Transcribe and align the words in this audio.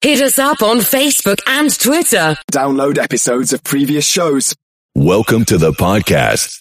Hit 0.00 0.22
us 0.22 0.38
up 0.38 0.62
on 0.62 0.78
Facebook 0.78 1.38
and 1.46 1.76
Twitter. 1.78 2.36
Download 2.50 2.98
episodes 2.98 3.52
of 3.52 3.62
previous 3.62 4.06
shows. 4.06 4.54
Welcome 4.94 5.44
to 5.44 5.58
the 5.58 5.72
podcast. 5.72 6.58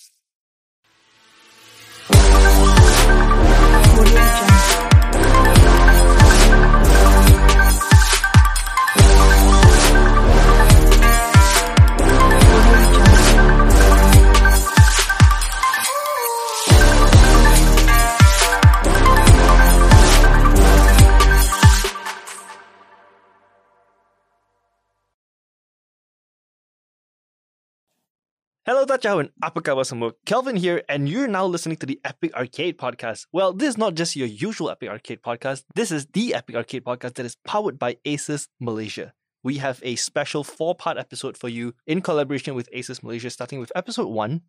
Hello 28.68 28.84
Tachawan, 28.84 29.32
apa 29.40 29.64
khabar 29.64 29.88
semua? 29.88 30.12
Kelvin 30.28 30.60
here, 30.60 30.84
and 30.92 31.08
you're 31.08 31.32
now 31.32 31.48
listening 31.48 31.80
to 31.80 31.88
the 31.88 32.04
Epic 32.04 32.36
Arcade 32.36 32.76
Podcast. 32.76 33.24
Well, 33.32 33.56
this 33.56 33.72
is 33.72 33.78
not 33.80 33.96
just 33.96 34.20
your 34.20 34.28
usual 34.28 34.68
Epic 34.68 34.92
Arcade 34.92 35.24
Podcast. 35.24 35.64
This 35.72 35.88
is 35.88 36.04
the 36.12 36.36
Epic 36.36 36.52
Arcade 36.52 36.84
Podcast 36.84 37.16
that 37.16 37.24
is 37.24 37.40
powered 37.48 37.80
by 37.80 37.96
Asus 38.04 38.52
Malaysia. 38.60 39.16
We 39.40 39.64
have 39.64 39.80
a 39.88 39.96
special 39.96 40.44
four-part 40.44 41.00
episode 41.00 41.40
for 41.40 41.48
you 41.48 41.80
in 41.88 42.04
collaboration 42.04 42.60
with 42.60 42.68
Asus 42.76 43.00
Malaysia, 43.00 43.32
starting 43.32 43.64
with 43.64 43.72
episode 43.72 44.12
one. 44.12 44.44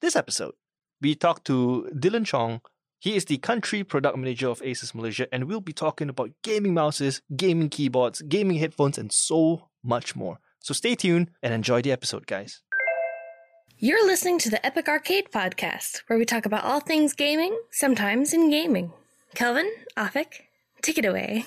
This 0.00 0.16
episode, 0.16 0.56
we 1.04 1.12
talk 1.12 1.44
to 1.44 1.92
Dylan 1.92 2.24
Chong. 2.24 2.64
He 3.04 3.20
is 3.20 3.28
the 3.28 3.36
country 3.36 3.84
product 3.84 4.16
manager 4.16 4.48
of 4.48 4.64
Asus 4.64 4.96
Malaysia, 4.96 5.28
and 5.28 5.44
we'll 5.44 5.60
be 5.60 5.76
talking 5.76 6.08
about 6.08 6.32
gaming 6.40 6.72
mouses, 6.72 7.20
gaming 7.36 7.68
keyboards, 7.68 8.24
gaming 8.24 8.56
headphones, 8.56 8.96
and 8.96 9.12
so 9.12 9.68
much 9.84 10.16
more. 10.16 10.40
So 10.60 10.72
stay 10.72 10.96
tuned 10.96 11.36
and 11.42 11.52
enjoy 11.52 11.84
the 11.84 11.92
episode, 11.92 12.24
guys. 12.24 12.64
You're 13.80 14.04
listening 14.06 14.38
to 14.40 14.50
the 14.50 14.64
Epic 14.66 14.88
Arcade 14.88 15.30
Podcast, 15.30 16.02
where 16.08 16.18
we 16.18 16.24
talk 16.24 16.46
about 16.46 16.64
all 16.64 16.80
things 16.80 17.14
gaming, 17.14 17.56
sometimes 17.70 18.32
in 18.32 18.50
gaming. 18.50 18.92
Kelvin, 19.34 19.70
Afik, 19.96 20.42
take 20.82 20.98
it 20.98 21.04
away. 21.04 21.46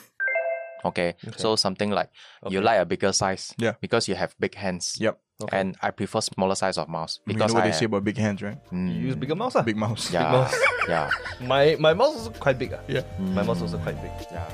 Okay. 0.86 1.16
So 1.38 1.56
something 1.56 1.92
like 1.92 2.10
you 2.50 2.62
like 2.62 2.80
a 2.80 2.86
bigger 2.86 3.12
size. 3.12 3.54
Yeah. 3.58 3.74
Because 3.82 4.08
you 4.08 4.16
have 4.16 4.34
big 4.40 4.56
hands. 4.56 4.98
Yep. 5.00 5.20
And 5.52 5.76
I 5.82 5.90
prefer 5.90 6.22
smaller 6.22 6.54
size 6.54 6.78
of 6.78 6.88
mouse 6.88 7.20
You 7.26 7.34
because 7.34 7.50
know 7.52 7.56
what 7.56 7.64
I 7.64 7.72
they 7.72 7.74
say 7.76 7.86
about 7.86 8.04
big 8.04 8.16
hands, 8.18 8.44
right? 8.44 8.58
Mm, 8.72 8.94
You 8.94 9.08
use 9.08 9.16
bigger 9.16 9.34
mouse, 9.36 9.56
ah? 9.56 9.64
Big 9.64 9.76
mouse. 9.76 10.12
yeah, 10.14 10.32
mouse. 10.32 10.56
yeah, 10.88 11.10
My 11.42 11.76
my 11.80 11.94
mouse 11.96 12.16
is 12.16 12.30
quite 12.40 12.60
big. 12.60 12.74
ah. 12.74 12.80
Yeah. 12.88 13.02
My 13.20 13.42
mouse 13.44 13.60
also 13.62 13.78
quite 13.80 14.00
big. 14.02 14.12
yeah. 14.32 14.46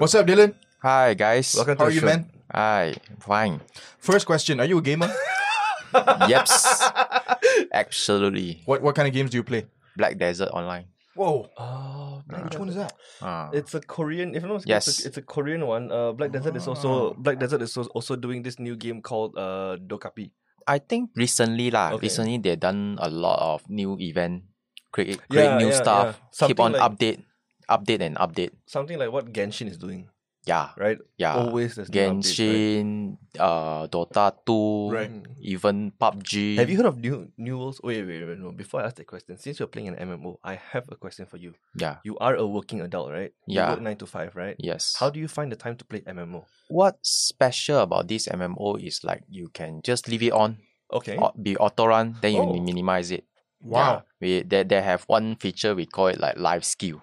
What's 0.00 0.14
up, 0.16 0.24
Dylan? 0.26 0.56
Hi 0.80 1.12
guys. 1.14 1.52
Welcome 1.54 1.76
How 1.76 1.84
to 1.84 1.88
are 1.88 1.92
the 1.92 1.94
you, 1.94 2.00
show. 2.00 2.08
man? 2.08 2.20
Hi. 2.50 2.96
Fine. 3.20 3.60
First 4.00 4.24
question: 4.24 4.56
Are 4.60 4.64
you 4.68 4.78
a 4.80 4.82
gamer? 4.84 5.12
Yeps. 6.30 6.56
Absolutely. 7.72 8.62
what 8.64 8.80
What 8.80 8.94
kind 8.96 9.06
of 9.08 9.12
games 9.14 9.30
do 9.30 9.36
you 9.36 9.44
play? 9.44 9.68
Black 9.96 10.16
Desert 10.16 10.48
Online. 10.56 10.88
Whoa. 11.12 11.50
Oh, 11.58 12.22
Which 12.24 12.56
one 12.56 12.70
is 12.72 12.78
that? 12.80 12.94
Ah. 13.20 13.50
It's 13.52 13.74
a 13.76 13.82
Korean. 13.82 14.32
If 14.32 14.40
I'm 14.46 14.48
not 14.48 14.64
mistaken, 14.64 14.72
Yes. 14.72 14.88
it's, 14.88 15.04
a, 15.04 15.08
it's 15.12 15.18
a 15.20 15.24
Korean 15.26 15.66
one. 15.66 15.92
Uh, 15.92 16.12
Black 16.16 16.32
Desert 16.32 16.56
is 16.56 16.64
also 16.64 17.12
Black 17.18 17.36
Desert 17.38 17.60
is 17.60 17.76
al- 17.76 17.90
also 17.92 18.16
doing 18.16 18.40
this 18.42 18.56
new 18.58 18.76
game 18.80 19.02
called 19.04 19.36
uh 19.36 19.76
Dokapi. 19.76 20.32
I 20.64 20.78
think 20.80 21.10
recently 21.18 21.68
lah. 21.68 21.92
Okay. 21.98 22.08
Recently 22.08 22.38
they 22.40 22.56
done 22.56 22.96
a 23.02 23.10
lot 23.10 23.36
of 23.42 23.68
new 23.68 23.98
event, 24.00 24.46
create 24.94 25.18
Yeah, 25.28 25.28
create 25.28 25.54
new 25.60 25.70
yeah, 25.74 25.82
stuff, 25.82 26.06
yeah. 26.16 26.48
keep 26.48 26.56
Something 26.56 26.64
on 26.64 26.72
like- 26.78 26.84
update, 26.88 27.18
update 27.70 28.00
and 28.02 28.16
update. 28.18 28.50
Something 28.66 28.98
like 28.98 29.12
what 29.12 29.32
Genshin 29.32 29.68
is 29.70 29.78
doing, 29.78 30.08
Yeah, 30.46 30.70
right? 30.76 30.98
yeah. 31.16 31.36
Always 31.36 31.76
there's 31.76 31.88
new 31.88 31.94
updates, 32.00 32.02
right? 32.02 32.18
Genshin, 32.18 33.16
uh, 33.38 33.86
Dota 33.86 34.32
Two, 34.44 34.90
Right. 34.90 35.12
even 35.40 35.92
PUBG. 36.00 36.56
Have 36.56 36.68
you 36.70 36.76
heard 36.76 36.86
of 36.90 36.98
new 36.98 37.30
new 37.38 37.56
worlds? 37.58 37.80
Wait, 37.82 38.02
wait, 38.06 38.26
wait, 38.26 38.38
no. 38.38 38.50
Before 38.52 38.80
I 38.82 38.86
ask 38.90 38.96
that 38.96 39.06
question, 39.06 39.36
since 39.38 39.58
you're 39.60 39.68
playing 39.70 39.88
an 39.88 39.96
MMO, 39.96 40.38
I 40.42 40.54
have 40.56 40.84
a 40.90 40.96
question 40.96 41.26
for 41.26 41.36
you. 41.38 41.54
Yeah. 41.76 41.96
You 42.04 42.18
are 42.18 42.34
a 42.34 42.46
working 42.46 42.80
adult, 42.80 43.12
right? 43.12 43.32
You 43.46 43.60
Yeah. 43.62 43.70
work 43.70 43.80
nine 43.80 43.96
to 44.02 44.06
five, 44.06 44.34
right? 44.34 44.56
Yes. 44.58 44.96
How 44.98 45.10
do 45.10 45.20
you 45.20 45.28
find 45.28 45.52
the 45.52 45.56
time 45.56 45.76
to 45.76 45.84
play 45.84 46.00
MMO? 46.06 46.44
What's 46.68 47.10
special 47.10 47.78
about 47.80 48.08
this 48.08 48.26
MMO 48.28 48.76
is 48.80 49.04
like 49.04 49.22
you 49.28 49.48
can 49.52 49.80
just 49.84 50.08
leave 50.08 50.22
it 50.24 50.32
on, 50.32 50.58
Okay. 50.92 51.16
be 51.40 51.54
auto 51.56 51.86
run, 51.86 52.16
then 52.20 52.34
you 52.34 52.42
Oh. 52.42 52.52
minimize 52.58 53.10
it. 53.12 53.24
Wow. 53.62 53.78
Yeah. 53.78 54.00
We 54.20 54.42
they, 54.42 54.64
they 54.64 54.80
have 54.80 55.04
one 55.04 55.36
feature 55.36 55.74
we 55.76 55.84
call 55.84 56.08
it 56.08 56.18
like 56.18 56.38
live 56.40 56.64
skill. 56.64 57.02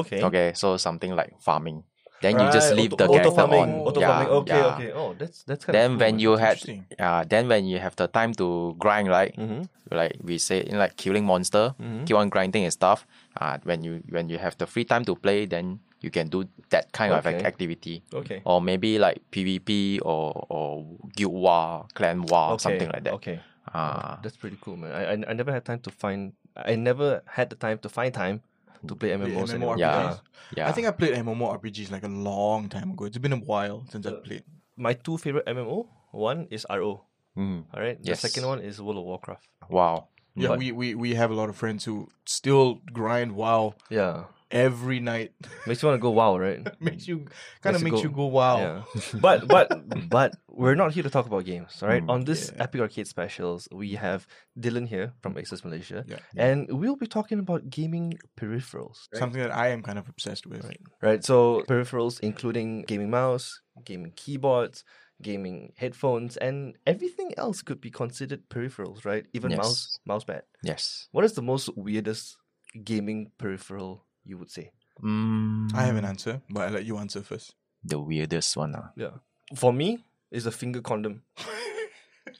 Okay. 0.00 0.22
Okay, 0.22 0.52
so 0.54 0.76
something 0.76 1.14
like 1.14 1.32
farming. 1.40 1.84
Then 2.20 2.40
you 2.40 2.50
just 2.50 2.74
leave 2.74 2.92
auto, 2.92 2.96
the 2.98 3.04
auto 3.04 3.18
character 3.30 3.36
farming, 3.38 3.62
on. 3.62 3.86
Auto 3.86 4.00
yeah, 4.00 4.08
farming. 4.10 4.28
Okay, 4.42 4.52
yeah. 4.58 4.74
okay. 4.74 4.90
Oh, 4.92 5.14
that's 5.14 5.44
that's 5.46 5.64
kind 5.64 5.74
Then 5.74 5.90
of 5.94 6.00
when 6.02 6.18
you 6.18 6.34
had 6.34 6.58
yeah, 6.98 7.22
then 7.22 7.46
when 7.46 7.62
you 7.70 7.78
have 7.78 7.94
the 7.94 8.08
time 8.10 8.34
to 8.42 8.74
grind, 8.78 9.06
right? 9.08 9.30
hmm 9.38 9.62
Like 9.90 10.18
we 10.20 10.36
say, 10.36 10.60
in 10.66 10.76
like 10.82 10.96
killing 10.98 11.24
monster, 11.24 11.74
Mhm. 11.78 12.04
keep 12.06 12.16
on 12.18 12.28
grinding 12.28 12.64
and 12.66 12.72
stuff. 12.74 13.06
Uh, 13.40 13.56
when 13.62 13.80
you 13.86 14.02
when 14.10 14.28
you 14.28 14.36
have 14.42 14.58
the 14.58 14.66
free 14.66 14.84
time 14.84 15.04
to 15.06 15.14
play, 15.14 15.46
then 15.46 15.78
you 16.02 16.10
can 16.10 16.26
do 16.28 16.44
that 16.74 16.90
kind 16.92 17.14
of 17.14 17.22
Okay. 17.24 17.38
ac- 17.38 17.46
activity. 17.46 18.02
Okay. 18.12 18.42
Or 18.44 18.60
maybe 18.60 18.98
like 18.98 19.22
PvP 19.32 20.02
or 20.02 20.34
or 20.50 20.84
guild 21.16 21.32
war, 21.32 21.86
clan 21.94 22.26
war, 22.26 22.52
okay. 22.58 22.62
something 22.66 22.90
like 22.90 23.04
that. 23.06 23.14
Okay. 23.22 23.38
Ah, 23.72 24.18
That's 24.22 24.36
pretty 24.36 24.58
cool, 24.60 24.76
man. 24.76 24.90
I, 24.92 25.02
I 25.12 25.14
I 25.30 25.32
never 25.38 25.52
had 25.52 25.64
time 25.64 25.80
to 25.86 25.90
find. 25.90 26.32
I 26.56 26.74
never 26.74 27.22
had 27.38 27.48
the 27.48 27.56
time 27.56 27.78
to 27.86 27.88
find 27.88 28.12
time 28.12 28.42
to 28.86 28.94
play 28.94 29.10
MMOs. 29.10 29.50
anymore. 29.50 29.76
MMORPGs. 29.76 30.20
yeah. 30.56 30.68
I 30.68 30.72
think 30.72 30.86
I 30.86 30.90
played 30.92 31.14
MMORPGs 31.14 31.90
like 31.90 32.04
a 32.04 32.08
long 32.08 32.68
time 32.68 32.90
ago. 32.92 33.04
It's 33.06 33.18
been 33.18 33.32
a 33.32 33.36
while 33.36 33.84
since 33.90 34.06
I 34.06 34.12
played. 34.12 34.44
my 34.76 34.92
two 34.94 35.18
favorite 35.18 35.46
MMO. 35.46 35.86
One 36.12 36.46
is 36.50 36.64
RO. 36.70 37.04
Mm, 37.36 37.64
All 37.74 37.80
right. 37.80 37.98
Yes. 38.02 38.22
The 38.22 38.28
second 38.28 38.48
one 38.48 38.60
is 38.60 38.80
World 38.80 38.98
of 38.98 39.04
Warcraft. 39.04 39.46
wow. 39.68 40.08
Yeah, 40.34 40.48
But- 40.48 40.58
we, 40.60 40.70
we 40.72 40.94
we 40.94 41.14
have 41.14 41.30
a 41.32 41.34
lot 41.34 41.48
of 41.48 41.56
friends 41.56 41.84
who 41.84 42.08
still 42.24 42.78
grind 42.92 43.32
WoW 43.32 43.74
Yeah. 43.90 44.24
Every 44.50 45.00
night. 45.00 45.32
Makes 45.66 45.82
you 45.82 45.88
want 45.88 45.98
to 45.98 46.02
go 46.02 46.10
wow, 46.10 46.38
right? 46.38 46.66
makes 46.80 47.06
you 47.08 47.26
kind 47.62 47.76
of 47.76 47.82
Makes 47.82 47.92
makes 47.92 48.02
you 48.04 48.10
you 48.10 48.14
go- 48.16 48.28
go 48.28 48.36
wow. 48.40 48.56
Yeah. 48.58 48.82
But 49.20 49.48
but 49.48 49.68
but 50.08 50.34
we're 50.48 50.74
not 50.74 50.92
here 50.92 51.02
to 51.02 51.10
talk 51.10 51.26
about 51.26 51.44
games, 51.44 51.82
all 51.82 51.88
right? 51.88 52.02
Mm, 52.02 52.10
On 52.10 52.24
this 52.24 52.50
yeah. 52.54 52.62
Epic 52.64 52.80
Arcade 52.80 53.06
specials, 53.06 53.68
we 53.72 53.92
have 53.94 54.26
Dylan 54.58 54.88
here 54.88 55.12
from 55.22 55.34
Asus 55.34 55.64
Malaysia, 55.64 56.04
Yeah. 56.08 56.18
and 56.36 56.66
we'll 56.70 56.96
be 56.96 57.06
talking 57.06 57.38
about 57.38 57.68
gaming 57.70 58.18
peripherals. 58.40 59.06
Right? 59.12 59.18
Something 59.20 59.40
that 59.42 59.54
I 59.54 59.68
am 59.68 59.82
kind 59.82 59.98
of 59.98 60.08
obsessed 60.08 60.46
with. 60.46 60.64
right? 60.64 60.80
Right. 61.02 61.24
So 61.24 61.62
peripherals 61.68 62.18
including 62.20 62.82
gaming 62.82 63.10
mouse, 63.10 63.60
gaming 63.84 64.12
keyboards, 64.16 64.82
gaming 65.22 65.72
headphones, 65.76 66.36
and 66.38 66.74
everything 66.86 67.32
else 67.36 67.62
could 67.62 67.80
be 67.80 67.90
considered 67.90 68.48
peripherals, 68.48 69.04
right? 69.04 69.26
Even 69.34 69.50
mouse, 69.56 69.98
Yes. 69.98 69.98
mouse 70.06 70.24
pad. 70.24 70.42
Yes. 70.62 71.08
What 71.12 71.24
is 71.24 71.34
the 71.34 71.42
most 71.42 71.70
weirdest 71.76 72.36
gaming 72.84 73.30
peripheral 73.38 74.06
you 74.28 74.36
would 74.38 74.50
say? 74.52 74.70
Mm, 75.02 75.72
I 75.74 75.82
have 75.88 75.96
an 75.96 76.04
answer, 76.04 76.42
but 76.50 76.68
I'll 76.68 76.74
let 76.76 76.84
you 76.84 76.98
answer 77.00 77.22
first. 77.24 77.54
the 77.84 77.96
weirdest 77.98 78.56
one. 78.58 78.74
ah. 78.76 78.90
Yeah, 78.98 79.22
for 79.56 79.72
me, 79.72 80.04
is 80.30 80.44
a 80.46 80.52
finger 80.52 80.82
condom. 80.82 81.22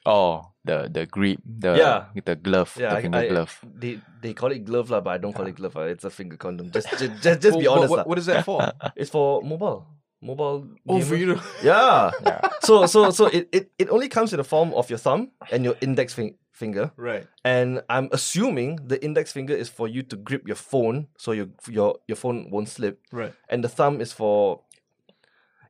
Oh, 0.04 0.52
the 0.64 0.88
the 0.92 1.04
grip, 1.08 1.40
the 1.44 1.72
Yeah. 1.76 2.12
the 2.24 2.36
glove, 2.36 2.76
Yeah, 2.76 2.90
the 2.92 2.96
I- 2.98 3.02
finger 3.02 3.18
I- 3.24 3.28
glove. 3.28 3.52
They 3.64 4.00
they 4.20 4.32
call 4.36 4.52
it 4.52 4.64
glove 4.64 4.88
lah, 4.92 5.00
but 5.00 5.10
I 5.16 5.18
don't 5.18 5.32
call 5.32 5.46
it 5.48 5.56
glove. 5.56 5.74
lah. 5.76 5.88
It's 5.88 6.04
a 6.04 6.10
finger 6.12 6.36
condom. 6.36 6.70
Just 6.70 6.88
just 6.96 7.12
just, 7.24 7.40
just 7.40 7.56
be 7.60 7.66
Oh, 7.68 7.76
honest 7.80 7.90
What, 7.90 7.98
lah. 7.98 8.04
what 8.04 8.18
is 8.20 8.26
that 8.28 8.44
for? 8.44 8.60
It's 9.00 9.10
for 9.10 9.40
mobile. 9.42 9.84
Mobile. 10.20 10.66
oh, 10.88 11.00
for 11.00 11.16
you 11.16 11.34
to. 11.34 11.36
Yeah. 11.64 12.10
Yeah. 12.24 12.40
So 12.64 12.84
so 12.86 13.10
so 13.10 13.26
it, 13.32 13.48
it, 13.52 13.64
it 13.78 13.88
only 13.88 14.08
comes 14.08 14.32
in 14.32 14.38
the 14.38 14.44
form 14.48 14.72
of 14.76 14.88
your 14.92 14.98
thumb 15.00 15.30
and 15.52 15.64
your 15.64 15.76
index 15.80 16.12
fin- 16.14 16.36
finger. 16.58 16.90
Right. 16.98 17.30
And 17.46 17.80
I'm 17.86 18.10
assuming 18.10 18.82
the 18.90 18.98
index 18.98 19.30
finger 19.30 19.54
is 19.54 19.70
for 19.70 19.86
you 19.86 20.02
to 20.10 20.16
grip 20.18 20.42
your 20.50 20.58
phone 20.58 21.06
so 21.16 21.30
your 21.30 21.48
your 21.70 22.02
your 22.10 22.18
phone 22.18 22.50
won't 22.50 22.68
slip. 22.68 22.98
Right. 23.14 23.32
And 23.48 23.62
the 23.62 23.70
thumb 23.70 24.02
is 24.02 24.10
for 24.10 24.66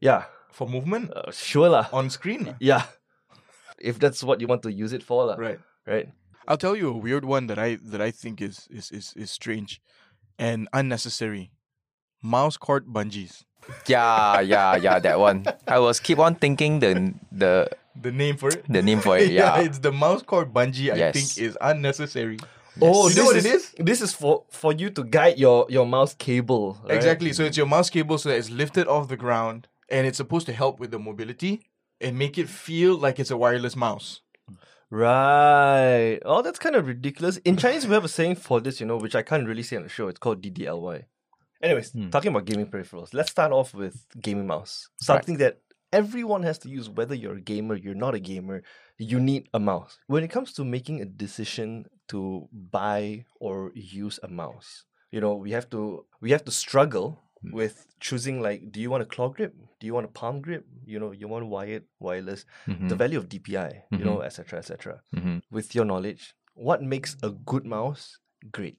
yeah, 0.01 0.25
For 0.57 0.65
movement 0.67 1.13
uh, 1.13 1.31
sure 1.31 1.69
lah. 1.69 1.87
on 1.93 2.09
screen. 2.11 2.57
Yeah. 2.59 2.89
If 3.79 3.99
that's 4.01 4.25
what 4.25 4.41
you 4.41 4.49
want 4.49 4.63
to 4.65 4.73
use 4.73 4.97
it 4.97 5.05
for 5.05 5.29
lah. 5.29 5.37
Right. 5.37 5.61
Right? 5.87 6.09
I'll 6.49 6.57
tell 6.59 6.75
you 6.75 6.89
a 6.89 6.97
weird 6.97 7.25
one 7.29 7.47
that 7.53 7.59
I 7.61 7.77
that 7.93 8.01
I 8.01 8.11
think 8.11 8.41
is 8.41 8.67
is 8.73 8.91
is, 8.91 9.13
is 9.15 9.31
strange 9.31 9.81
and 10.41 10.67
unnecessary. 10.73 11.53
mouse 12.23 12.59
cord 12.59 12.91
bungees. 12.91 13.47
Yeah, 13.87 14.41
yeah, 14.43 14.75
yeah, 14.75 14.99
that 14.99 15.19
one. 15.23 15.47
I 15.71 15.79
was 15.79 16.01
keep 16.03 16.19
on 16.19 16.35
thinking 16.35 16.81
the 16.83 17.15
the 17.31 17.71
The 18.01 18.13
name 18.13 18.37
for 18.37 18.49
it? 18.49 18.65
the 18.69 18.83
name 18.83 19.01
for 19.01 19.19
it. 19.19 19.31
Yeah. 19.39 19.61
it's 19.61 19.79
the 19.79 19.93
mouse 19.93 20.23
cord 20.23 20.53
bungee. 20.53 20.91
I 20.93 21.13
think 21.13 21.39
is 21.39 21.57
unnecessary. 21.61 22.39
Oh, 22.81 23.09
You 23.09 23.15
this 23.15 23.17
know 23.19 23.25
what 23.25 23.37
is, 23.37 23.45
it 23.45 23.55
is? 23.55 23.75
This 23.79 24.01
is 24.01 24.13
for 24.15 24.45
for 24.51 24.73
you 24.73 24.91
to 24.91 25.05
guide 25.05 25.39
your 25.39 25.67
your 25.69 25.87
mouse 25.87 26.15
cable. 26.15 26.79
right? 26.85 26.97
Exactly. 26.97 27.33
So 27.33 27.45
it's 27.45 27.57
your 27.57 27.67
mouse 27.67 27.91
cable 27.91 28.19
so 28.19 28.29
that 28.29 28.37
it's 28.37 28.51
lifted 28.51 28.87
off 28.87 29.09
the 29.09 29.17
ground 29.17 29.67
and 29.89 30.07
it's 30.07 30.17
supposed 30.17 30.47
to 30.47 30.53
help 30.53 30.79
with 30.79 30.91
the 30.91 30.99
mobility 30.99 31.63
and 32.01 32.17
make 32.17 32.39
it 32.39 32.49
feel 32.49 32.97
like 32.97 33.19
it's 33.19 33.31
a 33.31 33.37
wireless 33.37 33.75
mouse. 33.75 34.21
Right. 34.91 36.19
Oh, 36.25 36.43
that's 36.43 36.59
kind 36.59 36.77
of 36.77 36.87
ridiculous. 36.87 37.37
In 37.39 37.57
Chinese, 37.57 37.87
we 37.87 37.95
have 37.95 38.05
a 38.05 38.09
saying 38.09 38.37
for 38.37 38.61
this, 38.61 38.81
you 38.81 38.87
know, 38.87 38.97
which 38.97 39.15
I 39.15 39.23
can't 39.23 39.47
really 39.47 39.63
say 39.63 39.77
on 39.77 39.83
the 39.83 39.89
show. 39.89 40.09
It's 40.09 40.19
called 40.19 40.41
DDLY. 40.43 41.05
Anyways, 41.63 41.91
hmm. 41.93 42.11
talking 42.11 42.31
about 42.31 42.45
gaming 42.45 42.67
peripherals, 42.67 43.13
let's 43.13 43.31
start 43.31 43.53
off 43.53 43.75
with 43.75 44.05
gaming 44.21 44.47
mouse. 44.47 44.89
Something 45.01 45.39
that 45.39 45.59
everyone 45.93 46.43
has 46.43 46.59
to 46.59 46.69
use, 46.69 46.89
whether 46.89 47.15
you're 47.15 47.37
a 47.37 47.41
gamer, 47.41 47.75
you're 47.75 47.95
not 47.95 48.15
a 48.15 48.21
gamer, 48.21 48.63
you 48.99 49.21
need 49.21 49.49
a 49.55 49.61
mouse. 49.61 49.99
When 50.07 50.25
it 50.25 50.29
comes 50.29 50.53
to 50.55 50.65
making 50.65 51.01
a 51.01 51.05
decision 51.05 51.87
to 52.09 52.49
buy 52.53 53.25
or 53.41 53.73
use 53.75 54.19
a 54.23 54.29
mouse, 54.29 54.85
you 55.11 55.21
know, 55.21 55.35
we 55.35 55.53
have 55.53 55.71
to 55.71 56.05
we 56.21 56.31
have 56.31 56.45
to 56.45 56.51
struggle 56.51 57.23
hmm. 57.43 57.53
with 57.53 57.87
choosing 58.01 58.41
like 58.41 58.71
do 58.71 58.81
you 58.81 58.91
want 58.91 59.03
a 59.03 59.07
claw 59.07 59.29
grip? 59.29 59.55
Do 59.81 59.87
you 59.87 59.95
want 59.95 60.07
a 60.07 60.11
palm 60.11 60.41
grip? 60.41 60.67
You 60.85 60.99
know, 60.99 61.13
you 61.13 61.29
want 61.29 61.47
wired, 61.47 61.85
wireless, 62.01 62.45
the 62.67 62.73
mm-hmm. 62.73 62.97
value 62.97 63.19
of 63.19 63.29
DPI, 63.29 63.83
you 63.93 64.05
know, 64.05 64.21
etc. 64.23 64.59
etc. 64.59 65.01
Mhm. 65.15 65.43
With 65.51 65.75
your 65.75 65.85
knowledge, 65.85 66.35
what 66.55 66.83
makes 66.83 67.17
a 67.23 67.31
good 67.31 67.65
mouse 67.65 68.19
great? 68.51 68.79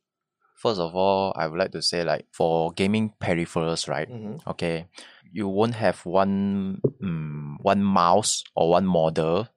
First 0.60 0.80
of 0.84 0.92
all, 0.94 1.32
I 1.40 1.48
would 1.48 1.58
like 1.58 1.72
to 1.72 1.82
say 1.82 2.04
like 2.04 2.28
for 2.36 2.74
gaming 2.76 3.14
peripherals, 3.16 3.88
right? 3.88 4.12
Mhm. 4.12 4.44
Okay, 4.46 4.88
you 5.32 5.48
won't 5.48 5.76
have 5.80 6.04
one 6.06 6.82
um, 7.02 7.58
one 7.64 7.80
mouse 7.82 8.44
or 8.60 8.70
one 8.76 8.84
model, 8.86 9.48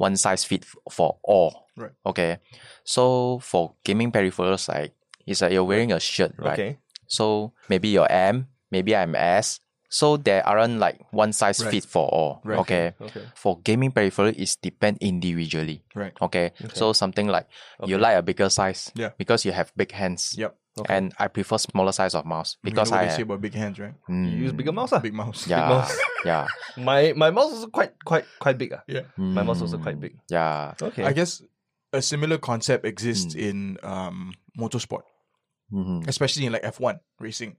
one 0.00 0.16
size 0.16 0.44
fit 0.48 0.64
for 0.90 1.18
all. 1.22 1.68
Right. 1.76 1.92
Okay, 2.06 2.38
so 2.84 3.38
for 3.44 3.74
gaming 3.84 4.10
peripherals, 4.12 4.68
like 4.68 4.94
it's 5.26 5.42
like 5.44 5.52
you're 5.52 5.68
wearing 5.68 5.92
a 5.92 6.00
shirt, 6.00 6.32
right? 6.40 6.56
Okay. 6.58 6.78
So 7.06 7.52
maybe 7.68 7.88
you're 7.92 8.10
M, 8.10 8.48
maybe 8.70 8.96
I'm 8.96 9.14
S. 9.14 9.60
So 9.90 10.16
there 10.16 10.46
aren't 10.46 10.78
like 10.78 11.00
one 11.12 11.32
size 11.32 11.60
Right. 11.64 11.70
fit 11.72 11.84
for 11.84 12.06
all. 12.08 12.40
Right. 12.44 12.60
Okay. 12.60 12.94
Okay. 13.00 13.22
For 13.34 13.58
gaming 13.64 13.90
peripheral, 13.90 14.32
it's 14.36 14.54
depend 14.56 14.98
individually. 15.00 15.82
Right. 15.94 16.12
Okay. 16.22 16.52
So 16.74 16.92
something 16.92 17.26
like 17.26 17.46
you 17.84 17.96
Okay. 17.96 18.02
like 18.02 18.16
a 18.16 18.22
bigger 18.22 18.48
size. 18.48 18.92
Yeah. 18.94 19.10
Because 19.18 19.44
you 19.44 19.50
have 19.52 19.72
big 19.76 19.90
hands. 19.92 20.34
Yep. 20.38 20.56
Okay. 20.78 20.94
And 20.96 21.12
I 21.18 21.26
prefer 21.26 21.58
smaller 21.58 21.90
size 21.90 22.14
of 22.14 22.24
mouse 22.24 22.56
You 22.62 22.70
because 22.70 22.90
know 22.90 22.96
what 22.96 23.02
I 23.02 23.06
they 23.06 23.10
say 23.10 23.16
have, 23.18 23.26
about 23.26 23.40
big 23.42 23.54
hands, 23.54 23.78
right? 23.80 23.94
You 24.08 24.14
use 24.46 24.52
Mm, 24.52 24.56
bigger 24.56 24.72
mouse, 24.72 24.92
ah? 24.92 25.00
Big 25.00 25.12
mouse. 25.12 25.46
yeah, 25.48 25.68
mouse. 25.74 25.98
yeah, 26.24 26.46
My 26.78 27.12
my 27.16 27.30
mouse 27.30 27.52
is 27.52 27.66
quite 27.66 27.92
quite 28.04 28.24
quite 28.38 28.56
big. 28.56 28.72
ah. 28.72 28.82
Yeah. 28.86 29.02
My 29.18 29.42
mouse 29.42 29.60
also 29.60 29.76
quite 29.78 29.96
Mm, 29.98 30.00
big. 30.06 30.14
Yeah. 30.30 30.74
Okay. 30.80 31.02
I 31.04 31.12
guess 31.12 31.42
a 31.92 32.00
similar 32.00 32.38
concept 32.38 32.86
exists 32.86 33.34
Mm. 33.34 33.40
in 33.42 33.56
um, 33.82 34.32
motorsport, 34.56 35.02
Mhm. 35.74 36.06
especially 36.06 36.46
in 36.46 36.52
like 36.52 36.62
F1 36.62 37.00
racing. 37.18 37.56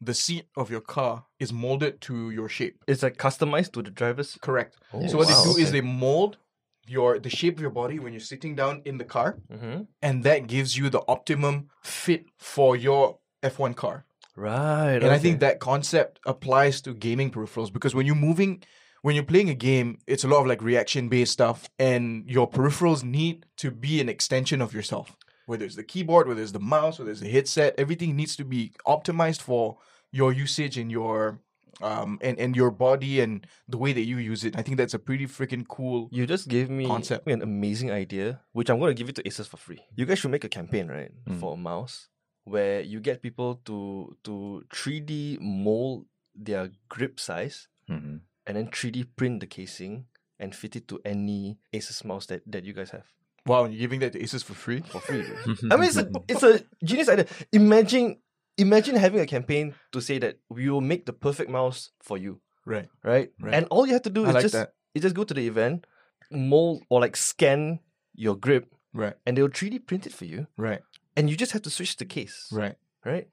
The 0.00 0.14
seat 0.14 0.46
of 0.56 0.70
your 0.70 0.80
car 0.80 1.24
is 1.38 1.52
molded 1.52 2.00
to 2.02 2.30
your 2.30 2.48
shape. 2.48 2.82
it's 2.88 3.02
like 3.02 3.16
customized 3.18 3.72
to 3.72 3.82
the 3.82 3.90
drivers. 3.90 4.38
Correct. 4.40 4.76
Oh, 4.94 5.06
so 5.06 5.18
what 5.18 5.28
wow, 5.28 5.44
they 5.44 5.52
do 5.52 5.58
is 5.58 5.72
they 5.72 5.80
mold 5.82 6.38
your 6.86 7.18
the 7.18 7.28
shape 7.30 7.56
of 7.56 7.60
your 7.60 7.70
body 7.70 7.98
when 7.98 8.12
you're 8.12 8.20
sitting 8.20 8.54
down 8.56 8.82
in 8.84 8.98
the 8.98 9.04
car, 9.04 9.36
Mm-hmm. 9.52 9.82
and 10.02 10.24
that 10.24 10.46
gives 10.46 10.76
you 10.78 10.88
the 10.90 11.02
optimum 11.06 11.68
fit 11.82 12.24
for 12.38 12.76
your 12.76 13.18
F1 13.42 13.76
car. 13.76 14.04
Right. 14.36 14.94
And 15.02 15.10
I 15.12 15.18
think 15.18 15.40
that 15.40 15.60
concept 15.60 16.18
applies 16.24 16.80
to 16.82 16.94
gaming 16.94 17.30
peripherals 17.30 17.70
because 17.72 17.94
when 17.94 18.06
you're 18.06 18.14
moving, 18.14 18.62
when 19.02 19.14
you're 19.14 19.24
playing 19.24 19.50
a 19.50 19.54
game, 19.54 19.98
it's 20.06 20.24
a 20.24 20.28
lot 20.28 20.40
of 20.40 20.46
like 20.46 20.62
reaction 20.62 21.08
based 21.10 21.32
stuff, 21.32 21.68
and 21.78 22.24
your 22.28 22.48
peripherals 22.48 23.04
need 23.04 23.44
to 23.58 23.70
be 23.70 24.00
an 24.00 24.08
extension 24.08 24.62
of 24.62 24.72
yourself. 24.72 25.14
Whether 25.46 25.64
it's 25.66 25.76
the 25.76 25.82
keyboard, 25.84 26.26
whether 26.28 26.40
it's 26.42 26.52
the 26.52 26.60
mouse, 26.60 26.98
whether 26.98 27.10
it's 27.10 27.20
the 27.20 27.28
headset, 27.30 27.74
everything 27.76 28.16
needs 28.16 28.34
to 28.36 28.44
be 28.44 28.72
optimized 28.86 29.40
for 29.42 29.76
your 30.12 30.32
usage 30.32 30.76
and 30.78 30.90
your 30.90 31.38
um 31.82 32.18
and, 32.20 32.38
and 32.38 32.56
your 32.56 32.70
body 32.70 33.20
and 33.20 33.46
the 33.68 33.78
way 33.78 33.92
that 33.92 34.04
you 34.04 34.18
use 34.18 34.44
it. 34.44 34.56
I 34.58 34.62
think 34.62 34.76
that's 34.76 34.92
a 34.94 34.98
pretty 34.98 35.26
freaking 35.26 35.66
cool. 35.66 36.08
You 36.12 36.26
just 36.26 36.48
gave 36.48 36.68
me 36.68 36.86
Concept. 36.86 37.26
an 37.28 37.40
amazing 37.42 37.90
idea, 37.90 38.40
which 38.52 38.68
I'm 38.68 38.78
going 38.78 38.90
to 38.94 38.98
give 38.98 39.08
it 39.08 39.16
to 39.16 39.22
Asus 39.22 39.46
for 39.48 39.56
free. 39.56 39.80
You 39.96 40.04
guys 40.04 40.18
should 40.18 40.30
make 40.30 40.44
a 40.44 40.48
campaign, 40.48 40.88
right, 40.88 41.10
Mm. 41.26 41.40
for 41.40 41.54
a 41.54 41.56
mouse 41.56 42.08
where 42.44 42.80
you 42.82 43.00
get 43.00 43.22
people 43.22 43.60
to 43.64 44.16
to 44.24 44.62
3D 44.74 45.38
mold 45.40 46.06
their 46.34 46.70
grip 46.88 47.18
size 47.20 47.68
Mhm. 47.88 48.20
and 48.46 48.56
then 48.56 48.66
3D 48.68 49.04
print 49.16 49.40
the 49.40 49.46
casing 49.46 50.06
and 50.38 50.54
fit 50.54 50.76
it 50.76 50.88
to 50.88 51.00
any 51.04 51.58
Asus 51.72 52.04
mouse 52.04 52.26
that, 52.26 52.42
that 52.46 52.64
you 52.64 52.72
guys 52.72 52.90
have 52.90 53.06
Wow, 53.46 53.64
you're 53.64 53.78
giving 53.80 54.00
that 54.00 54.12
to 54.12 54.20
Asus 54.20 54.44
for 54.44 54.52
free? 54.54 54.80
for 54.80 55.00
free. 55.00 55.24
I 55.72 55.76
mean, 55.76 55.88
it's 55.88 55.96
a, 55.96 56.10
it's 56.28 56.42
a 56.44 56.60
genius 56.84 57.08
idea. 57.08 57.24
Imagine 57.52 58.20
imagine 58.60 58.96
having 58.96 59.20
a 59.20 59.26
campaign 59.26 59.74
to 59.92 60.00
say 60.00 60.18
that 60.18 60.38
we 60.48 60.68
will 60.70 60.80
make 60.84 61.06
the 61.06 61.12
perfect 61.12 61.50
mouse 61.50 61.90
for 62.02 62.16
you, 62.18 62.40
Right. 62.64 62.88
right? 63.02 63.32
Right. 63.40 63.54
And 63.54 63.66
all 63.70 63.86
you 63.86 63.92
have 63.94 64.02
to 64.04 64.10
do 64.10 64.24
I 64.24 64.28
is 64.28 64.34
like 64.34 64.42
just 64.44 64.54
that. 64.54 64.74
you 64.94 65.00
just 65.00 65.14
go 65.16 65.24
to 65.24 65.34
the 65.34 65.46
event, 65.46 65.86
mold 66.30 66.82
or 66.88 67.00
like 67.00 67.16
scan 67.16 67.80
your 68.14 68.36
grip, 68.36 68.68
Right. 68.92 69.14
and 69.26 69.36
they'll 69.36 69.48
3D 69.48 69.78
print 69.86 70.06
it 70.06 70.12
for 70.12 70.24
you, 70.26 70.46
Right. 70.56 70.80
and 71.16 71.30
you 71.30 71.36
just 71.36 71.52
have 71.52 71.62
to 71.62 71.70
switch 71.70 71.96
the 71.96 72.04
case, 72.04 72.48
Right. 72.52 72.76
right? 73.04 73.28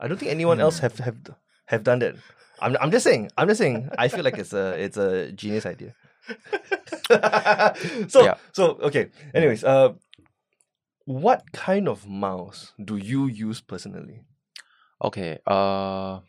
I 0.00 0.08
don't 0.08 0.16
think 0.18 0.30
anyone 0.32 0.60
else 0.60 0.78
have 0.80 0.98
have 0.98 1.16
have 1.66 1.84
done 1.84 1.98
that. 2.00 2.16
I'm 2.60 2.76
I'm 2.80 2.90
just 2.90 3.04
saying. 3.04 3.30
I'm 3.36 3.48
just 3.48 3.58
saying. 3.60 3.88
I 3.98 4.08
feel 4.08 4.24
like 4.24 4.38
it's 4.38 4.52
a 4.52 4.72
it's 4.80 4.96
a 4.96 5.30
genius 5.32 5.64
idea. 5.66 5.94
so 8.08 8.22
Yeah. 8.24 8.34
so 8.52 8.78
okay. 8.88 9.10
Anyways, 9.34 9.64
uh, 9.64 9.92
what 11.04 11.42
kind 11.52 11.88
of 11.88 12.06
mouse 12.08 12.72
do 12.82 12.96
you 12.96 13.26
use 13.26 13.60
personally? 13.60 14.24
Okay. 15.02 15.38
Uh, 15.46 16.20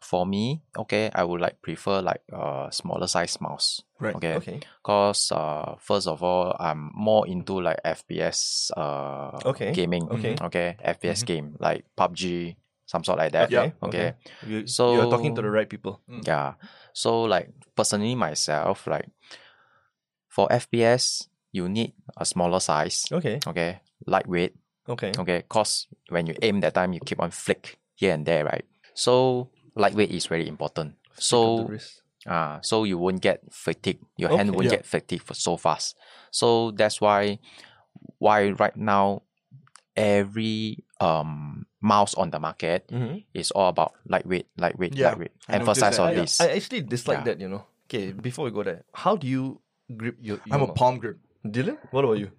for 0.00 0.24
me, 0.24 0.62
okay, 0.76 1.10
I 1.14 1.24
would 1.24 1.40
like 1.40 1.60
prefer 1.60 2.00
like 2.00 2.22
uh 2.32 2.70
smaller 2.70 3.06
size 3.06 3.40
mouse. 3.40 3.82
Right. 4.00 4.14
Okay. 4.16 4.34
Okay. 4.36 4.60
Cause 4.82 5.32
uh, 5.32 5.74
first 5.80 6.06
of 6.06 6.22
all, 6.22 6.56
I'm 6.58 6.90
more 6.94 7.26
into 7.26 7.60
like 7.60 7.76
FPS 7.84 8.70
uh 8.76 9.36
Okay, 9.44 9.72
gaming. 9.72 10.08
okay. 10.08 10.36
Okay. 10.40 10.76
FPS 10.84 11.24
game 11.26 11.56
like 11.60 11.84
PUBG, 11.96 12.56
some 12.86 13.04
sort 13.04 13.18
like 13.18 13.32
that. 13.32 13.50
Yeah, 13.50 13.70
Okay. 13.82 14.14
You, 14.46 14.66
So- 14.66 14.94
you're 14.94 15.10
talking 15.10 15.34
to 15.34 15.42
the 15.42 15.50
right 15.50 15.68
people. 15.68 16.00
Yeah. 16.08 16.54
So 16.94 17.22
like 17.24 17.50
personally 17.76 18.14
myself, 18.14 18.86
like 18.86 19.08
for 20.28 20.48
FPS, 20.48 21.28
you 21.52 21.68
need 21.68 21.92
a 22.16 22.24
smaller 22.24 22.60
size. 22.60 23.06
Okay. 23.12 23.40
Okay. 23.46 23.80
Lightweight. 24.06 24.54
Okay. 24.88 25.12
Okay. 25.18 25.42
Cause 25.48 25.86
when 26.08 26.26
you 26.26 26.34
aim 26.42 26.60
that 26.60 26.74
time, 26.74 26.92
you 26.92 27.00
keep 27.00 27.20
on 27.20 27.30
flick 27.30 27.77
here 27.98 28.14
and 28.14 28.22
there, 28.22 28.46
right? 28.46 28.62
So 28.94 29.50
lightweight 29.74 30.14
is 30.14 30.26
very 30.30 30.46
important. 30.46 30.94
Pick 31.02 31.10
up 31.10 31.16
the 31.18 31.22
So 31.22 31.40
wrist. 31.66 32.02
ah, 32.30 32.62
so 32.62 32.86
you 32.86 32.94
won't 32.98 33.18
get 33.20 33.42
fatigue. 33.50 33.98
Your 34.14 34.30
hand 34.38 34.54
won't 34.54 34.70
Yeah. 34.70 34.78
get 34.78 34.86
fatigued 34.86 35.26
for 35.26 35.34
so 35.34 35.58
fast. 35.58 35.98
So 36.30 36.70
that's 36.70 37.02
why 37.02 37.42
why 38.22 38.54
right 38.54 38.76
now 38.78 39.22
every 39.98 40.84
um 41.02 41.66
mouse 41.82 42.14
on 42.14 42.30
the 42.30 42.38
market 42.38 42.86
Mhm. 42.90 43.26
is 43.34 43.50
all 43.50 43.68
about 43.70 43.94
lightweight, 44.06 44.46
lightweight, 44.58 44.94
Yeah, 44.94 45.10
lightweight. 45.14 45.32
I 45.48 45.58
noticed 45.58 45.82
Emphasize 45.82 45.96
that, 45.98 46.02
on 46.02 46.10
yeah. 46.14 46.20
this. 46.22 46.40
I 46.40 46.48
actually 46.54 46.82
dislike 46.82 47.18
Yeah. 47.26 47.34
that. 47.34 47.40
You 47.42 47.48
know. 47.50 47.64
Okay. 47.90 48.12
Before 48.14 48.44
we 48.46 48.50
go 48.54 48.62
there, 48.62 48.84
how 48.94 49.16
do 49.18 49.26
you 49.26 49.60
grip 49.90 50.16
your? 50.22 50.38
your 50.46 50.54
I'm 50.54 50.62
a 50.62 50.70
palm 50.74 50.98
grip. 50.98 51.18
Dylan, 51.46 51.78
what 51.90 52.04
about 52.04 52.18
you? 52.18 52.30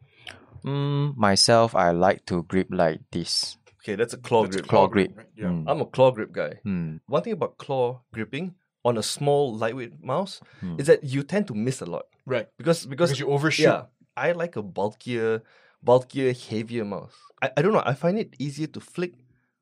Mm, 0.64 1.16
myself, 1.16 1.72
I 1.74 1.92
like 1.96 2.28
to 2.28 2.44
grip 2.44 2.68
like 2.70 3.00
this. 3.16 3.56
Okay, 3.82 3.96
that's 3.96 4.14
a 4.14 4.18
claw 4.18 4.44
That's 4.44 4.58
grip. 4.58 4.68
Claw 4.68 4.88
grip. 4.88 5.12
right? 5.16 5.28
Yeah. 5.36 5.48
Mm, 5.48 5.64
I'm 5.68 5.82
a 5.82 5.86
claw 5.86 6.12
grip 6.12 6.32
guy. 6.32 6.60
mm, 6.66 7.00
One 7.08 7.24
thing 7.24 7.34
about 7.34 7.58
claw 7.58 8.02
gripping 8.12 8.56
on 8.84 8.98
a 8.98 9.04
small 9.04 9.56
lightweight 9.56 10.04
mouse 10.04 10.42
Hmm. 10.60 10.76
is 10.80 10.88
that 10.88 11.04
you 11.04 11.24
tend 11.24 11.48
to 11.48 11.54
miss 11.54 11.82
a 11.82 11.86
lot 11.86 12.06
Right. 12.26 12.48
because 12.58 12.86
because, 12.86 13.10
Because 13.12 13.20
you 13.20 13.28
overshoot. 13.30 13.64
yeah, 13.66 13.84
I 14.18 14.32
like 14.34 14.56
a 14.58 14.62
bulkier, 14.64 15.42
bulkier, 15.84 16.34
heavier 16.34 16.86
mouse. 16.86 17.16
I, 17.42 17.52
I 17.58 17.62
don't 17.62 17.74
know. 17.74 17.84
I 17.86 17.94
find 17.94 18.18
it 18.20 18.36
easier 18.40 18.68
to 18.68 18.80
flick 18.80 19.14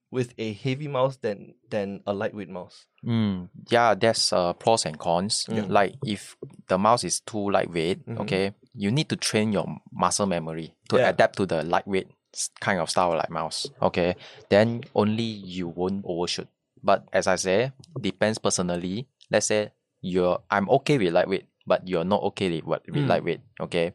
with 0.09 0.33
a 0.37 0.53
heavy 0.53 0.87
mouse 0.87 1.17
than 1.17 1.53
than 1.69 2.01
a 2.07 2.13
lightweight 2.13 2.49
mouse. 2.49 2.85
mm. 3.05 3.49
Yeah, 3.69 3.93
there's 3.93 4.31
uh, 4.33 4.53
pros 4.53 4.85
and 4.85 4.97
cons. 4.97 5.45
Yeah. 5.49 5.65
Like 5.67 5.95
if 6.05 6.37
the 6.67 6.77
mouse 6.77 7.03
is 7.03 7.19
too 7.21 7.51
lightweight, 7.51 8.05
Mhm. 8.07 8.19
okay, 8.21 8.53
you 8.73 8.89
need 8.91 9.09
to 9.09 9.15
train 9.15 9.51
your 9.53 9.67
muscle 9.91 10.25
memory 10.25 10.73
to 10.89 10.97
Yeah. 10.97 11.09
adapt 11.09 11.35
to 11.37 11.45
the 11.45 11.61
lightweight 11.63 12.07
s- 12.07 12.15
kind 12.59 12.79
of 12.79 12.89
style 12.89 13.11
like 13.17 13.29
mouse. 13.29 13.67
Okay, 13.81 14.15
then 14.49 14.83
only 14.95 15.23
you 15.23 15.67
won't 15.67 16.03
overshoot. 16.05 16.47
But 16.83 17.07
as 17.11 17.27
I 17.27 17.35
say, 17.35 17.71
depends 17.99 18.37
personally. 18.37 19.07
Let's 19.31 19.47
say 19.47 19.71
you're 20.01 20.39
I'm 20.49 20.69
okay 20.69 20.97
with 20.97 21.13
lightweight, 21.13 21.45
but 21.65 21.87
you're 21.87 22.05
not 22.05 22.21
okay 22.31 22.49
with 22.49 22.63
what 22.63 22.81
with 22.87 23.03
Mm. 23.05 23.09
lightweight. 23.09 23.41
Okay, 23.61 23.93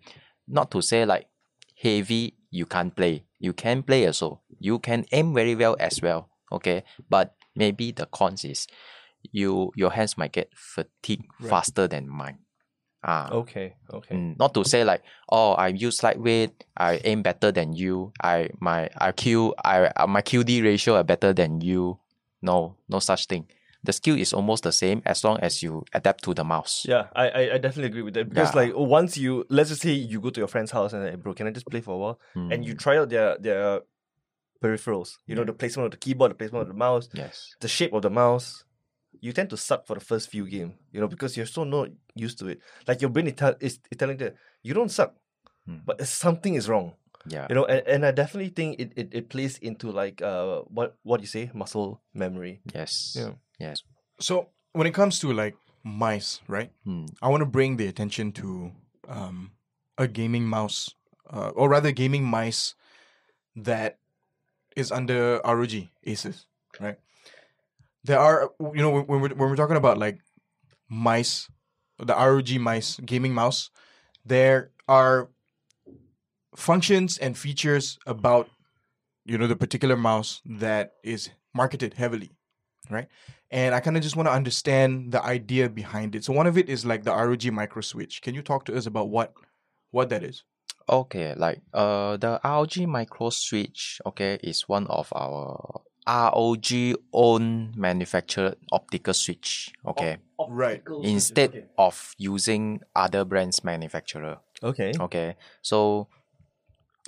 not 0.49 0.71
to 0.73 0.83
say 0.83 1.05
like 1.07 1.27
heavy 1.81 2.35
you 2.51 2.67
can't 2.67 2.95
play. 2.95 3.25
You 3.39 3.53
can 3.53 3.83
play 3.83 4.07
also. 4.07 4.41
You 4.59 4.79
can 4.79 5.07
aim 5.13 5.33
very 5.35 5.55
well 5.55 5.77
as 5.81 6.03
well. 6.03 6.29
Okay, 6.51 6.85
but 7.09 7.35
maybe 7.57 7.93
the 7.93 8.07
cons 8.07 8.45
is 8.45 8.67
you 9.31 9.73
your 9.77 9.91
hands 9.93 10.19
might 10.19 10.33
get 10.33 10.51
fatigued 10.55 11.27
faster 11.41 11.87
than 11.89 12.09
mine. 12.09 12.39
Ah, 13.05 13.29
Okay. 13.33 13.75
Okay. 13.93 14.15
Mm, 14.15 14.39
not 14.39 14.55
to 14.55 14.65
say 14.65 14.85
like, 14.85 15.03
oh, 15.29 15.53
I 15.53 15.69
use 15.69 16.03
lightweight, 16.03 16.65
I 16.77 17.01
aim 17.05 17.23
better 17.23 17.51
than 17.53 17.73
you, 17.75 18.13
I 18.23 18.51
my 18.61 18.89
IQ, 19.01 19.53
I 19.65 19.87
uh, 19.97 20.07
my 20.07 20.23
KD 20.23 20.63
ratio 20.63 20.97
are 20.97 21.05
better 21.05 21.33
than 21.33 21.61
you. 21.61 21.99
No, 22.41 22.77
no 22.89 22.99
such 23.01 23.27
thing. 23.27 23.47
The 23.85 23.93
skill 23.93 24.17
is 24.17 24.33
almost 24.33 24.63
the 24.63 24.73
same 24.73 25.03
as 25.05 25.25
long 25.25 25.39
as 25.41 25.63
you 25.63 25.85
adapt 25.93 26.23
to 26.25 26.35
the 26.35 26.45
mouse. 26.45 26.85
Yeah, 26.89 27.09
I, 27.15 27.55
I, 27.55 27.59
definitely 27.59 27.87
agree 27.87 28.03
with 28.03 28.15
that 28.15 28.29
because 28.29 28.55
Yeah. 28.55 28.63
like 28.63 28.73
once 28.77 29.17
you 29.19 29.45
let's 29.49 29.71
just 29.71 29.83
say 29.83 29.91
you 29.91 30.21
go 30.21 30.31
to 30.31 30.41
your 30.41 30.49
friend's 30.49 30.71
house 30.71 30.93
and 30.93 31.05
like, 31.05 31.21
bro, 31.23 31.35
can 31.35 31.47
I 31.49 31.51
just 31.51 31.67
play 31.67 31.81
for 31.81 31.95
a 31.95 31.99
while? 31.99 32.21
And 32.35 32.65
you 32.65 32.75
Mm, 32.75 32.79
try 32.79 32.97
out 32.99 33.09
their 33.11 33.37
their 33.39 33.81
peripherals. 34.63 35.19
You 35.27 35.35
know, 35.35 35.45
the 35.45 35.53
placement 35.53 35.87
of 35.87 35.91
the 35.93 35.97
keyboard, 35.99 36.31
the 36.31 36.35
placement 36.37 36.63
of 36.63 36.69
the 36.69 36.75
mouse, 36.75 37.09
yes. 37.13 37.57
the 37.61 37.69
shape 37.69 37.93
of 37.93 38.03
the 38.03 38.11
mouse. 38.11 38.65
You 39.23 39.33
tend 39.33 39.49
to 39.51 39.57
suck 39.57 39.87
for 39.87 39.95
the 39.95 40.05
first 40.05 40.29
few 40.29 40.45
games, 40.51 40.75
you 40.93 41.01
know, 41.01 41.07
because 41.07 41.37
you're 41.37 41.47
so 41.47 41.63
not 41.63 41.89
used 42.15 42.39
to 42.41 42.49
it. 42.49 42.59
Like 42.89 43.01
your 43.01 43.09
brain 43.09 43.29
is, 43.29 43.35
tell, 43.39 43.55
is, 43.61 43.79
is 43.91 43.97
telling 43.97 44.19
that 44.19 44.35
you 44.63 44.75
don't 44.75 44.91
suck, 44.91 45.15
Hmm. 45.65 45.87
but 45.87 46.03
something 46.05 46.55
is 46.59 46.69
wrong. 46.69 46.93
Yeah. 47.25 47.47
You 47.49 47.55
know, 47.55 47.65
and, 47.65 47.87
and 47.87 48.01
I 48.05 48.11
definitely 48.11 48.51
think 48.51 48.81
it, 48.83 48.93
it, 48.97 49.09
it 49.15 49.25
plays 49.31 49.57
into 49.59 49.93
like 49.95 50.21
uh 50.21 50.67
what 50.67 50.99
what 51.07 51.21
you 51.23 51.31
say 51.31 51.51
muscle 51.55 52.03
memory. 52.13 52.61
Yes. 52.75 53.15
Yeah. 53.17 53.39
Yes. 53.63 53.87
So 54.19 54.49
when 54.73 54.89
it 54.91 54.95
comes 54.95 55.21
to 55.21 55.33
like 55.33 55.55
mice, 55.85 56.41
right? 56.49 56.71
Hmm. 56.85 57.07
I 57.23 57.29
want 57.29 57.43
to 57.43 57.47
bring 57.47 57.77
the 57.77 57.87
attention 57.87 58.33
to 58.43 58.73
um, 59.09 59.53
a 59.99 60.09
gaming 60.09 60.47
mouse, 60.51 60.95
uh, 61.31 61.51
or 61.55 61.69
rather, 61.69 61.93
gaming 61.93 62.25
mice 62.25 62.75
that 63.55 63.99
is 64.75 64.91
under 64.91 65.41
ROG 65.45 65.89
Asus, 66.07 66.47
right? 66.81 66.99
There 68.05 68.19
are, 68.19 68.51
you 68.61 68.83
know, 68.83 68.91
when 68.91 69.21
we're, 69.21 69.29
when 69.29 69.51
we're 69.51 69.57
talking 69.57 69.77
about 69.77 69.99
like 69.99 70.19
mice, 70.89 71.49
the 71.99 72.15
ROG 72.15 72.51
mice, 72.61 72.99
gaming 73.05 73.33
mouse, 73.33 73.71
there 74.25 74.71
are 74.89 75.31
functions 76.57 77.19
and 77.19 77.37
features 77.37 77.99
about, 78.07 78.49
you 79.25 79.39
know, 79.39 79.47
the 79.47 79.57
particular 79.57 79.97
mouse 79.97 80.41
that 80.45 80.93
is 81.05 81.31
marketed 81.55 81.95
heavily, 81.95 82.33
right? 82.91 83.09
And 83.51 83.75
I 83.75 83.81
kind 83.81 83.97
of 83.97 84.03
just 84.03 84.17
want 84.17 84.29
to 84.29 84.33
understand 84.33 85.13
the 85.13 85.23
idea 85.23 85.69
behind 85.69 86.15
it. 86.15 86.25
So 86.25 86.33
one 86.33 86.47
of 86.47 86.57
it 86.59 86.69
is 86.69 86.85
like 86.85 87.05
the 87.05 87.13
ROG 87.13 87.45
micro 87.53 87.83
switch. 87.83 88.23
Can 88.23 88.35
you 88.35 88.43
talk 88.43 88.65
to 88.67 88.77
us 88.77 88.87
about 88.87 89.11
what 89.11 89.33
what 89.91 90.09
that 90.09 90.25
is? 90.25 90.43
Okay, 90.89 91.35
like 91.37 91.61
uh 91.73 92.17
the 92.17 92.41
ROG 92.43 92.77
micro 92.89 93.31
switch, 93.31 94.01
okay, 94.07 94.39
is 94.43 94.69
one 94.69 94.87
of 94.89 95.13
our 95.15 95.83
ROG 96.07 96.67
own 97.13 97.73
manufactured 97.77 98.57
optical 98.73 99.15
switch. 99.15 99.73
Okay. 99.87 100.19
Right. 100.49 100.83
Instead 101.03 101.69
of 101.79 102.15
using 102.19 102.81
other 102.97 103.25
brands 103.25 103.63
manufacturer. 103.63 104.39
Okay. 104.63 104.93
Okay. 104.99 105.37
So 105.63 106.09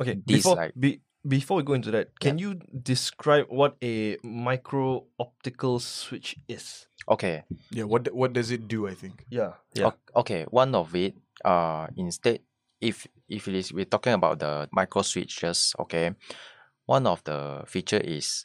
Okay. 0.00 0.14
This, 0.26 0.42
Before 0.42 0.56
like- 0.56 0.74
be, 0.78 1.00
before 1.26 1.56
we 1.58 1.62
go 1.62 1.72
into 1.74 1.90
that, 1.92 2.18
can 2.20 2.38
you 2.38 2.54
describe 2.82 3.46
what 3.48 3.76
a 3.82 4.18
micro 4.22 5.06
optical 5.18 5.78
switch 5.78 6.36
is? 6.48 6.86
okay. 7.08 7.44
Yeah. 7.70 7.84
What 7.84 8.12
what 8.14 8.32
does 8.32 8.50
it 8.50 8.66
do? 8.68 8.86
I 8.88 8.94
think. 8.94 9.24
Yeah. 9.30 9.54
Yeah. 9.74 9.90
O- 9.94 10.20
okay, 10.20 10.44
one 10.50 10.74
of 10.74 10.94
it, 10.96 11.14
uh, 11.44 11.86
instead, 11.96 12.40
if 12.80 13.06
if 13.28 13.46
it 13.48 13.54
is 13.54 13.72
we're 13.72 13.84
talking 13.88 14.12
about 14.14 14.38
the 14.40 14.68
micro 14.72 15.02
switches, 15.02 15.74
okay, 15.78 16.12
one 16.86 17.06
of 17.06 17.22
the 17.24 17.62
feature 17.66 18.00
is 18.02 18.42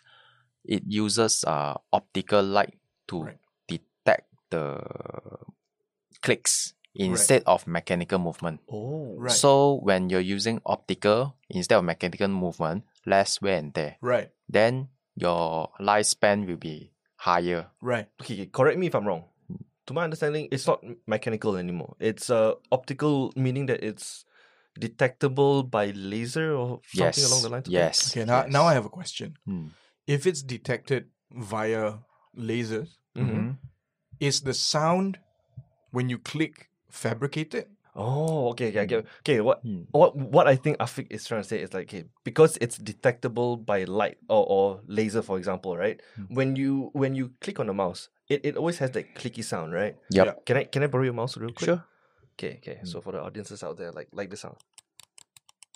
it 0.69 0.85
uses 0.85 1.41
uh 1.49 1.73
optical 1.89 2.45
light 2.45 2.77
to 3.09 3.25
Right. 3.25 3.41
detect 3.65 4.29
the 4.53 4.77
clicks 6.21 6.73
instead 6.93 7.41
of 7.49 7.65
mechanical 7.65 8.19
movement. 8.19 8.61
Oh. 8.69 9.15
Right. 9.17 9.33
So 9.33 9.79
when 9.81 10.09
you're 10.09 10.21
using 10.23 10.61
optical 10.65 11.35
instead 11.49 11.77
of 11.77 11.85
mechanical 11.85 12.27
movement, 12.27 12.85
less 13.05 13.41
wear 13.41 13.57
and 13.57 13.73
tear. 13.73 13.97
Right. 14.01 14.29
Then 14.47 14.89
your 15.15 15.69
lifespan 15.81 16.45
will 16.45 16.57
be 16.61 16.91
higher. 17.17 17.67
Right. 17.81 18.07
Okay, 18.21 18.33
okay, 18.33 18.45
correct 18.47 18.77
me 18.77 18.88
if 18.88 18.95
I'm 18.95 19.07
wrong. 19.07 19.25
To 19.88 19.93
my 19.93 20.03
understanding, 20.03 20.47
it's 20.51 20.67
not 20.67 20.85
mechanical 21.07 21.57
anymore. 21.57 21.95
It's 21.99 22.29
uh, 22.29 22.53
optical, 22.71 23.33
meaning 23.35 23.65
that 23.73 23.81
it's 23.81 24.23
detectable 24.77 25.63
by 25.63 25.91
laser 25.97 26.53
or 26.53 26.79
something 26.85 27.23
yes. 27.23 27.25
along 27.25 27.41
the 27.41 27.49
lines. 27.49 27.67
of? 27.67 27.73
Yes. 27.73 28.13
Okay. 28.13 28.25
Now 28.25 28.45
now 28.45 28.65
I 28.69 28.73
have 28.73 28.85
a 28.85 28.93
question. 28.93 29.33
Hmm. 29.45 29.73
If 30.10 30.25
it's 30.25 30.42
detected 30.42 31.06
via 31.32 32.00
lasers, 32.36 32.98
Mhm. 33.16 33.58
is 34.20 34.42
the 34.42 34.54
sound 34.54 35.20
when 35.92 36.10
you 36.10 36.18
click 36.18 36.70
fabricated? 36.89 37.68
Oh, 37.96 38.50
okay, 38.51 38.70
okay, 38.70 38.80
I 38.82 38.86
get. 38.86 39.06
Okay, 39.22 39.42
what 39.42 39.62
Hmm. 39.62 39.84
what 39.92 40.16
what 40.16 40.48
I 40.48 40.56
think 40.56 40.78
Afik 40.80 41.08
is 41.12 41.25
trying 41.28 41.42
to 41.44 41.48
say 41.48 41.60
is 41.62 41.74
like, 41.74 41.86
okay, 41.94 42.06
because 42.24 42.58
it's 42.62 42.78
detectable 42.78 43.58
by 43.58 43.84
light 43.84 44.18
or, 44.30 44.46
or 44.50 44.82
laser, 44.88 45.22
for 45.22 45.38
example, 45.38 45.75
right? 45.78 46.01
Hmm. 46.16 46.25
When 46.38 46.56
you 46.56 46.89
when 46.94 47.13
you 47.16 47.34
click 47.42 47.60
on 47.60 47.68
the 47.68 47.74
mouse, 47.74 48.10
it, 48.30 48.42
it 48.46 48.58
always 48.58 48.78
has 48.80 48.92
that 48.92 49.13
clicky 49.16 49.44
sound, 49.44 49.74
right? 49.74 49.96
Yep. 50.12 50.25
Yeah. 50.25 50.34
Can 50.46 50.58
I 50.58 50.63
can 50.66 50.82
I 50.84 50.88
borrow 50.88 51.04
your 51.04 51.13
mouse 51.22 51.38
real 51.38 51.51
quick? 51.54 51.66
Sure. 51.70 51.84
Okay, 52.38 52.58
okay. 52.63 52.80
So 52.84 53.01
for 53.01 53.12
the 53.12 53.22
audiences 53.22 53.63
out 53.63 53.78
there, 53.78 53.92
like 53.92 54.08
like 54.13 54.30
the 54.30 54.38
sound. 54.38 54.58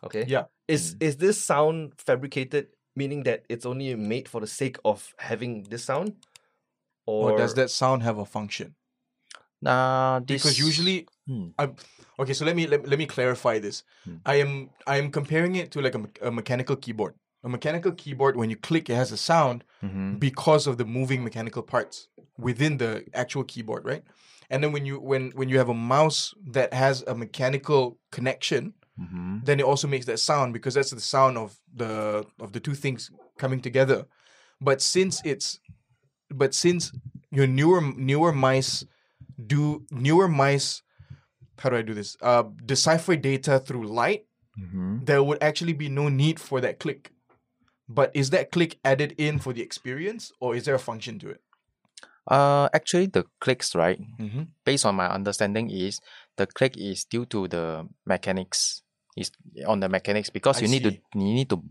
Okay. 0.04 0.26
Yeah. 0.28 0.46
Is 0.68 0.96
is 1.00 1.18
this 1.18 1.38
sound 1.44 1.94
fabricated, 1.98 2.68
meaning 2.96 3.24
that 3.24 3.44
it's 3.50 3.66
only 3.66 3.96
made 3.96 4.28
for 4.30 4.42
the 4.42 4.48
sake 4.48 4.78
of 4.86 5.14
having 5.18 5.64
this 5.70 5.84
sound, 5.86 6.14
Or, 7.06 7.38
does 7.38 7.54
that 7.56 7.70
sound 7.70 8.04
have 8.04 8.18
a 8.18 8.26
function? 8.26 8.76
Nah, 9.62 10.20
this 10.20 10.44
Because 10.44 10.60
usually 10.60 11.08
Hmm. 11.28 11.50
I'm 11.58 11.76
okay. 12.20 12.34
So 12.34 12.44
let 12.46 12.56
me 12.56 12.68
let, 12.68 12.86
let 12.88 13.00
me 13.00 13.06
clarify 13.06 13.60
this. 13.60 13.84
Hmm. 14.04 14.18
I 14.26 14.36
am 14.36 14.70
I 14.88 14.98
am 14.98 15.10
comparing 15.12 15.56
it 15.56 15.72
to 15.72 15.82
like 15.82 15.96
a, 15.96 16.28
a 16.28 16.32
mechanical 16.32 16.76
keyboard. 16.76 17.16
A 17.44 17.50
mechanical 17.50 17.92
keyboard, 17.92 18.36
when 18.36 18.50
you 18.50 18.56
click, 18.58 18.90
it 18.90 18.96
has 18.96 19.12
a 19.12 19.18
sound 19.18 19.64
Mhm. 19.82 20.20
because 20.20 20.68
of 20.68 20.78
the 20.78 20.86
moving 20.86 21.24
mechanical 21.24 21.62
parts 21.64 22.08
within 22.38 22.78
the 22.78 23.04
actual 23.14 23.44
keyboard, 23.44 23.86
right? 23.86 24.04
And 24.50 24.64
then 24.64 24.72
when 24.74 24.86
you 24.86 25.00
when 25.00 25.32
when 25.32 25.50
you 25.50 25.58
have 25.58 25.70
a 25.70 25.74
mouse 25.74 26.34
that 26.52 26.74
has 26.74 27.04
a 27.08 27.16
mechanical 27.16 27.98
connection, 28.12 28.74
Mhm. 29.00 29.44
then 29.46 29.60
it 29.60 29.66
also 29.66 29.88
makes 29.88 30.06
that 30.06 30.20
sound 30.20 30.54
because 30.54 30.76
that's 30.76 30.92
the 30.92 31.00
sound 31.02 31.38
of 31.38 31.58
the 31.74 32.26
of 32.40 32.54
the 32.54 32.60
two 32.60 32.76
things 32.76 33.10
coming 33.40 33.60
together. 33.62 34.06
But 34.62 34.82
since 34.82 35.22
it's 35.26 35.60
but 36.30 36.54
since 36.54 36.92
your 37.32 37.48
newer 37.48 37.82
newer 37.82 38.32
mice 38.32 38.86
do 39.48 39.86
newer 39.90 40.28
mice 40.28 40.84
how 41.58 41.70
do 41.70 41.78
I 41.78 41.82
do 41.82 41.94
this? 41.96 42.16
Uh 42.22 42.44
decipher 42.66 43.16
data 43.16 43.60
through 43.60 43.88
light, 43.88 44.28
Mhm. 44.60 45.06
there 45.06 45.24
would 45.24 45.42
actually 45.42 45.74
be 45.74 45.90
no 45.90 46.10
need 46.10 46.40
for 46.40 46.62
that 46.62 46.80
click. 46.80 47.12
But 47.90 48.12
is 48.14 48.30
that 48.30 48.52
click 48.52 48.80
added 48.86 49.14
in 49.18 49.40
for 49.40 49.54
the 49.54 49.62
experience 49.64 50.32
or 50.40 50.56
is 50.56 50.66
there 50.66 50.76
a 50.76 50.80
function 50.80 51.18
to 51.20 51.30
it? 51.30 51.42
Uh, 52.26 52.70
actually, 52.74 53.08
the 53.08 53.26
clicks, 53.42 53.76
right? 53.76 54.00
Mm-hmm. 54.20 54.44
Based 54.64 54.86
on 54.86 54.96
my 54.96 55.08
understanding, 55.10 55.70
is 55.70 56.00
the 56.38 56.48
click 56.48 56.78
is 56.78 57.04
due 57.04 57.26
to 57.26 57.50
the 57.50 57.86
mechanics. 58.06 58.83
Is 59.16 59.30
on 59.68 59.80
the 59.80 59.90
mechanics 59.90 60.30
because 60.32 60.58
I 60.58 60.62
you 60.66 60.68
need 60.70 60.84
to 60.84 60.92
you 61.14 61.34
need 61.38 61.50
to 61.50 61.62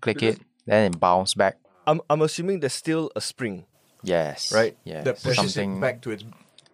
click 0.00 0.18
Because- 0.18 0.36
it, 0.36 0.42
then 0.66 0.92
it 0.92 1.00
bounce 1.00 1.34
back. 1.34 1.56
I'm 1.86 2.00
I'm 2.10 2.20
assuming 2.22 2.60
there's 2.60 2.74
still 2.76 3.10
a 3.16 3.20
spring. 3.20 3.64
Yes. 4.02 4.52
Right. 4.52 4.76
Yes. 4.84 5.04
That 5.04 5.16
pushes 5.22 5.54
Something. 5.54 5.76
it 5.78 5.80
back 5.80 6.00
to 6.02 6.10
its 6.10 6.24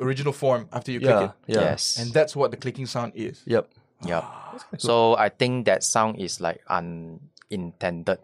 original 0.01 0.33
form 0.33 0.69
after 0.73 0.91
you 0.93 1.01
click 1.01 1.31
it. 1.31 1.31
Yeah. 1.47 1.61
Yes. 1.61 1.99
And 1.99 2.13
that's 2.13 2.35
what 2.35 2.51
the 2.51 2.57
clicking 2.57 2.87
sound 2.87 3.13
is. 3.15 3.43
Yep. 3.47 3.71
Yep. 4.05 4.23
Ah, 4.27 4.59
so 4.79 5.17
I 5.17 5.29
think 5.31 5.67
that 5.67 5.83
sound 5.83 6.19
is 6.21 6.41
like 6.41 6.61
unintended, 6.69 8.19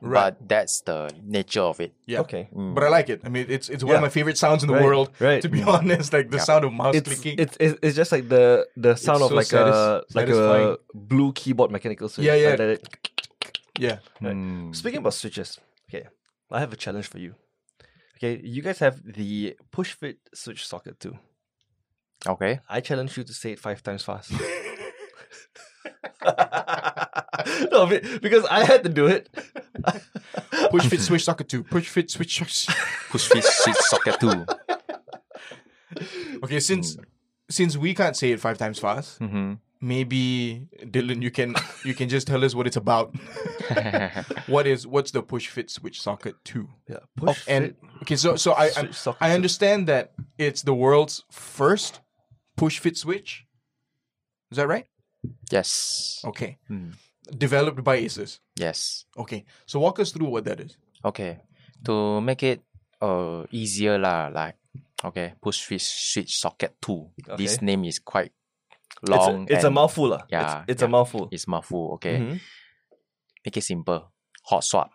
Right. 0.00 0.34
but 0.38 0.48
that's 0.48 0.80
the 0.82 1.10
nature 1.24 1.60
of 1.62 1.80
it. 1.80 1.92
Yeah. 2.06 2.20
Okay. 2.20 2.48
Mm. 2.54 2.74
But 2.74 2.84
I 2.84 2.88
like 2.88 3.08
it. 3.08 3.20
I 3.24 3.28
mean, 3.28 3.46
it's 3.48 3.68
it's 3.68 3.82
one 3.84 3.92
Yeah. 3.92 3.96
of 3.98 4.02
my 4.02 4.08
favorite 4.08 4.38
sounds 4.38 4.62
in 4.62 4.68
the 4.68 4.74
Right, 4.74 4.84
world. 4.84 5.10
right. 5.20 5.40
To 5.42 5.48
be 5.48 5.60
Mm. 5.60 5.66
honest, 5.78 6.12
like 6.12 6.30
the 6.30 6.36
Yeah. 6.38 6.42
sound 6.44 6.64
of 6.64 6.72
mouse 6.72 6.94
It's, 6.96 7.08
clicking. 7.08 7.38
it's 7.38 7.56
it's 7.60 7.78
it's 7.82 7.96
just 7.96 8.12
like 8.12 8.28
the 8.28 8.66
the 8.76 8.94
sound 8.96 9.22
of 9.22 9.30
so 9.30 9.34
like 9.36 9.46
satis- 9.46 9.74
a 9.74 10.02
like 10.18 10.28
satisfying. 10.28 10.68
a 10.68 10.76
blue 10.94 11.32
keyboard 11.32 11.70
mechanical 11.70 12.08
switch. 12.08 12.26
Yeah, 12.26 12.34
yeah. 12.34 12.48
Like 12.50 12.58
that 12.58 12.80
yeah. 13.78 13.98
Right. 14.20 14.34
Mm. 14.36 14.74
Speaking 14.74 14.98
about 15.00 15.14
switches, 15.14 15.58
okay, 15.88 16.06
I 16.50 16.60
have 16.60 16.72
a 16.72 16.76
challenge 16.76 17.06
for 17.08 17.18
you. 17.18 17.34
Okay, 18.16 18.40
you 18.42 18.62
guys 18.62 18.78
have 18.78 18.96
the 19.04 19.56
push 19.70 19.92
fit 19.92 20.18
switch 20.34 20.66
socket 20.66 20.98
two. 21.00 21.14
Okay. 22.26 22.60
I 22.68 22.80
challenge 22.80 23.16
you 23.18 23.24
to 23.24 23.34
say 23.34 23.52
it 23.52 23.58
five 23.60 23.82
times 23.82 24.02
fast. 24.02 24.32
no, 27.70 27.86
because 28.20 28.44
I 28.46 28.64
had 28.64 28.82
to 28.84 28.88
do 28.88 29.06
it. 29.06 29.28
Push 30.70 30.86
fit 30.86 31.00
switch 31.00 31.24
socket 31.24 31.48
two. 31.48 31.62
Push 31.62 31.88
fit 31.88 32.10
switch. 32.10 32.36
switch. 32.36 32.66
Push 33.10 33.28
fit 33.28 33.44
switch 33.44 33.76
socket 33.76 34.18
two. 34.20 34.46
okay, 36.42 36.60
since 36.60 36.96
since 37.48 37.76
we 37.76 37.94
can't 37.94 38.16
say 38.16 38.32
it 38.32 38.40
five 38.40 38.58
times 38.58 38.78
fast, 38.78 39.20
Mm-hmm. 39.20 39.54
maybe 39.80 40.66
Dylan, 40.82 41.22
you 41.22 41.30
can 41.30 41.54
you 41.84 41.94
can 41.94 42.08
just 42.08 42.26
tell 42.26 42.44
us 42.44 42.54
what 42.54 42.66
it's 42.66 42.76
about. 42.76 43.14
what 44.46 44.66
is 44.66 44.86
what's 44.86 45.10
the 45.12 45.22
push 45.22 45.48
fit 45.48 45.70
switch 45.70 46.00
socket 46.00 46.34
two? 46.44 46.68
Yeah. 46.88 46.96
Oh, 47.20 47.26
Push 47.26 47.44
and 47.48 47.64
fit, 47.66 47.76
okay, 48.02 48.16
so 48.16 48.36
so 48.36 48.52
I 48.52 48.64
I, 48.64 48.68
switch 48.70 48.94
socket 48.94 49.22
I 49.22 49.34
understand 49.34 49.86
that 49.88 50.12
it's 50.38 50.62
the 50.62 50.74
world's 50.74 51.24
first 51.30 52.00
push 52.56 52.78
fit 52.78 52.96
switch. 52.96 53.44
Is 54.50 54.56
that 54.56 54.68
right? 54.68 54.86
Yes. 55.50 56.22
Okay. 56.24 56.58
Hmm. 56.68 56.90
Developed 57.26 57.82
by 57.82 58.00
Asus. 58.02 58.38
Yes. 58.56 59.04
Okay. 59.16 59.44
So 59.66 59.80
walk 59.80 59.98
us 60.00 60.12
through 60.12 60.28
what 60.28 60.44
that 60.44 60.60
is. 60.60 60.76
Okay. 61.04 61.40
To 61.84 62.20
make 62.20 62.42
it 62.42 62.62
uh 63.02 63.44
easier 63.50 63.98
lah, 63.98 64.28
like 64.32 64.56
okay, 65.04 65.34
push 65.42 65.60
switch 65.66 65.84
switch 65.84 66.38
socket 66.38 66.76
two. 66.80 67.10
This 67.36 67.60
name 67.60 67.84
is 67.84 67.98
quite 67.98 68.32
It's 69.02 69.10
a, 69.10 69.12
long. 69.12 69.46
it's 69.50 69.64
a 69.64 69.70
mouthful. 69.70 70.08
lah. 70.08 70.22
Yeah, 70.30 70.62
It's, 70.64 70.80
it's 70.80 70.82
a 70.82 70.88
mouthful. 70.88 71.28
It's 71.30 71.46
mouthful. 71.46 71.98
Okay. 72.00 72.16
Mhm. 72.16 72.40
Make 73.44 73.56
it 73.58 73.64
simple. 73.64 74.10
Hot 74.48 74.64
swap. 74.64 74.90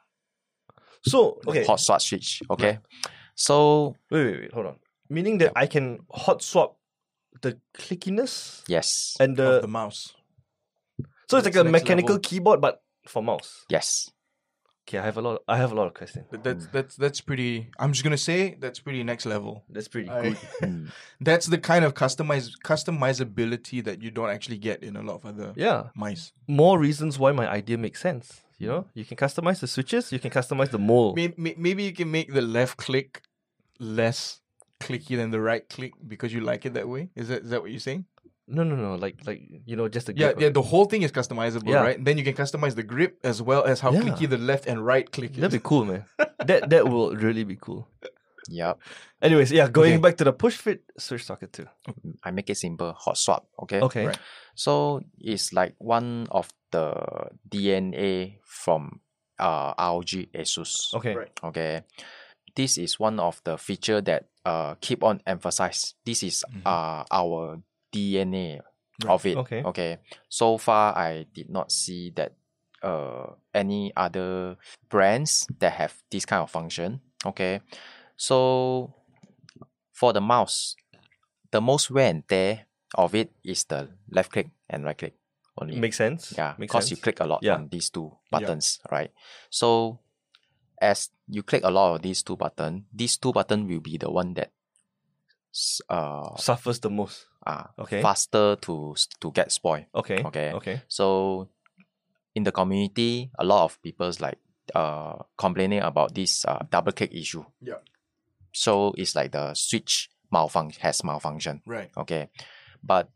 So, 1.05 1.39
okay. 1.47 1.63
Hot 1.65 1.79
swap 1.79 2.01
switch. 2.01 2.41
Okay. 2.49 2.79
So 3.35 3.95
Wait, 4.09 4.25
wait, 4.25 4.39
wait. 4.41 4.53
Hold 4.53 4.65
on. 4.67 4.75
Meaning 5.09 5.37
that 5.39 5.51
I 5.55 5.67
can 5.67 5.99
hot 6.11 6.41
swap 6.41 6.77
the 7.41 7.57
clickiness 7.77 8.63
yes. 8.67 9.17
and 9.19 9.37
of 9.39 9.61
the. 9.61 9.61
the 9.61 9.67
mouse. 9.67 10.13
So 11.31 11.37
it's 11.37 11.45
like 11.45 11.55
a 11.55 11.63
mechanical 11.63 12.15
level. 12.15 12.29
keyboard, 12.29 12.59
but 12.61 12.81
for 13.07 13.23
mouse. 13.23 13.65
Yes. 13.69 14.11
Okay, 14.87 14.97
I 14.97 15.05
have 15.05 15.17
a 15.17 15.21
lot. 15.21 15.41
I 15.47 15.57
have 15.57 15.71
a 15.71 15.75
lot 15.75 15.87
of 15.87 15.93
questions. 15.93 16.25
That- 16.31 16.43
That's 16.43 16.65
that's 16.75 16.95
that's 17.03 17.21
pretty. 17.21 17.69
I'm 17.79 17.91
just 17.93 18.03
gonna 18.03 18.17
say 18.17 18.55
that's 18.59 18.79
pretty 18.79 19.03
next 19.03 19.25
level. 19.25 19.63
That's 19.69 19.87
pretty 19.87 20.09
I- 20.09 20.21
good. 20.21 20.37
Hmm. 20.59 20.85
that's 21.29 21.45
the 21.53 21.57
kind 21.59 21.85
of 21.85 21.93
customize 21.93 22.47
customizability 22.65 23.83
that 23.83 24.01
you 24.01 24.11
don't 24.11 24.29
actually 24.29 24.57
get 24.57 24.83
in 24.83 24.95
a 24.95 25.01
lot 25.01 25.15
of 25.15 25.25
other 25.25 25.53
Yeah. 25.55 25.89
mice. 25.95 26.33
More 26.47 26.79
reasons 26.79 27.17
why 27.19 27.31
my 27.31 27.47
idea 27.47 27.77
makes 27.77 28.01
sense. 28.01 28.41
You 28.57 28.67
know, 28.67 28.85
you 28.93 29.05
can 29.05 29.17
customize 29.17 29.59
the 29.59 29.67
switches. 29.67 30.11
You 30.11 30.19
can 30.19 30.29
customize 30.31 30.69
the 30.69 30.77
mold. 30.79 31.15
Maybe, 31.15 31.55
maybe 31.57 31.83
you 31.83 31.93
can 31.93 32.11
make 32.11 32.31
the 32.33 32.41
left 32.41 32.77
click 32.77 33.21
less 33.79 34.39
clicky 34.79 35.15
than 35.15 35.31
the 35.31 35.39
right 35.41 35.67
click 35.69 35.93
because 36.07 36.31
you 36.33 36.41
like 36.41 36.65
it 36.65 36.73
that 36.75 36.87
way. 36.87 37.09
Is 37.15 37.27
that 37.29 37.43
is 37.43 37.49
that 37.51 37.61
what 37.61 37.71
you're 37.71 37.79
saying? 37.79 38.05
No, 38.51 38.63
no, 38.63 38.75
no. 38.75 38.95
Like, 38.95 39.15
like 39.25 39.41
you 39.65 39.75
know, 39.79 39.87
just 39.87 40.09
a 40.09 40.13
Yeah, 40.13 40.33
grip. 40.33 40.41
yeah. 40.41 40.49
The 40.49 40.61
whole 40.61 40.85
thing 40.85 41.01
is 41.03 41.11
customizable, 41.11 41.69
Yeah. 41.71 41.81
right? 41.87 41.97
Then 42.03 42.17
you 42.17 42.23
can 42.23 42.33
customize 42.35 42.75
the 42.75 42.83
grip 42.83 43.17
as 43.23 43.41
well 43.41 43.63
as 43.63 43.79
how 43.79 43.91
Yeah. 43.91 44.01
clicky 44.01 44.27
the 44.29 44.37
left 44.37 44.67
and 44.67 44.85
right 44.85 45.09
click 45.09 45.33
That'd 45.33 45.51
be 45.55 45.63
cool, 45.63 45.85
man. 45.85 46.03
that 46.45 46.69
that 46.69 46.83
will 46.91 47.15
really 47.15 47.43
be 47.43 47.55
cool. 47.55 47.87
Yep. 48.49 48.79
Anyways, 49.21 49.51
yeah, 49.53 49.69
going 49.69 49.93
Okay. 49.93 50.01
back 50.01 50.17
to 50.17 50.25
the 50.25 50.33
push 50.33 50.57
fit 50.57 50.83
switch 50.97 51.23
socket 51.25 51.53
two. 51.53 51.67
I 52.25 52.31
make 52.31 52.49
it 52.49 52.57
simple. 52.57 52.91
Hot 52.93 53.15
swap. 53.17 53.47
Okay. 53.63 53.79
Okay. 53.79 54.05
Right. 54.07 54.19
So 54.55 55.01
it's 55.21 55.53
like 55.53 55.75
one 55.77 56.27
of 56.31 56.49
the 56.71 57.29
DNA 57.47 58.41
from 58.43 58.99
uh 59.39 59.73
ROG 59.77 60.25
Asus. 60.33 60.93
Okay. 60.97 61.15
Right. 61.15 61.31
Okay. 61.43 61.83
This 62.55 62.77
is 62.77 62.99
one 62.99 63.19
of 63.21 63.39
the 63.45 63.57
feature 63.57 64.01
that 64.01 64.25
uh 64.43 64.75
keep 64.81 65.03
on 65.05 65.21
emphasize. 65.25 65.93
This 66.03 66.23
is 66.23 66.43
uh 66.65 67.05
our 67.11 67.61
DNA 67.93 68.59
of 69.07 69.25
it. 69.25 69.37
Okay. 69.37 69.63
Okay. 69.63 69.97
So 70.29 70.57
far 70.57 70.97
I 70.97 71.25
did 71.33 71.49
not 71.49 71.71
see 71.71 72.11
that 72.15 72.33
uh 72.83 73.33
any 73.53 73.91
other 73.95 74.57
brands 74.89 75.47
that 75.59 75.73
have 75.73 75.93
this 76.09 76.25
kind 76.25 76.41
of 76.41 76.49
function. 76.49 77.01
Okay. 77.25 77.61
So 78.17 78.93
for 79.93 80.13
the 80.13 80.21
mouse, 80.21 80.75
the 81.51 81.61
most 81.61 81.91
wear 81.91 82.09
and 82.09 82.27
tear 82.27 82.65
of 82.95 83.13
it 83.15 83.31
is 83.43 83.63
the 83.65 83.89
left 84.09 84.31
click 84.31 84.49
and 84.69 84.83
right 84.85 84.97
click 84.97 85.15
only. 85.59 85.77
Makes 85.79 85.97
sense. 85.97 86.33
Yeah, 86.37 86.55
Makes 86.57 86.71
because 86.73 86.91
you 86.91 86.97
click 86.97 87.19
a 87.19 87.25
lot 87.25 87.43
Yeah. 87.43 87.55
on 87.55 87.69
these 87.69 87.89
two 87.89 88.17
Yeah. 88.31 88.39
buttons, 88.39 88.79
right? 88.91 89.11
So 89.49 89.99
as 90.81 91.09
you 91.27 91.43
click 91.43 91.63
a 91.63 91.69
lot 91.69 91.95
of 91.95 92.01
these 92.01 92.23
two 92.23 92.35
buttons, 92.35 92.83
these 92.91 93.17
two 93.17 93.31
buttons 93.31 93.69
will 93.69 93.79
be 93.81 93.97
the 93.97 94.09
one 94.09 94.33
that 94.35 94.51
uh, 95.89 96.35
suffers 96.37 96.79
the 96.79 96.89
most. 96.89 97.25
are 97.43 97.71
Okay. 97.79 98.01
faster 98.01 98.55
to 98.61 98.95
to 99.19 99.31
get 99.31 99.51
spoiled. 99.51 99.85
Okay. 99.95 100.23
Okay. 100.23 100.51
Okay. 100.53 100.81
So 100.87 101.49
in 102.35 102.43
the 102.43 102.51
community, 102.51 103.31
a 103.39 103.43
lot 103.43 103.63
of 103.65 103.81
people's 103.81 104.19
like 104.21 104.37
uh 104.75 105.15
complaining 105.37 105.81
about 105.81 106.13
this 106.15 106.45
uh 106.45 106.59
double 106.69 106.91
click 106.91 107.13
issue. 107.13 107.43
Yeah. 107.61 107.79
So 108.53 108.93
it's 108.97 109.15
like 109.15 109.31
the 109.31 109.53
switch 109.55 110.09
malfunction 110.31 110.81
has 110.81 111.03
malfunction. 111.03 111.61
Right. 111.65 111.89
Okay. 111.97 112.29
But 112.83 113.09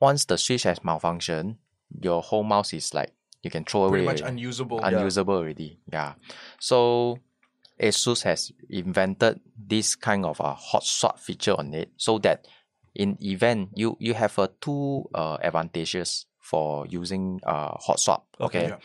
once 0.00 0.24
the 0.26 0.38
switch 0.38 0.62
has 0.62 0.82
malfunction, 0.84 1.58
your 2.00 2.22
whole 2.22 2.44
mouse 2.44 2.72
is 2.72 2.94
like 2.94 3.12
you 3.42 3.50
can 3.50 3.64
throw 3.64 3.88
Pretty 3.88 4.04
away 4.04 4.12
much 4.12 4.22
already. 4.22 4.32
unusable. 4.38 4.80
unusable 4.80 5.34
already. 5.34 5.80
Yeah. 5.92 6.14
So 6.60 7.18
Asus 7.80 8.22
has 8.24 8.52
invented 8.68 9.40
this 9.56 9.96
kind 9.96 10.24
of 10.26 10.38
a 10.40 10.52
hot 10.54 10.84
swap 10.84 11.18
feature 11.18 11.54
on 11.58 11.72
it 11.74 11.90
so 11.96 12.18
that 12.18 12.46
in 12.94 13.16
event 13.22 13.70
you 13.74 13.96
you 14.00 14.14
have 14.14 14.36
a 14.38 14.48
two 14.60 15.08
uh 15.14 15.38
advantages 15.42 16.26
for 16.40 16.86
using 16.86 17.40
uh 17.46 17.72
hot 17.78 17.98
swap. 18.00 18.26
Okay. 18.40 18.58
Okay. 18.64 18.68
Yeah. 18.68 18.78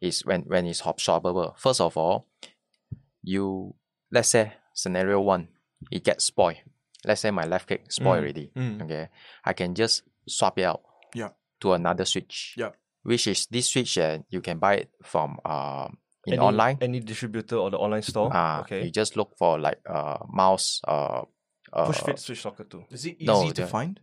Is 0.00 0.24
when 0.24 0.42
when 0.42 0.66
it's 0.66 0.80
hot 0.80 0.98
swappable. 0.98 1.56
First 1.58 1.80
of 1.80 1.96
all, 1.96 2.26
you 3.22 3.74
let's 4.12 4.28
say 4.28 4.52
scenario 4.74 5.20
one, 5.20 5.48
it 5.90 6.04
gets 6.04 6.24
spoiled. 6.24 6.56
Let's 7.04 7.20
say 7.22 7.30
my 7.30 7.46
left 7.46 7.66
click 7.66 7.90
spoiled 7.90 8.18
Mm, 8.18 8.22
already. 8.22 8.50
mm. 8.56 8.82
Okay. 8.82 9.08
I 9.44 9.52
can 9.54 9.74
just 9.74 10.02
swap 10.26 10.58
it 10.58 10.64
out 10.64 10.82
Yeah. 11.14 11.30
to 11.60 11.72
another 11.72 12.04
switch. 12.04 12.54
Yeah. 12.56 12.70
Which 13.02 13.26
is 13.26 13.46
this 13.50 13.68
switch 13.70 13.98
uh, 13.98 14.18
you 14.30 14.40
can 14.40 14.58
buy 14.58 14.74
it 14.74 14.90
from 15.02 15.38
uh, 15.44 15.88
in 16.28 16.38
Any- 16.38 16.44
online. 16.44 16.76
Any 16.80 17.00
distributor 17.00 17.56
or 17.56 17.70
the 17.72 17.78
online 17.80 18.02
store. 18.04 18.28
Ah, 18.32 18.60
okay. 18.60 18.84
You 18.84 18.90
just 18.92 19.16
look 19.16 19.32
for 19.40 19.58
like 19.58 19.80
uh 19.88 20.18
mouse 20.28 20.80
uh, 20.86 21.24
uh 21.72 21.86
Push 21.88 22.00
fit 22.04 22.18
switch 22.20 22.42
socket 22.44 22.68
two. 22.70 22.84
Is 22.92 23.04
it 23.08 23.16
easy 23.16 23.26
No, 23.26 23.48
to 23.48 23.52
the- 23.52 23.66
find? 23.66 24.00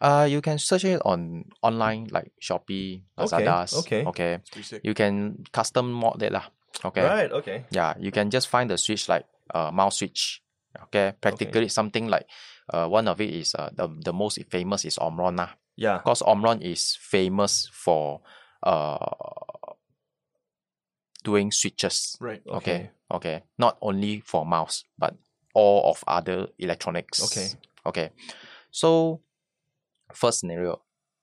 Uh 0.00 0.26
you 0.28 0.40
can 0.42 0.58
search 0.58 0.84
it 0.84 1.00
on 1.04 1.44
online 1.62 2.08
like 2.12 2.32
Shopee, 2.42 3.02
Okay, 3.16 3.48
okay. 3.80 4.04
Okay. 4.04 4.32
It's 4.42 4.50
pretty 4.50 4.66
sick. 4.68 4.80
You 4.84 4.92
can 4.92 5.44
custom 5.52 5.92
mod 5.92 6.20
it 6.22 6.32
lah. 6.32 6.44
Okay. 6.84 7.00
Right. 7.02 7.30
Okay. 7.32 7.64
Yeah, 7.70 7.94
you 7.98 8.10
can 8.10 8.28
just 8.28 8.48
find 8.50 8.68
the 8.68 8.76
switch 8.76 9.08
like 9.08 9.24
uh 9.54 9.70
mouse 9.70 9.98
switch. 10.02 10.42
Okay. 10.90 11.14
Practically 11.20 11.68
something 11.70 12.08
like 12.10 12.26
uh 12.72 12.86
one 12.90 13.06
of 13.08 13.20
it 13.20 13.30
is 13.30 13.54
uh 13.54 13.70
the, 13.72 13.88
the 14.04 14.12
most 14.12 14.36
famous 14.50 14.84
is 14.84 14.98
Omron 14.98 15.36
lah. 15.36 15.54
Yeah. 15.78 15.98
Because 16.02 16.20
Omron 16.26 16.60
is 16.60 16.98
famous 17.00 17.70
for 17.72 18.20
uh 18.66 18.98
doing 21.24 21.50
switches. 21.50 22.16
Right. 22.20 22.42
Okay. 22.46 22.90
Okay. 23.10 23.42
Not 23.58 23.78
only 23.80 24.20
for 24.20 24.46
mouse, 24.46 24.84
but 24.98 25.16
all 25.54 25.90
of 25.90 26.04
other 26.06 26.48
electronics. 26.58 27.24
Okay. 27.24 27.48
Okay. 27.86 28.10
So 28.70 29.20
first 30.12 30.40
scenario, 30.40 30.82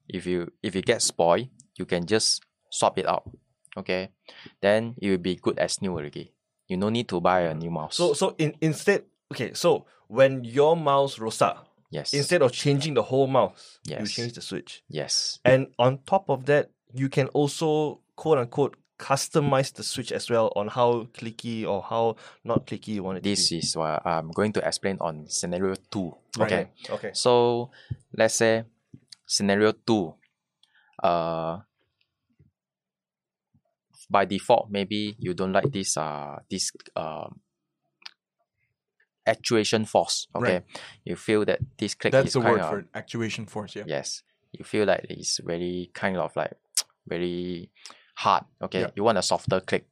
if 0.10 0.26
you 0.26 0.52
if 0.62 0.76
you 0.76 0.82
get 0.82 1.02
spoiled, 1.02 1.48
you 1.78 1.86
can 1.86 2.06
just 2.06 2.44
swap 2.70 2.98
it 2.98 3.08
out. 3.08 3.30
Okay. 3.78 4.10
Then 4.62 4.96
it 5.02 5.10
will 5.10 5.18
be 5.18 5.36
good 5.36 5.60
as 5.60 5.82
new 5.82 5.94
already. 5.94 6.34
You 6.68 6.78
no 6.78 6.90
need 6.90 7.08
to 7.10 7.22
buy 7.22 7.42
a 7.42 7.54
new 7.54 7.72
mouse. 7.72 7.96
So 7.96 8.14
so 8.14 8.36
in 8.38 8.56
instead 8.60 9.04
okay 9.32 9.54
so 9.54 9.86
when 10.08 10.44
your 10.44 10.76
mouse 10.76 11.18
rosak 11.18 11.58
yes. 11.90 12.14
instead 12.14 12.42
of 12.42 12.52
changing 12.52 12.94
the 12.94 13.02
whole 13.02 13.28
mouse 13.28 13.80
yes. 13.86 14.02
you 14.02 14.08
change 14.08 14.34
the 14.34 14.42
switch 14.42 14.84
yes. 14.90 15.40
and 15.46 15.68
on 15.80 16.00
top 16.06 16.30
of 16.30 16.46
that 16.46 16.70
you 16.94 17.08
can 17.08 17.28
also 17.28 18.02
quote 18.16 18.38
unquote 18.38 18.76
customize 19.02 19.74
the 19.74 19.82
switch 19.84 20.12
as 20.12 20.30
well 20.30 20.54
on 20.56 20.68
how 20.70 21.10
clicky 21.18 21.66
or 21.66 21.82
how 21.82 22.16
not 22.46 22.68
clicky 22.68 22.94
you 22.96 23.04
want 23.04 23.18
it 23.18 23.24
This 23.24 23.50
to 23.50 23.56
be. 23.56 23.58
is 23.60 23.76
what 23.76 24.06
I'm 24.06 24.30
going 24.30 24.54
to 24.54 24.62
explain 24.62 24.98
on 25.02 25.26
scenario 25.28 25.74
two. 25.90 26.14
Right. 26.38 26.54
Okay. 26.54 26.64
Okay. 26.94 27.12
So 27.14 27.72
let's 28.16 28.36
say 28.36 28.64
scenario 29.26 29.72
two, 29.74 30.14
uh, 31.02 31.58
by 34.10 34.26
default 34.26 34.70
maybe 34.70 35.16
you 35.20 35.34
don't 35.34 35.54
like 35.54 35.72
this 35.72 35.96
uh 35.98 36.38
this 36.50 36.72
um 36.96 37.40
actuation 39.26 39.86
force. 39.86 40.28
Okay, 40.36 40.62
you 41.06 41.16
feel 41.16 41.46
that 41.46 41.60
this 41.78 41.96
click 41.96 42.12
That's 42.14 42.28
is 42.28 42.34
the 42.34 42.42
kind 42.42 42.54
word 42.54 42.62
of 42.62 42.70
for 42.70 42.80
it. 42.80 42.86
Actuation 42.94 43.46
force. 43.46 43.76
Yeah. 43.76 43.84
yes, 43.88 44.22
you 44.52 44.64
feel 44.66 44.86
like 44.86 45.06
it's 45.10 45.40
very 45.44 45.90
kind 45.94 46.18
of 46.18 46.36
like 46.36 46.54
very 47.08 47.70
hard. 48.16 48.44
Okay, 48.62 48.82
Yeah. 48.82 48.90
you 48.96 49.04
want 49.04 49.18
a 49.18 49.22
softer 49.24 49.60
click. 49.60 49.86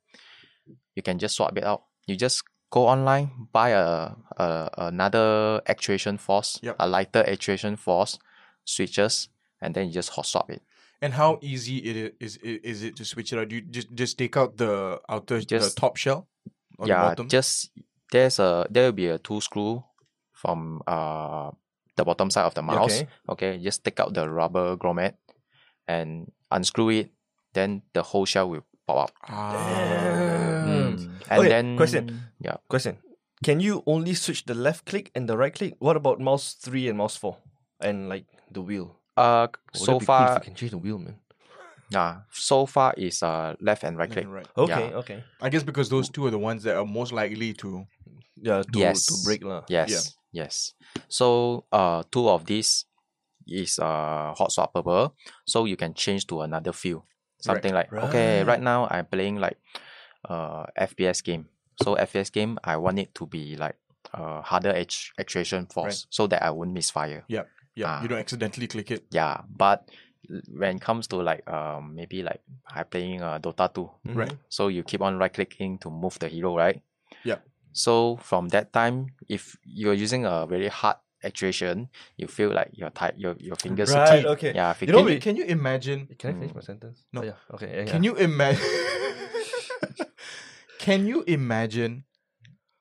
You 0.95 1.01
can 1.03 1.19
just 1.19 1.35
swap 1.35 1.57
it 1.57 1.63
out. 1.63 1.83
You 2.07 2.15
just 2.15 2.43
go 2.71 2.87
online, 2.87 3.47
buy 3.51 3.69
a, 3.69 4.11
a 4.37 4.69
another 4.77 5.61
actuation 5.67 6.17
force, 6.17 6.59
Yep. 6.61 6.75
a 6.79 6.87
lighter 6.87 7.23
actuation 7.27 7.75
force, 7.75 8.19
switches, 8.65 9.29
and 9.61 9.73
then 9.75 9.87
you 9.87 9.93
just 9.93 10.09
hot 10.09 10.25
swap 10.25 10.49
it. 10.49 10.61
And 11.01 11.13
how 11.13 11.39
easy 11.41 11.77
it 11.77 12.15
is 12.19 12.37
is 12.43 12.83
it 12.83 12.95
to 12.97 13.05
switch 13.05 13.31
it 13.33 13.39
out? 13.39 13.47
Do 13.47 13.55
you 13.55 13.61
just 13.61 13.87
just 13.95 14.17
take 14.17 14.35
out 14.35 14.57
the 14.57 14.99
outer 15.07 15.39
Just- 15.41 15.75
the 15.75 15.79
top 15.81 15.95
shell 15.97 16.27
on 16.77 16.87
the 16.87 16.93
yeah, 16.93 17.15
just 17.27 17.71
there's 18.11 18.39
a 18.39 18.67
there 18.69 18.85
will 18.85 18.91
be 18.97 19.07
a 19.07 19.17
two 19.17 19.39
screw 19.39 19.83
from 20.33 20.81
uh 20.87 21.51
the 21.95 22.03
bottom 22.03 22.29
side 22.29 22.45
of 22.45 22.53
the 22.53 22.61
mouse. 22.61 23.01
Okay. 23.01 23.07
Okay, 23.29 23.57
just 23.63 23.83
take 23.83 23.99
out 23.99 24.13
the 24.13 24.29
rubber 24.29 24.75
grommet 24.77 25.15
and 25.87 26.31
unscrew 26.51 26.89
it, 26.89 27.11
then 27.53 27.81
the 27.93 28.03
whole 28.03 28.25
shell 28.25 28.49
will 28.49 28.65
pop 28.87 29.09
up. 29.09 29.11
Ah. 29.23 30.65
Mm. 30.65 31.09
And 31.29 31.39
Okay, 31.39 31.49
then 31.49 31.77
question. 31.77 32.03
Yeah. 32.41 32.57
Question: 32.69 32.97
Can 33.43 33.59
you 33.59 33.83
only 33.85 34.13
switch 34.13 34.45
the 34.45 34.53
left 34.55 34.85
click 34.85 35.11
and 35.15 35.27
the 35.29 35.37
right 35.37 35.53
click? 35.53 35.75
What 35.79 35.95
about 35.95 36.19
mouse 36.19 36.53
three 36.53 36.87
and 36.89 36.97
mouse 36.97 37.15
four, 37.15 37.37
and 37.79 38.09
like 38.09 38.25
the 38.51 38.61
wheel? 38.61 38.97
Uh 39.17 39.47
Would 39.75 39.79
so 39.85 39.85
that 39.85 39.99
be 39.99 40.05
cool 40.05 40.15
if 40.15 40.29
far 40.29 40.33
you 40.35 40.41
can 40.41 40.55
change 40.55 40.71
the 40.71 40.77
wheel, 40.81 40.97
man. 40.97 41.15
nah, 41.91 42.21
so 42.31 42.65
far 42.65 42.93
is 42.97 43.21
uh 43.23 43.55
left 43.59 43.83
and 43.83 43.97
right 43.97 44.09
Left 44.09 44.13
click. 44.13 44.25
and 44.25 44.33
right. 44.33 44.47
Okay, 44.57 44.89
Yeah. 44.89 44.97
okay. 45.01 45.23
I 45.41 45.49
guess 45.49 45.63
because 45.63 45.89
those 45.89 46.09
two 46.09 46.25
are 46.27 46.31
the 46.31 46.39
ones 46.39 46.63
that 46.63 46.75
are 46.77 46.85
most 46.85 47.11
likely 47.11 47.53
to. 47.61 47.85
Yeah, 48.41 48.63
to 48.63 48.79
Yes. 48.79 49.05
to 49.07 49.15
break 49.25 49.43
lah. 49.43 49.63
Yes. 49.67 50.15
Yes. 50.31 50.73
So 51.09 51.65
uh 51.71 52.03
two 52.11 52.29
of 52.29 52.45
these 52.45 52.85
is 53.45 53.77
uh 53.79 54.31
hot 54.37 54.49
swappable. 54.55 55.13
So 55.45 55.65
you 55.65 55.75
can 55.75 55.93
change 55.93 56.25
to 56.27 56.41
another 56.41 56.71
field. 56.71 57.03
Something 57.39 57.73
like 57.73 57.91
okay, 57.93 58.43
right 58.43 58.47
Right. 58.47 58.61
now 58.61 58.87
I'm 58.91 59.05
playing 59.05 59.37
like 59.39 59.57
uh 60.27 60.65
FPS 60.77 61.21
game. 61.23 61.47
So 61.81 61.95
FPS 61.95 62.29
game 62.31 62.59
I 62.63 62.75
want 62.77 62.99
it 62.99 63.15
to 63.15 63.25
be 63.25 63.55
like 63.55 63.75
uh 64.13 64.41
harder 64.41 64.75
act- 64.75 65.11
actuation 65.17 65.65
force 65.67 66.07
so 66.09 66.27
that 66.27 66.43
I 66.43 66.51
won't 66.51 66.71
misfire. 66.73 67.23
Yeah, 67.27 67.43
yeah. 67.75 67.87
Ah. 67.87 68.01
You 68.01 68.07
don't 68.09 68.19
accidentally 68.19 68.67
click 68.67 68.91
it. 68.91 69.05
Yeah. 69.11 69.41
But 69.49 69.87
when 70.51 70.75
it 70.75 70.81
comes 70.81 71.07
to 71.07 71.17
like 71.23 71.47
um 71.49 71.95
maybe 71.95 72.21
like 72.23 72.41
I 72.67 72.83
playing 72.83 73.21
uh 73.21 73.39
Dota 73.39 73.73
2. 73.73 73.89
Right. 74.13 74.33
So 74.49 74.67
you 74.67 74.83
keep 74.83 75.01
on 75.01 75.17
right 75.17 75.31
clicking 75.33 75.77
to 75.79 75.89
move 75.89 76.19
the 76.19 76.27
hero, 76.27 76.55
right? 76.57 76.81
yeah 77.23 77.37
So 77.71 78.17
from 78.17 78.49
that 78.49 78.73
time, 78.73 79.15
if 79.29 79.55
you're 79.63 79.93
using 79.95 80.25
a 80.25 80.45
very 80.45 80.67
hard 80.67 80.97
actuation, 81.23 81.89
you 82.17 82.27
feel 82.27 82.49
like 82.51 82.69
your 82.73 82.89
tight 82.89 83.17
your 83.17 83.35
your 83.39 83.55
fingers 83.55 83.89
Right, 83.89 84.07
fatigue. 84.09 84.25
okay. 84.37 84.51
Yeah, 84.55 84.73
You 84.81 84.87
know, 84.93 84.97
Can 84.99 85.05
we- 85.05 85.13
you, 85.13 85.19
can 85.19 85.35
you 85.35 85.45
imagine? 85.45 86.07
Can 86.17 86.29
I 86.31 86.33
finish 86.33 86.55
my 86.55 86.61
sentence? 86.61 87.05
No. 87.13 87.21
Oh, 87.21 87.25
yeah. 87.25 87.37
Okay. 87.53 87.85
Yeah, 87.85 87.91
Can 87.91 88.03
you 88.03 88.15
imagine? 88.15 88.63
can 90.79 91.05
you 91.07 91.23
imagine 91.27 92.03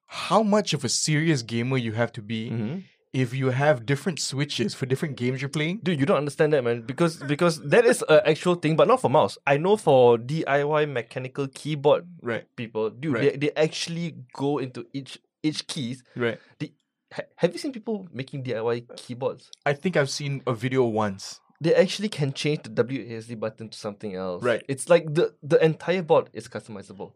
how 0.06 0.42
much 0.42 0.72
of 0.72 0.84
a 0.84 0.88
serious 0.88 1.42
gamer 1.42 1.76
you 1.76 1.92
have 1.92 2.12
to 2.12 2.22
be 2.22 2.48
hmm 2.50 2.78
if 3.14 3.32
you 3.32 3.48
have 3.48 3.86
different 3.86 4.20
switches 4.20 4.74
for 4.74 4.84
different 4.84 5.16
games 5.16 5.40
you're 5.40 5.48
playing? 5.48 5.80
Dude, 5.82 5.98
you 5.98 6.04
don't 6.04 6.18
understand 6.18 6.52
that, 6.52 6.62
man. 6.62 6.82
Because 6.82 7.16
because 7.16 7.58
that 7.62 7.86
is 7.86 8.04
an 8.06 8.20
actual 8.26 8.54
thing, 8.54 8.76
but 8.76 8.86
not 8.86 9.00
for 9.00 9.08
mouse. 9.08 9.38
I 9.46 9.56
know 9.56 9.78
for 9.78 10.18
DIY 10.18 10.84
mechanical 10.92 11.48
keyboard 11.48 12.06
Right, 12.20 12.44
people, 12.54 12.90
dude, 12.90 13.14
Right. 13.14 13.32
they, 13.40 13.48
they 13.48 13.52
actually 13.56 14.14
go 14.34 14.58
into 14.58 14.86
each 14.92 15.18
each 15.42 15.66
keys. 15.66 16.04
right. 16.16 16.38
The, 16.60 16.70
ha, 17.12 17.22
have 17.36 17.52
you 17.52 17.58
seen 17.58 17.72
people 17.72 18.06
making 18.12 18.44
DIY 18.44 18.96
keyboards? 18.96 19.50
I 19.66 19.72
think 19.74 19.96
I've 19.96 20.10
seen 20.10 20.42
a 20.46 20.54
video 20.54 20.84
once. 20.84 21.40
They 21.60 21.74
actually 21.74 22.08
can 22.08 22.32
change 22.32 22.62
the 22.64 22.84
WASD 22.84 23.38
button 23.40 23.68
to 23.68 23.78
something 23.78 24.14
else. 24.14 24.42
Right. 24.44 24.62
It's 24.68 24.88
like 24.88 25.12
the 25.14 25.34
the 25.42 25.62
entire 25.64 26.02
board 26.02 26.30
is 26.32 26.46
customizable. 26.48 27.12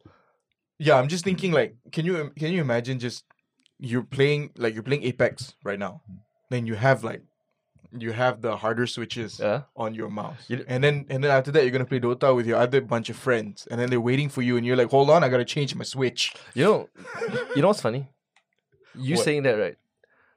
Yeah, 0.78 0.96
I'm 0.98 1.08
just 1.08 1.22
thinking 1.24 1.52
like, 1.52 1.76
can 1.92 2.04
you 2.04 2.32
can 2.36 2.52
you 2.52 2.60
imagine 2.60 2.98
just 2.98 3.24
you're 3.78 4.02
playing 4.02 4.50
like 4.56 4.74
you're 4.74 4.82
playing 4.82 5.04
Apex 5.04 5.54
right 5.64 5.78
now, 5.78 6.02
then 6.50 6.66
you 6.66 6.74
have 6.74 7.04
like 7.04 7.22
you 7.96 8.10
have 8.12 8.40
the 8.40 8.56
harder 8.56 8.86
switches 8.86 9.38
Yeah. 9.38 9.62
on 9.76 9.94
your 9.94 10.08
mouse, 10.08 10.48
You- 10.48 10.64
and 10.66 10.82
then 10.82 11.04
and 11.10 11.22
then 11.22 11.30
after 11.30 11.52
that 11.52 11.62
you're 11.62 11.70
gonna 11.70 11.84
play 11.84 12.00
Dota 12.00 12.34
with 12.34 12.46
your 12.46 12.56
other 12.56 12.80
bunch 12.80 13.10
of 13.10 13.16
friends, 13.16 13.68
and 13.70 13.78
then 13.78 13.90
they're 13.90 14.00
waiting 14.00 14.28
for 14.30 14.42
you, 14.42 14.56
and 14.56 14.64
you're 14.66 14.76
like, 14.76 14.90
hold 14.90 15.10
on, 15.10 15.22
I 15.22 15.28
gotta 15.28 15.44
change 15.44 15.74
my 15.74 15.84
switch. 15.84 16.34
You 16.54 16.64
know, 16.64 16.88
you 17.54 17.60
know 17.62 17.68
what's 17.68 17.82
funny? 17.82 18.08
You 18.94 19.16
What? 19.16 19.24
saying 19.24 19.42
that 19.44 19.52
right? 19.58 19.76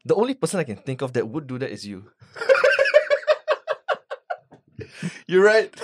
The 0.06 0.15
only 0.15 0.36
person 0.36 0.60
I 0.60 0.63
can 0.63 0.78
think 0.78 1.02
of 1.02 1.13
that 1.13 1.28
would 1.28 1.48
do 1.48 1.58
that 1.58 1.72
is 1.72 1.86
you. 1.86 2.06
You're 5.28 5.44
right. 5.44 5.74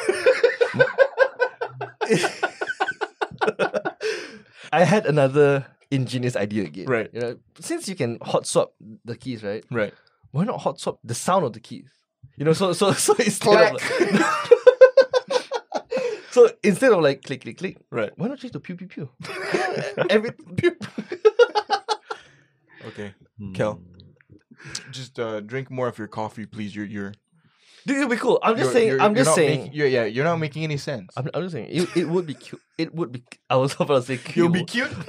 I 4.73 4.83
had 4.83 5.05
another 5.05 5.65
ingenious 5.89 6.35
idea 6.35 6.63
again. 6.63 6.85
Right. 6.85 7.09
You 7.13 7.19
know, 7.21 7.37
since 7.59 7.87
you 7.89 7.95
can 7.95 8.17
hot 8.21 8.45
swap 8.45 8.73
the 9.03 9.17
keys, 9.17 9.43
right? 9.43 9.65
right. 9.71 9.93
Why 10.31 10.43
not 10.45 10.61
hot 10.61 10.79
swap 10.79 10.99
the 11.03 11.15
sound 11.15 11.45
of 11.45 11.53
the 11.53 11.59
keys? 11.59 11.89
You 12.37 12.45
know, 12.45 12.53
so 12.53 12.71
so 12.73 12.93
so 13.07 13.13
instead 13.15 13.53
of 13.53 13.73
like, 13.73 13.81
so 16.31 16.49
instead 16.63 16.91
of 16.93 17.01
like 17.01 17.23
click 17.23 17.41
click 17.41 17.57
click, 17.57 17.77
Right. 17.89 18.11
why 18.15 18.27
not 18.27 18.37
change 18.39 18.53
to 18.53 18.59
pew 18.59 18.75
pew 18.75 18.87
pew? 18.87 19.09
Every 20.09 20.31
pew. 20.31 20.75
Okay. 22.85 23.13
Hmm. 23.37 23.53
Kel, 23.53 23.81
just 24.91 25.19
uh, 25.19 25.39
drink 25.41 25.69
more 25.71 25.87
of 25.87 25.97
your 25.97 26.07
coffee, 26.07 26.45
please. 26.45 26.75
You're 26.75 26.85
you're. 26.85 27.13
Dude, 27.85 27.97
it'll 27.97 28.09
be 28.09 28.15
cool. 28.17 28.39
I'm 28.43 28.55
just 28.57 28.65
you're- 28.65 28.73
saying. 28.73 28.87
you're- 28.89 29.01
I'm 29.01 29.15
you're 29.15 29.23
just 29.25 29.35
saying. 29.35 29.59
making- 29.61 29.73
you're, 29.73 29.87
yeah, 29.87 30.05
you're 30.05 30.23
not 30.25 30.37
making 30.37 30.63
any 30.63 30.77
sense. 30.77 31.11
I'm, 31.17 31.27
I'm 31.33 31.41
just 31.43 31.53
saying. 31.53 31.67
It, 31.71 31.97
it 31.97 32.05
would 32.09 32.27
be 32.27 32.35
cute. 32.35 32.61
It 32.77 32.93
would 32.93 33.11
be. 33.11 33.23
I 33.49 33.55
was 33.55 33.73
about 33.79 33.87
to 33.87 34.01
say 34.03 34.17
cute. 34.17 34.35
You'll 34.37 34.49
be 34.49 34.63
cute. 34.65 34.91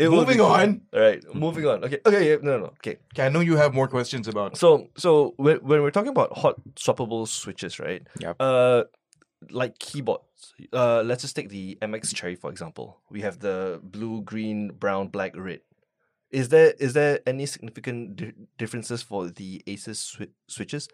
It 0.00 0.10
Moving 0.10 0.40
on. 0.40 0.80
All 0.92 1.00
right, 1.00 1.22
moving 1.32 1.64
on. 1.66 1.84
Okay, 1.84 1.98
okay, 2.04 2.28
yeah, 2.30 2.36
no, 2.42 2.52
no, 2.52 2.58
no. 2.58 2.66
Okay, 2.82 2.96
Okay, 3.14 3.24
I 3.24 3.28
know 3.28 3.38
you 3.38 3.54
have 3.56 3.72
more 3.72 3.86
questions 3.86 4.26
about. 4.26 4.56
so 4.56 4.88
so 4.96 5.34
when, 5.36 5.58
when 5.58 5.80
we're 5.82 5.92
talking 5.92 6.08
about 6.10 6.36
hot 6.36 6.56
swappable 6.74 7.28
switches, 7.28 7.78
right? 7.78 8.02
Yep. 8.18 8.36
Uh, 8.40 8.84
like 9.50 9.78
keyboards. 9.78 10.24
Uh, 10.72 11.02
let's 11.04 11.22
just 11.22 11.36
take 11.36 11.50
the 11.50 11.78
MX 11.80 12.14
Cherry 12.16 12.34
for 12.34 12.50
example. 12.50 12.98
We 13.10 13.20
have 13.20 13.38
the 13.38 13.78
blue, 13.84 14.22
green, 14.22 14.72
brown, 14.72 15.06
black, 15.08 15.36
red. 15.36 15.60
Is 16.34 16.48
there 16.50 16.74
is 16.82 16.92
there 16.98 17.20
any 17.26 17.46
significant 17.46 18.16
di- 18.18 18.34
differences 18.58 19.02
for 19.06 19.30
the 19.30 19.62
Asus 19.70 20.02
swi- 20.02 20.34
switches? 20.50 20.88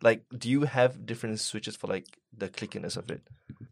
Like, 0.00 0.24
do 0.32 0.48
you 0.48 0.64
have 0.64 1.04
different 1.04 1.36
switches 1.40 1.76
for 1.76 1.86
like 1.88 2.06
the 2.32 2.48
clickiness 2.48 2.96
of 2.96 3.10
it? 3.12 3.20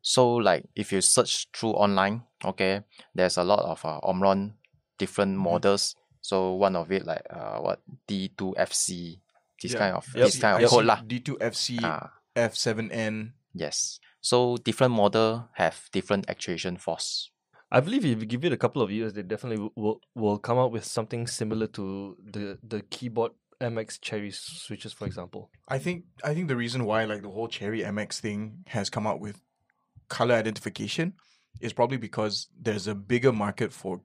So 0.04 0.36
like 0.36 0.64
if 0.76 0.92
you 0.92 1.00
search 1.00 1.48
through 1.56 1.72
online, 1.80 2.24
okay, 2.44 2.84
there's 3.16 3.36
a 3.40 3.44
lot 3.44 3.60
of 3.64 3.80
uh, 3.84 4.00
Omron 4.04 4.54
different 4.98 5.36
models. 5.36 5.96
So 6.20 6.52
one 6.60 6.76
of 6.76 6.92
it 6.92 7.04
like 7.08 7.24
uh 7.32 7.60
what 7.64 7.80
D2FC, 8.08 9.20
this 9.62 9.72
Yeah. 9.72 9.78
kind 9.78 9.94
of 9.96 10.04
Yep. 10.14 10.24
this 10.26 10.38
kind 10.38 10.56
I 10.56 10.62
of 10.62 10.68
see 10.70 10.76
code 10.76 10.86
lah. 10.86 11.00
D2FC, 11.02 11.78
Ah, 11.82 12.12
F7N. 12.36 13.32
yes. 13.54 13.98
So 14.20 14.56
different 14.56 14.94
model 14.94 15.48
have 15.54 15.88
different 15.92 16.28
actuation 16.28 16.76
force. 16.76 17.30
I 17.74 17.80
believe 17.80 18.04
if 18.04 18.20
you 18.20 18.26
give 18.26 18.44
it 18.44 18.52
a 18.52 18.56
couple 18.56 18.82
of 18.82 18.90
years, 18.90 19.12
they 19.14 19.22
definitely 19.22 19.70
will 19.74 20.00
will, 20.14 20.38
come 20.38 20.58
out 20.58 20.70
with 20.70 20.84
something 20.84 21.26
similar 21.26 21.66
to 21.68 22.16
the 22.24 22.58
the 22.62 22.82
keyboard 22.82 23.32
MX 23.60 24.00
Cherry 24.00 24.30
switches, 24.30 24.92
for 24.92 25.06
example. 25.06 25.50
I 25.68 25.78
think 25.78 26.04
I 26.22 26.34
think 26.34 26.48
the 26.48 26.56
reason 26.56 26.84
why 26.84 27.04
like 27.04 27.22
the 27.22 27.30
whole 27.30 27.48
Cherry 27.48 27.80
MX 27.80 28.20
thing 28.20 28.64
has 28.68 28.90
come 28.90 29.06
out 29.06 29.20
with 29.20 29.40
color 30.08 30.36
identification 30.36 31.14
is 31.60 31.72
probably 31.72 31.96
because 31.96 32.48
there's 32.60 32.86
a 32.86 32.94
bigger 32.94 33.32
market 33.32 33.72
for 33.72 34.00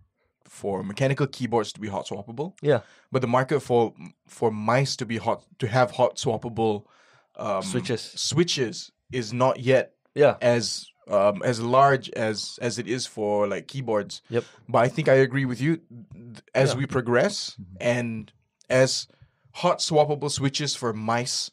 for 0.46 0.84
mechanical 0.84 1.28
keyboards 1.28 1.72
to 1.74 1.80
be 1.80 1.88
hot 1.88 2.08
swappable, 2.08 2.54
Yeah, 2.62 2.82
but 3.12 3.22
the 3.22 3.28
market 3.28 3.60
for 3.60 3.94
for 4.28 4.50
mice 4.52 4.96
to 4.96 5.06
be 5.06 5.18
hot 5.18 5.44
to 5.60 5.68
have 5.68 5.92
hot 5.92 6.16
swappable 6.16 6.86
um, 7.36 7.62
Switches. 7.62 8.02
switches 8.02 8.92
is 9.12 9.32
not 9.32 9.60
yet 9.60 9.94
yeah, 10.16 10.38
as 10.42 10.88
um, 11.10 11.42
as 11.44 11.60
large 11.62 12.10
as 12.12 12.60
as 12.62 12.78
it 12.80 12.88
is 12.88 13.06
for 13.08 13.48
like 13.48 13.68
keyboards. 13.68 14.22
Yep. 14.30 14.44
But 14.68 14.80
I 14.80 14.88
think 14.88 15.10
I 15.10 15.16
agree 15.16 15.46
with 15.46 15.60
you. 15.62 15.82
As 16.54 16.72
Yeah. 16.74 16.78
we 16.80 16.86
progress 16.86 17.58
and 17.82 18.32
as 18.70 19.08
hot 19.52 19.80
swappable 19.80 20.30
switches 20.30 20.76
for 20.76 20.94
mice, 20.94 21.50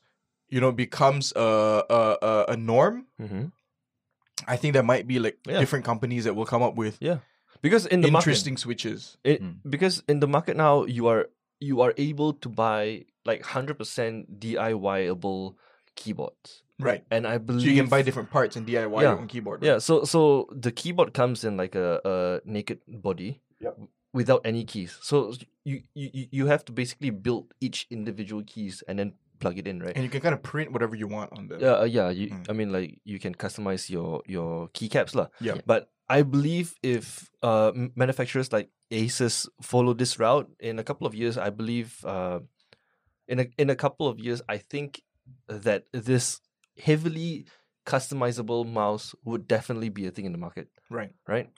you 0.48 0.60
know, 0.60 0.72
becomes 0.72 1.32
a 1.36 1.82
a, 1.88 2.16
a, 2.22 2.44
a 2.52 2.56
norm. 2.56 3.06
hmm 3.18 3.46
I 4.46 4.56
think 4.60 4.74
there 4.74 4.82
might 4.84 5.06
be 5.08 5.18
like 5.18 5.38
Yeah. 5.48 5.58
different 5.58 5.84
companies 5.86 6.24
that 6.24 6.34
will 6.36 6.44
come 6.46 6.62
up 6.62 6.76
with 6.76 6.98
yeah. 7.00 7.18
Because 7.62 7.86
in 7.86 8.02
the 8.02 8.08
interesting 8.08 8.56
switches. 8.58 9.16
it, 9.24 9.42
Mm. 9.42 9.64
because 9.64 10.02
in 10.06 10.20
the 10.20 10.28
market 10.28 10.56
now, 10.56 10.84
you 10.84 11.08
are 11.08 11.26
you 11.58 11.80
are 11.80 11.94
able 11.96 12.34
to 12.44 12.48
buy 12.52 13.06
like 13.24 13.42
hundred 13.42 13.78
percent 13.80 14.38
DIYable 14.38 15.56
keyboards, 15.96 16.62
Right. 16.78 17.04
and 17.10 17.26
I 17.26 17.38
believe 17.38 17.62
So 17.64 17.68
you 17.72 17.76
can 17.80 17.88
buy 17.88 18.02
different 18.02 18.30
parts 18.30 18.56
and 18.56 18.66
DIY 18.66 19.00
Yeah. 19.02 19.16
your 19.16 19.18
own 19.18 19.26
keyboard. 19.28 19.62
right? 19.62 19.68
Yeah, 19.72 19.78
so 19.78 20.04
so 20.04 20.46
the 20.52 20.70
keyboard 20.72 21.14
comes 21.14 21.44
in 21.44 21.56
like 21.56 21.74
a, 21.74 22.00
a 22.04 22.14
naked 22.44 22.80
body 22.86 23.40
Yep. 23.60 23.80
without 24.12 24.42
any 24.44 24.64
keys. 24.64 24.98
So 25.00 25.32
you, 25.64 25.82
you 25.94 26.10
you- 26.12 26.28
you 26.30 26.44
have 26.52 26.64
to 26.68 26.72
basically 26.72 27.10
build 27.10 27.54
each 27.60 27.86
individual 27.88 28.42
keys 28.44 28.84
and 28.88 28.98
then 29.00 29.14
plug 29.40 29.56
it 29.58 29.66
in, 29.68 29.80
right? 29.80 29.96
And 29.96 30.04
you 30.04 30.10
can 30.12 30.20
kind 30.20 30.34
of 30.36 30.42
print 30.44 30.72
whatever 30.72 30.96
you 30.96 31.08
want 31.08 31.32
on 31.32 31.48
the. 31.48 31.56
Yeah, 31.60 31.80
uh, 31.80 31.88
yeah. 31.88 32.08
You, 32.12 32.28
Mm. 32.32 32.44
I 32.48 32.52
mean, 32.52 32.72
like 32.72 33.00
you 33.04 33.18
can 33.18 33.32
customize 33.34 33.88
your 33.88 34.20
your 34.28 34.68
keycaps, 34.76 35.14
lah. 35.16 35.28
Yeah. 35.40 35.60
But 35.64 35.88
I 36.08 36.22
believe 36.22 36.76
if 36.84 37.28
uh 37.42 37.72
manufacturers 37.96 38.52
like 38.52 38.68
Asus 38.92 39.48
follow 39.64 39.92
this 39.96 40.20
route 40.20 40.48
in 40.60 40.78
a 40.78 40.84
couple 40.84 41.06
of 41.08 41.14
years, 41.16 41.36
I 41.40 41.50
believe 41.50 42.04
uh 42.04 42.40
in 43.28 43.40
a 43.40 43.46
in 43.58 43.68
a 43.72 43.76
couple 43.76 44.06
of 44.08 44.20
years, 44.20 44.40
I 44.48 44.58
think 44.60 45.00
that 45.48 45.84
this 45.92 46.40
heavily 46.78 47.46
customizable 47.86 48.66
mouse 48.70 49.14
would 49.24 49.46
definitely 49.46 49.88
be 49.88 50.06
a 50.06 50.10
thing 50.10 50.24
in 50.24 50.32
the 50.32 50.38
market, 50.38 50.68
Right. 50.90 51.12
right? 51.28 51.50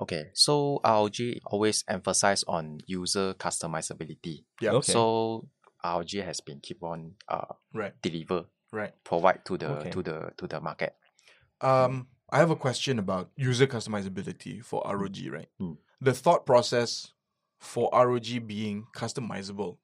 Okay, 0.00 0.30
so 0.34 0.80
ROG 0.84 1.16
always 1.46 1.84
emphasize 1.88 2.42
on 2.44 2.80
user 2.86 3.34
customizability. 3.34 4.44
Yeah. 4.60 4.72
Okay. 4.72 4.92
So 4.92 5.48
ROG 5.84 6.10
has 6.24 6.40
been 6.40 6.60
keep 6.60 6.82
on 6.82 7.14
uh 7.28 7.54
Right. 7.72 7.92
deliver 8.02 8.46
Right. 8.72 8.92
provide 9.04 9.44
to 9.46 9.56
the 9.58 9.68
Okay. 9.78 9.90
to 9.90 10.02
the 10.02 10.32
to 10.38 10.46
the 10.48 10.60
market. 10.60 10.96
Um, 11.60 12.08
I 12.30 12.38
have 12.38 12.50
a 12.50 12.56
question 12.56 12.98
about 12.98 13.30
user 13.36 13.66
customizability 13.68 14.64
for 14.64 14.82
ROG, 14.84 15.16
right? 15.30 15.48
Mm. 15.60 15.78
The 16.00 16.12
thought 16.12 16.44
process 16.44 17.12
for 17.60 17.88
ROG 17.92 18.40
being 18.46 18.86
customizable, 18.94 19.78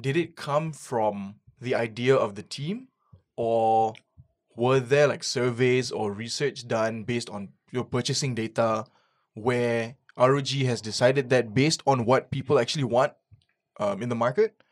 did 0.00 0.16
it 0.16 0.34
come 0.36 0.72
from 0.72 1.36
the 1.60 1.74
idea 1.76 2.16
of 2.16 2.34
the 2.34 2.42
team 2.42 2.88
or 3.36 3.94
were 4.56 4.80
there 4.80 5.08
like 5.08 5.24
surveys 5.24 5.90
or 5.90 6.12
research 6.12 6.66
done 6.68 7.04
based 7.04 7.30
on 7.30 7.48
your 7.70 7.84
purchasing 7.84 8.34
data 8.34 8.84
where 9.34 9.96
ROG 10.16 10.48
has 10.48 10.80
decided 10.80 11.30
that 11.30 11.54
based 11.54 11.82
on 11.86 12.04
what 12.04 12.30
people 12.30 12.58
actually 12.58 12.84
want 12.84 13.12
um, 13.80 14.02
in 14.02 14.08
the 14.08 14.14
market, 14.14 14.62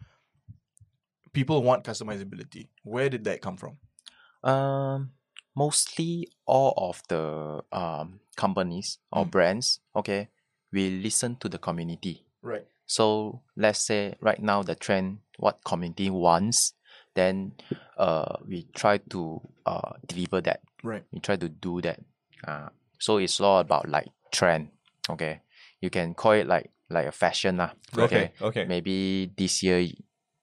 people 1.33 1.63
want 1.63 1.85
customizability. 1.85 2.69
Where 2.83 3.09
did 3.09 3.25
that 3.25 3.41
come 3.41 3.57
from? 3.57 3.79
Um, 4.43 5.13
mostly 5.57 6.29
all 6.47 6.75
of 6.77 7.03
the 7.09 7.63
um 7.73 8.21
companies 8.37 8.99
or 9.13 9.25
Mm. 9.27 9.31
brands, 9.31 9.81
okay, 9.95 10.29
we 10.73 10.91
listen 11.03 11.37
to 11.37 11.49
the 11.49 11.59
community. 11.59 12.25
Right. 12.43 12.67
So 12.87 13.43
let's 13.57 13.81
say 13.81 14.15
right 14.21 14.41
now 14.43 14.63
the 14.63 14.75
trend, 14.75 15.19
what 15.39 15.63
community 15.65 16.11
wants, 16.11 16.75
then 17.15 17.53
uh 17.99 18.37
we 18.47 18.67
try 18.75 18.99
to 19.11 19.41
uh 19.67 19.93
deliver 20.07 20.41
that. 20.41 20.61
Right. 20.83 21.05
We 21.13 21.21
try 21.21 21.37
to 21.37 21.49
do 21.49 21.81
that. 21.83 22.01
Uh, 22.47 22.69
so 22.99 23.19
it's 23.19 23.41
all 23.41 23.61
about 23.61 23.89
like 23.89 24.09
trend. 24.33 24.71
Okay. 25.09 25.41
You 25.81 25.91
can 25.91 26.15
call 26.15 26.33
it 26.33 26.47
like 26.47 26.71
like 26.91 27.07
a 27.07 27.13
fashion 27.13 27.57
lah. 27.59 27.73
Okay. 27.97 28.33
Okay. 28.41 28.65
Maybe 28.65 29.31
this 29.37 29.63
year 29.63 29.87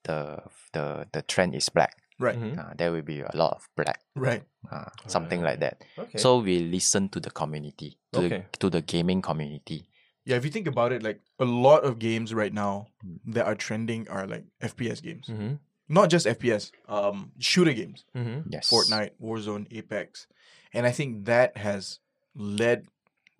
the 0.03 0.39
the 0.73 1.07
the 1.11 1.21
trend 1.23 1.55
is 1.55 1.69
black. 1.69 1.95
Right. 2.19 2.37
Mhm. 2.37 2.57
Uh, 2.57 2.73
there 2.77 2.91
will 2.91 3.05
be 3.05 3.21
a 3.21 3.29
lot 3.37 3.53
of 3.61 3.69
black. 3.77 4.01
Right. 4.15 4.41
Uh, 4.71 4.89
something 5.05 5.41
like 5.41 5.59
that. 5.61 5.83
Okay. 5.97 6.17
So 6.17 6.39
we 6.41 6.59
listen 6.65 7.09
to 7.13 7.19
the 7.21 7.29
community, 7.29 7.97
to 8.13 8.19
Okay. 8.25 8.29
the 8.49 8.57
to 8.57 8.67
the 8.73 8.81
gaming 8.81 9.21
community. 9.21 9.85
Yeah, 10.25 10.35
if 10.35 10.43
you 10.43 10.51
think 10.51 10.67
about 10.67 10.91
it, 10.91 11.03
like 11.05 11.21
a 11.39 11.45
lot 11.45 11.85
of 11.85 11.99
games 12.01 12.33
right 12.33 12.51
now 12.51 12.89
Mm. 13.05 13.21
that 13.37 13.45
are 13.45 13.55
trending 13.55 14.09
are 14.09 14.25
like 14.27 14.43
FPS 14.59 14.99
games. 14.99 15.29
Mm-hmm. 15.29 15.61
Not 15.89 16.09
just 16.09 16.25
FPS, 16.25 16.71
um, 16.87 17.31
shooter 17.39 17.73
games. 17.73 18.03
Mm-hmm. 18.15 18.49
Yes. 18.51 18.69
Fortnite, 18.69 19.11
Warzone, 19.21 19.67
Apex. 19.71 20.27
And 20.73 20.85
I 20.85 20.91
think 20.91 21.25
that 21.25 21.55
has 21.57 21.99
led 22.35 22.87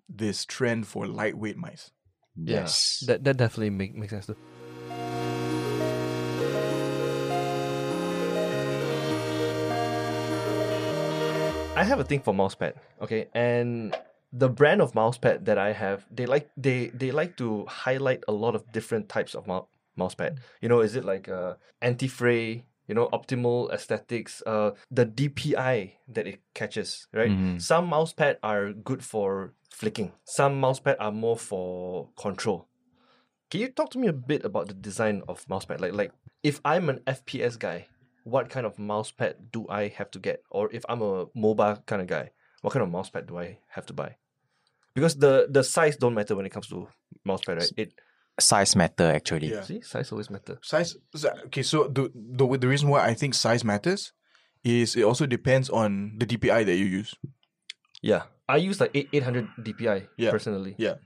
this 0.07 0.45
trend 0.45 0.87
for 0.87 1.07
lightweight 1.07 1.57
mice. 1.57 1.91
Yes. 2.35 3.03
That 3.07 3.23
that 3.25 3.37
definitely 3.37 3.71
make 3.71 3.95
makes 3.95 4.11
sense. 4.11 4.27
Too. 4.27 4.37
I 11.75 11.83
have 11.83 11.99
a 11.99 12.03
thing 12.03 12.21
for 12.21 12.33
mousepad, 12.33 12.73
okay, 13.01 13.27
and 13.35 13.95
the 14.33 14.49
brand 14.49 14.81
of 14.81 14.93
mousepad 14.93 15.45
that 15.45 15.59
I 15.59 15.73
have, 15.73 16.05
they 16.09 16.25
like 16.25 16.49
they 16.57 16.87
they 16.87 17.11
like 17.11 17.37
to 17.37 17.65
highlight 17.67 18.23
a 18.27 18.31
lot 18.31 18.55
of 18.55 18.71
different 18.71 19.09
types 19.09 19.35
of 19.35 19.45
mou- 19.45 19.67
mousepad. 19.97 20.39
You 20.61 20.69
know, 20.69 20.81
is 20.81 20.95
it 20.95 21.03
like 21.05 21.27
uh, 21.29 21.55
anti-fray? 21.81 22.65
You 22.87 22.95
know, 22.95 23.09
optimal 23.11 23.69
aesthetics. 23.73 24.41
Uh, 24.45 24.71
the 24.89 25.05
DPI 25.05 25.93
that 26.07 26.25
it 26.25 26.39
catches, 26.53 27.07
right? 27.13 27.31
Mhm. 27.31 27.61
Some 27.61 27.89
mousepad 27.89 28.37
are 28.43 28.71
good 28.71 29.03
for 29.03 29.53
flicking. 29.71 30.13
Some 30.23 30.61
mousepad 30.61 30.95
are 30.99 31.11
more 31.11 31.35
for 31.37 32.07
control. 32.15 32.69
Can 33.51 33.59
you 33.61 33.67
talk 33.69 33.91
to 33.91 33.99
me 33.99 34.07
a 34.07 34.13
bit 34.13 34.45
about 34.45 34.67
the 34.67 34.73
design 34.73 35.21
of 35.27 35.45
mousepad? 35.47 35.79
Like, 35.81 35.93
like 35.93 36.11
if 36.43 36.61
I'm 36.63 36.87
an 36.89 36.99
FPS 37.07 37.57
guy, 37.59 37.87
what 38.23 38.49
kind 38.49 38.65
of 38.65 38.77
mousepad 38.77 39.51
do 39.51 39.67
I 39.69 39.87
have 39.89 40.11
to 40.11 40.19
get? 40.19 40.43
Or 40.49 40.69
if 40.71 40.85
I'm 40.87 41.01
a 41.01 41.25
mobile 41.35 41.83
kind 41.85 42.01
of 42.01 42.07
guy, 42.07 42.31
what 42.61 42.71
kind 42.73 42.83
of 42.83 42.89
mousepad 42.89 43.27
do 43.27 43.37
I 43.37 43.59
have 43.67 43.85
to 43.87 43.93
buy? 43.93 44.15
Because 44.95 45.15
the 45.15 45.47
the 45.49 45.63
size 45.63 45.95
don't 45.97 46.13
matter 46.13 46.35
when 46.35 46.45
it 46.45 46.51
comes 46.51 46.67
to 46.69 46.87
mousepad, 47.27 47.59
right? 47.59 47.71
It 47.77 47.93
Size 48.39 48.75
matter 48.75 49.09
actually. 49.09 49.49
Yeah. 49.49 49.63
see 49.63 49.81
size 49.81 50.11
always 50.11 50.29
matter. 50.29 50.59
Size. 50.61 50.95
Okay, 51.49 51.63
so 51.63 51.87
the, 51.89 52.11
the 52.13 52.45
the 52.57 52.67
reason 52.67 52.89
why 52.89 53.01
I 53.05 53.13
think 53.17 53.33
size 53.33 53.63
matters 53.65 54.13
is 54.63 54.95
it 54.95 55.01
also 55.03 55.25
depends 55.25 55.69
on 55.73 56.17
the 56.21 56.25
DPI 56.25 56.65
that 56.69 56.75
you 56.77 56.85
use. 56.85 57.15
Yeah, 58.01 58.29
I 58.47 58.57
use 58.57 58.77
like 58.79 58.91
eight 58.93 59.09
eight 59.11 59.23
hundred 59.23 59.49
DPI 59.57 60.07
Yeah. 60.17 60.29
personally. 60.31 60.75
Yeah. 60.77 61.01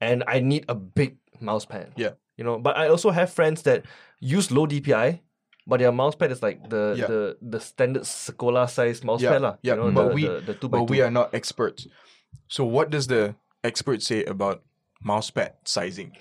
and 0.00 0.24
I 0.26 0.40
need 0.40 0.64
a 0.68 0.74
big 0.74 1.20
mousepad. 1.42 1.92
Yeah. 2.00 2.16
you 2.40 2.44
know, 2.44 2.56
but 2.58 2.72
I 2.80 2.88
also 2.88 3.10
have 3.12 3.28
friends 3.28 3.62
that 3.68 3.84
use 4.20 4.48
low 4.50 4.64
DPI. 4.66 5.20
But 5.68 5.78
their 5.84 5.92
mousepad 5.92 6.32
is 6.32 6.40
like 6.42 6.64
the 6.72 6.96
Yeah. 6.96 7.06
the, 7.06 7.36
the 7.44 7.60
standard 7.60 8.02
Sekolah 8.08 8.64
size 8.72 9.04
mousepad 9.04 9.20
Yeah, 9.20 9.44
lah. 9.44 9.54
yeah, 9.60 9.74
You 9.76 9.80
know, 9.84 9.92
but 9.92 10.08
the, 10.08 10.14
we- 10.16 10.24
the, 10.26 10.40
the 10.40 10.54
two 10.56 10.68
by 10.72 10.80
But 10.80 10.88
two. 10.88 10.92
we 10.96 11.02
are 11.04 11.12
not 11.12 11.34
experts. 11.36 11.84
So 12.48 12.64
what 12.64 12.88
does 12.88 13.06
the 13.12 13.36
expert 13.62 14.00
say 14.00 14.24
about 14.24 14.64
mousepad 15.04 15.60
sizing? 15.68 16.16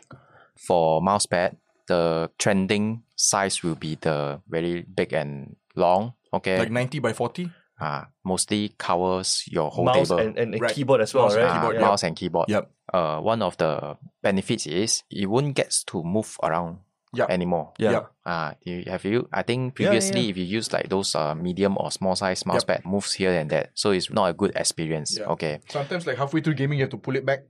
For 0.68 1.02
mousepad, 1.02 1.56
the 1.88 2.30
trending 2.38 3.04
size 3.16 3.64
will 3.64 3.76
be 3.76 3.96
the 3.96 4.42
very 4.48 4.82
big 4.84 5.14
and 5.14 5.56
long. 5.76 6.14
Okay. 6.34 6.60
Like 6.60 6.72
90 6.72 7.00
by 7.00 7.14
40? 7.14 7.50
uh, 7.82 8.04
mostly 8.26 8.76
covers 8.78 9.44
your 9.48 9.72
whole 9.72 9.86
mouse 9.86 10.10
table. 10.10 10.20
and, 10.20 10.38
and, 10.38 10.54
and 10.54 10.62
Right. 10.62 10.74
keyboard 10.76 11.00
as 11.02 11.14
well, 11.14 11.24
Mouse 11.26 11.36
and 11.36 11.44
right? 11.44 11.50
uh, 11.50 11.60
keyboard, 11.62 11.76
yeah. 11.76 11.82
mouse 11.82 12.04
and 12.04 12.16
keyboard. 12.16 12.50
Yep. 12.50 12.72
Uh, 12.94 13.20
one 13.22 13.42
of 13.42 13.56
the 13.58 13.98
benefits 14.22 14.68
is 14.68 15.04
it 15.10 15.28
won't 15.28 15.56
get 15.56 15.72
to 15.88 16.04
move 16.04 16.36
around 16.44 16.80
Yep. 17.14 17.30
anymore. 17.32 17.72
Yeah. 17.80 17.92
Yep. 17.92 18.12
Uh, 18.26 18.52
you, 18.66 18.84
have 18.88 19.06
you? 19.06 19.30
I 19.32 19.42
think 19.44 19.80
Yeah, 19.80 19.86
yeah, 19.86 19.90
previously, 19.92 20.22
yeah. 20.22 20.30
if 20.30 20.38
you 20.38 20.44
use 20.44 20.74
like 20.74 20.90
those 20.90 21.16
uh, 21.16 21.34
medium 21.36 21.78
or 21.80 21.90
small 21.90 22.16
size 22.16 22.46
mouse 22.46 22.66
pad, 22.66 22.86
moves 22.86 23.14
here 23.14 23.32
and 23.32 23.50
there, 23.50 23.70
so 23.74 23.92
it's 23.92 24.12
not 24.12 24.26
a 24.30 24.34
good 24.34 24.52
experience. 24.56 25.18
Yeah. 25.18 25.26
Okay. 25.34 25.62
Sometimes 25.70 26.06
like 26.06 26.18
halfway 26.18 26.42
through 26.42 26.56
gaming, 26.56 26.78
you 26.80 26.84
have 26.84 26.92
to 26.92 26.98
pull 26.98 27.16
it 27.16 27.26
back. 27.26 27.46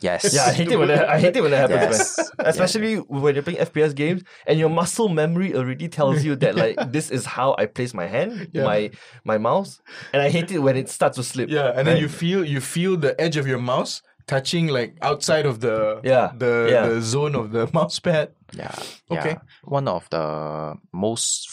Yes. 0.00 0.32
Yeah, 0.34 0.44
I 0.46 0.52
hate 0.52 0.70
it 0.72 0.78
when 0.78 0.88
that, 0.88 1.08
I 1.08 1.18
hate 1.20 1.36
it 1.36 1.42
when 1.42 1.50
that 1.52 1.70
happens, 1.70 1.98
Yes. 1.98 2.18
man. 2.38 2.46
Especially 2.52 2.96
when 2.96 3.34
you're 3.34 3.42
playing 3.42 3.60
FPS 3.60 3.94
games 3.94 4.22
and 4.46 4.58
your 4.58 4.70
muscle 4.70 5.08
memory 5.08 5.54
already 5.54 5.88
tells 5.88 6.24
you 6.24 6.36
that 6.36 6.54
like 6.56 6.76
this 6.92 7.10
is 7.10 7.26
how 7.26 7.54
I 7.58 7.66
place 7.66 7.92
my 7.94 8.06
hand, 8.06 8.48
Yeah. 8.52 8.64
my 8.64 8.90
my 9.24 9.38
mouse, 9.38 9.80
and 10.12 10.22
I 10.22 10.30
hate 10.30 10.50
it 10.50 10.58
when 10.60 10.76
it 10.76 10.88
starts 10.88 11.16
to 11.16 11.22
slip. 11.22 11.50
Yeah, 11.50 11.68
and 11.76 11.86
then 11.86 11.94
Right. 11.94 12.02
you 12.02 12.08
feel 12.08 12.44
you 12.44 12.60
feel 12.60 12.96
the 12.96 13.12
edge 13.20 13.36
of 13.36 13.46
your 13.46 13.58
mouse 13.60 14.02
touching 14.26 14.68
like 14.68 14.96
outside 15.02 15.44
of 15.44 15.60
the 15.60 16.00
Yeah, 16.04 16.32
the, 16.36 16.68
yeah. 16.70 16.86
the 16.88 17.00
zone 17.02 17.34
of 17.34 17.50
the 17.52 17.68
mouse 17.76 17.98
pad. 18.00 18.30
Yeah. 18.56 18.72
Okay. 19.10 19.34
Yeah. 19.36 19.38
One 19.64 19.88
of 19.88 20.08
the 20.10 20.76
most 20.92 21.50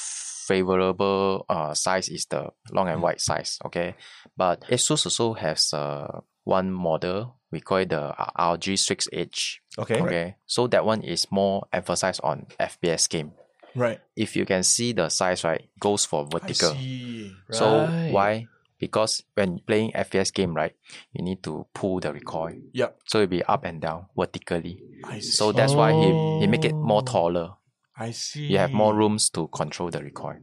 favorable 0.47 1.45
uh 1.49 1.73
size 1.73 2.07
is 2.09 2.25
the 2.29 2.49
long 2.71 2.87
Mm. 2.87 2.93
and 2.93 3.01
wide 3.01 3.19
size. 3.21 3.59
Okay. 3.65 3.95
But 4.37 4.61
ASUS 4.69 5.05
also 5.05 5.33
has 5.33 5.73
uh 5.73 6.21
one 6.47 6.71
model 6.71 7.37
we 7.51 7.61
call 7.61 7.77
it 7.77 7.89
the 7.89 8.01
uh, 8.01 8.31
ROG 8.37 8.77
Strix 8.77 9.07
Edge. 9.13 9.61
Okay. 9.77 10.01
Okay. 10.01 10.35
So 10.45 10.67
that 10.67 10.85
one 10.85 11.01
is 11.01 11.27
more 11.31 11.65
emphasized 11.71 12.21
on 12.23 12.47
FPS 12.59 13.09
game. 13.09 13.31
Right. 13.75 13.99
If 14.15 14.35
you 14.35 14.45
can 14.45 14.63
see 14.63 14.91
the 14.91 15.09
size, 15.09 15.43
right, 15.43 15.69
goes 15.79 16.05
for 16.05 16.25
vertical. 16.25 16.71
see. 16.73 17.31
So 17.51 17.85
Right. 17.85 18.11
why? 18.11 18.47
Because 18.79 19.23
when 19.33 19.59
playing 19.59 19.91
FPS 19.93 20.33
game, 20.33 20.53
right, 20.53 20.75
you 21.13 21.23
need 21.23 21.41
to 21.43 21.65
pull 21.73 21.99
the 21.99 22.13
recoil. 22.13 22.53
Yep. 22.73 22.99
So 23.05 23.19
it'll 23.19 23.29
be 23.31 23.43
up 23.43 23.65
and 23.65 23.81
down 23.81 24.07
vertically. 24.15 24.83
I 25.03 25.19
see. 25.19 25.31
So 25.31 25.51
that's 25.51 25.73
why 25.73 25.93
he, 25.93 26.11
he 26.39 26.47
make 26.47 26.65
it 26.65 26.75
more 26.75 27.01
taller. 27.01 27.53
I 27.97 28.11
see. 28.11 28.45
You 28.47 28.57
have 28.57 28.73
more 28.73 28.93
rooms 28.93 29.29
to 29.31 29.47
control 29.47 29.89
the 29.89 30.03
recoil. 30.03 30.37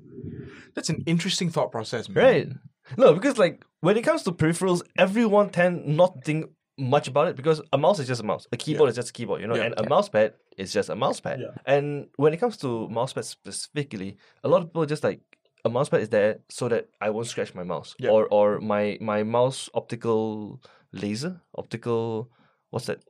That's 0.74 0.88
an 0.88 1.04
interesting 1.06 1.50
thought 1.50 1.70
process, 1.70 2.08
man. 2.08 2.24
Right. 2.24 2.48
No, 2.97 3.14
because 3.14 3.38
like 3.38 3.64
when 3.81 3.97
it 3.97 4.03
comes 4.03 4.23
to 4.25 4.33
peripherals, 4.33 4.83
everyone 4.99 5.51
tend 5.51 5.87
not 5.87 6.25
think 6.25 6.51
much 6.77 7.07
about 7.09 7.29
it 7.29 7.37
because 7.37 7.62
a 7.73 7.79
mouse 7.79 7.99
is 8.01 8.09
just 8.09 8.20
a 8.20 8.25
mouse, 8.25 8.47
a 8.53 8.57
keyboard 8.57 8.90
is 8.90 8.97
just 8.97 9.11
a 9.11 9.12
keyboard, 9.12 9.40
you 9.40 9.47
know, 9.47 9.55
Yeah. 9.55 9.64
and 9.66 9.75
a 9.79 9.88
mouse 9.88 10.09
pad 10.09 10.35
is 10.59 10.73
just 10.73 10.88
a 10.90 10.97
mouse 10.97 11.20
pad. 11.20 11.40
Yeah. 11.40 11.55
And 11.66 12.09
when 12.16 12.33
it 12.35 12.38
comes 12.38 12.57
to 12.59 12.88
mouse 12.88 13.12
pads 13.12 13.29
specifically, 13.29 14.16
a 14.42 14.49
lot 14.49 14.62
of 14.62 14.68
people 14.68 14.85
just 14.87 15.05
like 15.05 15.20
a 15.64 15.70
mouse 15.70 15.88
pad 15.88 16.01
is 16.03 16.09
there 16.11 16.40
so 16.51 16.68
that 16.68 16.88
I 17.01 17.11
won't 17.11 17.27
scratch 17.29 17.55
my 17.55 17.62
mouse 17.62 17.94
Yeah. 17.99 18.11
or 18.11 18.27
or 18.29 18.61
my 18.61 18.99
my 19.01 19.23
mouse 19.23 19.70
optical 19.73 20.61
laser, 20.92 21.40
optical 21.57 22.31
what's 22.70 22.87
that? 22.87 23.03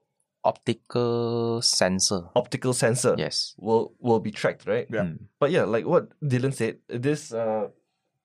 Optical 0.45 1.63
sensor. 1.63 2.29
Optical 2.37 2.75
sensor 2.75 3.15
Yes. 3.19 3.55
will 3.59 3.95
will 3.99 4.21
be 4.21 4.31
tracked, 4.31 4.67
right? 4.67 4.87
Yeah. 4.91 5.05
Mm. 5.05 5.19
But 5.41 5.51
yeah, 5.51 5.65
like 5.65 5.87
what 5.87 6.11
Dylan 6.23 6.53
said, 6.55 6.79
this 6.89 7.33
uh, 7.33 7.69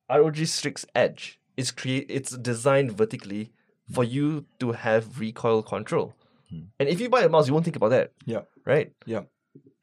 ROG 0.10 0.36
Strix 0.46 0.86
Edge 0.94 1.39
is 1.60 1.72
create 1.72 2.06
it's 2.10 2.32
designed 2.52 2.92
vertically 3.02 3.52
for 3.94 4.04
you 4.04 4.46
to 4.60 4.72
have 4.72 5.20
recoil 5.20 5.62
control. 5.62 6.14
Hmm. 6.50 6.66
And 6.80 6.90
if 6.90 7.02
you 7.02 7.10
buy 7.10 7.22
a 7.24 7.30
mouse, 7.30 7.48
you 7.48 7.54
won't 7.54 7.66
think 7.66 7.76
about 7.76 7.90
that. 7.90 8.14
Yeah. 8.26 8.44
Right? 8.66 8.94
Yeah. 9.06 9.24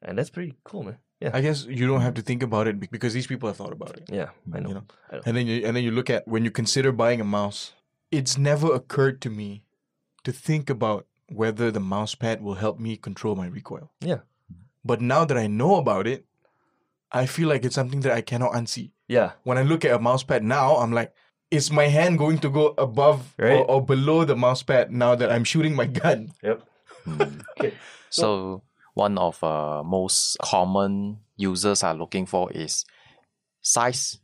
And 0.01 0.17
that's 0.17 0.29
pretty 0.29 0.55
cool, 0.63 0.83
man. 0.83 0.97
Yeah. 1.19 1.31
I 1.33 1.41
guess 1.41 1.65
you 1.65 1.87
don't 1.87 2.01
have 2.01 2.13
to 2.15 2.21
think 2.21 2.43
about 2.43 2.67
it 2.67 2.91
because 2.91 3.13
these 3.13 3.27
people 3.27 3.49
have 3.49 3.57
thought 3.57 3.73
about 3.73 3.97
it. 3.97 4.03
yeah, 4.07 4.29
I 4.53 4.59
know. 4.59 4.69
You 4.69 4.75
know? 4.75 4.83
I 5.11 5.15
know. 5.15 5.21
And 5.25 5.37
then 5.37 5.47
you 5.47 5.65
and 5.65 5.75
then 5.75 5.83
you 5.83 5.91
look 5.91 6.09
at 6.09 6.27
when 6.27 6.45
you 6.45 6.51
consider 6.51 6.91
buying 6.91 7.21
a 7.21 7.29
mouse, 7.39 7.73
it's 8.11 8.37
never 8.37 8.73
occurred 8.73 9.21
to 9.21 9.29
me 9.29 9.63
to 10.23 10.31
think 10.31 10.69
about 10.69 11.07
whether 11.29 11.71
the 11.71 11.79
mouse 11.79 12.15
pad 12.15 12.41
will 12.41 12.55
help 12.55 12.79
me 12.79 12.97
control 12.97 13.35
my 13.35 13.47
recoil. 13.47 13.91
Yeah. 13.99 14.21
But 14.85 15.01
now 15.01 15.25
that 15.25 15.37
I 15.37 15.47
know 15.47 15.75
about 15.75 16.07
it, 16.07 16.25
I 17.11 17.25
feel 17.25 17.49
like 17.49 17.65
it's 17.65 17.75
something 17.75 18.01
that 18.01 18.13
I 18.13 18.21
cannot 18.21 18.53
unsee. 18.53 18.91
Yeah. 19.07 19.31
When 19.43 19.57
I 19.57 19.63
look 19.63 19.85
at 19.85 19.93
a 19.93 19.99
mouse 19.99 20.23
pad 20.23 20.43
now, 20.43 20.77
I'm 20.77 20.91
like, 20.91 21.13
is 21.51 21.71
my 21.71 21.87
hand 21.87 22.17
going 22.17 22.37
to 22.39 22.49
go 22.49 22.73
above 22.77 23.33
Right. 23.37 23.53
or, 23.59 23.65
or 23.71 23.85
below 23.85 24.25
the 24.25 24.35
mouse 24.35 24.63
pad 24.63 24.91
now 24.91 25.15
that 25.15 25.31
I'm 25.31 25.43
shooting 25.43 25.75
my 25.75 25.85
gun? 25.87 26.33
Yep. 26.43 26.61
Okay. 27.59 27.73
So 28.09 28.63
one 28.93 29.17
of 29.17 29.41
uh, 29.43 29.83
most 29.83 30.37
common 30.41 31.19
users 31.37 31.83
are 31.83 31.93
looking 31.95 32.25
for 32.25 32.51
is 32.51 32.83
size. 33.61 34.19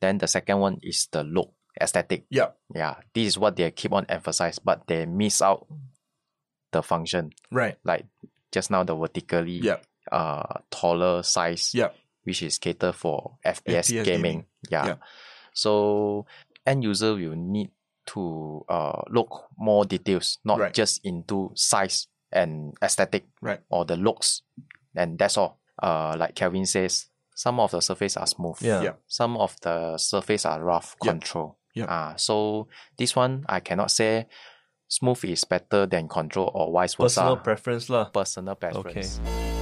Then 0.00 0.18
the 0.18 0.26
second 0.28 0.58
one 0.60 0.78
is 0.82 1.08
the 1.12 1.22
look, 1.24 1.52
aesthetic. 1.80 2.24
Yeah. 2.30 2.50
Yeah, 2.74 2.96
this 3.14 3.26
is 3.28 3.38
what 3.38 3.56
they 3.56 3.70
keep 3.72 3.92
on 3.92 4.06
emphasize, 4.08 4.58
but 4.58 4.86
they 4.86 5.04
miss 5.06 5.42
out 5.42 5.66
the 6.72 6.82
function. 6.82 7.30
Right. 7.50 7.76
Like 7.84 8.06
just 8.52 8.70
now, 8.70 8.84
the 8.84 8.94
vertically 8.96 9.60
Yeah. 9.60 9.78
uh 10.12 10.60
taller 10.70 11.22
size. 11.22 11.72
Yeah. 11.74 11.90
which 12.24 12.42
is 12.42 12.56
catered 12.58 12.94
for 12.94 13.36
FPS, 13.44 13.90
FPS 13.92 14.04
gaming. 14.04 14.04
gaming. 14.04 14.44
Yeah. 14.70 14.86
Yeah. 14.86 14.94
So 15.52 16.24
end 16.66 16.82
user 16.84 17.14
will 17.14 17.34
need 17.36 17.70
to 18.06 18.64
uh 18.68 19.02
look 19.10 19.48
more 19.56 19.84
details, 19.84 20.38
not 20.44 20.58
Right. 20.58 20.74
just 20.74 21.00
into 21.04 21.50
size 21.54 22.06
and 22.32 22.74
aesthetic 22.82 23.24
Right. 23.40 23.60
or 23.70 23.84
the 23.84 23.96
looks. 23.96 24.42
And 24.94 25.18
that's 25.18 25.36
all. 25.38 25.58
Uh 25.82 26.14
like 26.18 26.34
Kelvin 26.34 26.66
says, 26.66 27.06
some 27.34 27.58
of 27.60 27.70
the 27.70 27.80
surface 27.80 28.16
are 28.16 28.26
smooth. 28.26 28.56
Yeah. 28.60 28.82
Yeah. 28.82 28.92
Some 29.08 29.36
of 29.36 29.56
the 29.62 29.96
surface 29.98 30.44
are 30.46 30.62
rough 30.62 30.96
control. 31.00 31.58
Yeah. 31.74 31.86
Ah, 31.88 32.14
so 32.16 32.68
this 32.98 33.16
one 33.16 33.44
I 33.48 33.60
cannot 33.60 33.90
say 33.90 34.26
smooth 34.88 35.24
is 35.24 35.44
better 35.44 35.86
than 35.86 36.06
control 36.08 36.50
or 36.54 36.70
vice 36.72 36.94
versa. 36.94 37.20
Personal 37.20 37.36
preference 37.38 37.88
lah. 37.90 38.04
Personal 38.10 38.54
preference. 38.54 39.18
Cool. 39.24 39.53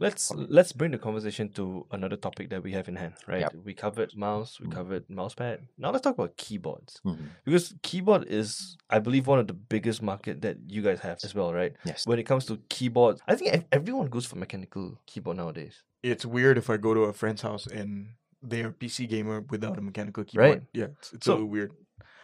Let's 0.00 0.30
let's 0.34 0.72
bring 0.72 0.90
the 0.92 0.98
conversation 0.98 1.50
to 1.50 1.86
another 1.90 2.16
topic 2.16 2.48
that 2.50 2.62
we 2.62 2.72
have 2.72 2.88
in 2.88 2.96
hand, 2.96 3.14
right? 3.28 3.40
Yep. 3.42 3.54
We 3.64 3.74
covered 3.74 4.16
mouse, 4.16 4.58
we 4.58 4.66
covered 4.68 5.06
mousepad. 5.08 5.58
Now 5.76 5.90
let's 5.90 6.02
talk 6.02 6.14
about 6.14 6.36
keyboards. 6.38 7.00
Mhm. 7.04 7.28
Because 7.44 7.74
keyboard 7.82 8.24
is, 8.26 8.76
I 8.88 8.98
believe, 8.98 9.26
one 9.26 9.38
of 9.38 9.46
the 9.46 9.52
biggest 9.74 10.00
market 10.02 10.40
that 10.42 10.56
you 10.68 10.80
guys 10.82 11.00
have 11.00 11.18
as 11.22 11.34
well, 11.34 11.52
right? 11.52 11.74
Yes. 11.84 12.06
When 12.06 12.18
it 12.18 12.24
comes 12.24 12.46
to 12.46 12.56
keyboards, 12.70 13.20
I 13.28 13.34
think 13.36 13.66
everyone 13.70 14.06
goes 14.06 14.24
for 14.26 14.36
mechanical 14.36 14.98
keyboard 15.06 15.36
nowadays. 15.36 15.82
It's 16.02 16.24
weird 16.24 16.56
if 16.56 16.70
I 16.70 16.76
go 16.78 16.94
to 16.94 17.02
a 17.02 17.12
friend's 17.12 17.42
house 17.42 17.66
and 17.66 18.14
they're 18.42 18.68
a 18.68 18.72
PC 18.72 19.06
gamer 19.06 19.42
without 19.50 19.76
a 19.78 19.82
mechanical 19.82 20.24
keyboard. 20.24 20.48
Right. 20.50 20.62
Yeah, 20.72 20.86
it's, 20.98 21.12
it's 21.12 21.26
So- 21.26 21.32
a 21.32 21.34
little 21.34 21.48
weird. 21.48 21.72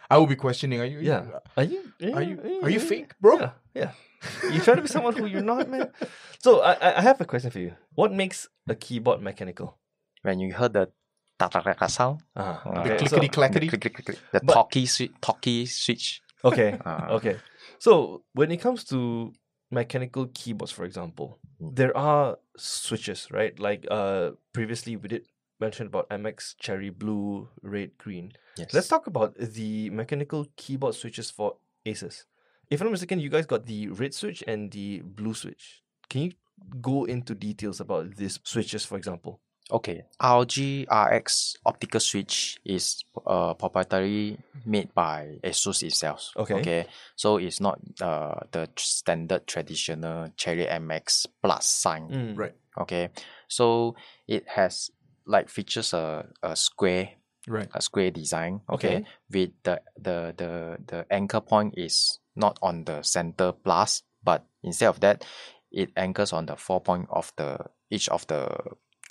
I 0.09 0.17
will 0.17 0.25
be 0.25 0.37
questioning, 0.37 0.79
are 0.79 0.85
you 0.85 0.99
Yeah. 0.99 1.39
Are 1.57 1.63
you? 1.63 1.81
Are 2.15 2.23
you 2.23 2.59
are 2.63 2.69
you 2.69 2.79
fake, 2.79 3.11
bro? 3.19 3.37
Yeah. 3.39 3.51
Yeah. 3.75 3.91
You 4.51 4.59
try 4.61 4.75
to 4.75 4.81
be 4.81 4.87
someone 4.87 5.15
who 5.15 5.25
you're 5.25 5.41
not, 5.43 5.69
man. 5.69 5.91
So 6.39 6.61
I 6.61 6.73
I- 6.73 6.97
I 6.99 7.01
have 7.01 7.19
a 7.21 7.25
question 7.25 7.51
for 7.51 7.59
you. 7.59 7.73
What 7.95 8.11
makes 8.13 8.47
a 8.67 8.75
keyboard 8.75 9.21
mechanical? 9.21 9.77
When 10.21 10.39
you 10.39 10.53
heard 10.53 10.73
the 10.73 10.91
ta 11.39 11.47
ta 11.47 11.61
ta 11.61 11.73
ta 11.73 11.87
sound, 11.87 12.21
Ah, 12.35 12.61
uh, 12.65 12.73
The 12.73 12.79
okay. 12.79 12.97
clickety 12.97 13.27
So, 13.27 13.33
clackety. 13.33 13.67
click, 13.69 13.81
click, 13.81 13.93
click, 13.93 14.05
click, 14.05 14.19
the 14.31 14.39
But- 14.43 14.53
talkie 14.53 14.85
switch, 14.85 15.11
talkie 15.21 15.65
switch. 15.65 16.21
okay. 16.43 16.77
Ah. 16.85 17.09
Okay. 17.17 17.37
So 17.79 18.23
when 18.33 18.51
it 18.51 18.57
comes 18.61 18.83
to 18.85 19.33
mechanical 19.71 20.27
keyboards, 20.33 20.71
for 20.71 20.85
example, 20.85 21.37
Mm. 21.61 21.75
there 21.75 21.95
are 21.97 22.37
switches, 22.57 23.29
right? 23.31 23.57
Like 23.59 23.85
uh 23.91 24.31
previously 24.53 24.95
we 24.95 25.07
did 25.09 25.25
mention 25.59 25.87
about 25.87 26.07
MX 26.09 26.55
cherry 26.59 26.89
blue, 26.89 27.49
red, 27.61 27.97
green. 27.97 28.31
Yes. 28.57 28.73
Let's 28.73 28.87
talk 28.87 29.07
about 29.07 29.35
the 29.37 29.89
mechanical 29.89 30.45
keyboard 30.55 30.93
switches 30.95 31.29
for 31.31 31.57
Asus. 31.85 32.25
If 32.69 32.81
I'm 32.81 32.87
not 32.87 32.91
mistaken, 32.91 33.19
you 33.19 33.29
guys 33.29 33.45
got 33.45 33.65
the 33.65 33.87
red 33.89 34.13
switch 34.13 34.43
and 34.47 34.71
the 34.71 34.99
blue 35.01 35.33
switch. 35.33 35.81
Can 36.09 36.21
you 36.21 36.31
go 36.81 37.05
into 37.05 37.33
details 37.35 37.79
about 37.79 38.15
these 38.15 38.39
switches, 38.43 38.83
for 38.85 38.97
example? 38.97 39.39
Okay, 39.69 40.03
ROG 40.23 40.53
RX 40.89 41.57
optical 41.65 41.99
switch 41.99 42.57
is 42.63 43.03
uh, 43.25 43.53
proprietary 43.53 44.37
made 44.65 44.93
by 44.93 45.39
ASUS 45.43 45.83
itself. 45.83 46.31
Okay. 46.37 46.53
Okay, 46.55 46.85
so 47.17 47.35
it's 47.35 47.59
not 47.59 47.77
uh, 47.99 48.35
the 48.51 48.69
standard 48.77 49.45
traditional 49.45 50.29
Cherry 50.37 50.65
MX 50.65 51.27
plus 51.43 51.67
sign. 51.67 52.07
Mm. 52.07 52.37
Right. 52.37 52.55
Okay, 52.79 53.09
so 53.49 53.95
it 54.25 54.47
has 54.47 54.89
like 55.25 55.49
features 55.49 55.93
a, 55.93 56.27
a 56.41 56.55
square 56.55 57.09
Right. 57.47 57.69
a 57.73 57.81
square 57.81 58.11
design. 58.11 58.61
Okay. 58.69 58.87
Okay, 58.97 59.05
with 59.31 59.51
the 59.63 59.81
the 59.99 60.33
the 60.35 60.77
the 60.85 61.05
anchor 61.11 61.39
point 61.41 61.73
is 61.77 62.19
not 62.37 62.57
on 62.61 62.85
the 62.85 63.01
center 63.01 63.51
plus, 63.51 64.03
but 64.23 64.45
instead 64.63 64.87
of 64.89 64.99
that, 65.01 65.25
it 65.71 65.89
anchors 65.97 66.31
on 66.33 66.45
the 66.45 66.55
four 66.55 66.79
point 66.79 67.07
of 67.09 67.33
the 67.37 67.57
each 67.89 68.07
of 68.09 68.25
the 68.27 68.47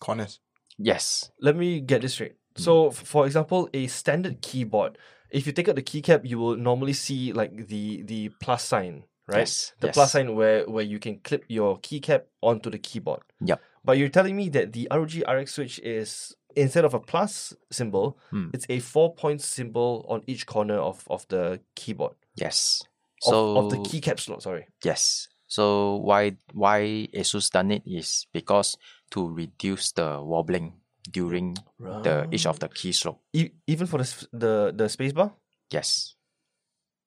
Corners. 0.00 0.40
yes 0.78 1.30
let 1.40 1.56
me 1.56 1.80
get 1.80 2.02
this 2.02 2.14
straight. 2.14 2.36
Hmm. 2.56 2.62
So, 2.62 2.88
f- 2.88 2.96
for 2.96 3.26
example, 3.26 3.68
a 3.74 3.86
standard 3.86 4.40
keyboard, 4.42 4.98
if 5.30 5.46
you 5.46 5.52
take 5.52 5.68
out 5.68 5.76
the 5.76 5.82
keycap, 5.82 6.20
you 6.24 6.38
will 6.38 6.56
normally 6.56 6.92
see 6.92 7.32
like 7.32 7.66
the 7.68 8.02
the 8.02 8.28
plus 8.40 8.62
sign, 8.64 9.04
right? 9.26 9.40
Yes, 9.40 9.72
The 9.80 9.88
yes. 9.88 9.94
plus 9.96 10.12
sign 10.12 10.34
where 10.34 10.64
where 10.68 10.84
you 10.84 10.98
can 10.98 11.18
clip 11.20 11.44
your 11.48 11.78
keycap 11.80 12.22
onto 12.42 12.70
the 12.70 12.78
keyboard. 12.78 13.20
Yep. 13.40 13.60
But 13.84 13.98
you're 13.98 14.08
telling 14.10 14.36
me 14.36 14.48
that 14.50 14.72
the 14.72 14.88
ROG 14.90 15.14
RX 15.28 15.52
switch 15.54 15.78
is 15.80 16.34
instead 16.56 16.84
of 16.84 16.92
a 16.94 17.00
plus 17.00 17.54
symbol, 17.70 18.18
Hmm. 18.30 18.48
it's 18.52 18.66
a 18.68 18.78
four 18.80 19.14
point 19.14 19.40
symbol 19.40 20.04
on 20.08 20.22
each 20.26 20.44
corner 20.46 20.76
of 20.78 21.04
of 21.08 21.26
the 21.28 21.60
keyboard. 21.74 22.16
Yes. 22.34 22.82
Of, 23.26 23.30
So 23.34 23.56
of 23.58 23.70
the 23.70 23.78
keycap 23.78 24.20
slot, 24.20 24.42
sorry. 24.42 24.66
yes. 24.84 25.28
So 25.48 25.96
why 26.02 26.36
why 26.54 27.08
ASUS 27.14 27.50
done 27.50 27.70
it 27.70 27.82
is 27.86 28.26
because 28.32 28.76
to 29.10 29.28
reduce 29.30 29.92
the 29.92 30.18
wobbling 30.22 30.74
during 31.10 31.56
the 31.78 32.26
each 32.32 32.46
of 32.46 32.58
the 32.58 32.68
keystroke. 32.68 33.18
E- 33.32 33.50
even 33.66 33.86
for 33.86 33.98
the 34.02 34.08
the 34.32 34.72
the 34.74 34.84
spacebar, 34.90 35.32
Yes. 35.70 36.14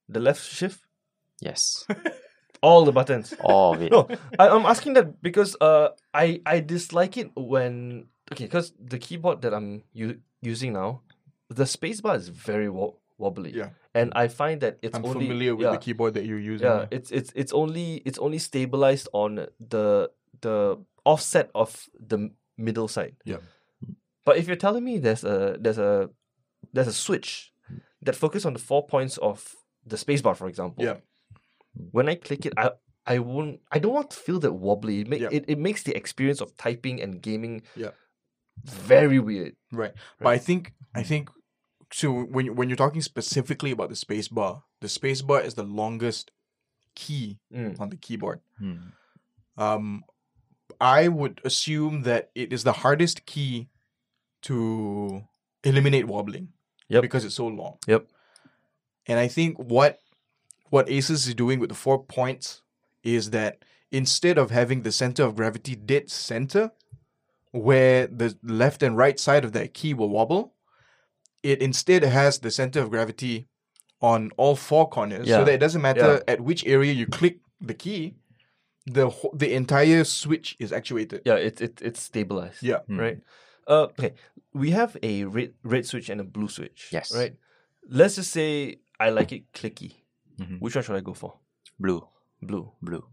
the 0.08 0.20
left 0.20 0.42
shift, 0.42 0.80
Yes. 1.42 1.86
all 2.64 2.86
the 2.86 2.92
buttons. 2.92 3.34
All 3.40 3.74
of 3.76 3.82
it. 3.82 3.92
No, 3.96 4.08
I, 4.40 4.48
I'm 4.50 4.66
asking 4.66 4.94
that 4.96 5.22
because 5.22 5.56
uh, 5.60 5.90
I 6.14 6.42
I 6.46 6.60
dislike 6.60 7.18
it 7.18 7.32
when 7.36 8.08
okay, 8.32 8.46
because 8.46 8.72
the 8.80 9.00
keyboard 9.00 9.42
that 9.44 9.54
I'm 9.54 9.84
u- 9.94 10.20
using 10.42 10.74
now, 10.74 11.02
the 11.50 11.64
spacebar 11.66 12.16
is 12.16 12.30
very 12.30 12.70
wo- 12.70 12.96
wobbly. 13.20 13.52
Yeah. 13.54 13.70
and 13.94 14.12
I 14.16 14.28
find 14.30 14.62
that 14.62 14.80
it's 14.82 14.96
I'm 14.98 15.06
only 15.06 15.28
familiar 15.28 15.56
with 15.56 15.66
yeah, 15.66 15.72
the 15.72 15.78
keyboard 15.78 16.14
that 16.16 16.26
you're 16.26 16.40
using. 16.40 16.68
Yeah, 16.68 16.86
it's 16.90 17.12
it's 17.12 17.32
it's 17.36 17.54
only 17.54 18.02
it's 18.06 18.18
only 18.20 18.40
stabilized 18.40 19.08
on 19.14 19.48
the 19.60 20.10
the 20.42 20.78
offset 21.06 21.52
of 21.54 21.88
the 22.00 22.32
middle 22.58 22.88
side. 22.88 23.16
Yeah. 23.26 23.38
But 24.26 24.38
if 24.38 24.48
you're 24.48 24.56
telling 24.58 24.84
me 24.84 24.98
there's 25.00 25.24
a 25.24 25.58
there's 25.60 25.78
a 25.80 26.10
there's 26.74 26.88
a 26.88 26.94
switch 26.94 27.52
that 28.02 28.16
focus 28.16 28.46
on 28.46 28.54
the 28.54 28.60
four 28.60 28.86
points 28.88 29.18
of 29.18 29.54
the 29.86 29.96
spacebar, 29.98 30.36
for 30.36 30.48
example. 30.48 30.84
Yeah. 30.86 30.98
When 31.92 32.08
I 32.10 32.16
click 32.16 32.46
it, 32.46 32.54
I 32.58 32.72
I 33.06 33.20
won't 33.20 33.60
I 33.72 33.80
don't 33.80 33.94
want 33.94 34.12
to 34.12 34.18
feel 34.18 34.40
that 34.40 34.54
wobbly. 34.54 35.02
It, 35.02 35.08
make, 35.08 35.22
Yeah. 35.22 35.30
it, 35.32 35.46
it 35.48 35.58
makes 35.60 35.84
the 35.84 35.96
experience 35.96 36.42
of 36.42 36.56
typing 36.58 37.02
and 37.02 37.22
gaming 37.22 37.64
Yeah. 37.76 37.92
very 38.64 39.20
weird. 39.20 39.56
Right. 39.72 39.94
But 40.20 40.30
I 40.30 40.38
think 40.38 40.74
I 40.96 41.04
think 41.04 41.30
so 41.92 42.22
when 42.24 42.56
when 42.56 42.70
you're 42.70 42.76
talking 42.78 43.02
specifically 43.02 43.72
about 43.72 43.90
the 43.90 43.96
space 43.96 44.28
bar, 44.28 44.64
the 44.82 44.90
space 44.90 45.22
bar 45.22 45.42
is 45.42 45.56
the 45.56 45.64
longest 45.64 46.32
key 46.96 47.40
Mm. 47.54 47.80
on 47.80 47.90
the 47.90 47.96
keyboard. 47.98 48.42
Hmm. 48.60 48.76
Um 49.58 50.04
I 50.82 51.08
would 51.08 51.42
assume 51.44 52.04
that 52.04 52.30
it 52.36 52.54
is 52.54 52.64
the 52.64 52.72
hardest 52.72 53.26
key 53.26 53.68
to 54.44 55.24
eliminate 55.64 56.08
wobbling. 56.08 56.50
Yep. 56.88 57.02
Because 57.02 57.26
it's 57.26 57.36
so 57.36 57.48
long. 57.48 57.78
Yep. 57.88 58.08
And 59.08 59.20
I 59.20 59.28
think 59.28 59.58
what 59.58 60.00
what 60.70 60.88
Asus 60.88 61.28
is 61.28 61.34
doing 61.36 61.60
with 61.60 61.70
the 61.70 61.76
four 61.76 62.04
points 62.04 62.62
is 63.04 63.32
that 63.32 63.64
instead 63.92 64.38
of 64.38 64.52
having 64.52 64.84
the 64.84 64.92
center 64.92 65.24
of 65.24 65.36
gravity 65.36 65.76
dead 65.76 66.10
center, 66.12 66.72
where 67.52 68.06
the 68.08 68.38
left 68.44 68.84
and 68.84 68.96
right 68.96 69.20
side 69.20 69.44
of 69.44 69.54
that 69.54 69.74
key 69.74 69.94
will 69.96 70.10
wobble, 70.10 70.54
it 71.44 71.62
instead 71.62 72.04
has 72.04 72.40
the 72.40 72.52
center 72.52 72.82
of 72.82 72.90
gravity 72.90 73.48
on 74.02 74.32
all 74.38 74.56
four 74.56 74.88
corners, 74.90 75.28
Yeah. 75.28 75.38
so 75.40 75.46
that 75.46 75.54
it 75.54 75.60
doesn't 75.60 75.82
matter 75.82 76.16
Yeah. 76.28 76.34
at 76.34 76.42
which 76.42 76.66
area 76.66 76.94
you 76.94 77.06
click 77.06 77.40
the 77.60 77.74
key, 77.74 78.16
the 78.86 79.10
wh- 79.10 79.36
the 79.36 79.54
entire 79.54 80.04
switch 80.04 80.56
is 80.60 80.72
actuated. 80.72 81.22
Yeah, 81.26 81.36
it's 81.36 81.62
it, 81.62 81.82
it's 81.82 82.02
stabilized. 82.02 82.64
Yeah. 82.64 82.80
Hmm. 82.88 83.00
right? 83.00 83.20
Uh, 83.68 83.84
okay, 83.92 84.14
we 84.54 84.72
have 84.72 84.98
a 85.04 85.26
red 85.26 85.54
red 85.64 85.86
switch 85.86 86.10
and 86.10 86.20
a 86.22 86.24
blue 86.24 86.48
switch. 86.48 86.90
Yes. 86.92 87.14
Right. 87.16 87.36
Let's 87.88 88.16
just 88.16 88.32
say 88.32 88.80
I 89.00 89.10
like 89.12 89.32
it 89.32 89.52
clicky. 89.54 89.94
Mhm. 90.40 90.60
Which 90.60 90.76
one 90.76 90.84
should 90.84 90.96
I 90.96 91.02
go 91.02 91.14
for? 91.14 91.40
Blue. 91.80 92.08
Blue. 92.42 92.72
Blue. 92.82 93.06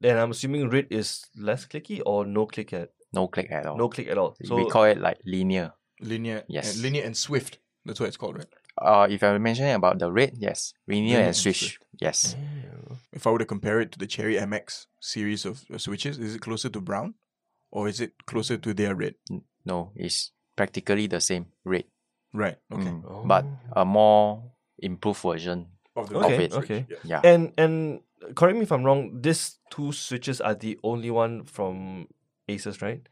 Then 0.00 0.16
I'm 0.18 0.30
assuming 0.32 0.68
red 0.68 0.86
is 0.90 1.24
less 1.36 1.66
clicky 1.66 2.02
or 2.04 2.26
no 2.26 2.46
click 2.46 2.72
at 2.72 2.90
No 3.12 3.28
click 3.28 3.50
at 3.50 3.66
all. 3.66 3.76
no 3.78 3.88
click 3.88 4.08
at 4.08 4.18
all. 4.18 4.36
So 4.44 4.56
we 4.56 4.68
call 4.68 4.84
it 4.84 4.98
like 5.00 5.18
linear. 5.24 5.72
Linear, 6.00 6.44
Yes. 6.48 6.74
and 6.74 6.82
linear 6.82 7.04
and 7.04 7.16
swift. 7.16 7.58
That's 7.84 8.00
what 8.00 8.06
it's 8.06 8.16
called, 8.16 8.38
right? 8.38 8.46
Uh, 8.80 9.06
if 9.10 9.22
I'm 9.22 9.42
mentioning 9.42 9.74
about 9.74 9.98
the 9.98 10.10
red, 10.12 10.34
yes, 10.38 10.72
linear 10.86 11.02
Linear 11.02 11.18
and 11.18 11.26
and 11.28 11.36
switch, 11.36 11.78
yes. 12.00 12.36
It's 12.36 12.36
if 13.12 13.26
I 13.26 13.30
were 13.30 13.38
to 13.38 13.44
compare 13.46 13.80
it 13.80 13.90
to 13.92 13.98
the 13.98 14.06
Cherry 14.06 14.36
MX 14.36 14.86
series 15.00 15.44
of 15.44 15.64
uh, 15.72 15.78
switches, 15.78 16.18
is 16.18 16.34
it 16.36 16.40
closer 16.40 16.68
to 16.68 16.80
brown, 16.80 17.14
or 17.72 17.88
is 17.88 18.00
it 18.00 18.12
closer 18.26 18.56
to 18.56 18.74
their 18.74 18.94
red? 18.94 19.14
No, 19.64 19.90
it's 19.96 20.30
practically 20.54 21.06
the 21.08 21.20
same 21.20 21.46
rate. 21.64 21.88
Right. 22.32 22.56
Okay. 22.70 22.84
Mm, 22.90 23.26
But 23.26 23.46
a 23.74 23.84
more 23.84 24.52
improved 24.78 25.22
version. 25.22 25.66
Of 25.96 26.10
the 26.10 26.18
Okay, 26.18 26.38
red 26.38 26.52
switch, 26.52 26.64
okay. 26.64 26.86
yeah. 26.88 26.96
Yeah. 27.04 27.20
And 27.24 27.52
and 27.58 28.00
correct 28.36 28.56
me 28.56 28.62
if 28.62 28.70
I'm 28.70 28.84
wrong. 28.84 29.20
These 29.20 29.58
two 29.70 29.90
switches 29.90 30.40
are 30.40 30.54
the 30.54 30.78
only 30.84 31.10
one 31.10 31.44
from 31.44 32.06
Asus, 32.48 32.80
right? 32.82 33.02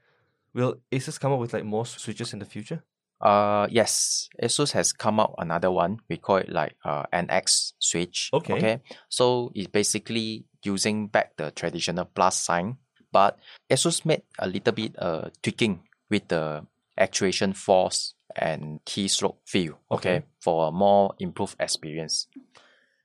Will 0.57 0.81
Asus 0.91 1.21
come 1.21 1.33
up 1.33 1.39
with 1.39 1.53
like 1.53 1.65
more 1.65 1.85
switches 1.85 2.33
in 2.33 2.39
the 2.39 2.47
future? 2.47 2.83
Uh 3.21 3.67
yes, 3.71 4.29
ASUS 4.43 4.73
has 4.73 4.93
come 4.93 5.21
out 5.21 5.35
another 5.39 5.71
one. 5.71 6.01
We 6.09 6.17
call 6.17 6.37
it 6.37 6.49
like 6.49 6.77
uh 6.85 7.05
NX 7.13 7.75
switch. 7.79 8.31
Okay. 8.33 8.55
Okay. 8.55 8.81
So 9.09 9.53
it's 9.55 9.69
basically 9.69 10.47
using 10.65 11.09
back 11.09 11.37
the 11.37 11.51
traditional 11.51 12.07
plus 12.07 12.37
sign, 12.37 12.77
but 13.13 13.39
ASUS 13.71 14.05
made 14.05 14.23
a 14.39 14.49
little 14.49 14.73
bit 14.73 14.97
uh 14.99 15.29
tweaking 15.43 15.85
with 16.11 16.29
the 16.29 16.67
actuation 16.97 17.53
force 17.53 18.15
and 18.35 18.81
keystroke 18.85 19.37
feel. 19.45 19.79
Okay. 19.91 20.17
Okay. 20.17 20.27
For 20.41 20.69
a 20.69 20.73
more 20.73 21.15
improved 21.19 21.57
experience. 21.61 22.29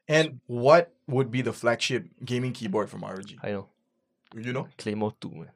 And 0.08 0.40
what 0.48 0.92
would 1.08 1.32
be 1.32 1.42
the 1.42 1.54
flagship 1.54 2.08
gaming 2.24 2.52
keyboard 2.54 2.90
from 2.90 3.02
ROG? 3.02 3.32
I 3.44 3.52
know 3.52 3.68
You 4.36 4.54
know, 4.54 4.68
Claymore 4.78 5.16
Two. 5.20 5.32
Man. 5.32 5.52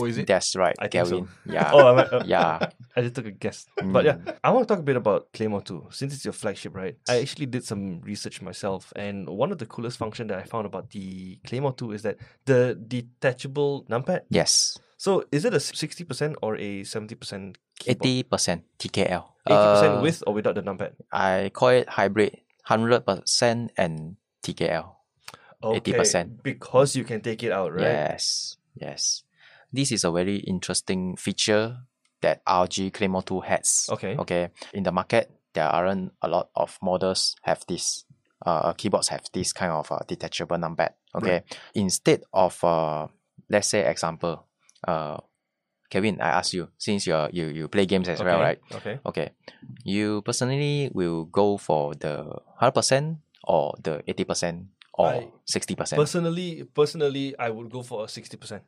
Or 0.00 0.08
is 0.08 0.18
it? 0.18 0.26
That's 0.26 0.56
right, 0.56 0.74
I 0.78 0.88
think 0.88 1.06
so. 1.06 1.28
Yeah. 1.46 1.70
Oh, 1.74 1.94
I, 1.94 2.02
uh, 2.02 2.22
yeah. 2.26 2.70
I 2.96 3.02
just 3.02 3.14
took 3.14 3.26
a 3.26 3.30
guess. 3.30 3.66
But 3.82 4.04
yeah, 4.04 4.14
Mm. 4.16 4.36
I 4.42 4.50
want 4.50 4.66
to 4.66 4.74
talk 4.74 4.80
a 4.80 4.86
bit 4.86 4.96
about 4.96 5.32
Claymore 5.32 5.62
2. 5.62 5.88
Since 5.90 6.14
it's 6.14 6.24
your 6.24 6.32
flagship, 6.32 6.74
right? 6.74 6.96
I 7.08 7.20
actually 7.20 7.46
did 7.46 7.64
some 7.64 8.00
research 8.02 8.42
myself, 8.42 8.92
and 8.96 9.28
one 9.28 9.52
of 9.52 9.58
the 9.58 9.66
coolest 9.66 9.98
function 9.98 10.26
that 10.28 10.38
I 10.38 10.44
found 10.44 10.66
about 10.66 10.90
the 10.90 11.38
Claymore 11.46 11.72
2 11.74 11.92
is 11.92 12.02
that 12.02 12.18
the 12.44 12.74
detachable 12.74 13.84
numpad. 13.88 14.22
Yes. 14.30 14.78
So 14.96 15.24
is 15.30 15.44
it 15.44 15.52
a 15.52 15.58
60% 15.58 16.36
or 16.40 16.56
a 16.56 16.82
70% 16.82 17.56
keyboard? 17.78 18.06
Eighty 18.06 18.22
percent 18.22 18.64
TKL. 18.78 19.24
80% 19.46 19.98
Uh, 19.98 20.00
with 20.00 20.22
or 20.26 20.32
without 20.32 20.54
the 20.54 20.62
numpad? 20.62 20.92
I 21.12 21.50
call 21.52 21.68
it 21.70 21.88
hybrid, 21.88 22.40
hundred 22.62 23.04
percent 23.04 23.72
and 23.76 24.16
TKL. 24.42 24.94
Okay, 25.62 25.92
80%. 25.92 26.42
Because 26.42 26.94
you 26.96 27.04
can 27.04 27.20
take 27.20 27.42
it 27.42 27.52
out, 27.52 27.72
right? 27.74 27.82
Yes, 27.82 28.56
yes. 28.76 29.23
This 29.74 29.90
is 29.90 30.04
a 30.04 30.12
very 30.12 30.36
interesting 30.36 31.16
feature 31.16 31.76
that 32.22 32.42
ROG 32.46 32.92
Claymore 32.92 33.22
2 33.22 33.40
has. 33.40 33.90
Okay. 33.90 34.14
Okay. 34.16 34.48
In 34.72 34.84
the 34.84 34.92
market, 34.92 35.30
there 35.52 35.66
aren't 35.66 36.12
a 36.22 36.28
lot 36.28 36.50
of 36.54 36.78
models 36.80 37.34
have 37.42 37.64
this. 37.66 38.04
Uh, 38.46 38.72
keyboards 38.74 39.08
have 39.08 39.24
this 39.32 39.52
kind 39.52 39.72
of 39.72 39.90
uh, 39.90 39.98
detachable 40.06 40.56
numpad. 40.58 40.90
Okay. 41.14 41.42
Instead 41.74 42.22
of 42.32 42.62
uh, 42.62 43.08
let's 43.50 43.68
say 43.68 43.88
example, 43.90 44.46
uh, 44.86 45.18
Kevin, 45.90 46.20
I 46.20 46.38
ask 46.38 46.52
you 46.52 46.68
since 46.78 47.06
you 47.06 47.16
you 47.32 47.46
you 47.48 47.68
play 47.68 47.86
games 47.86 48.08
as 48.08 48.22
well, 48.22 48.40
right? 48.40 48.60
Okay. 48.72 49.00
Okay. 49.04 49.30
You 49.82 50.22
personally 50.22 50.90
will 50.94 51.24
go 51.24 51.56
for 51.56 51.94
the 51.94 52.30
hundred 52.56 52.72
percent 52.78 53.18
or 53.42 53.74
the 53.82 54.02
eighty 54.06 54.24
percent 54.24 54.68
or 54.92 55.32
sixty 55.44 55.74
percent. 55.74 55.98
Personally, 55.98 56.64
personally, 56.74 57.34
I 57.38 57.50
would 57.50 57.70
go 57.70 57.82
for 57.82 58.04
a 58.04 58.06
60%. 58.06 58.60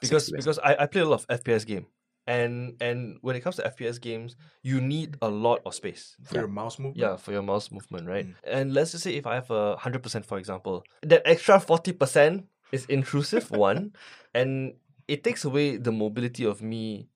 Because 0.00 0.30
because 0.30 0.58
I, 0.58 0.76
I 0.80 0.86
play 0.86 1.00
a 1.02 1.08
lot 1.08 1.24
of 1.24 1.28
FPS 1.42 1.66
game 1.66 1.86
and 2.26 2.76
and 2.80 3.16
when 3.22 3.34
it 3.34 3.40
comes 3.40 3.56
to 3.56 3.62
FPS 3.62 4.00
games 4.00 4.36
you 4.62 4.80
need 4.80 5.16
a 5.22 5.28
lot 5.28 5.60
of 5.64 5.74
space 5.74 6.16
For 6.24 6.36
your 6.38 6.48
mouse 6.48 6.78
movement? 6.78 6.98
yeah 6.98 7.16
for 7.16 7.32
your 7.32 7.42
mouse 7.42 7.70
movement 7.72 8.06
right 8.06 8.26
Mm. 8.26 8.34
and 8.44 8.74
let's 8.74 8.92
just 8.92 9.04
say 9.04 9.14
if 9.14 9.26
I 9.26 9.34
have 9.34 9.50
a 9.50 9.76
hundred 9.76 10.02
percent 10.02 10.26
for 10.26 10.38
example 10.38 10.84
that 11.02 11.22
extra 11.24 11.58
forty 11.58 11.92
percent 11.92 12.46
is 12.72 12.84
intrusive 12.86 13.50
one 13.68 13.92
and 14.34 14.74
it 15.08 15.24
takes 15.24 15.44
away 15.44 15.76
the 15.76 15.90
mobility 15.92 16.44
of 16.44 16.60
me 16.62 17.08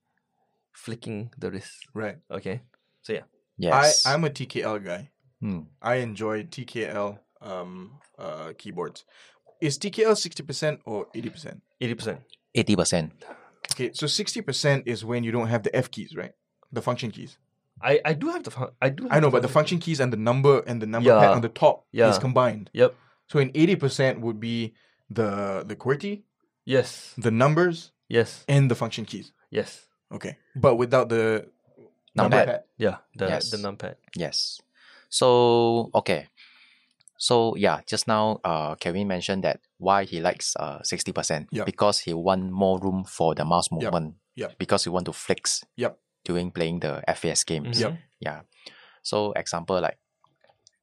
flicking 0.72 1.30
the 1.38 1.50
wrist 1.50 1.86
Right. 1.94 2.16
okay 2.30 2.62
so 3.02 3.12
yeah 3.12 3.22
yes. 3.58 4.04
I, 4.06 4.14
I'm 4.14 4.24
a 4.24 4.30
TKL 4.30 4.84
guy. 4.84 5.10
Hmm. 5.40 5.60
I 5.82 5.96
enjoy 5.96 6.44
TKL 6.44 7.18
um 7.42 8.00
uh 8.18 8.52
keyboards. 8.58 9.04
Is 9.60 9.78
TKL 9.78 10.16
sixty 10.16 10.42
percent 10.42 10.80
or 10.86 11.06
80%? 11.14 11.60
eighty 11.80 11.94
percent? 11.94 12.20
Eighty 12.54 12.76
percent. 12.76 13.12
Okay, 13.72 13.90
so 13.92 14.06
sixty 14.06 14.40
percent 14.40 14.84
is 14.86 15.04
when 15.04 15.24
you 15.24 15.32
don't 15.32 15.48
have 15.48 15.62
the 15.62 15.74
F 15.74 15.90
keys, 15.90 16.14
right? 16.16 16.32
The 16.72 16.82
function 16.82 17.10
keys. 17.10 17.38
I 17.82 18.00
I 18.04 18.12
do 18.14 18.28
have 18.30 18.44
the 18.44 18.50
fun- 18.50 18.70
I 18.80 18.88
do 18.88 19.04
have 19.04 19.12
I 19.12 19.20
know, 19.20 19.30
but 19.30 19.42
the 19.42 19.48
function 19.48 19.78
keys 19.78 20.00
and 20.00 20.12
the 20.12 20.16
number 20.16 20.60
and 20.66 20.80
the 20.80 20.86
number 20.86 21.10
pad 21.10 21.30
on 21.34 21.40
the 21.42 21.48
top 21.48 21.86
Yeah. 21.92 22.10
is 22.10 22.18
combined. 22.18 22.70
yep 22.72 22.94
So 23.26 23.38
in 23.38 23.50
eighty 23.54 23.76
percent 23.76 24.20
would 24.20 24.38
be 24.38 24.74
the 25.10 25.64
the 25.66 25.76
QWERTY, 25.76 26.22
yes 26.64 27.14
the 27.18 27.30
numbers, 27.30 27.90
yes 28.08 28.44
and 28.48 28.70
the 28.70 28.74
function 28.74 29.04
keys. 29.04 29.32
yes 29.50 29.86
Okay, 30.12 30.36
but 30.54 30.76
without 30.76 31.08
the 31.08 31.48
number 32.14 32.36
Numpad. 32.36 32.46
pad. 32.46 32.60
yeah 32.78 32.96
the 33.18 33.26
Yes. 33.26 33.50
the 33.50 33.56
numpad 33.58 33.96
Yes. 34.16 34.60
So 35.10 35.90
okay. 35.94 36.26
So 37.24 37.56
yeah, 37.56 37.80
just 37.88 38.04
now 38.06 38.36
uh 38.44 38.74
Kevin 38.76 39.08
mentioned 39.08 39.44
that 39.44 39.60
why 39.80 40.04
he 40.04 40.20
likes 40.20 40.52
uh 40.60 40.82
sixty 40.84 41.08
percent. 41.08 41.48
Yup. 41.56 41.64
Because 41.64 42.00
he 42.04 42.12
want 42.12 42.52
more 42.52 42.76
room 42.78 43.04
for 43.08 43.34
the 43.34 43.46
mouse 43.48 43.72
movement. 43.72 44.16
Yup. 44.36 44.58
Because 44.58 44.84
he 44.84 44.90
want 44.90 45.06
to 45.06 45.14
flex 45.16 45.64
Yep. 45.80 45.96
during 46.28 46.50
playing 46.52 46.80
the 46.80 47.00
FPS 47.08 47.40
games. 47.46 47.80
Mhm. 47.80 47.96
Yeah. 48.20 48.40
So 49.02 49.32
example 49.32 49.80
like 49.80 49.96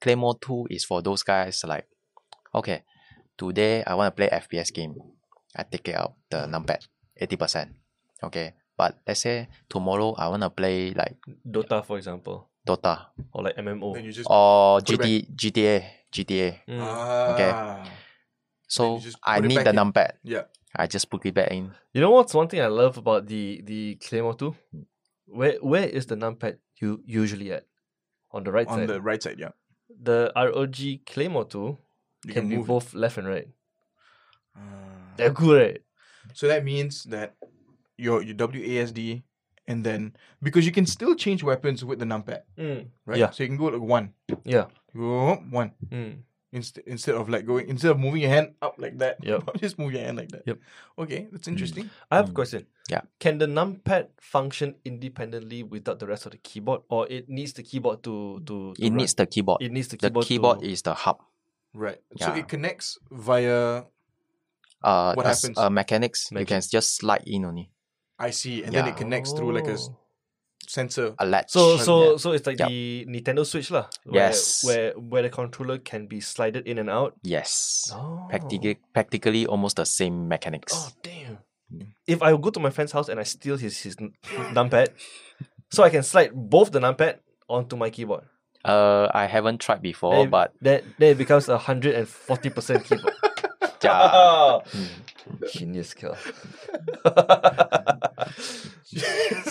Claymore 0.02 0.40
2 0.42 0.66
is 0.74 0.84
for 0.84 1.04
those 1.04 1.22
guys 1.22 1.62
like 1.64 1.86
okay, 2.56 2.82
today 3.38 3.84
I 3.86 3.94
want 3.94 4.10
to 4.10 4.16
play 4.18 4.30
FPS 4.34 4.74
game. 4.74 4.96
I 5.56 5.62
take 5.62 5.90
it 5.90 5.96
out 5.96 6.16
the 6.32 6.48
numpad, 6.50 6.88
eighty 7.22 7.38
percent. 7.38 7.70
Okay. 8.24 8.54
But 8.76 8.98
let's 9.06 9.22
say 9.22 9.48
tomorrow 9.70 10.16
I 10.18 10.26
wanna 10.30 10.50
play 10.50 10.90
like 10.98 11.18
Dota 11.46 11.86
for 11.86 11.98
example 12.02 12.50
Dota 12.66 13.14
or 13.32 13.44
like 13.44 13.58
MMO 13.58 13.94
Then 13.94 14.06
you 14.06 14.12
just 14.12 14.26
or 14.28 14.82
GT, 14.82 15.30
GTA, 15.38 16.01
GTA. 16.12 16.60
Mm. 16.68 16.80
ah, 16.82 17.34
okay. 17.34 17.90
So 18.68 19.00
I 19.24 19.40
need 19.40 19.58
the 19.64 19.70
in. 19.70 19.76
numpad. 19.76 20.12
Yeah. 20.24 20.44
I 20.76 20.88
just 20.88 21.10
put 21.10 21.26
it 21.26 21.34
back 21.34 21.52
in. 21.52 21.72
You 21.94 22.00
know 22.02 22.12
what's 22.12 22.34
one 22.34 22.48
thing 22.48 22.62
I 22.62 22.68
love 22.68 22.98
about 22.98 23.28
the 23.28 23.62
the 23.66 23.96
Claymore 23.96 24.36
2? 24.36 24.56
Where 25.28 25.58
where 25.62 25.88
is 25.88 26.06
the 26.06 26.16
numpad 26.16 26.58
you 26.80 27.02
usually 27.06 27.52
at? 27.52 27.66
On 28.32 28.44
the 28.44 28.52
right 28.52 28.68
on 28.68 28.76
side. 28.76 28.82
On 28.82 28.88
the 28.88 29.02
right 29.02 29.22
side. 29.22 29.40
Yeah, 29.40 29.52
The 29.90 30.32
ROG 30.36 31.04
Claymore 31.06 31.46
2 31.46 31.78
you 32.28 32.34
can, 32.34 32.48
be 32.48 32.56
move 32.56 32.66
it. 32.66 32.68
both 32.68 32.94
left 32.94 33.18
and 33.18 33.28
right. 33.28 33.48
Ah. 34.56 34.62
They're 35.18 35.32
good, 35.36 35.62
right? 35.62 35.82
So 36.34 36.48
that 36.48 36.64
means 36.64 37.04
that 37.12 37.36
your 37.98 38.22
your 38.24 38.36
WASD 38.36 39.24
and 39.68 39.84
then 39.84 40.16
because 40.42 40.66
you 40.66 40.72
can 40.72 40.86
still 40.86 41.16
change 41.16 41.44
weapons 41.44 41.84
with 41.84 42.00
the 42.00 42.06
numpad, 42.06 42.42
Mm. 42.58 42.88
right? 43.06 43.20
Yeah. 43.20 43.30
So 43.32 43.44
you 43.44 43.50
can 43.50 43.58
go 43.58 43.66
like 43.66 43.82
one, 43.82 44.14
Yeah. 44.46 44.68
Go 44.96 45.30
up, 45.30 45.42
one 45.50 45.72
Mm. 45.90 46.24
instead 46.52 46.84
instead 46.86 47.16
of 47.16 47.30
like 47.30 47.46
going 47.46 47.70
instead 47.70 47.92
of 47.92 48.00
moving 48.00 48.22
your 48.22 48.30
hand 48.32 48.56
up 48.62 48.76
like 48.78 48.98
that. 49.00 49.18
Yep. 49.24 49.56
just 49.64 49.80
move 49.80 49.94
your 49.94 50.02
hand 50.04 50.18
like 50.18 50.30
that. 50.30 50.44
Yep. 50.46 50.60
Okay, 51.00 51.28
that's 51.32 51.48
interesting. 51.48 51.90
I 52.12 52.18
have 52.18 52.30
a 52.30 52.32
Mm. 52.32 52.36
question. 52.36 52.66
Yeah. 52.90 53.02
Can 53.20 53.38
the 53.38 53.46
numpad 53.48 54.08
function 54.20 54.76
independently 54.84 55.64
without 55.64 56.00
the 56.00 56.08
rest 56.08 56.26
of 56.26 56.32
the 56.34 56.38
keyboard, 56.40 56.82
or 56.90 57.08
it 57.08 57.30
needs 57.30 57.54
the 57.54 57.64
keyboard 57.64 58.04
to 58.04 58.42
to? 58.46 58.74
to 58.74 58.82
It 58.84 58.90
run? 58.90 58.98
needs 58.98 59.14
the 59.16 59.26
keyboard. 59.26 59.62
It 59.62 59.72
needs 59.72 59.88
the 59.88 59.98
keyboard. 59.98 60.26
the 60.26 60.28
keyboard. 60.28 60.58
keyboard 60.58 60.68
to, 60.68 60.72
is 60.72 60.82
the 60.82 60.94
hub. 60.94 61.20
Right. 61.74 62.02
Yeah. 62.16 62.26
So 62.28 62.34
it 62.36 62.48
connects 62.50 62.98
via. 63.10 63.86
Uh, 64.84 65.14
What 65.14 65.26
happens? 65.28 65.58
Uh, 65.58 65.70
mechanics. 65.70 66.32
You 66.32 66.44
can 66.46 66.60
just 66.60 66.96
slide 66.98 67.24
in 67.26 67.46
only. 67.46 67.70
I 68.20 68.32
see, 68.32 68.64
and 68.64 68.74
then 68.74 68.88
it 68.88 68.98
connects 68.98 69.32
through 69.32 69.54
like 69.54 69.68
a 69.68 69.74
s- 69.78 69.90
Oh. 69.90 69.98
Sensor. 70.72 71.14
A 71.20 71.26
latch. 71.26 71.52
So 71.52 71.76
so 71.78 71.94
yeah. 72.12 72.18
so 72.18 72.32
it's 72.32 72.48
like 72.48 72.60
Yup. 72.60 72.70
the 72.70 73.06
Nintendo 73.12 73.46
Switch 73.46 73.70
lah. 73.72 73.88
Where, 74.08 74.32
Yes. 74.32 74.64
Where 74.64 74.94
where 74.96 75.24
the 75.24 75.30
controller 75.30 75.78
can 75.80 76.08
be 76.08 76.20
slided 76.24 76.66
in 76.68 76.80
and 76.80 76.90
out. 76.90 77.16
yes. 77.24 77.92
Oh. 77.94 78.28
Practically, 78.32 78.80
practically 78.96 79.46
almost 79.46 79.76
the 79.76 79.86
same 79.86 80.28
mechanics. 80.32 80.72
Oh 80.74 80.90
damn! 81.04 81.40
If 82.08 82.22
I 82.24 82.32
go 82.36 82.50
to 82.50 82.60
my 82.60 82.70
friend's 82.72 82.92
house 82.96 83.10
and 83.12 83.20
I 83.20 83.24
steal 83.24 83.58
his 83.58 83.78
his 83.84 83.96
numpad, 84.56 84.90
so 85.72 85.84
I 85.84 85.90
can 85.92 86.04
slide 86.04 86.32
both 86.34 86.72
the 86.72 86.80
numpad 86.80 87.20
onto 87.48 87.76
my 87.76 87.90
keyboard. 87.92 88.24
Uh, 88.64 89.10
I 89.12 89.26
haven't 89.26 89.58
tried 89.60 89.82
before, 89.82 90.14
Then 90.14 90.28
it- 90.28 90.32
but 90.32 90.54
then 90.62 90.80
then 91.00 91.10
it 91.12 91.18
becomes 91.18 91.50
a 91.50 91.58
hundred 91.58 91.96
and 91.96 92.08
forty 92.08 92.50
percent 92.50 92.86
keyboard. 92.86 93.14
Yeah. 93.84 94.60
Genius 95.52 95.94
kill. 95.94 96.16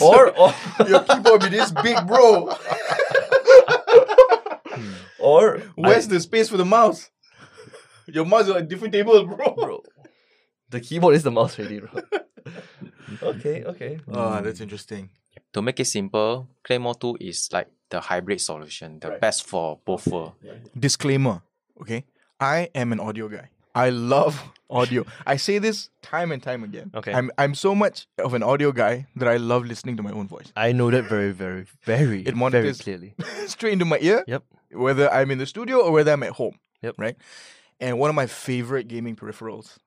or 0.00 0.30
or 0.38 0.54
Your 0.88 1.00
keyboard 1.04 1.40
be 1.42 1.48
this 1.48 1.70
big, 1.82 2.06
bro. 2.06 2.54
or 5.18 5.58
Where's 5.76 6.06
I- 6.06 6.10
the 6.10 6.20
space 6.20 6.48
for 6.48 6.56
the 6.56 6.64
mouse? 6.64 7.10
Your 8.06 8.24
mouse 8.24 8.44
is 8.44 8.50
on 8.50 8.56
a 8.56 8.62
different 8.62 8.92
table, 8.92 9.24
bro. 9.26 9.54
bro? 9.54 9.82
The 10.70 10.80
keyboard 10.80 11.14
is 11.14 11.22
the 11.22 11.30
mouse 11.30 11.58
already, 11.58 11.80
bro. 11.80 11.90
okay, 13.22 13.64
okay. 13.64 14.00
Ah, 14.12 14.40
that's 14.40 14.60
interesting. 14.60 15.10
To 15.52 15.62
make 15.62 15.78
it 15.80 15.84
simple, 15.86 16.48
Claymore 16.64 16.94
2 16.94 17.18
is 17.20 17.48
like 17.52 17.68
the 17.88 18.00
hybrid 18.00 18.40
solution, 18.40 18.98
the 19.00 19.10
best 19.20 19.46
for 19.46 19.78
both 19.84 20.06
worlds. 20.06 20.34
Disclaimer, 20.78 21.42
okay? 21.80 22.04
I 22.40 22.68
am 22.74 22.92
an 22.92 23.00
audio 23.00 23.28
guy. 23.28 23.50
I 23.74 23.90
love 23.90 24.42
audio. 24.70 25.04
I 25.26 25.36
say 25.36 25.58
this 25.58 25.90
time 26.02 26.32
and 26.32 26.42
time 26.42 26.64
again. 26.64 26.90
Okay. 26.94 27.12
I'm 27.12 27.30
I'm 27.38 27.54
so 27.54 27.74
much 27.74 28.06
of 28.18 28.34
an 28.34 28.42
audio 28.42 28.72
guy 28.72 29.06
that 29.16 29.28
I 29.28 29.36
love 29.36 29.64
listening 29.66 29.96
to 29.96 30.02
my 30.02 30.10
own 30.12 30.26
voice. 30.28 30.52
I 30.56 30.72
know 30.72 30.90
that 30.90 31.04
very, 31.04 31.32
very, 31.32 31.66
very, 31.84 32.20
It 32.20 32.24
very 32.24 32.36
monitors- 32.36 32.80
clearly. 32.80 33.14
Straight 33.46 33.72
into 33.74 33.84
my 33.84 33.98
ear. 34.00 34.24
Yep. 34.26 34.44
Whether 34.72 35.10
I'm 35.12 35.30
in 35.30 35.38
the 35.38 35.46
studio 35.46 35.78
or 35.80 35.92
whether 35.92 36.12
I'm 36.12 36.22
at 36.22 36.32
home. 36.32 36.58
Yep. 36.82 36.94
Right. 36.98 37.16
And 37.80 37.98
one 37.98 38.10
of 38.10 38.16
my 38.16 38.26
favorite 38.26 38.88
gaming 38.88 39.16
peripherals 39.16 39.78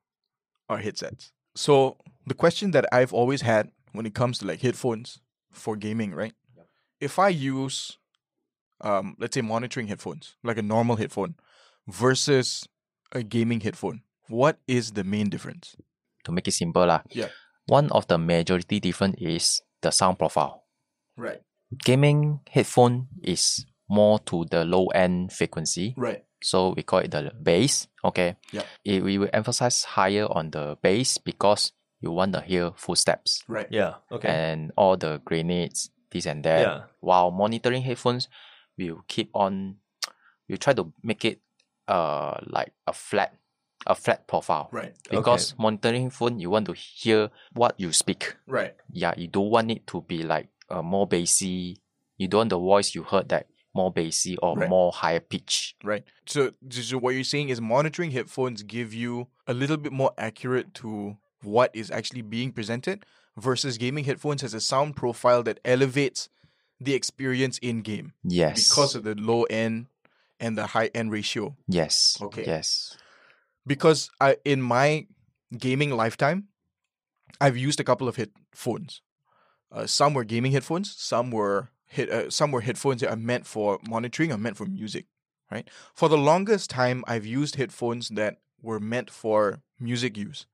are 0.69 0.77
headsets. 0.79 1.31
So 1.55 1.97
the 2.25 2.33
question 2.33 2.71
that 2.71 2.85
I've 2.91 3.13
always 3.13 3.41
had 3.41 3.69
when 3.91 4.05
it 4.05 4.13
comes 4.15 4.39
to 4.39 4.45
like 4.47 4.61
headphones 4.61 5.19
for 5.51 5.75
gaming, 5.75 6.13
right? 6.15 6.33
Yep. 6.57 6.67
If 6.99 7.19
I 7.19 7.29
use 7.29 7.97
um 8.81 9.15
let's 9.19 9.35
say 9.35 9.41
monitoring 9.41 9.87
headphones, 9.87 10.35
like 10.43 10.57
a 10.57 10.61
normal 10.61 10.95
headphone, 10.97 11.35
versus 11.87 12.67
a 13.13 13.23
gaming 13.23 13.61
headphone, 13.61 14.01
what 14.27 14.57
is 14.67 14.91
the 14.91 15.03
main 15.03 15.29
difference? 15.29 15.75
To 16.25 16.31
make 16.31 16.47
it 16.47 16.51
simple, 16.53 16.85
lah. 16.85 17.01
Yeah. 17.11 17.27
One 17.67 17.89
of 17.91 18.07
the 18.07 18.17
majority 18.17 18.79
difference 18.79 19.15
is 19.19 19.61
the 19.81 19.91
sound 19.91 20.19
profile. 20.19 20.63
Right. 21.15 21.41
Gaming 21.83 22.39
headphone 22.49 23.07
is 23.21 23.65
more 23.89 24.19
to 24.27 24.45
the 24.49 24.63
low 24.65 24.87
end 24.87 25.31
frequency. 25.31 25.93
Right. 25.97 26.23
So 26.41 26.73
we 26.75 26.83
call 26.83 26.99
it 26.99 27.11
the 27.11 27.31
bass. 27.41 27.87
Okay. 28.03 28.35
Yeah. 28.51 28.63
It, 28.83 29.03
we 29.03 29.17
will 29.17 29.29
emphasize 29.31 29.83
higher 29.83 30.25
on 30.29 30.51
the 30.51 30.77
bass 30.81 31.17
because 31.17 31.71
you 32.01 32.11
want 32.11 32.33
to 32.33 32.41
hear 32.41 32.71
footsteps 32.75 33.43
Right. 33.47 33.67
Yeah. 33.71 33.95
Okay. 34.11 34.27
and 34.27 34.71
all 34.75 34.97
the 34.97 35.21
grenades, 35.23 35.89
this 36.11 36.25
and 36.25 36.43
that. 36.43 36.61
Yeah. 36.61 36.81
While 36.99 37.31
monitoring 37.31 37.83
headphones, 37.83 38.27
we'll 38.77 39.03
keep 39.07 39.29
on. 39.33 39.77
We 40.49 40.57
try 40.57 40.73
to 40.73 40.91
make 41.01 41.23
it 41.23 41.39
uh 41.87 42.37
like 42.47 42.71
a 42.87 42.93
flat, 42.93 43.35
a 43.87 43.95
flat 43.95 44.27
profile. 44.27 44.69
Right. 44.71 44.93
Because 45.09 45.55
monitoring 45.57 46.09
phone, 46.09 46.39
you 46.39 46.49
want 46.49 46.65
to 46.67 46.73
hear 46.73 47.29
what 47.53 47.75
you 47.79 47.91
speak. 47.91 48.35
Right. 48.47 48.73
Yeah, 48.91 49.13
you 49.17 49.27
don't 49.27 49.49
want 49.49 49.71
it 49.71 49.85
to 49.87 50.01
be 50.01 50.23
like 50.23 50.47
uh, 50.69 50.81
more 50.81 51.07
bassy. 51.07 51.77
You 52.17 52.27
don't 52.27 52.39
want 52.39 52.49
the 52.51 52.59
voice 52.59 52.95
you 52.95 53.03
heard 53.03 53.29
that 53.29 53.47
more 53.75 53.91
bassy 53.91 54.37
or 54.37 54.55
Right. 54.55 54.69
more 54.69 54.91
higher 54.91 55.19
pitch. 55.19 55.75
Right. 55.83 56.03
So, 56.27 56.51
so 56.69 56.97
what 56.99 57.15
you're 57.15 57.23
saying 57.23 57.49
is 57.49 57.59
monitoring 57.59 58.11
headphones 58.11 58.61
give 58.63 58.93
you 58.93 59.27
a 59.47 59.53
little 59.53 59.77
bit 59.77 59.91
more 59.91 60.11
accurate 60.17 60.73
to 60.75 61.17
what 61.41 61.71
is 61.73 61.89
actually 61.91 62.21
being 62.21 62.51
presented 62.51 63.03
versus 63.35 63.77
gaming 63.79 64.05
headphones 64.05 64.41
has 64.43 64.53
a 64.53 64.61
sound 64.61 64.95
profile 64.95 65.41
that 65.43 65.59
elevates 65.65 66.29
the 66.79 66.93
experience 66.93 67.57
in 67.59 67.81
game 67.81 68.13
Yes. 68.23 68.69
because 68.69 68.93
of 68.95 69.03
the 69.03 69.15
low 69.15 69.43
end 69.43 69.87
and 70.43 70.57
the 70.57 70.67
high 70.67 70.89
end 70.93 71.09
ratio. 71.11 71.55
yes. 71.67 72.17
Okay. 72.21 72.43
Yes. 72.45 72.97
Because 73.65 74.11
I 74.19 74.37
in 74.43 74.61
my 74.61 75.07
gaming 75.57 75.91
lifetime, 75.91 76.49
I've 77.39 77.57
used 77.57 77.79
a 77.79 77.83
couple 77.83 78.07
of 78.09 78.17
headphones. 78.17 79.01
Uh, 79.71 79.87
some 79.87 80.13
were 80.13 80.25
gaming 80.25 80.51
headphones, 80.51 80.93
some 80.97 81.31
were 81.31 81.69
hit, 81.87 82.09
uh, 82.09 82.29
some 82.29 82.51
were 82.51 82.61
headphones 82.61 82.99
that 83.01 83.09
are 83.09 83.15
meant 83.15 83.45
for 83.47 83.79
monitoring 83.87 84.31
or 84.33 84.37
meant 84.37 84.57
for 84.57 84.65
music. 84.65 85.05
Right. 85.49 85.69
For 85.95 86.09
the 86.09 86.17
longest 86.17 86.69
time, 86.69 87.03
I've 87.07 87.25
used 87.25 87.55
headphones 87.55 88.09
that 88.09 88.41
were 88.61 88.79
meant 88.79 89.09
for 89.09 89.61
music 89.79 90.17
use, 90.17 90.45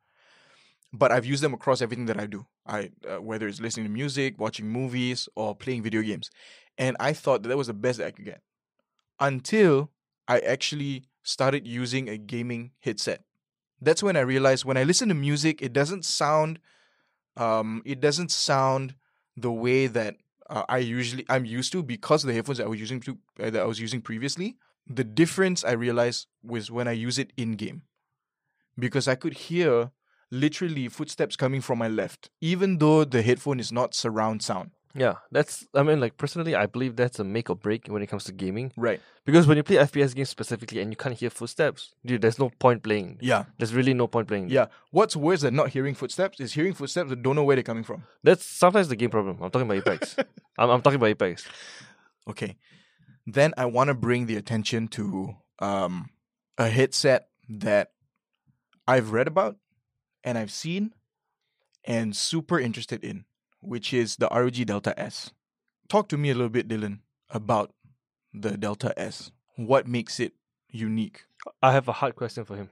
but 0.94 1.12
I've 1.12 1.26
used 1.26 1.42
them 1.42 1.54
across 1.54 1.82
everything 1.82 2.06
that 2.08 2.20
I 2.20 2.28
do. 2.28 2.46
I 2.68 2.92
uh, 3.10 3.22
whether 3.22 3.48
it's 3.48 3.60
listening 3.60 3.88
to 3.88 3.92
music, 3.92 4.40
watching 4.40 4.68
movies, 4.68 5.28
or 5.36 5.56
playing 5.56 5.82
video 5.82 6.04
games, 6.04 6.30
and 6.78 6.96
I 7.00 7.14
thought 7.14 7.42
that, 7.42 7.50
that 7.50 7.58
was 7.58 7.68
the 7.68 7.74
best 7.74 7.98
that 7.98 8.08
I 8.08 8.12
could 8.12 8.26
get 8.26 8.42
until 9.20 9.92
I 10.28 10.40
actually 10.40 11.06
started 11.24 11.68
using 11.68 12.10
a 12.10 12.18
gaming 12.18 12.72
headset. 12.80 13.24
That's 13.82 14.04
when 14.04 14.18
I 14.18 14.22
realized 14.22 14.66
when 14.66 14.78
I 14.78 14.84
listen 14.84 15.10
to 15.10 15.16
music, 15.16 15.62
it 15.62 15.74
doesn't 15.74 16.06
sound, 16.06 16.60
um, 17.38 17.82
it 17.86 18.00
doesn't 18.00 18.32
sound 18.32 18.96
the 19.38 19.52
way 19.52 19.88
that 19.88 20.16
uh, 20.50 20.64
I 20.68 20.80
usually 20.80 21.26
I'm 21.30 21.46
used 21.46 21.72
to 21.74 21.84
because 21.84 22.24
the 22.24 22.34
headphones 22.34 22.60
I 22.60 22.66
was 22.66 22.80
using 22.80 23.00
to 23.02 23.18
uh, 23.40 23.50
that 23.50 23.62
I 23.62 23.66
was 23.66 23.80
using 23.80 24.02
previously. 24.02 24.58
The 24.88 25.04
difference 25.04 25.64
I 25.64 25.72
realized 25.72 26.28
was 26.44 26.72
when 26.72 26.88
I 26.88 26.94
use 26.94 27.20
it 27.20 27.32
in 27.38 27.54
game, 27.54 27.84
because 28.78 29.08
I 29.08 29.16
could 29.16 29.34
hear 29.34 29.92
literally 30.32 30.88
footsteps 30.90 31.36
coming 31.36 31.62
from 31.62 31.78
my 31.80 31.88
left, 31.88 32.30
even 32.42 32.80
though 32.80 33.04
the 33.04 33.22
headphone 33.22 33.60
is 33.60 33.72
not 33.72 33.94
surround 33.94 34.44
sound. 34.44 34.72
Yeah. 34.96 35.16
That's. 35.32 35.66
I 35.74 35.84
mean, 35.84 36.00
like 36.00 36.18
personally, 36.18 36.56
I 36.56 36.66
believe 36.66 36.96
that's 36.96 37.20
a 37.20 37.24
make 37.24 37.50
or 37.50 37.56
break 37.56 37.88
when 37.88 38.02
it 38.02 38.08
comes 38.08 38.24
to 38.26 38.32
gaming. 38.32 38.72
Right. 38.76 39.00
Because 39.26 39.46
when 39.48 39.58
you 39.58 39.64
play 39.64 39.78
FPS 39.78 40.16
games 40.16 40.30
specifically 40.30 40.82
and 40.82 40.92
you 40.92 40.98
can't 40.98 41.16
hear 41.16 41.30
footsteps, 41.30 41.94
dude, 42.06 42.22
there's 42.22 42.40
no 42.40 42.50
point 42.60 42.82
playing. 42.84 43.20
Yeah. 43.22 43.46
There's 43.58 43.74
really 43.74 43.94
no 43.94 44.08
point 44.08 44.28
playing. 44.28 44.50
Yeah. 44.50 44.68
What's 44.92 45.16
worse 45.16 45.42
than 45.42 45.56
not 45.56 45.70
hearing 45.70 45.94
footsteps 45.94 46.40
is 46.40 46.54
hearing 46.54 46.74
footsteps 46.74 47.10
that 47.10 47.22
don't 47.22 47.36
know 47.36 47.44
where 47.44 47.56
they're 47.56 47.64
coming 47.64 47.84
from. 47.84 48.04
That's 48.24 48.46
sometimes 48.46 48.88
the 48.88 48.96
game 48.96 49.12
problem. 49.12 49.38
I'm 49.42 49.52
talking 49.52 49.70
about 49.70 49.78
Apex. 49.78 50.16
I'm, 50.58 50.70
I'm 50.70 50.82
talking 50.82 50.96
about 50.96 51.10
Apex. 51.10 51.46
Okay. 52.28 52.58
Then 53.28 53.54
I 53.58 53.66
want 53.66 53.90
to 53.90 53.94
bring 53.94 54.26
the 54.26 54.38
attention 54.38 54.88
to 54.90 55.36
um, 55.60 56.10
a 56.58 56.68
headset 56.68 57.28
that 57.50 57.92
I've 58.88 59.12
read 59.12 59.28
about 59.28 59.58
and 60.24 60.38
I've 60.38 60.52
seen 60.52 60.94
and 61.86 62.16
super 62.16 62.60
interested 62.60 63.04
in, 63.04 63.26
which 63.62 63.94
is 63.94 64.16
the 64.18 64.28
ROG 64.32 64.54
Delta 64.66 64.98
S. 65.00 65.32
Talk 65.88 66.08
to 66.10 66.18
me 66.18 66.30
a 66.30 66.34
little 66.34 66.50
bit, 66.50 66.68
Dylan, 66.68 67.00
about 67.30 67.74
the 68.34 68.58
Delta 68.58 68.94
S. 68.98 69.32
What 69.56 69.88
makes 69.88 70.20
it 70.20 70.34
unique? 70.70 71.26
I 71.62 71.72
have 71.74 71.88
a 71.88 71.94
hard 71.94 72.16
question 72.16 72.46
for 72.46 72.56
him. 72.56 72.70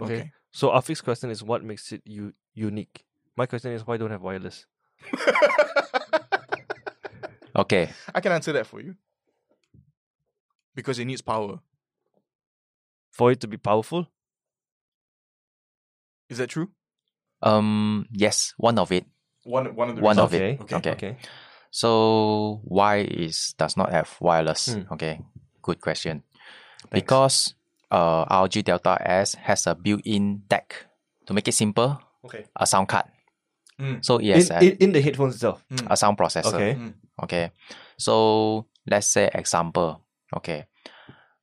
Okay. 0.00 0.14
Okay. 0.14 0.32
So 0.52 0.70
Afik's 0.70 1.00
question 1.00 1.30
is 1.30 1.42
what 1.42 1.62
makes 1.62 1.92
it 1.92 2.02
u- 2.04 2.34
unique. 2.54 3.04
My 3.36 3.46
question 3.46 3.72
is 3.72 3.86
why 3.86 3.96
don't 3.96 4.10
have 4.10 4.22
wireless? 4.22 4.66
Okay. 7.56 7.88
I 8.14 8.20
can 8.20 8.32
answer 8.32 8.52
that 8.52 8.66
for 8.66 8.80
you. 8.80 8.96
Because 10.74 10.98
it 10.98 11.06
needs 11.06 11.22
power. 11.22 11.60
For 13.10 13.32
it 13.32 13.40
to 13.40 13.48
be 13.48 13.56
powerful? 13.56 14.06
Is 16.28 16.36
that 16.38 16.50
true? 16.50 16.68
Um. 17.42 18.06
Yes. 18.12 18.52
One 18.58 18.78
of 18.78 18.92
it. 18.92 19.06
One 19.46 19.74
one 19.78 19.88
of 19.90 19.96
the 19.96 20.02
One 20.02 20.16
reasons. 20.16 20.34
of 20.34 20.40
it. 20.40 20.60
Okay. 20.60 20.76
Okay. 20.76 20.90
Okay. 20.92 21.16
So 21.70 22.60
why 22.64 22.98
is 23.06 23.54
does 23.58 23.76
not 23.76 23.92
have 23.92 24.10
wireless? 24.20 24.74
Hmm. 24.74 24.92
Okay, 24.92 25.20
good 25.62 25.80
question. 25.80 26.22
Because 26.90 27.54
uh, 27.90 28.24
ROG 28.30 28.52
Delta 28.64 28.98
S 29.00 29.34
has 29.34 29.66
a 29.66 29.74
built-in 29.74 30.42
DAC. 30.48 30.86
To 31.26 31.34
make 31.34 31.48
it 31.48 31.52
simple, 31.54 31.98
Okay. 32.24 32.46
a 32.54 32.66
sound 32.66 32.86
card. 32.88 33.06
Mm. 33.80 33.98
So 34.04 34.20
yes, 34.20 34.50
a, 34.50 34.62
in, 34.62 34.76
in 34.78 34.92
the 34.92 35.00
headphones 35.02 35.34
itself. 35.34 35.64
a 35.90 35.96
sound 35.96 36.16
processor. 36.16 36.54
Okay. 36.54 36.74
Mm. 36.74 36.94
Okay. 37.24 37.50
So 37.98 38.66
let's 38.86 39.06
say 39.08 39.28
example. 39.34 40.00
Okay. 40.36 40.66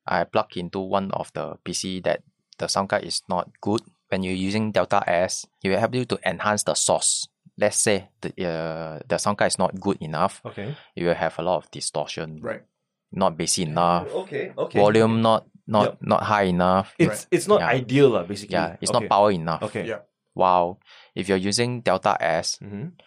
I 0.08 0.24
plug 0.24 0.56
into 0.58 0.80
one 0.80 1.12
of 1.12 1.32
the 1.34 1.56
PC 1.66 2.04
that 2.04 2.24
the 2.58 2.68
sound 2.68 2.90
card 2.90 3.04
is 3.04 3.22
not 3.30 3.50
good. 3.62 3.82
When 4.10 4.24
you're 4.24 4.34
using 4.40 4.72
Delta 4.72 5.04
S, 5.08 5.46
it 5.64 5.70
will 5.70 5.80
help 5.80 5.96
you 5.96 6.06
to 6.06 6.20
enhance 6.26 6.64
the 6.64 6.76
source. 6.76 7.28
Let's 7.58 7.78
say 7.78 8.10
the 8.22 8.30
uh, 8.50 9.00
the 9.08 9.18
sound 9.18 9.38
card 9.38 9.52
is 9.52 9.60
not 9.60 9.80
good 9.80 9.98
enough. 10.02 10.42
Okay. 10.46 10.76
You 10.96 11.08
will 11.08 11.14
have 11.16 11.38
a 11.38 11.44
lot 11.44 11.58
of 11.58 11.72
distortion. 11.72 12.40
Right. 12.42 12.64
Not 13.12 13.38
bassy 13.38 13.64
enough. 13.64 14.08
Okay. 14.26 14.52
Okay. 14.58 14.80
Volume 14.80 15.22
not 15.22 15.46
not 15.68 15.86
Yep. 15.86 15.98
not 16.02 16.24
high 16.24 16.44
enough. 16.50 16.94
It's 16.98 17.10
Right. 17.10 17.28
it's 17.32 17.48
not 17.48 17.60
Yeah. 17.62 17.68
ideal, 17.78 18.10
lah, 18.10 18.24
basically. 18.24 18.56
Yeah, 18.58 18.78
it's 18.82 18.90
okay. 18.92 19.00
not 19.06 19.10
power 19.10 19.32
enough. 19.32 19.62
Okay. 19.64 19.86
Yeah. 19.88 20.00
While 20.34 20.80
if 21.16 21.30
you're 21.30 21.38
using 21.50 21.82
Delta 21.82 22.18
S, 22.20 22.58
Mm-hmm. 22.58 22.98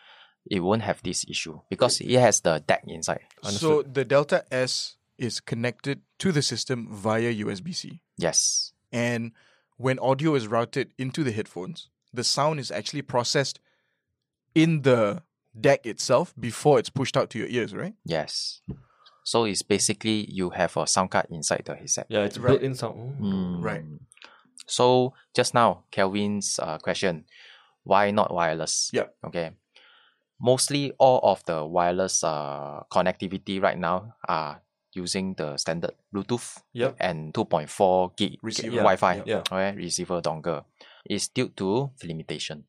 it 0.49 0.61
won't 0.61 0.83
have 0.83 1.03
this 1.03 1.25
issue 1.29 1.59
because 1.69 2.01
it 2.01 2.21
has 2.21 2.41
the 2.41 2.63
DAC 2.67 2.87
inside. 2.87 3.27
So 3.43 3.83
the 3.83 4.05
Delta 4.05 4.45
S 4.53 4.95
is 5.19 5.41
connected 5.41 6.03
to 6.19 6.31
the 6.31 6.41
system 6.43 6.87
via 6.93 7.33
USB 7.35 7.73
C. 7.75 8.01
Yes. 8.17 8.73
And 8.93 9.33
when 9.77 9.99
audio 9.99 10.37
is 10.37 10.47
routed 10.47 10.93
into 10.99 11.25
the 11.25 11.33
headphones, 11.33 11.89
the 12.15 12.23
sound 12.23 12.61
is 12.61 12.71
actually 12.71 13.03
processed 13.03 13.59
in 14.57 14.81
the 14.83 15.21
DAC 15.53 15.85
itself 15.85 16.33
before 16.41 16.79
it's 16.81 16.89
pushed 16.91 17.17
out 17.17 17.29
to 17.31 17.39
your 17.39 17.49
ears, 17.49 17.75
right? 17.77 17.95
Yes. 18.05 18.63
So 19.23 19.45
it's 19.45 19.63
basically 19.63 20.25
you 20.31 20.51
have 20.51 20.77
a 20.77 20.87
sound 20.87 21.11
card 21.11 21.27
inside 21.31 21.63
the 21.67 21.75
headset. 21.77 22.07
Yeah, 22.09 22.25
it's 22.25 22.39
Right. 22.39 22.51
built 22.57 22.63
in 22.63 22.75
sound. 22.75 23.21
Mm. 23.21 23.63
Right. 23.63 23.85
So 24.67 25.13
just 25.35 25.53
now, 25.55 25.85
Kelvin's 25.91 26.59
uh, 26.63 26.79
question, 26.79 27.25
why 27.85 28.11
not 28.11 28.33
wireless? 28.33 28.91
Yeah. 28.93 29.09
Okay. 29.27 29.51
Mostly 30.41 30.93
all 30.99 31.21
of 31.23 31.45
the 31.47 31.65
wireless 31.65 32.23
uh, 32.23 32.83
connectivity 32.93 33.61
right 33.63 33.79
now 33.79 34.15
are 34.29 34.61
using 34.93 35.35
the 35.35 35.57
standard 35.57 35.93
Bluetooth 36.15 36.61
Yep. 36.73 36.97
and 37.01 37.33
2.4 37.35 38.17
gig 38.17 38.39
Receiver. 38.43 38.77
Yeah, 38.77 38.83
Wi-Fi. 38.83 39.23
yeah. 39.27 39.43
Okay, 39.51 39.77
receiver 39.77 40.21
dongle. 40.21 40.65
It's 41.05 41.29
due 41.29 41.49
to 41.57 41.91
limitation. 42.05 42.65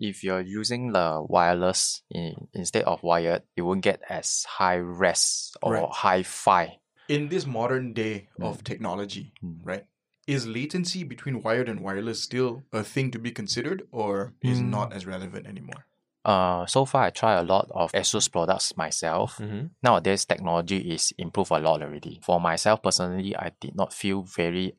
If 0.00 0.22
you're 0.22 0.40
using 0.40 0.92
the 0.92 1.20
wireless 1.26 2.02
in, 2.10 2.48
instead 2.54 2.84
of 2.84 3.02
wired, 3.02 3.42
you 3.56 3.64
won't 3.64 3.82
get 3.82 4.00
as 4.08 4.44
high 4.48 4.76
res 4.78 5.56
or 5.62 5.72
Right. 5.74 5.90
high 5.90 6.22
fi. 6.22 6.78
In 7.08 7.28
this 7.28 7.46
modern 7.46 7.92
day 7.92 8.28
of 8.40 8.62
technology, 8.64 9.32
Mm. 9.42 9.58
right? 9.62 9.84
is 10.28 10.46
latency 10.46 11.04
between 11.04 11.40
wired 11.42 11.70
and 11.70 11.80
wireless 11.80 12.22
still 12.22 12.62
a 12.70 12.84
thing 12.84 13.10
to 13.10 13.18
be 13.18 13.30
considered 13.32 13.88
or 13.90 14.34
is 14.42 14.60
not 14.60 14.92
as 14.92 15.06
relevant 15.06 15.46
anymore? 15.46 15.86
Uh, 16.22 16.66
so 16.66 16.84
far 16.84 17.04
I 17.04 17.10
try 17.10 17.32
a 17.40 17.42
lot 17.42 17.70
of 17.70 17.90
ASUS 17.92 18.30
products 18.30 18.76
myself. 18.76 19.38
Mm-hmm. 19.38 19.68
Nowadays 19.82 20.26
technology 20.26 20.92
is 20.92 21.14
improved 21.16 21.50
a 21.50 21.58
lot 21.58 21.80
already. 21.82 22.20
For 22.22 22.38
myself 22.38 22.82
personally, 22.82 23.34
I 23.34 23.52
did 23.58 23.74
not 23.74 23.94
feel 23.94 24.20
very 24.22 24.74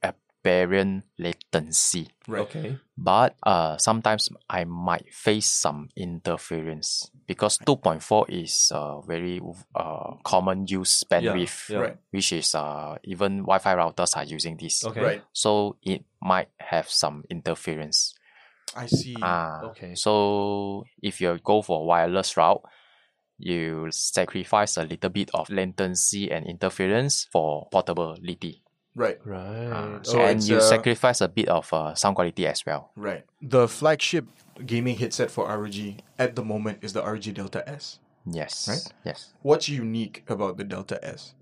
apparent 0.50 1.06
latency. 1.18 2.08
Right. 2.28 2.42
Okay. 2.42 2.78
But 2.98 3.36
uh, 3.44 3.78
sometimes 3.78 4.30
I 4.50 4.66
might 4.66 5.14
face 5.14 5.48
some 5.48 5.90
interference 5.96 7.10
because 7.28 7.58
2.4 7.60 8.30
is 8.30 8.72
uh, 8.74 9.02
very 9.02 9.42
uh, 9.76 10.16
common 10.24 10.66
use 10.68 11.04
bandwidth, 11.10 11.70
yeah. 11.70 11.78
Right. 11.80 11.98
which 12.12 12.34
is 12.34 12.56
uh, 12.56 12.98
even 13.04 13.40
Wi-Fi 13.40 13.76
routers 13.76 14.18
are 14.18 14.26
using 14.26 14.58
this. 14.58 14.84
Okay. 14.86 15.02
Right. 15.02 15.24
So 15.34 15.78
it 15.84 16.04
might 16.22 16.50
have 16.58 16.90
some 16.90 17.24
interference. 17.30 18.16
I 18.76 18.86
see. 18.88 19.16
Ah, 19.22 19.62
Okay. 19.72 19.96
So 19.96 20.84
if 21.02 21.22
you 21.22 21.40
go 21.44 21.62
for 21.62 21.86
wireless 21.86 22.36
route, 22.38 22.62
you 23.38 23.88
sacrifice 23.92 24.76
a 24.78 24.84
little 24.84 25.10
bit 25.10 25.32
of 25.34 25.50
latency 25.50 26.30
and 26.30 26.46
interference 26.46 27.26
for 27.32 27.70
portability. 27.72 28.62
Right. 28.96 29.18
Right. 29.26 29.70
Ah, 29.72 30.00
So 30.04 30.20
and 30.22 30.42
you 30.44 30.58
uh, 30.58 30.62
sacrifice 30.62 31.22
a 31.22 31.28
bit 31.28 31.48
of 31.50 31.72
uh, 31.74 31.94
sound 31.96 32.16
quality 32.16 32.46
as 32.48 32.66
well. 32.66 32.92
Right. 32.96 33.24
The 33.42 33.68
flagship 33.68 34.26
gaming 34.66 34.98
headset 34.98 35.32
for 35.32 35.48
ROG 35.48 35.76
at 36.18 36.36
the 36.36 36.44
moment 36.44 36.80
is 36.82 36.94
the 36.94 37.02
ROG 37.04 37.34
Delta 37.34 37.68
S. 37.68 38.00
Yes. 38.26 38.68
Right? 38.68 38.94
Yes. 39.06 39.34
What's 39.42 39.70
unique 39.70 40.24
about 40.28 40.58
the 40.58 40.64
Delta 40.64 41.00
S? 41.04 41.34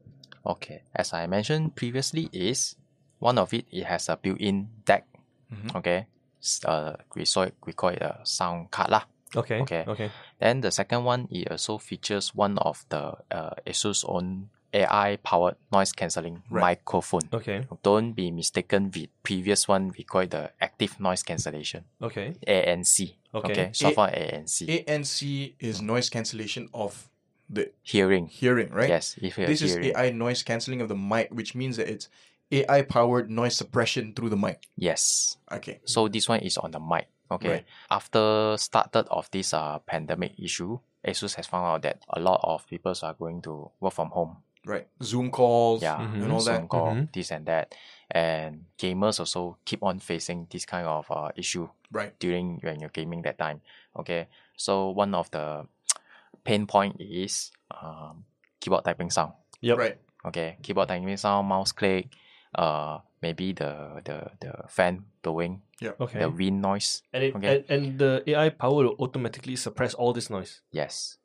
Okay. 0.45 0.83
As 0.95 1.13
I 1.13 1.27
mentioned 1.27 1.75
previously, 1.75 2.29
is 2.31 2.75
one 3.19 3.37
of 3.37 3.53
it 3.53 3.65
it 3.71 3.85
has 3.85 4.07
a 4.09 4.15
built-in 4.17 4.69
DAC. 4.85 5.03
Mhm. 5.51 5.75
Okay. 5.75 6.05
S- 6.41 6.61
Uh, 6.65 6.95
we 7.15 7.25
saw 7.25 7.41
it, 7.49 7.55
we 7.65 7.73
call 7.73 7.89
it 7.89 8.01
a 8.01 8.21
sound 8.23 8.69
card 8.71 8.89
lah. 8.91 9.03
Okay. 9.35 9.59
Okay. 9.61 9.83
Okay. 9.87 10.09
Then 10.39 10.61
the 10.61 10.71
second 10.71 11.03
one, 11.03 11.27
it 11.31 11.51
also 11.51 11.77
features 11.77 12.31
one 12.35 12.57
of 12.59 12.85
the 12.89 13.17
uh, 13.31 13.55
ASUS 13.65 14.05
own 14.07 14.49
AI 14.73 15.17
powered 15.23 15.55
noise 15.71 15.91
cancelling 15.93 16.43
Right. 16.49 16.61
microphone. 16.61 17.21
Okay. 17.33 17.65
Don't 17.83 18.13
be 18.13 18.31
mistaken 18.31 18.91
with 18.93 19.07
previous 19.23 19.67
one. 19.67 19.93
We 19.97 20.03
call 20.03 20.21
it 20.21 20.31
the 20.31 20.51
active 20.59 20.99
noise 20.99 21.23
cancellation 21.23 21.85
Okay. 22.01 22.35
ANC. 22.47 23.15
Okay. 23.33 23.51
Okay. 23.51 23.71
Short 23.73 23.95
for 23.95 24.07
ANC. 24.07 24.83
ANC 24.87 25.53
is 25.59 25.81
noise 25.81 26.09
cancellation 26.09 26.69
of 26.73 27.09
the 27.49 27.71
Hearing. 27.81 28.27
hearing, 28.27 28.69
right? 28.71 28.89
Yes. 28.89 29.15
This 29.15 29.61
is 29.61 29.73
hearing. 29.73 29.95
AI 29.95 30.09
noise 30.11 30.43
cancelling 30.43 30.81
of 30.81 30.89
the 30.89 30.95
mic, 30.95 31.29
which 31.31 31.55
means 31.55 31.77
that 31.77 31.87
it's 31.87 32.09
AI 32.51 32.81
powered 32.81 33.29
noise 33.29 33.55
suppression 33.55 34.13
through 34.13 34.29
the 34.29 34.37
mic. 34.37 34.67
Yes. 34.75 35.37
Okay. 35.51 35.79
So 35.85 36.07
this 36.09 36.27
one 36.27 36.41
is 36.41 36.57
on 36.57 36.71
the 36.71 36.79
mic. 36.79 37.07
Okay. 37.31 37.49
Right. 37.49 37.65
After 37.89 38.55
started 38.57 39.07
of 39.09 39.29
this 39.31 39.53
uh 39.53 39.79
pandemic 39.79 40.33
issue, 40.39 40.79
ASUS 41.05 41.35
has 41.35 41.47
found 41.47 41.65
out 41.65 41.81
that 41.83 42.03
a 42.09 42.19
lot 42.19 42.39
of 42.43 42.67
people 42.67 42.93
are 43.03 43.13
going 43.13 43.41
to 43.43 43.71
work 43.79 43.93
from 43.93 44.09
home. 44.09 44.37
Right. 44.67 44.87
Zoom 45.01 45.31
calls 45.31 45.81
Yeah, 45.81 45.97
Mhm. 46.03 46.23
and 46.23 46.31
all 46.31 46.41
Zoom 46.43 46.67
that. 46.67 46.69
call, 46.69 46.91
Mhm. 46.95 47.11
this 47.13 47.31
and 47.31 47.45
that, 47.47 47.73
and 48.11 48.65
gamers 48.77 49.19
also 49.19 49.57
keep 49.63 49.81
on 49.81 49.99
facing 49.99 50.47
this 50.51 50.65
kind 50.67 50.85
of 50.85 51.07
uh, 51.09 51.31
issue 51.35 51.69
Right. 51.91 52.11
during 52.19 52.59
when 52.61 52.79
you're 52.83 52.91
gaming 52.91 53.21
that 53.23 53.37
time. 53.39 53.61
Okay, 53.95 54.27
so 54.57 54.91
one 54.91 55.15
of 55.15 55.31
the 55.31 55.65
pain 56.43 56.67
point 56.67 56.99
is 56.99 57.51
um, 57.71 58.25
keyboard 58.59 58.83
typing 58.83 59.09
sound. 59.09 59.33
Yep. 59.61 59.77
Right. 59.77 59.97
Okay, 60.25 60.57
keyboard 60.61 60.89
typing 60.89 61.15
sound, 61.17 61.47
mouse 61.47 61.71
click, 61.71 62.11
uh, 62.55 62.99
maybe 63.21 63.53
the 63.53 64.01
the 64.03 64.31
the 64.43 64.51
fan 64.67 65.05
blowing, 65.23 65.61
Yeah. 65.79 65.93
Okay. 65.99 66.19
the 66.19 66.29
wind 66.29 66.61
noise. 66.61 67.03
and, 67.13 67.23
it, 67.23 67.35
okay. 67.35 67.47
and 67.47 67.63
and 67.71 67.83
the 67.99 68.23
AI 68.27 68.49
power 68.49 68.83
will 68.83 68.95
automatically 68.99 69.55
suppress 69.55 69.93
all 69.93 70.11
this 70.13 70.29
noise. 70.29 70.59
Yes. 70.71 71.17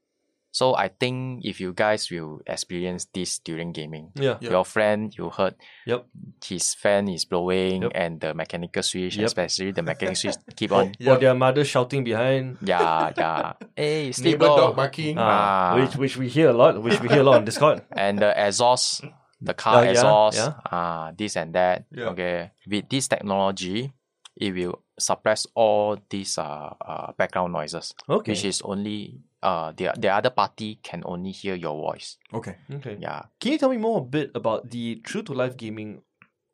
So 0.52 0.76
I 0.76 0.88
think 0.92 1.44
if 1.48 1.60
you 1.64 1.72
guys 1.72 2.10
will 2.12 2.44
experience 2.46 3.08
this 3.14 3.40
during 3.40 3.72
gaming, 3.72 4.12
Yeah. 4.14 4.36
Yep. 4.40 4.52
your 4.52 4.64
friend 4.68 5.08
you 5.16 5.30
heard 5.32 5.56
Yep. 5.88 6.04
his 6.44 6.74
fan 6.76 7.08
is 7.08 7.24
blowing 7.24 7.82
Yep. 7.88 7.92
and 7.94 8.20
the 8.20 8.34
mechanical 8.36 8.82
switch, 8.84 9.16
Yep. 9.16 9.26
especially 9.32 9.72
the 9.72 9.80
mechanical 9.82 10.14
switch 10.20 10.36
keep 10.56 10.72
on 10.72 10.92
Or 11.08 11.16
their 11.16 11.32
mother 11.34 11.64
shouting 11.64 12.04
behind. 12.04 12.58
yeah 12.60 13.10
yeah 13.16 13.52
hey 13.76 14.12
sleep 14.12 14.36
Neighbor 14.38 14.52
dog 14.52 14.76
barking. 14.76 15.16
Ah, 15.18 15.72
Ah. 15.72 15.80
which 15.80 15.96
which 15.96 16.14
we 16.20 16.28
hear 16.28 16.50
a 16.50 16.56
lot, 16.56 16.76
which 16.84 17.00
we 17.00 17.08
hear 17.08 17.24
a 17.24 17.26
lot 17.26 17.36
on 17.40 17.44
Discord. 17.48 17.80
and 17.96 18.20
the 18.20 18.30
exhaust 18.36 19.02
the 19.40 19.54
car 19.56 19.80
Uh, 19.80 19.82
yeah, 19.88 19.90
exhaust 19.96 20.36
yeah. 20.36 20.52
ah 20.70 21.10
this 21.16 21.34
and 21.40 21.56
that 21.56 21.88
Yeah. 21.90 22.12
okay 22.12 22.52
with 22.68 22.86
this 22.92 23.08
technology 23.08 23.90
it 24.36 24.52
will 24.52 24.84
suppress 25.00 25.48
all 25.56 25.96
these 26.12 26.36
uh, 26.38 26.76
uh 26.78 27.10
background 27.16 27.52
noises 27.56 27.96
Okay. 28.04 28.32
which 28.36 28.44
is 28.44 28.60
only 28.62 29.18
uh 29.42 29.72
the, 29.76 29.92
the 29.98 30.08
other 30.08 30.30
party 30.30 30.78
can 30.82 31.02
only 31.04 31.30
hear 31.32 31.54
your 31.54 31.74
voice 31.76 32.16
Okay. 32.32 32.56
okay. 32.74 32.96
yeah 33.00 33.22
Can 33.40 33.52
you 33.52 33.58
tell 33.58 33.70
me 33.70 33.76
more 33.78 33.98
a 34.00 34.04
bit 34.04 34.30
about 34.34 34.70
the 34.70 34.96
true 35.04 35.22
to 35.22 35.32
life 35.34 35.56
gaming 35.56 36.02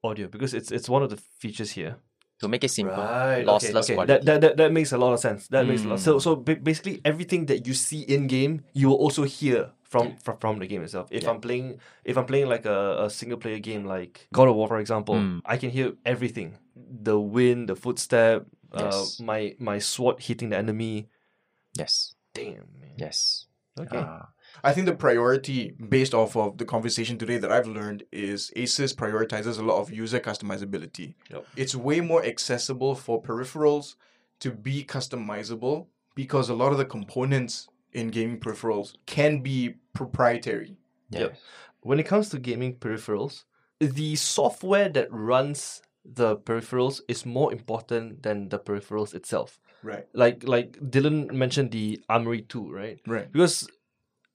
audio 0.03 0.29
because 0.29 0.55
it's 0.55 0.71
it's 0.73 0.89
one 0.89 1.03
of 1.03 1.11
the 1.11 1.19
features 1.41 1.73
here. 1.73 1.97
to 2.41 2.47
make 2.49 2.63
it 2.63 2.71
simple 2.71 2.95
Right. 3.03 3.43
lossless 3.45 3.91
okay. 3.91 3.93
okay. 3.93 3.95
quality 3.95 4.13
That, 4.13 4.25
that, 4.25 4.41
that 4.41 4.55
that 4.57 4.71
makes 4.73 4.93
a 4.93 4.99
lot 4.99 5.13
of 5.13 5.19
sense. 5.19 5.49
That 5.51 5.67
makes 5.67 5.83
a 5.83 5.89
lot. 5.91 5.99
Mm. 5.99 6.05
So 6.07 6.19
so 6.23 6.37
basically 6.39 7.01
everything 7.05 7.47
that 7.51 7.67
you 7.67 7.75
see 7.75 8.03
in 8.07 8.29
game, 8.31 8.63
you 8.79 8.87
will 8.91 9.01
also 9.05 9.25
hear 9.27 9.75
from 9.83 10.15
from, 10.23 10.39
from 10.39 10.55
the 10.63 10.69
game 10.71 10.83
itself. 10.87 11.11
If 11.11 11.23
Yeah. 11.27 11.31
I'm 11.35 11.41
playing 11.43 11.81
if 12.07 12.15
I'm 12.17 12.27
playing 12.31 12.47
like 12.49 12.63
a, 12.65 13.07
a 13.07 13.11
single 13.11 13.39
player 13.43 13.59
game 13.59 13.83
like 13.91 14.29
God 14.33 14.47
of 14.49 14.55
War 14.55 14.69
for 14.71 14.79
example, 14.79 15.17
Mm. 15.19 15.43
I 15.45 15.57
can 15.59 15.71
hear 15.75 15.99
everything. 16.07 16.55
The 16.79 17.19
wind, 17.19 17.69
the 17.69 17.75
footstep, 17.75 18.47
uh, 18.71 19.03
my 19.19 19.59
my 19.59 19.83
sword 19.83 20.23
hitting 20.23 20.51
the 20.55 20.59
enemy. 20.63 21.11
yes 21.75 22.15
Damn 22.39 22.71
man. 22.78 22.78
Yes 22.99 23.47
Okay. 23.81 23.99
Ah, 23.99 24.29
I 24.65 24.73
think 24.73 24.87
the 24.87 24.95
priority 24.95 25.71
based 25.89 26.15
off 26.15 26.37
of 26.37 26.59
the 26.59 26.65
conversation 26.65 27.19
today 27.19 27.39
that 27.39 27.53
I've 27.53 27.67
learned 27.67 28.05
is 28.11 28.51
Asus 28.57 28.95
prioritizes 28.95 29.59
a 29.59 29.63
lot 29.63 29.81
of 29.81 29.93
user 29.93 30.21
customizability. 30.21 31.15
Yep. 31.31 31.47
It's 31.57 31.75
way 31.75 32.01
more 32.01 32.25
accessible 32.25 32.95
for 32.95 33.23
peripherals 33.23 33.95
to 34.41 34.51
be 34.51 34.85
customizable 34.85 35.87
because 36.15 36.49
a 36.49 36.55
lot 36.55 36.73
of 36.73 36.79
the 36.79 36.85
components 36.85 37.69
in 37.93 38.09
gaming 38.09 38.41
peripherals 38.41 38.95
can 39.07 39.41
be 39.41 39.75
proprietary. 39.93 40.77
yeah. 41.11 41.21
Yep. 41.21 41.39
When 41.81 42.01
it 42.01 42.07
comes 42.07 42.29
to 42.31 42.39
gaming 42.39 42.77
peripherals, 42.77 43.45
the 43.79 44.17
software 44.17 44.89
that 44.89 45.13
runs 45.13 45.83
the 46.15 46.37
peripherals 46.37 47.01
is 47.09 47.27
more 47.27 47.53
important 47.53 48.23
than 48.23 48.49
the 48.49 48.59
peripherals 48.59 49.15
itself. 49.15 49.61
Right. 49.83 50.07
Like 50.13 50.47
like 50.47 50.73
Dylan 50.81 51.33
mentioned 51.33 51.71
the 51.71 52.01
Armory 52.09 52.43
2, 52.43 52.71
right? 52.73 53.01
Right. 53.07 53.31
Because 53.31 53.69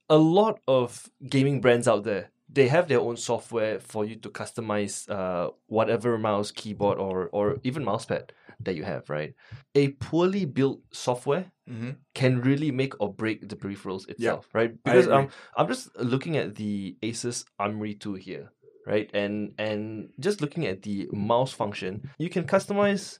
a 0.10 0.18
lot 0.18 0.60
of 0.68 1.10
gaming 1.28 1.62
brands 1.62 1.88
out 1.88 2.04
there, 2.04 2.30
they 2.48 2.68
have 2.68 2.88
their 2.88 3.00
own 3.00 3.18
software 3.18 3.80
for 3.80 4.06
you 4.06 4.16
to 4.18 4.30
customize 4.30 5.10
uh, 5.10 5.50
whatever 5.68 6.18
mouse, 6.18 6.52
keyboard, 6.52 6.98
or 6.98 7.30
or 7.32 7.58
even 7.64 7.84
mousepad 7.84 8.30
that 8.60 8.76
you 8.76 8.84
have, 8.84 9.10
right? 9.10 9.34
A 9.76 9.90
poorly 9.90 10.46
built 10.46 10.82
software 10.92 11.52
Mm-hmm. 11.70 11.92
can 12.14 12.42
really 12.42 12.72
make 12.72 12.94
or 13.00 13.14
break 13.14 13.48
the 13.48 13.56
peripherals 13.56 14.10
itself, 14.10 14.50
yeah. 14.52 14.58
right? 14.60 14.84
Because 14.84 15.08
um, 15.08 15.30
I'm 15.56 15.70
just 15.70 15.96
looking 15.98 16.36
at 16.36 16.56
the 16.56 16.98
Asus 17.02 17.46
Armory 17.58 17.94
2 17.94 18.16
here, 18.16 18.52
right? 18.86 19.10
And 19.14 19.54
and 19.58 20.10
just 20.20 20.42
looking 20.42 20.66
at 20.66 20.82
the 20.84 21.10
mouse 21.12 21.54
function, 21.54 22.10
you 22.18 22.30
can 22.30 22.44
customize 22.46 23.20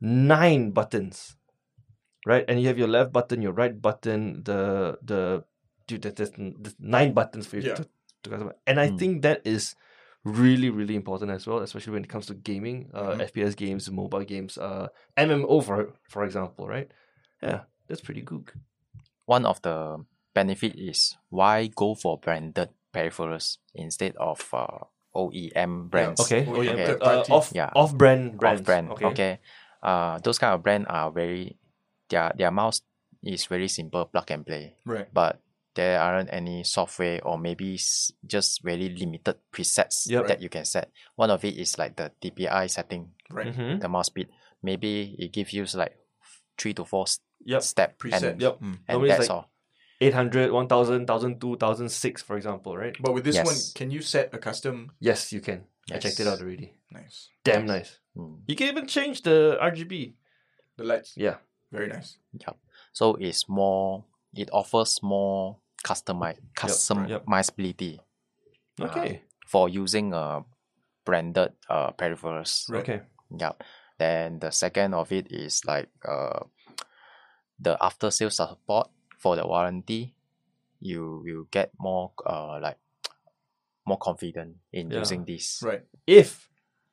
nine 0.00 0.70
buttons, 0.70 1.36
right? 2.26 2.44
And 2.48 2.60
you 2.60 2.68
have 2.68 2.78
your 2.78 2.88
left 2.88 3.12
button, 3.12 3.42
your 3.42 3.52
right 3.52 3.80
button, 3.80 4.42
the 4.44 4.98
the 5.02 5.44
dude, 5.86 6.02
there's, 6.02 6.32
there's 6.36 6.76
nine 6.78 7.12
buttons 7.14 7.46
for 7.46 7.56
you 7.56 7.62
Yeah. 7.62 7.74
to, 7.74 7.88
to 8.24 8.30
customize. 8.30 8.54
And 8.66 8.78
I 8.80 8.88
Mm. 8.88 8.98
think 8.98 9.22
that 9.22 9.40
is 9.44 9.74
really 10.24 10.68
really 10.68 10.94
important 10.94 11.30
as 11.30 11.46
well, 11.46 11.60
especially 11.60 11.94
when 11.94 12.04
it 12.04 12.10
comes 12.10 12.26
to 12.26 12.34
gaming, 12.34 12.90
uh, 12.92 13.14
Mhm. 13.16 13.20
FPS 13.30 13.54
games, 13.56 13.90
mobile 13.90 14.24
games, 14.24 14.58
uh, 14.58 14.88
MMO 15.16 15.60
for 15.60 15.94
for 16.08 16.24
example, 16.24 16.66
right? 16.66 16.90
Yeah, 17.42 17.64
that's 17.88 18.02
pretty 18.02 18.22
good. 18.22 18.50
one 19.28 19.44
of 19.44 19.60
the 19.60 20.04
benefit 20.34 20.72
is 20.78 21.16
why 21.28 21.66
go 21.76 21.94
for 21.94 22.16
branded 22.18 22.70
peripherals 22.94 23.58
instead 23.74 24.14
of 24.16 24.42
uh, 24.52 24.66
OEM 25.14 25.90
brands. 25.90 26.20
Okay. 26.20 26.44
Yeah, 26.44 26.74
yeah. 26.74 26.92
Uh, 27.00 27.24
off 27.30 27.52
Yeah. 27.54 27.70
off 27.74 27.94
brand 27.94 28.38
brands. 28.38 28.60
Off 28.60 28.64
brand. 28.66 28.90
Okay. 28.92 29.06
Okay. 29.06 29.38
Uh, 29.82 30.18
those 30.18 30.38
kind 30.38 30.54
of 30.54 30.62
brand 30.62 30.86
are 30.88 31.10
very 31.10 31.56
their 32.08 32.32
their 32.36 32.50
mouse 32.50 32.80
is 33.22 33.46
very 33.46 33.68
simple 33.68 34.04
plug 34.06 34.30
and 34.30 34.46
play, 34.46 34.74
Right. 34.86 35.06
but 35.12 35.40
there 35.74 36.00
aren't 36.00 36.32
any 36.32 36.64
software 36.64 37.20
or 37.24 37.38
maybe 37.38 37.78
just 38.26 38.62
very 38.62 38.88
limited 38.88 39.36
presets 39.52 40.08
Yep. 40.10 40.26
that 40.26 40.42
you 40.42 40.48
can 40.48 40.64
set. 40.64 40.90
One 41.16 41.30
of 41.30 41.44
it 41.44 41.56
is 41.56 41.78
like 41.78 41.96
the 41.96 42.10
DPI 42.20 42.66
setting, 42.70 43.12
Right. 43.30 43.46
Mm-hmm. 43.54 43.78
the 43.80 43.88
mouse 43.88 44.06
speed. 44.06 44.28
Maybe 44.62 45.14
it 45.18 45.32
gives 45.32 45.52
you 45.52 45.64
like 45.74 45.94
three 46.58 46.74
to 46.74 46.84
four 46.84 47.06
Yep. 47.44 47.62
step 47.62 47.98
Preset. 47.98 48.22
and, 48.32 48.42
Yep. 48.42 48.60
Mm. 48.60 48.78
and 48.88 49.10
that's 49.10 49.28
like- 49.28 49.30
all. 49.30 49.50
800, 50.00 50.52
1000, 50.52 51.08
1002, 51.08 51.48
1006, 51.48 52.22
for 52.22 52.36
example, 52.36 52.76
right? 52.76 52.96
But 53.00 53.14
with 53.14 53.24
this 53.24 53.36
one, 53.36 53.56
can 53.74 53.90
you 53.90 54.00
set 54.00 54.32
a 54.32 54.38
custom? 54.38 54.92
Yes, 55.00 55.32
you 55.32 55.40
can. 55.40 55.64
I 55.92 55.98
checked 55.98 56.20
it 56.20 56.26
out 56.26 56.40
already. 56.40 56.74
Nice. 56.92 57.30
Damn 57.44 57.66
nice. 57.66 57.98
Mm. 58.16 58.40
You 58.46 58.54
can 58.54 58.68
even 58.68 58.86
change 58.86 59.22
the 59.22 59.58
RGB. 59.60 60.14
The 60.76 60.84
lights. 60.84 61.14
Yeah. 61.16 61.36
Very 61.72 61.88
nice. 61.88 62.18
Yep. 62.32 62.56
So 62.92 63.14
it's 63.16 63.48
more. 63.48 64.04
It 64.34 64.50
offers 64.52 65.00
more 65.02 65.56
customize 65.84 66.36
Yep. 66.36 66.54
customizability 66.56 67.98
Okay. 68.80 69.22
for 69.46 69.68
using 69.68 70.12
a 70.12 70.44
branded 71.04 71.52
uh 71.68 71.92
peripherals. 71.92 72.70
Okay. 72.72 73.00
Yep. 73.36 73.62
Then 73.98 74.38
the 74.38 74.50
second 74.50 74.94
of 74.94 75.10
it 75.12 75.32
is 75.32 75.64
like 75.64 75.88
uh 76.06 76.40
the 77.58 77.76
after 77.80 78.10
sales 78.10 78.36
support 78.36 78.90
for 79.18 79.36
the 79.36 79.44
warranty. 79.46 80.14
You 80.80 81.20
will 81.26 81.44
get 81.50 81.74
more 81.78 82.14
uh 82.24 82.62
like 82.62 82.78
more 83.86 83.98
confident 83.98 84.56
in 84.72 84.90
Yeah. 84.90 85.02
using 85.02 85.24
this. 85.26 85.60
Right. 85.62 85.82
If 86.06 86.46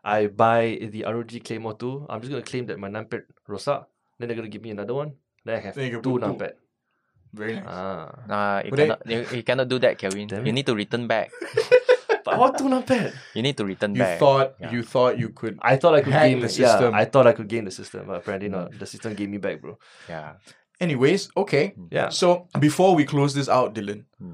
I 0.03 0.27
buy 0.27 0.77
the 0.91 1.05
ROG 1.05 1.31
Claymore 1.45 1.77
2, 1.77 2.07
I'm 2.09 2.21
just 2.21 2.31
gonna 2.33 2.41
claim 2.45 2.65
that 2.67 2.77
my 2.81 2.89
numpad 2.89 3.23
rosak. 3.47 3.85
Then 4.17 4.27
they're 4.29 4.37
gonna 4.37 4.49
give 4.49 4.61
me 4.65 4.71
another 4.73 4.93
one. 4.93 5.13
Then 5.45 5.55
I 5.57 5.61
have 5.69 5.75
Then 5.75 5.85
you 5.85 5.91
can 5.97 6.03
two 6.03 6.17
put 6.17 6.21
two. 6.21 6.27
numpad. 6.33 6.53
Very 7.35 7.55
nice. 7.59 7.67
Ah. 7.67 8.09
Nah, 8.27 8.57
you 8.63 8.69
But 8.71 8.77
then- 8.77 8.87
cannot 8.95 9.01
you, 9.05 9.19
you 9.37 9.43
cannot 9.43 9.67
do 9.69 9.77
that, 9.79 9.97
Kelvin. 9.99 10.27
Damn 10.27 10.45
You 10.45 10.53
need 10.53 10.65
to 10.65 10.75
return 10.75 11.05
back. 11.05 11.29
But 12.25 12.33
I 12.33 12.37
want 12.41 12.57
two 12.57 12.65
numpad. 12.65 13.13
You 13.37 13.43
need 13.45 13.53
to 13.57 13.65
return 13.65 13.93
You 13.93 14.01
back. 14.01 14.17
thought 14.17 14.55
Yeah. 14.57 14.71
you 14.73 14.81
thought 14.81 15.13
you 15.21 15.29
could 15.29 15.59
I 15.61 15.77
thought 15.77 15.93
I 15.93 16.01
could 16.01 16.13
Hack 16.13 16.25
game 16.25 16.41
the 16.41 16.49
Yeah, 16.49 16.65
system. 16.73 16.89
I 16.97 17.05
thought 17.05 17.27
I 17.29 17.33
could 17.37 17.45
game 17.47 17.65
the 17.69 17.75
system, 17.75 18.07
but 18.09 18.17
apparently 18.25 18.49
not. 18.49 18.73
The 18.73 18.87
system 18.89 19.13
gave 19.13 19.29
me 19.29 19.37
back, 19.37 19.61
bro. 19.61 19.77
Yeah. 20.09 20.41
Anyways, 20.79 21.29
okay. 21.37 21.73
Yeah. 21.91 22.09
So 22.09 22.47
before 22.59 22.95
we 22.95 23.05
close 23.05 23.33
this 23.33 23.47
out, 23.49 23.73
Dylan, 23.75 24.05
Hmm. 24.19 24.33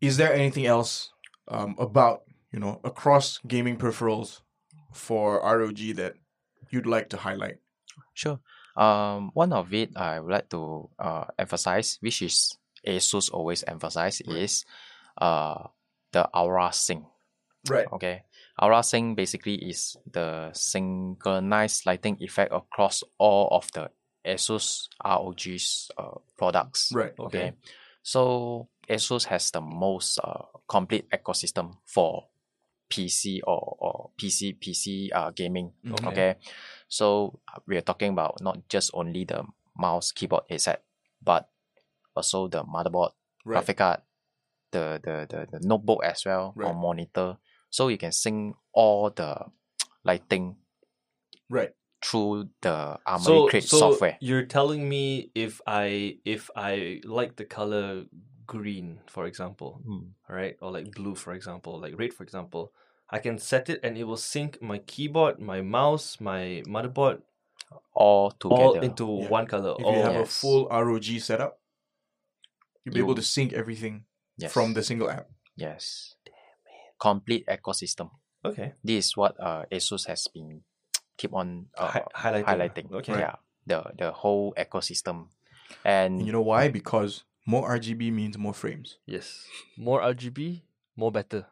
is 0.00 0.16
there 0.16 0.32
anything 0.32 0.66
else 0.66 1.10
um, 1.48 1.74
about 1.78 2.22
you 2.52 2.60
know 2.60 2.80
across 2.84 3.38
gaming 3.46 3.76
peripherals 3.78 4.40
for 4.92 5.40
ROG 5.40 5.78
that 5.96 6.14
you'd 6.70 6.86
like 6.86 7.08
to 7.10 7.16
highlight? 7.16 7.56
Sure. 8.14 8.38
Um, 8.76 9.30
one 9.34 9.52
of 9.52 9.72
it 9.74 9.96
I 9.96 10.20
would 10.20 10.30
like 10.30 10.48
to 10.50 10.88
uh, 10.98 11.24
emphasize, 11.38 11.98
which 12.00 12.22
is 12.22 12.56
ASUS 12.86 13.30
always 13.32 13.64
emphasize, 13.66 14.20
is 14.20 14.64
uh, 15.20 15.66
the 16.12 16.28
Aura 16.36 16.70
Sync. 16.72 17.04
Right. 17.68 17.86
Okay. 17.92 18.22
Aura 18.60 18.82
Sync 18.82 19.16
basically 19.16 19.54
is 19.56 19.96
the 20.10 20.50
synchronized 20.52 21.86
lighting 21.86 22.16
effect 22.20 22.52
across 22.52 23.02
all 23.18 23.48
of 23.50 23.70
the 23.72 23.90
ASUS 24.24 24.88
ROG's 25.04 25.90
uh, 25.96 26.18
products. 26.36 26.92
Right. 26.92 27.12
Okay. 27.18 27.52
So 28.02 28.68
ASUS 28.88 29.24
has 29.26 29.50
the 29.50 29.60
most 29.60 30.18
uh, 30.22 30.44
complete 30.68 31.08
ecosystem 31.10 31.76
for 31.84 32.26
PC 32.90 33.40
or, 33.46 33.76
or 33.78 34.10
PC 34.18 34.58
PC 34.58 35.10
uh, 35.12 35.30
gaming. 35.30 35.72
Okay. 35.92 36.08
Okay. 36.08 36.34
So 36.88 37.38
we 37.66 37.76
are 37.76 37.82
talking 37.82 38.12
about 38.12 38.40
not 38.40 38.68
just 38.68 38.90
only 38.94 39.24
the 39.24 39.44
mouse, 39.76 40.12
keyboard, 40.12 40.44
headset, 40.48 40.82
but 41.22 41.48
also 42.16 42.48
the 42.48 42.64
motherboard, 42.64 43.12
Right. 43.44 43.54
graphic 43.54 43.76
card, 43.76 44.00
the, 44.72 45.00
the, 45.02 45.26
the, 45.28 45.58
the 45.58 45.66
notebook 45.66 46.02
as 46.04 46.24
well, 46.26 46.52
or 46.56 46.74
monitor. 46.74 47.36
So 47.70 47.88
you 47.88 47.98
can 47.98 48.12
sync 48.12 48.56
all 48.72 49.10
the 49.10 49.46
lighting 50.04 50.56
Right. 51.50 51.70
Through 52.04 52.48
the 52.60 52.98
Armory 53.06 53.24
So, 53.24 53.48
Crate 53.48 53.64
so 53.64 53.78
software. 53.78 54.16
you're 54.20 54.46
telling 54.46 54.88
me 54.88 55.30
if 55.34 55.60
I 55.66 56.18
if 56.24 56.50
I 56.56 57.00
like 57.04 57.36
the 57.36 57.44
color 57.44 58.04
green, 58.46 59.00
for 59.06 59.26
example, 59.26 59.82
Mm. 59.86 60.12
right, 60.28 60.56
or 60.62 60.70
like 60.72 60.92
blue, 60.92 61.14
for 61.14 61.32
example, 61.34 61.80
like 61.80 61.98
red, 61.98 62.14
for 62.14 62.22
example, 62.22 62.72
I 63.10 63.18
can 63.18 63.38
set 63.38 63.68
it 63.68 63.80
and 63.82 63.98
it 63.98 64.04
will 64.04 64.16
sync 64.16 64.60
my 64.62 64.78
keyboard, 64.78 65.38
my 65.40 65.60
mouse, 65.60 66.20
my 66.20 66.62
motherboard 66.66 67.22
All 67.92 68.30
together. 68.32 68.62
all 68.62 68.80
into 68.80 69.04
Yeah. 69.06 69.28
one 69.28 69.46
color. 69.46 69.74
If 69.78 69.84
all 69.84 69.94
you 69.96 70.02
have 70.02 70.16
a 70.16 70.26
full 70.26 70.68
ROG 70.70 71.18
setup, 71.20 71.60
you'll 72.84 72.94
be 72.94 73.00
You- 73.00 73.04
able 73.06 73.16
to 73.16 73.22
sync 73.22 73.52
everything 73.52 74.04
yes. 74.38 74.52
from 74.52 74.72
the 74.74 74.82
single 74.82 75.10
app. 75.10 75.28
yes. 75.56 76.14
Complete 77.00 77.44
ecosystem. 77.46 78.10
okay, 78.44 78.74
This 78.82 79.06
is 79.06 79.16
what 79.16 79.34
uh, 79.40 79.64
ASUS 79.70 80.06
has 80.06 80.26
been 80.28 80.62
keep 81.18 81.34
on 81.34 81.66
uh, 81.76 81.88
Hi- 81.90 82.04
highlighting. 82.14 82.46
highlighting. 82.46 82.92
Okay. 83.02 83.18
Yeah. 83.18 83.34
The 83.66 83.82
the 83.98 84.10
whole 84.12 84.54
ecosystem. 84.56 85.28
And 85.84 86.18
And 86.18 86.26
you 86.26 86.32
know 86.32 86.40
why? 86.40 86.68
Because 86.72 87.24
more 87.44 87.68
RGB 87.68 88.10
means 88.10 88.38
more 88.38 88.54
frames. 88.54 88.96
Yes, 89.04 89.44
more 89.76 90.00
RGB, 90.00 90.62
more 90.96 91.12
better. 91.12 91.46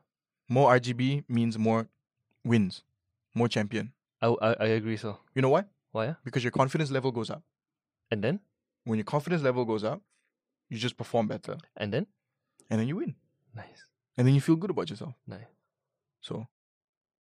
More 0.49 0.71
RGB 0.79 1.25
means 1.29 1.59
more 1.59 1.89
wins, 2.45 2.83
more 3.35 3.49
champion. 3.49 3.93
I 4.23 4.29
I, 4.41 4.51
I 4.61 4.69
agree. 4.81 4.97
So 4.97 5.19
You 5.35 5.43
know 5.43 5.51
why? 5.53 5.65
why? 5.93 6.05
Yeah? 6.07 6.15
Because 6.25 6.43
your 6.45 6.53
confidence 6.53 6.91
level 6.91 7.13
goes 7.13 7.29
up. 7.31 7.43
And 8.11 8.23
then 8.25 8.41
When 8.85 8.99
your 8.99 9.05
confidence 9.05 9.43
level 9.43 9.65
goes 9.67 9.83
up, 9.85 10.01
you 10.71 10.79
just 10.79 10.97
perform 10.97 11.27
better, 11.29 11.59
and 11.77 11.93
then 11.93 12.07
and 12.71 12.81
then 12.81 12.87
you 12.89 12.97
win, 12.97 13.15
nice, 13.55 13.85
and 14.17 14.27
then 14.27 14.35
you 14.35 14.41
feel 14.41 14.57
good 14.57 14.71
about 14.71 14.89
yourself. 14.91 15.15
nice. 15.27 15.51
So 16.23 16.47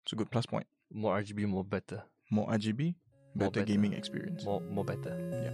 it's 0.04 0.12
a 0.12 0.16
good 0.16 0.30
plus 0.30 0.46
point. 0.46 0.66
More 0.92 1.14
RGB, 1.22 1.46
more 1.46 1.64
better. 1.64 2.02
More 2.30 2.46
RGB, 2.48 2.94
More 3.34 3.50
better, 3.50 3.50
better. 3.50 3.64
gaming 3.66 3.92
experience. 3.92 4.44
More 4.44 4.60
more 4.60 4.84
better. 4.84 5.16
Yeah. 5.44 5.50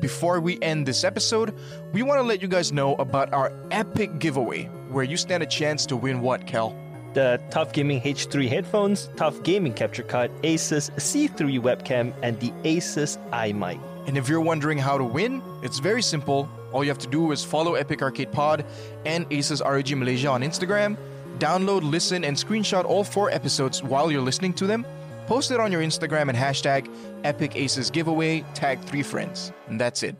Before 0.00 0.40
we 0.40 0.60
end 0.62 0.86
this 0.86 1.04
episode, 1.04 1.54
we 1.92 2.02
want 2.02 2.18
to 2.18 2.22
let 2.22 2.42
you 2.42 2.48
guys 2.48 2.72
know 2.72 2.94
about 2.96 3.32
our 3.32 3.52
epic 3.70 4.18
giveaway, 4.18 4.64
where 4.90 5.04
you 5.04 5.16
stand 5.16 5.42
a 5.42 5.46
chance 5.46 5.86
to 5.86 5.96
win 5.96 6.20
what, 6.20 6.46
Kel? 6.46 6.76
The 7.14 7.40
TUF 7.50 7.72
Gaming 7.72 8.00
H3 8.02 8.46
headphones, 8.48 9.08
TUF 9.16 9.42
Gaming 9.42 9.72
capture 9.72 10.02
card, 10.02 10.30
Asus 10.42 10.90
C3 10.96 11.58
webcam, 11.58 12.12
and 12.22 12.38
the 12.40 12.50
Asus 12.62 13.16
iMic. 13.30 13.80
And 14.06 14.16
if 14.18 14.28
you're 14.28 14.42
wondering 14.42 14.78
how 14.78 14.98
to 14.98 15.04
win, 15.04 15.42
it's 15.62 15.78
very 15.78 16.02
simple. 16.02 16.48
All 16.72 16.84
you 16.84 16.90
have 16.90 16.98
to 16.98 17.08
do 17.08 17.32
is 17.32 17.42
follow 17.42 17.74
Epic 17.74 18.02
Arcade 18.02 18.30
Pod 18.30 18.64
and 19.06 19.28
Asus 19.30 19.64
ROG 19.64 19.90
Malaysia 19.96 20.28
on 20.28 20.42
Instagram, 20.42 20.96
download, 21.38 21.88
listen, 21.88 22.24
and 22.24 22.36
screenshot 22.36 22.84
all 22.84 23.04
four 23.04 23.30
episodes 23.30 23.82
while 23.82 24.10
you're 24.10 24.22
listening 24.22 24.52
to 24.54 24.66
them, 24.66 24.86
post 25.26 25.50
it 25.50 25.60
on 25.60 25.72
your 25.72 25.82
Instagram 25.82 26.28
and 26.28 26.36
hashtag 26.36 26.88
Epic 27.24 27.56
Aces 27.56 27.90
Giveaway, 27.90 28.44
tag 28.54 28.80
three 28.80 29.02
friends. 29.02 29.52
And 29.68 29.80
that's 29.80 30.02
it. 30.02 30.16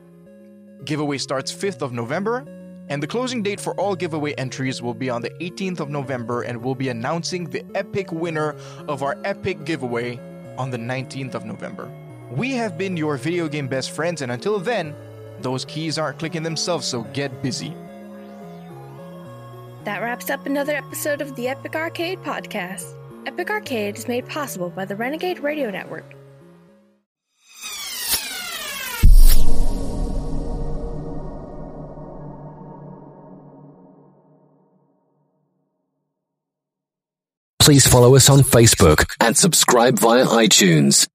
Giveaway 0.84 1.18
starts 1.18 1.52
5th 1.52 1.82
of 1.82 1.92
November, 1.92 2.44
and 2.88 3.02
the 3.02 3.06
closing 3.06 3.42
date 3.42 3.60
for 3.60 3.74
all 3.74 3.96
giveaway 3.96 4.32
entries 4.34 4.80
will 4.80 4.94
be 4.94 5.10
on 5.10 5.22
the 5.22 5.30
18th 5.30 5.80
of 5.80 5.90
November, 5.90 6.42
and 6.42 6.62
we'll 6.62 6.74
be 6.74 6.88
announcing 6.88 7.44
the 7.44 7.64
epic 7.74 8.12
winner 8.12 8.54
of 8.86 9.02
our 9.02 9.16
epic 9.24 9.64
giveaway 9.64 10.20
on 10.56 10.70
the 10.70 10.78
19th 10.78 11.34
of 11.34 11.44
November. 11.44 11.90
We 12.30 12.52
have 12.52 12.76
been 12.76 12.96
your 12.96 13.16
video 13.16 13.48
game 13.48 13.68
best 13.68 13.90
friends, 13.90 14.22
and 14.22 14.30
until 14.30 14.58
then, 14.58 14.94
those 15.40 15.64
keys 15.64 15.98
aren't 15.98 16.18
clicking 16.18 16.42
themselves, 16.42 16.86
so 16.86 17.02
get 17.12 17.42
busy. 17.42 17.74
That 19.87 20.03
wraps 20.03 20.30
up 20.30 20.47
another 20.47 20.74
episode 20.74 21.20
of 21.20 21.37
the 21.37 21.47
Epic 21.47 21.76
Arcade 21.76 22.18
podcast. 22.24 22.97
Epic 23.24 23.49
Arcade 23.49 23.97
is 23.97 24.09
made 24.09 24.28
possible 24.28 24.68
by 24.68 24.84
the 24.84 24.97
Renegade 24.97 25.39
Radio 25.39 25.70
Network. 25.70 26.12
Please 37.61 37.87
follow 37.87 38.16
us 38.16 38.28
on 38.28 38.41
Facebook 38.41 39.05
and 39.20 39.37
subscribe 39.37 40.01
via 40.01 40.26
iTunes. 40.26 41.07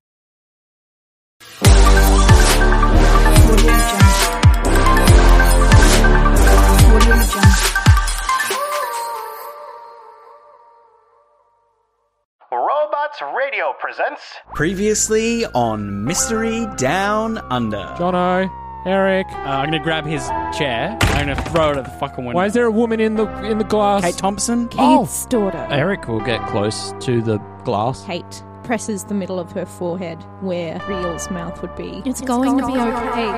Robots 13.19 13.35
Radio 13.35 13.73
presents 13.79 14.21
Previously 14.53 15.45
on 15.47 16.05
Mystery 16.05 16.67
Down 16.77 17.39
Under. 17.51 17.77
Jono, 17.97 18.49
Eric. 18.85 19.27
Uh, 19.29 19.35
I'm 19.35 19.65
gonna 19.65 19.83
grab 19.83 20.05
his 20.05 20.27
chair. 20.57 20.97
I'm 21.01 21.27
gonna 21.27 21.41
throw 21.49 21.71
it 21.71 21.77
at 21.77 21.85
the 21.85 21.91
fucking 21.91 22.23
window. 22.25 22.35
Why 22.37 22.45
is 22.45 22.53
there 22.53 22.65
a 22.65 22.71
woman 22.71 22.99
in 22.99 23.15
the 23.15 23.27
in 23.43 23.57
the 23.57 23.63
glass? 23.63 24.03
Kate 24.03 24.17
Thompson. 24.17 24.69
Oh. 24.77 25.09
daughter. 25.29 25.67
Eric 25.69 26.07
will 26.07 26.21
get 26.21 26.45
close 26.47 26.93
to 27.01 27.21
the 27.21 27.37
glass. 27.65 28.05
Kate 28.05 28.43
presses 28.63 29.03
the 29.05 29.13
middle 29.13 29.39
of 29.39 29.51
her 29.51 29.65
forehead 29.65 30.21
where 30.41 30.79
Real's 30.87 31.29
mouth 31.31 31.61
would 31.61 31.75
be. 31.75 32.01
It's, 32.05 32.21
going, 32.21 32.57
to 32.57 32.65
be 32.65 32.73
okay. 32.73 33.31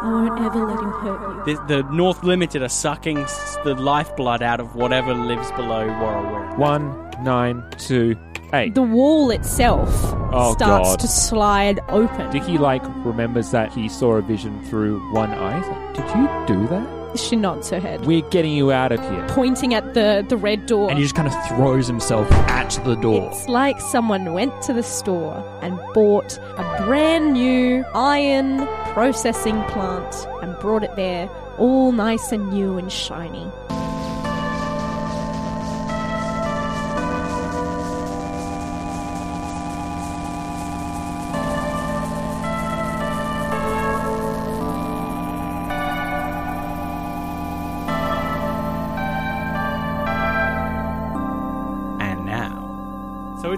I 0.00 0.04
won't 0.12 0.40
ever 0.40 0.64
let 0.64 0.78
him 0.78 0.90
hurt 0.90 1.46
you. 1.48 1.56
The, 1.56 1.82
the 1.82 1.82
North 1.92 2.22
Limited 2.22 2.62
are 2.62 2.68
sucking 2.68 3.18
s- 3.18 3.56
the 3.64 3.74
lifeblood 3.74 4.42
out 4.42 4.60
of 4.60 4.76
whatever 4.76 5.12
lives 5.12 5.50
below 5.52 5.88
Warrawar. 5.88 6.56
One, 6.56 7.10
nine, 7.20 7.64
two, 7.78 8.14
eight. 8.52 8.74
The 8.74 8.82
wall 8.82 9.30
itself 9.30 9.88
Oh, 10.30 10.52
starts 10.52 10.90
God. 10.90 11.00
to 11.00 11.08
slide 11.08 11.80
open. 11.88 12.30
Dicky 12.30 12.58
like 12.58 12.82
remembers 13.04 13.50
that 13.52 13.72
he 13.72 13.88
saw 13.88 14.16
a 14.16 14.22
vision 14.22 14.62
through 14.64 15.00
one 15.12 15.30
eye. 15.30 15.60
Like, 15.66 15.94
Did 15.94 16.16
you 16.16 16.28
do 16.46 16.68
that? 16.68 16.98
She 17.18 17.36
nods 17.36 17.70
her 17.70 17.80
head, 17.80 18.04
We're 18.04 18.20
getting 18.28 18.52
you 18.52 18.70
out 18.70 18.92
of 18.92 19.00
here. 19.00 19.26
pointing 19.30 19.72
at 19.72 19.94
the, 19.94 20.24
the 20.28 20.36
red 20.36 20.66
door. 20.66 20.90
And 20.90 20.98
he 20.98 21.04
just 21.04 21.14
kind 21.14 21.26
of 21.26 21.46
throws 21.48 21.86
himself 21.86 22.30
at 22.30 22.78
the 22.84 22.96
door. 22.96 23.30
It's 23.32 23.48
like 23.48 23.80
someone 23.80 24.34
went 24.34 24.60
to 24.62 24.74
the 24.74 24.82
store 24.82 25.34
and 25.62 25.78
bought 25.94 26.36
a 26.58 26.84
brand 26.84 27.32
new 27.32 27.82
iron 27.94 28.58
processing 28.92 29.62
plant 29.64 30.14
and 30.42 30.56
brought 30.60 30.82
it 30.84 30.94
there, 30.96 31.30
all 31.56 31.92
nice 31.92 32.30
and 32.30 32.50
new 32.52 32.76
and 32.76 32.92
shiny. 32.92 33.50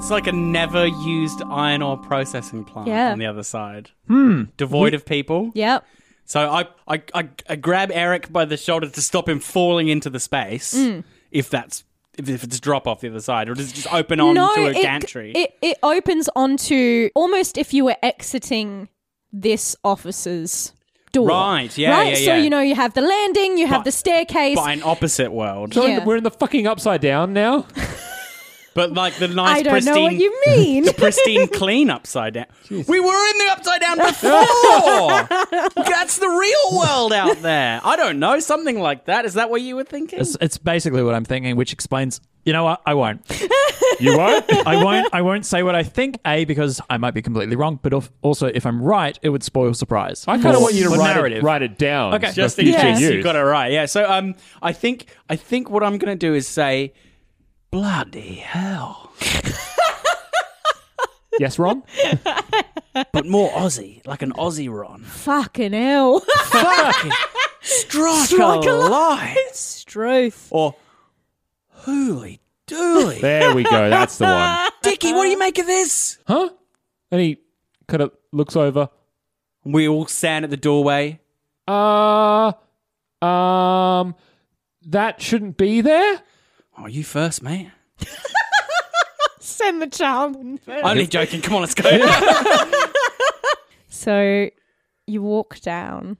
It's 0.00 0.10
like 0.10 0.26
a 0.26 0.32
never 0.32 0.86
used 0.86 1.42
iron 1.50 1.82
ore 1.82 1.98
processing 1.98 2.64
plant 2.64 2.88
Yeah. 2.88 3.12
on 3.12 3.18
the 3.18 3.26
other 3.26 3.42
side. 3.42 3.90
Hmm. 4.06 4.44
Devoid 4.56 4.94
of 4.94 5.04
people. 5.04 5.50
Yep. 5.54 5.84
So 6.24 6.48
I, 6.50 6.60
I, 6.88 7.02
I, 7.12 7.28
I 7.50 7.56
grab 7.56 7.90
Eric 7.92 8.32
by 8.32 8.46
the 8.46 8.56
shoulder 8.56 8.88
to 8.88 9.02
stop 9.02 9.28
him 9.28 9.40
falling 9.40 9.88
into 9.88 10.08
the 10.08 10.18
space. 10.18 10.72
Mm. 10.74 11.04
If 11.30 11.50
that's 11.50 11.84
if, 12.16 12.30
if 12.30 12.42
it's 12.44 12.58
drop 12.60 12.86
off 12.86 13.00
the 13.02 13.08
other 13.10 13.20
side, 13.20 13.50
or 13.50 13.54
does 13.54 13.72
it 13.72 13.74
just 13.74 13.92
open 13.92 14.20
on 14.20 14.34
no, 14.34 14.54
to 14.54 14.66
a 14.68 14.70
it, 14.70 14.80
gantry? 14.80 15.32
It, 15.32 15.54
it 15.60 15.76
opens 15.82 16.30
onto 16.34 17.10
almost 17.14 17.58
if 17.58 17.74
you 17.74 17.84
were 17.84 17.96
exiting 18.02 18.88
this 19.34 19.76
office's 19.84 20.72
door. 21.12 21.28
Right, 21.28 21.76
yeah, 21.76 21.90
right? 21.90 22.08
yeah, 22.10 22.14
So, 22.14 22.34
yeah. 22.36 22.36
you 22.38 22.48
know, 22.48 22.60
you 22.62 22.74
have 22.74 22.94
the 22.94 23.02
landing, 23.02 23.58
you 23.58 23.66
have 23.66 23.80
But- 23.80 23.84
the 23.84 23.92
staircase. 23.92 24.56
By 24.56 24.72
an 24.72 24.82
opposite 24.82 25.30
world. 25.30 25.74
So 25.74 25.84
Yeah. 25.84 26.04
we're 26.06 26.16
in 26.16 26.24
the 26.24 26.30
fucking 26.30 26.66
upside 26.66 27.02
down 27.02 27.34
now. 27.34 27.66
But 28.74 28.92
like 28.92 29.16
the 29.16 29.28
nice 29.28 29.58
I 29.58 29.62
don't 29.62 29.72
pristine, 29.72 29.94
know 29.94 30.02
what 30.02 30.14
you 30.14 30.42
mean. 30.46 30.84
the 30.84 30.92
pristine 30.94 31.48
clean 31.48 31.90
upside 31.90 32.34
down. 32.34 32.46
We 32.70 33.00
were 33.00 33.30
in 33.30 33.38
the 33.38 33.48
upside 33.50 33.80
down 33.80 33.98
before. 33.98 35.84
That's 35.84 36.18
the 36.18 36.28
real 36.28 36.78
world 36.78 37.12
out 37.12 37.42
there. 37.42 37.80
I 37.82 37.96
don't 37.96 38.18
know 38.18 38.38
something 38.40 38.80
like 38.80 39.06
that. 39.06 39.24
Is 39.24 39.34
that 39.34 39.50
what 39.50 39.62
you 39.62 39.76
were 39.76 39.84
thinking? 39.84 40.20
It's, 40.20 40.36
it's 40.40 40.58
basically 40.58 41.02
what 41.02 41.14
I'm 41.14 41.24
thinking, 41.24 41.56
which 41.56 41.72
explains. 41.72 42.20
You 42.44 42.52
know 42.52 42.64
what? 42.64 42.80
I 42.86 42.94
won't. 42.94 43.22
You 43.98 44.16
won't? 44.16 44.50
I 44.66 44.82
won't. 44.82 45.08
I 45.12 45.20
won't 45.20 45.44
say 45.44 45.62
what 45.62 45.74
I 45.74 45.82
think. 45.82 46.18
A 46.24 46.46
because 46.46 46.80
I 46.88 46.96
might 46.96 47.12
be 47.12 47.20
completely 47.20 47.54
wrong, 47.54 47.78
but 47.82 47.92
if, 47.92 48.10
also 48.22 48.46
if 48.46 48.64
I'm 48.64 48.80
right, 48.80 49.18
it 49.20 49.28
would 49.28 49.42
spoil 49.42 49.74
surprise. 49.74 50.24
I 50.26 50.38
kind 50.40 50.56
of 50.56 50.62
want 50.62 50.74
you 50.74 50.84
to 50.84 50.90
for 50.90 50.96
write 50.96 51.16
narrative. 51.16 51.38
it, 51.38 51.42
write 51.42 51.60
it 51.60 51.76
down. 51.76 52.14
Okay. 52.14 52.28
for 52.28 52.32
Just 52.34 52.58
in 52.58 52.66
future 52.66 52.80
case 52.80 53.00
you 53.00 53.22
got 53.22 53.36
it 53.36 53.40
right. 53.40 53.70
Yeah. 53.72 53.84
So 53.86 54.10
um, 54.10 54.36
I 54.62 54.72
think 54.72 55.06
I 55.28 55.36
think 55.36 55.68
what 55.68 55.82
I'm 55.82 55.98
gonna 55.98 56.16
do 56.16 56.32
is 56.32 56.48
say, 56.48 56.94
bloody 57.70 58.34
hell, 58.36 59.12
Yes, 61.38 61.58
Ron? 61.58 61.82
but 63.12 63.24
more 63.26 63.50
Aussie, 63.52 64.06
like 64.06 64.20
an 64.22 64.32
Aussie 64.34 64.70
Ron. 64.70 65.02
Fucking 65.04 65.72
hell. 65.72 66.20
Fucking 66.20 67.12
strike, 67.62 68.26
Strike 68.26 68.64
a 68.66 68.70
a 68.70 68.76
light. 68.88 69.48
Struth. 69.52 70.48
Or 70.50 70.74
hooly 71.68 72.40
dooly. 72.66 73.20
There 73.20 73.54
we 73.54 73.62
go. 73.62 73.88
That's 73.88 74.18
the 74.18 74.24
one. 74.26 74.68
Dickie, 74.82 75.12
what 75.14 75.22
do 75.24 75.30
you 75.30 75.38
make 75.38 75.58
of 75.58 75.66
this? 75.66 76.18
Huh? 76.26 76.50
And 77.10 77.20
he 77.20 77.38
kind 77.88 78.02
of 78.02 78.12
looks 78.32 78.54
over. 78.56 78.90
We 79.64 79.88
all 79.88 80.06
stand 80.06 80.44
at 80.44 80.50
the 80.50 80.56
doorway. 80.58 81.20
Uh, 81.66 82.52
um, 83.22 84.14
that 84.86 85.22
shouldn't 85.22 85.56
be 85.56 85.80
there. 85.80 86.20
Oh, 86.82 86.86
you 86.86 87.04
first, 87.04 87.42
mate. 87.42 87.70
Send 89.40 89.82
the 89.82 89.86
child 89.86 90.36
in 90.36 90.58
first. 90.58 90.84
Only 90.84 91.06
joking. 91.06 91.42
Come 91.42 91.54
on, 91.54 91.60
let's 91.62 91.74
go. 91.74 91.90
So 93.92 94.48
you 95.06 95.20
walk 95.20 95.60
down 95.60 96.16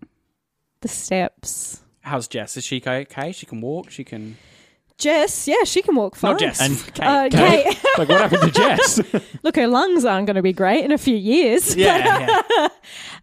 the 0.82 0.88
steps. 0.88 1.80
How's 2.02 2.28
Jess? 2.28 2.58
Is 2.58 2.64
she 2.64 2.82
okay? 2.84 3.32
She 3.32 3.46
can 3.46 3.62
walk. 3.62 3.90
She 3.90 4.04
can. 4.04 4.36
Jess, 4.98 5.48
yeah, 5.48 5.64
she 5.64 5.80
can 5.80 5.94
walk 5.94 6.14
fine. 6.14 6.32
Not 6.32 6.40
Jess. 6.40 6.60
And- 6.60 6.76
Kate. 6.94 7.06
Uh, 7.06 7.28
Kate? 7.30 7.64
Kate. 7.64 7.84
Like, 7.98 8.08
what 8.10 8.20
happened 8.20 8.42
to 8.42 8.50
Jess? 8.50 9.00
Look, 9.42 9.56
her 9.56 9.66
lungs 9.66 10.04
aren't 10.04 10.26
going 10.26 10.36
to 10.36 10.42
be 10.42 10.52
great 10.52 10.84
in 10.84 10.92
a 10.92 10.98
few 10.98 11.16
years. 11.16 11.74
yeah, 11.74 12.28
yeah. 12.58 12.68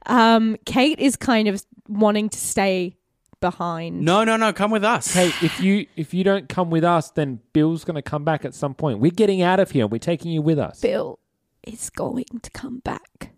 Um, 0.07 0.57
Kate 0.65 0.97
is 0.99 1.15
kind 1.15 1.47
of 1.47 1.63
wanting 1.88 2.29
to 2.29 2.38
stay 2.39 2.97
behind. 3.39 4.01
No, 4.01 4.23
no, 4.23 4.38
no. 4.38 4.53
Come 4.53 4.71
with 4.71 4.83
us. 4.83 5.13
hey, 5.13 5.27
if 5.41 5.59
you 5.59 5.88
if 5.95 6.13
you 6.13 6.23
don't 6.23 6.47
come 6.49 6.69
with 6.69 6.83
us, 6.83 7.11
then 7.11 7.39
Bill's 7.53 7.83
going 7.83 7.95
to 7.95 8.01
come 8.01 8.23
back 8.23 8.45
at 8.45 8.53
some 8.53 8.73
point. 8.73 8.99
We're 8.99 9.11
getting 9.11 9.41
out 9.41 9.59
of 9.59 9.71
here. 9.71 9.88
We're 9.88 9.99
taking 9.99 10.31
you 10.31 10.41
with 10.41 10.59
us. 10.59 10.79
Bill 10.81 11.19
is 11.63 11.89
going 11.89 12.25
to 12.41 12.49
come 12.51 12.79
back. 12.79 13.31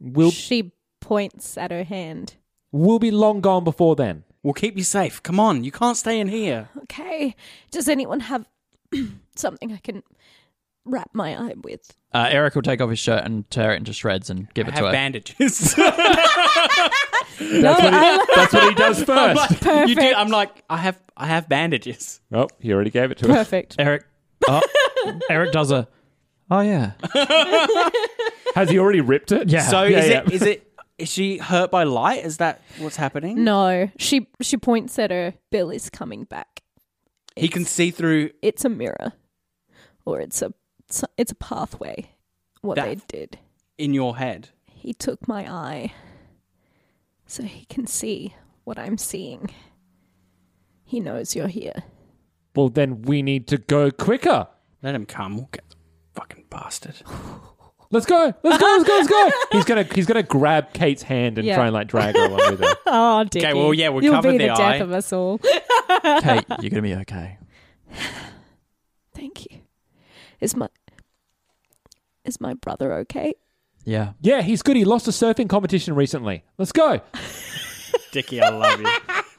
We'll 0.00 0.30
She 0.30 0.72
points 1.00 1.56
at 1.56 1.70
her 1.70 1.84
hand. 1.84 2.34
we'll 2.70 2.98
be 2.98 3.10
long 3.10 3.40
gone 3.40 3.64
before 3.64 3.96
then. 3.96 4.24
We'll 4.42 4.54
keep 4.54 4.76
you 4.76 4.82
safe. 4.84 5.22
Come 5.22 5.38
on. 5.38 5.62
You 5.64 5.70
can't 5.70 5.96
stay 5.96 6.18
in 6.18 6.28
here. 6.28 6.68
Okay. 6.84 7.36
Does 7.70 7.88
anyone 7.88 8.20
have 8.20 8.48
something 9.36 9.72
I 9.72 9.76
can 9.78 10.02
wrap 10.84 11.10
my 11.12 11.36
eye 11.38 11.54
with? 11.62 11.94
Uh, 12.12 12.28
Eric 12.30 12.54
will 12.54 12.62
take 12.62 12.80
off 12.80 12.90
his 12.90 12.98
shirt 12.98 13.24
and 13.24 13.48
tear 13.50 13.72
it 13.72 13.76
into 13.78 13.92
shreds 13.92 14.28
and 14.30 14.52
give 14.54 14.66
I 14.66 14.68
it 14.68 14.72
have 14.74 14.80
to 14.80 14.86
her. 14.86 14.92
bandages. 14.92 15.74
That's, 17.38 17.82
what, 17.82 17.92
he, 17.92 18.34
that's 18.36 18.52
what 18.52 18.68
he 18.68 18.74
does 18.74 19.00
I'm 19.00 19.06
first. 19.06 19.36
like, 19.36 19.60
Perfect. 19.60 19.88
you 19.88 19.94
do, 19.96 20.12
I'm 20.14 20.28
like, 20.28 20.62
I 20.70 20.76
have, 20.76 20.98
I 21.16 21.26
have 21.26 21.48
bandages. 21.48 22.20
oh, 22.32 22.48
he 22.60 22.72
already 22.72 22.90
gave 22.90 23.10
it 23.10 23.18
to 23.18 23.30
us. 23.30 23.36
Perfect. 23.38 23.76
Eric. 23.78 24.04
Oh, 24.48 24.60
Eric 25.30 25.52
does 25.52 25.70
a. 25.70 25.88
Oh 26.50 26.60
yeah. 26.60 26.92
Has 28.54 28.68
he 28.70 28.78
already 28.78 29.00
ripped 29.00 29.32
it? 29.32 29.48
Yeah. 29.48 29.62
So 29.62 29.84
Yeah, 29.84 29.98
is 30.00 30.08
yeah. 30.08 30.20
it? 30.22 30.32
Is 30.32 30.42
it? 30.42 30.72
Is 30.98 31.08
she 31.10 31.38
hurt 31.38 31.70
by 31.70 31.84
light? 31.84 32.24
Is 32.24 32.36
that 32.36 32.60
what's 32.78 32.96
happening? 32.96 33.42
No, 33.44 33.88
she 33.98 34.28
she 34.40 34.56
points 34.56 34.98
at 34.98 35.10
her. 35.10 35.34
Bill 35.50 35.70
is 35.70 35.88
coming 35.90 36.24
back. 36.24 36.60
He 37.36 37.48
can 37.48 37.64
see 37.64 37.90
through. 37.90 38.30
It's 38.42 38.64
a 38.64 38.68
mirror, 38.68 39.12
or 40.04 40.20
it's 40.20 40.42
a 40.42 40.52
it's 40.92 41.02
a, 41.02 41.08
it's 41.16 41.32
a 41.32 41.36
pathway. 41.36 42.10
What 42.60 42.76
That- 42.76 42.84
they 42.86 43.18
did. 43.20 43.38
in 43.78 43.94
your 43.94 44.18
head. 44.18 44.50
He 44.66 44.92
took 44.92 45.26
my 45.26 45.50
eye, 45.50 45.92
so 47.26 47.44
he 47.44 47.64
can 47.66 47.86
see 47.86 48.34
what 48.64 48.78
I'm 48.78 48.98
seeing. 48.98 49.50
He 50.84 51.00
knows 51.00 51.34
you're 51.34 51.48
here. 51.48 51.84
Well, 52.54 52.68
then 52.68 53.00
we 53.02 53.22
need 53.22 53.46
to 53.48 53.56
go 53.58 53.90
quicker. 53.90 54.48
Let 54.82 54.94
him 54.94 55.06
come. 55.06 55.36
We'll 55.36 55.48
get 55.52 55.66
the 55.70 55.76
fucking 56.14 56.44
bastard. 56.50 56.96
Let's 57.90 58.04
go. 58.06 58.34
Let's 58.42 58.58
go. 58.62 58.66
Let's 58.66 58.84
go. 58.84 58.92
Let's 58.96 59.08
go. 59.08 59.30
He's 59.52 59.64
gonna 59.64 59.84
he's 59.94 60.06
gonna 60.06 60.22
grab 60.22 60.72
Kate's 60.74 61.02
hand 61.02 61.38
and 61.38 61.46
Yeah. 61.46 61.54
try 61.56 61.66
and 61.66 61.74
like 61.74 61.88
drag 61.88 62.14
her 62.16 62.26
along 62.26 62.50
with 62.50 62.60
her. 62.60 62.74
Oh, 62.86 63.24
Dickie. 63.24 63.54
well, 63.54 63.72
yeah, 63.72 63.88
we 63.90 64.04
You'll 64.04 64.14
covered 64.14 64.32
be 64.32 64.38
the 64.38 64.44
the, 64.46 64.52
eye. 64.52 64.72
death 64.72 64.82
of 64.82 64.92
us 64.92 65.12
all. 65.12 65.38
Kate, 65.38 66.44
you're 66.60 66.70
gonna 66.70 66.82
be 66.82 66.94
okay. 66.96 67.38
Thank 69.14 69.44
you. 69.50 69.60
Is 70.40 70.56
my 70.56 70.68
is 72.24 72.40
my 72.40 72.54
brother 72.54 72.92
okay? 72.94 73.34
Yeah. 73.84 74.12
Yeah, 74.20 74.42
he's 74.42 74.62
good. 74.62 74.76
He 74.76 74.84
lost 74.84 75.08
a 75.08 75.10
surfing 75.10 75.48
competition 75.48 75.94
recently. 75.94 76.44
Let's 76.58 76.72
go. 76.72 77.00
Dickie, 78.12 78.40
I 78.42 78.50
love 78.50 78.80
you. 78.80 78.86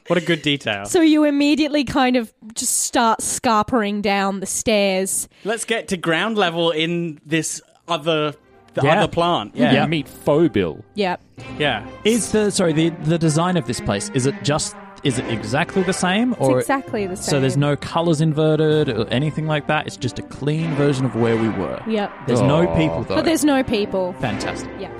What 0.08 0.18
a 0.18 0.24
good 0.24 0.42
detail. 0.42 0.84
So 0.84 1.00
you 1.00 1.24
immediately 1.24 1.84
kind 1.84 2.16
of 2.16 2.32
just 2.54 2.78
start 2.82 3.22
scarpering 3.22 4.02
down 4.02 4.40
the 4.40 4.46
stairs. 4.46 5.28
Let's 5.44 5.64
get 5.64 5.88
to 5.88 5.96
ground 5.96 6.36
level 6.36 6.70
in 6.72 7.20
this 7.24 7.62
other 7.88 8.34
the 8.74 8.82
Yeah. 8.82 8.98
other 8.98 9.08
plant. 9.08 9.54
Yeah. 9.54 9.72
Yeah. 9.72 9.86
Meet 9.86 10.08
Faux 10.08 10.52
Bill. 10.52 10.84
Yep. 10.94 11.22
Yeah. 11.58 11.86
Is 12.04 12.32
the 12.32 12.50
sorry 12.50 12.72
the 12.72 12.90
the 12.90 13.16
design 13.18 13.56
of 13.56 13.66
this 13.66 13.80
place? 13.80 14.10
Is 14.14 14.26
it 14.26 14.34
just? 14.42 14.74
Is 15.04 15.18
it 15.18 15.30
exactly 15.30 15.82
the 15.82 15.92
same? 15.92 16.32
It's 16.32 16.40
Or 16.40 16.58
exactly 16.60 17.06
the 17.06 17.16
same. 17.16 17.24
so 17.30 17.40
there's 17.40 17.58
no 17.58 17.76
colors 17.76 18.22
inverted 18.22 18.88
or 18.88 19.06
anything 19.08 19.46
like 19.46 19.66
that. 19.66 19.86
It's 19.86 19.98
just 19.98 20.18
a 20.18 20.22
clean 20.22 20.74
version 20.76 21.04
of 21.04 21.14
where 21.14 21.36
we 21.36 21.50
were. 21.50 21.78
Yep. 21.86 22.10
There's 22.26 22.40
no 22.40 22.66
oh. 22.66 22.74
people 22.74 23.02
though. 23.02 23.16
But 23.16 23.26
there's 23.26 23.44
no 23.44 23.62
people. 23.62 24.14
Fantastic. 24.14 24.70
Yeah. 24.80 24.90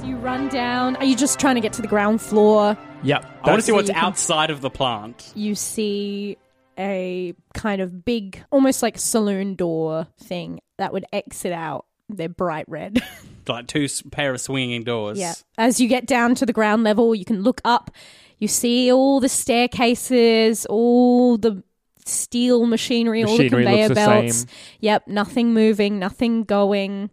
So 0.00 0.06
you 0.06 0.16
run 0.16 0.48
down. 0.48 0.96
Are 0.96 1.04
you 1.04 1.14
just 1.14 1.38
trying 1.38 1.56
to 1.56 1.60
get 1.60 1.74
to 1.74 1.82
the 1.82 1.88
ground 1.88 2.22
floor? 2.22 2.78
Yep. 3.02 3.26
I 3.44 3.50
want 3.50 3.60
to 3.60 3.66
see 3.66 3.72
what's 3.72 3.90
outside 3.90 4.48
of 4.48 4.62
the 4.62 4.70
plant. 4.70 5.32
You 5.34 5.54
see 5.54 6.38
a 6.78 7.34
kind 7.52 7.82
of 7.82 8.06
big, 8.06 8.42
almost 8.50 8.82
like 8.82 8.98
saloon 8.98 9.54
door 9.54 10.06
thing 10.18 10.60
that 10.78 10.94
would 10.94 11.04
exit 11.12 11.52
out. 11.52 11.84
They're 12.08 12.28
bright 12.28 12.66
red. 12.68 13.02
Like 13.48 13.66
two 13.66 13.88
pair 14.10 14.34
of 14.34 14.42
swinging 14.42 14.84
doors. 14.84 15.18
Yeah. 15.18 15.32
As 15.56 15.80
you 15.80 15.88
get 15.88 16.04
down 16.06 16.34
to 16.34 16.44
the 16.44 16.52
ground 16.52 16.84
level, 16.84 17.14
you 17.14 17.24
can 17.24 17.40
look 17.40 17.62
up. 17.64 17.90
You 18.36 18.46
see 18.46 18.92
all 18.92 19.20
the 19.20 19.28
staircases, 19.30 20.66
all 20.66 21.38
the 21.38 21.62
steel 22.04 22.66
machinery, 22.66 23.24
all 23.24 23.38
the 23.38 23.48
conveyor 23.48 23.76
looks 23.76 23.88
the 23.88 23.94
belts. 23.94 24.36
same. 24.40 24.48
Yep, 24.80 25.08
nothing 25.08 25.54
moving, 25.54 25.98
nothing 25.98 26.44
going. 26.44 27.08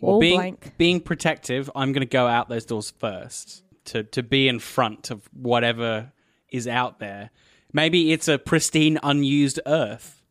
All 0.00 0.20
being, 0.20 0.36
blank. 0.38 0.72
being 0.78 1.00
protective, 1.00 1.70
I'm 1.74 1.92
going 1.92 2.00
to 2.00 2.06
go 2.06 2.26
out 2.26 2.48
those 2.48 2.64
doors 2.64 2.90
first 2.90 3.62
to, 3.86 4.04
to 4.04 4.22
be 4.22 4.48
in 4.48 4.60
front 4.60 5.10
of 5.10 5.28
whatever 5.34 6.12
is 6.48 6.66
out 6.66 6.98
there. 6.98 7.28
Maybe 7.74 8.12
it's 8.12 8.28
a 8.28 8.38
pristine, 8.38 8.98
unused 9.02 9.60
Earth. 9.66 10.22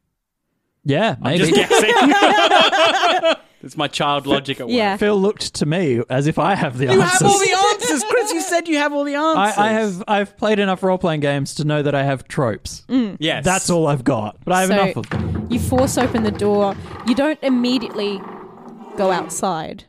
Yeah, 0.83 1.15
I'm 1.21 1.37
maybe. 1.37 1.51
just 1.51 1.69
guessing. 1.69 3.33
it's 3.63 3.77
my 3.77 3.87
child 3.87 4.27
logic 4.27 4.59
at 4.59 4.67
work. 4.67 4.99
Phil 4.99 5.19
looked 5.19 5.53
to 5.55 5.65
me 5.65 6.01
as 6.09 6.27
if 6.27 6.37
I 6.37 6.53
have 6.55 6.77
the 6.77 6.87
answers. 6.89 6.97
You 6.97 7.01
answers. 7.01 7.19
have 7.21 7.31
all 7.31 7.39
the 7.39 7.73
answers, 7.73 8.03
Chris. 8.03 8.31
You 8.33 8.41
said 8.41 8.67
you 8.67 8.77
have 8.77 8.93
all 8.93 9.03
the 9.05 9.15
answers. 9.15 9.57
I, 9.57 9.69
I 9.69 9.71
have 9.71 10.03
I've 10.07 10.37
played 10.37 10.59
enough 10.59 10.83
role 10.83 10.97
playing 10.97 11.21
games 11.21 11.55
to 11.55 11.63
know 11.63 11.81
that 11.81 11.95
I 11.95 12.03
have 12.03 12.27
tropes. 12.27 12.85
Mm. 12.89 13.17
Yes. 13.19 13.43
That's 13.45 13.69
all 13.69 13.87
I've 13.87 14.03
got. 14.03 14.37
But 14.43 14.53
I 14.53 14.61
have 14.61 14.69
So- 14.69 14.81
enough 14.83 14.95
of 14.97 15.09
them. 15.09 15.47
You 15.49 15.59
force 15.59 15.97
open 15.97 16.23
the 16.23 16.31
door. 16.31 16.75
You 17.07 17.15
don't 17.15 17.39
immediately 17.41 18.19
go 18.97 19.11
outside. 19.11 19.85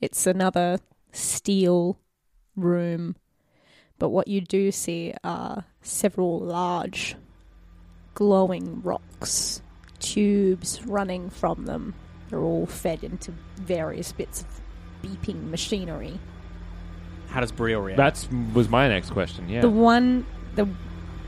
It's 0.00 0.26
another 0.26 0.78
steel 1.12 1.98
room. 2.56 3.16
But 3.98 4.10
what 4.10 4.28
you 4.28 4.40
do 4.40 4.70
see 4.72 5.14
are 5.22 5.64
several 5.82 6.40
large 6.40 7.14
glowing 8.14 8.82
rocks, 8.82 9.62
tubes 10.00 10.84
running 10.84 11.30
from 11.30 11.64
them. 11.66 11.94
They're 12.30 12.40
all 12.40 12.66
fed 12.66 13.04
into 13.04 13.32
various 13.56 14.12
bits 14.12 14.42
of 14.42 14.46
beeping 15.02 15.50
machinery. 15.50 16.18
How 17.28 17.40
does 17.40 17.52
Brielle 17.52 17.84
react? 17.84 17.96
That's 17.96 18.28
was 18.54 18.68
my 18.68 18.88
next 18.88 19.10
question. 19.10 19.48
Yeah. 19.48 19.60
The 19.60 19.70
one 19.70 20.26
the 20.54 20.68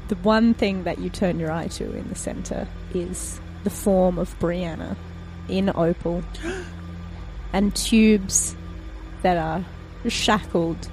the 0.09 0.17
one 0.17 0.55
thing 0.55 0.85
that 0.85 0.99
you 0.99 1.11
turn 1.11 1.41
your 1.41 1.51
eye 1.51 1.69
to 1.69 1.93
in 1.97 2.09
the 2.09 2.15
center 2.15 2.69
is 2.95 3.41
the 3.65 3.71
form 3.71 4.19
of 4.19 4.39
Brianna 4.39 4.97
in 5.49 5.71
opal 5.75 6.23
and 7.53 7.75
tubes 7.75 8.57
that 9.23 9.37
are 9.37 9.65
shackled 10.09 10.89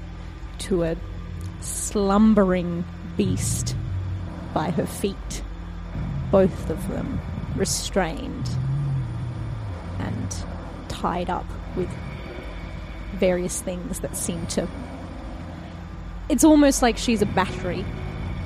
to 0.60 0.84
a 0.84 0.96
slumbering 1.62 2.84
beast 3.16 3.76
by 4.54 4.72
her 4.72 4.86
feet, 4.86 5.44
both 6.32 6.70
of 6.70 6.88
them 6.90 7.20
restrained 7.56 8.50
and 10.04 10.46
tied 10.90 11.30
up 11.30 11.46
with 11.76 11.90
various 13.14 13.62
things 13.62 14.00
that 14.00 14.16
seem 14.16 14.46
to 14.48 14.68
it's 16.30 16.44
almost 16.44 16.82
like 16.82 16.98
she's 16.98 17.22
a 17.22 17.26
battery. 17.26 17.86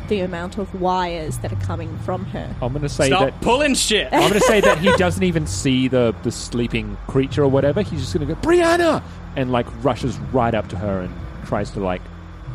The 0.07 0.21
amount 0.21 0.57
of 0.57 0.73
wires 0.79 1.37
that 1.39 1.51
are 1.51 1.57
coming 1.57 1.97
from 1.99 2.25
her. 2.27 2.55
I'm 2.61 2.71
going 2.71 2.81
to 2.81 2.89
say 2.89 3.07
Stop 3.07 3.21
that 3.21 3.41
pulling 3.41 3.75
shit. 3.75 4.07
I'm 4.13 4.21
going 4.21 4.33
to 4.33 4.39
say 4.39 4.61
that 4.61 4.77
he 4.77 4.91
doesn't 4.97 5.23
even 5.23 5.45
see 5.45 5.89
the 5.89 6.15
the 6.23 6.31
sleeping 6.31 6.97
creature 7.07 7.43
or 7.43 7.49
whatever. 7.49 7.81
He's 7.81 7.99
just 7.99 8.13
going 8.13 8.25
to 8.25 8.33
go 8.33 8.39
Brianna 8.39 9.03
and 9.35 9.51
like 9.51 9.67
rushes 9.83 10.17
right 10.31 10.55
up 10.55 10.69
to 10.69 10.77
her 10.77 11.01
and 11.01 11.13
tries 11.45 11.71
to 11.71 11.81
like 11.81 12.01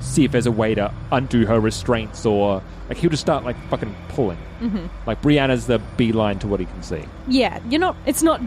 see 0.02 0.24
if 0.24 0.32
there's 0.32 0.46
a 0.46 0.52
way 0.52 0.74
to 0.74 0.92
undo 1.10 1.46
her 1.46 1.58
restraints 1.60 2.26
or 2.26 2.62
like 2.88 2.98
he'll 2.98 3.08
just 3.10 3.22
start 3.22 3.44
like 3.44 3.56
fucking 3.70 3.94
pulling. 4.08 4.36
Mhm. 4.60 4.88
Like 5.06 5.22
Brianna's 5.22 5.66
the 5.66 5.78
beeline 5.96 6.38
to 6.40 6.48
what 6.48 6.60
he 6.60 6.66
can 6.66 6.82
see. 6.82 7.04
Yeah, 7.28 7.60
you're 7.68 7.80
not. 7.80 7.96
It's 8.04 8.22
not. 8.22 8.40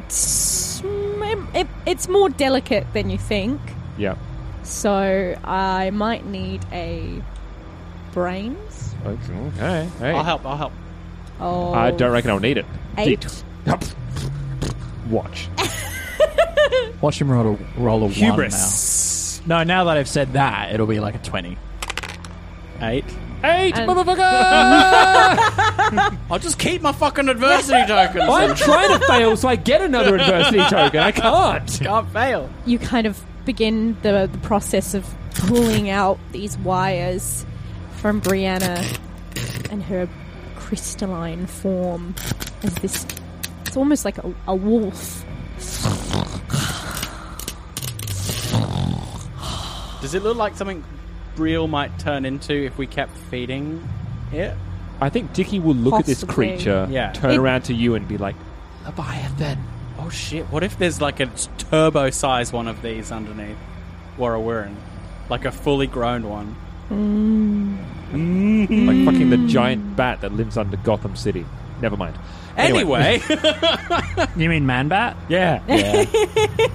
It, 1.55 1.67
it's 1.85 2.07
more 2.07 2.29
delicate 2.29 2.85
than 2.93 3.09
you 3.09 3.17
think. 3.17 3.59
Yeah. 3.97 4.15
So 4.63 5.35
I 5.43 5.89
might 5.91 6.25
need 6.25 6.65
a 6.71 7.21
brains. 8.13 8.93
Okay. 9.05 9.89
Hey. 9.99 10.11
I'll 10.11 10.23
help. 10.23 10.45
I'll 10.45 10.57
help. 10.57 10.73
Oh, 11.39 11.73
I 11.73 11.91
don't 11.91 12.11
reckon 12.11 12.31
I'll 12.31 12.39
need 12.39 12.57
it. 12.57 12.65
Eight. 12.97 13.25
Watch. 15.09 15.47
Watch 17.01 17.19
him 17.21 17.29
roll 17.31 17.55
a, 17.77 17.79
roll 17.81 18.05
a 18.05 18.09
Hubris. 18.09 18.53
one 18.53 18.59
now. 18.59 18.67
No, 19.45 19.63
now 19.63 19.83
that 19.85 19.97
I've 19.97 20.09
said 20.09 20.33
that, 20.33 20.73
it'll 20.73 20.87
be 20.87 20.99
like 20.99 21.15
a 21.15 21.19
20. 21.19 21.57
Eight. 22.81 23.05
Eight, 23.43 23.77
And- 23.77 23.89
motherfucker! 23.89 24.17
I'll 26.31 26.39
just 26.39 26.57
keep 26.57 26.81
my 26.81 26.91
fucking 26.91 27.29
adversity 27.29 27.79
tokens. 27.87 28.25
I'm 28.27 28.55
trying 28.55 28.99
to 28.99 29.05
fail 29.07 29.37
so 29.37 29.47
I 29.47 29.55
get 29.55 29.81
another 29.81 30.15
adversity 30.15 30.57
token. 30.69 30.99
I 30.99 31.11
can't. 31.11 31.79
Can't 31.81 32.09
fail. 32.11 32.49
You 32.65 32.79
kind 32.79 33.05
of 33.05 33.21
begin 33.45 33.95
the 34.01 34.27
the 34.31 34.37
process 34.39 34.93
of 34.95 35.05
pulling 35.35 35.89
out 35.89 36.17
these 36.31 36.57
wires 36.59 37.45
from 37.97 38.19
Brianna 38.21 38.97
and 39.69 39.83
her 39.83 40.09
crystalline 40.55 41.45
form 41.45 42.15
as 42.63 42.73
this. 42.75 43.05
It's 43.67 43.77
almost 43.77 44.05
like 44.05 44.17
a, 44.17 44.33
a 44.47 44.55
wolf. 44.55 45.23
Does 50.01 50.13
it 50.13 50.23
look 50.23 50.37
like 50.37 50.55
something 50.55 50.83
Brielle 51.35 51.69
might 51.69 51.97
turn 51.99 52.25
into 52.25 52.53
if 52.53 52.77
we 52.77 52.87
kept 52.87 53.15
feeding 53.29 53.87
it? 54.31 54.53
I 55.01 55.09
think 55.09 55.33
Dicky 55.33 55.59
will 55.59 55.75
look 55.75 55.95
at 55.99 56.05
this 56.05 56.23
Possibly. 56.23 56.47
creature, 56.55 56.87
Yeah. 56.89 57.11
turn 57.11 57.31
It- 57.31 57.37
around 57.37 57.63
to 57.63 57.73
you, 57.73 57.95
and 57.95 58.07
be 58.07 58.17
like, 58.17 58.35
Leviathan. 58.85 59.57
Oh 59.99 60.09
shit! 60.09 60.45
What 60.51 60.63
if 60.63 60.77
there's 60.77 61.01
like 61.01 61.19
a 61.19 61.25
turbo 61.57 62.09
size 62.11 62.53
one 62.53 62.67
of 62.67 62.81
these 62.81 63.11
underneath 63.11 63.57
Warrawurin? 64.17 64.75
Like 65.29 65.45
a 65.45 65.51
fully 65.51 65.87
grown 65.87 66.29
one. 66.29 66.55
Mm. 66.91 67.77
Like 68.87 69.05
fucking 69.05 69.29
the 69.31 69.37
giant 69.47 69.95
bat 69.95 70.21
that 70.21 70.33
lives 70.33 70.57
under 70.57 70.77
Gotham 70.77 71.15
City. 71.15 71.45
Never 71.81 71.97
mind. 71.97 72.15
Anyway, 72.57 73.21
You 74.37 74.49
mean 74.49 74.65
Man 74.65 74.87
Bat? 74.87 75.17
Yeah. 75.27 75.59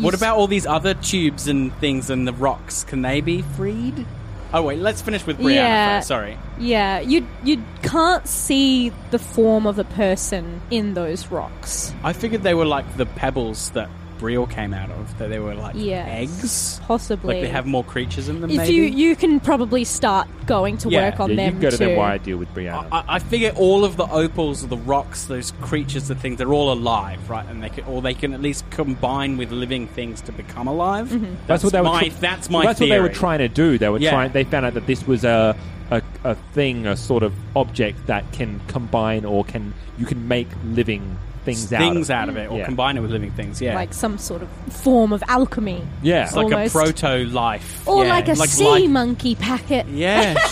what 0.00 0.14
about 0.14 0.36
all 0.36 0.46
these 0.46 0.66
other 0.66 0.94
tubes 0.94 1.48
and 1.48 1.72
things 1.78 2.10
and 2.10 2.26
the 2.26 2.32
rocks? 2.32 2.84
Can 2.84 3.02
they 3.02 3.20
be 3.20 3.42
freed? 3.42 4.06
Oh 4.52 4.62
wait, 4.62 4.78
let's 4.78 5.02
finish 5.02 5.26
with 5.26 5.38
Brianna 5.38 5.54
Yeah. 5.54 5.98
first. 5.98 6.08
Sorry. 6.08 6.38
Yeah, 6.58 7.00
you 7.00 7.26
you 7.44 7.62
can't 7.82 8.26
see 8.26 8.90
the 9.10 9.18
form 9.18 9.66
of 9.66 9.78
a 9.78 9.84
person 9.84 10.62
in 10.70 10.94
those 10.94 11.26
rocks. 11.30 11.92
I 12.02 12.12
figured 12.14 12.42
they 12.42 12.54
were 12.54 12.64
like 12.64 12.96
the 12.96 13.04
pebbles 13.06 13.70
that 13.72 13.90
Brielle 14.18 14.50
came 14.50 14.74
out 14.74 14.90
of. 14.90 15.16
That 15.18 15.28
they 15.30 15.38
were 15.38 15.54
like 15.54 15.74
Yes. 15.76 16.08
eggs. 16.08 16.80
Possibly. 16.86 17.34
Like 17.36 17.42
they 17.44 17.48
have 17.48 17.66
more 17.66 17.84
creatures 17.84 18.28
in 18.28 18.40
them. 18.40 18.50
if 18.50 18.56
maybe? 18.56 18.74
you 18.74 18.82
you 18.84 19.16
can 19.16 19.40
probably 19.40 19.84
start 19.84 20.28
going 20.46 20.76
to 20.78 20.88
Yeah. 20.90 21.10
work 21.10 21.20
on 21.20 21.30
yeah, 21.30 21.36
them 21.36 21.44
you 21.46 21.52
can 21.52 21.60
go 21.60 21.70
to 21.70 21.76
too. 21.78 21.84
them 21.86 21.96
why 21.96 22.12
I 22.14 22.18
deal 22.18 22.36
with 22.38 22.52
Brianna. 22.54 22.86
I, 22.90 23.04
I 23.08 23.18
figure 23.18 23.52
all 23.56 23.84
of 23.84 23.96
the 23.96 24.04
opals, 24.06 24.66
the 24.66 24.76
rocks, 24.76 25.24
those 25.26 25.52
creatures, 25.60 26.08
the 26.08 26.14
things, 26.14 26.38
they're 26.38 26.52
all 26.52 26.72
alive, 26.72 27.28
right? 27.30 27.46
And 27.48 27.62
they 27.62 27.68
can, 27.68 27.84
or 27.84 28.00
they 28.02 28.14
can 28.14 28.32
at 28.34 28.40
least 28.42 28.68
combine 28.70 29.36
with 29.36 29.50
living 29.52 29.86
things 29.88 30.20
to 30.22 30.32
become 30.32 30.66
alive. 30.68 31.08
Mm-hmm. 31.08 31.34
that's 31.46 31.62
what 31.64 31.72
they 31.72 31.80
were. 31.80 31.84
my, 31.88 32.08
tr- 32.08 32.14
that's 32.20 32.50
my 32.50 32.64
That's 32.64 32.78
theory. 32.78 32.90
what 32.90 32.96
they 32.96 33.00
were 33.00 33.08
trying 33.14 33.38
to 33.38 33.48
do. 33.48 33.78
They 33.78 33.88
were 33.88 33.98
Yeah. 33.98 34.10
trying. 34.10 34.32
They 34.32 34.44
found 34.44 34.66
out 34.66 34.74
that 34.74 34.86
this 34.86 35.06
was 35.06 35.24
a, 35.24 35.56
a 35.90 36.02
a 36.24 36.34
thing, 36.52 36.86
a 36.86 36.96
sort 36.96 37.22
of 37.22 37.32
object 37.56 38.06
that 38.08 38.30
can 38.32 38.60
combine 38.68 39.24
or 39.24 39.44
can 39.44 39.72
you 39.98 40.06
can 40.06 40.28
make 40.28 40.48
living 40.64 41.16
things 41.56 41.72
out. 41.72 41.78
things 41.80 42.10
of. 42.10 42.16
out 42.16 42.28
of 42.28 42.36
it, 42.36 42.50
or 42.50 42.58
Yeah. 42.58 42.64
combine 42.66 42.96
it 42.96 43.00
with 43.00 43.10
living 43.10 43.30
things. 43.32 43.60
Yeah, 43.60 43.74
like 43.74 43.92
some 43.94 44.18
sort 44.18 44.42
of 44.42 44.48
form 44.72 45.12
of 45.12 45.22
alchemy. 45.28 45.82
Yeah. 46.02 46.24
it's 46.24 46.34
like 46.34 46.44
almost. 46.44 46.74
a 46.74 46.78
proto 46.78 47.24
life, 47.30 47.86
Or 47.88 48.04
yeah. 48.04 48.10
like 48.10 48.28
a 48.28 48.36
sea 48.36 48.64
life- 48.68 48.90
monkey 48.90 49.34
packet. 49.34 49.86
Yeah, 49.88 50.36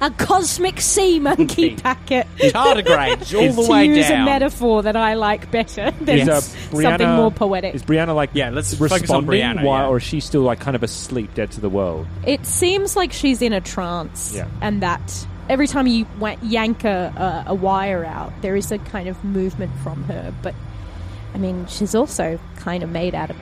A 0.00 0.10
cosmic 0.12 0.80
sea 0.80 1.18
monkey 1.18 1.74
packet. 1.74 2.28
tardigrades 2.38 3.34
all 3.34 3.52
the 3.52 3.62
to 3.64 3.68
way 3.68 3.84
use 3.86 4.08
down. 4.08 4.22
a 4.22 4.24
metaphor 4.24 4.82
that 4.84 4.94
I 4.94 5.14
like 5.14 5.50
better 5.50 5.90
than 6.00 6.18
Is, 6.20 6.28
uh, 6.28 6.40
something 6.40 6.80
Brianna- 6.80 7.16
more 7.16 7.32
poetic. 7.32 7.74
Is 7.74 7.82
Brianna 7.82 8.14
like 8.14 8.30
Yeah, 8.32 8.50
let's 8.50 8.72
focus 8.74 8.92
on 9.10 9.26
responding 9.26 9.40
Brianna, 9.40 9.64
while, 9.64 9.82
yeah. 9.82 9.88
or 9.88 9.96
is 9.96 10.04
she 10.04 10.20
still 10.20 10.42
like 10.42 10.60
kind 10.60 10.76
of 10.76 10.84
asleep, 10.84 11.34
dead 11.34 11.50
to 11.52 11.60
the 11.60 11.68
world? 11.68 12.06
It 12.24 12.46
seems 12.46 12.94
like 12.94 13.12
she's 13.12 13.42
in 13.42 13.52
a 13.52 13.60
trance, 13.60 14.32
Yeah. 14.36 14.46
and 14.60 14.82
that 14.84 15.26
every 15.48 15.66
time 15.66 15.86
you 15.86 16.06
yank 16.42 16.84
a, 16.84 17.44
a, 17.48 17.50
a 17.50 17.54
wire 17.54 18.04
out, 18.04 18.32
there 18.42 18.56
is 18.56 18.70
a 18.70 18.78
kind 18.78 19.08
of 19.08 19.22
movement 19.24 19.72
from 19.82 20.04
her. 20.04 20.34
But 20.42 20.54
I 21.34 21.38
mean, 21.38 21.66
she's 21.66 21.94
also 21.94 22.38
kind 22.56 22.82
of 22.82 22.90
made 22.90 23.14
out 23.14 23.30
of 23.30 23.36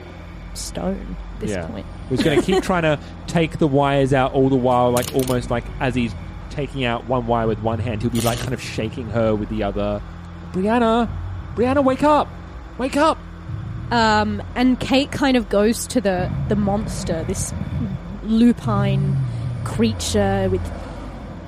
stone 0.53 1.15
at 1.35 1.39
this 1.39 1.51
yeah. 1.51 1.67
point. 1.67 1.85
He's 2.09 2.23
going 2.23 2.39
to 2.39 2.45
keep 2.45 2.63
trying 2.63 2.83
to 2.83 2.99
take 3.27 3.59
the 3.59 3.67
wires 3.67 4.13
out 4.13 4.33
all 4.33 4.49
the 4.49 4.55
while, 4.55 4.91
like 4.91 5.13
almost 5.13 5.49
like 5.49 5.65
as 5.79 5.95
he's 5.95 6.13
taking 6.49 6.85
out 6.85 7.05
one 7.05 7.27
wire 7.27 7.47
with 7.47 7.59
one 7.59 7.79
hand, 7.79 8.01
he'll 8.01 8.11
be 8.11 8.21
like 8.21 8.39
kind 8.39 8.53
of 8.53 8.61
shaking 8.61 9.09
her 9.09 9.35
with 9.35 9.49
the 9.49 9.63
other. 9.63 10.01
Brianna, 10.53 11.09
Brianna, 11.55 11.83
wake 11.83 12.03
up, 12.03 12.27
wake 12.77 12.97
up. 12.97 13.17
Um, 13.91 14.43
and 14.55 14.79
Kate 14.79 15.11
kind 15.11 15.37
of 15.37 15.47
goes 15.49 15.87
to 15.87 16.01
the 16.01 16.31
the 16.49 16.55
monster, 16.55 17.23
this 17.23 17.53
lupine 18.23 19.15
creature 19.63 20.49
with 20.49 20.61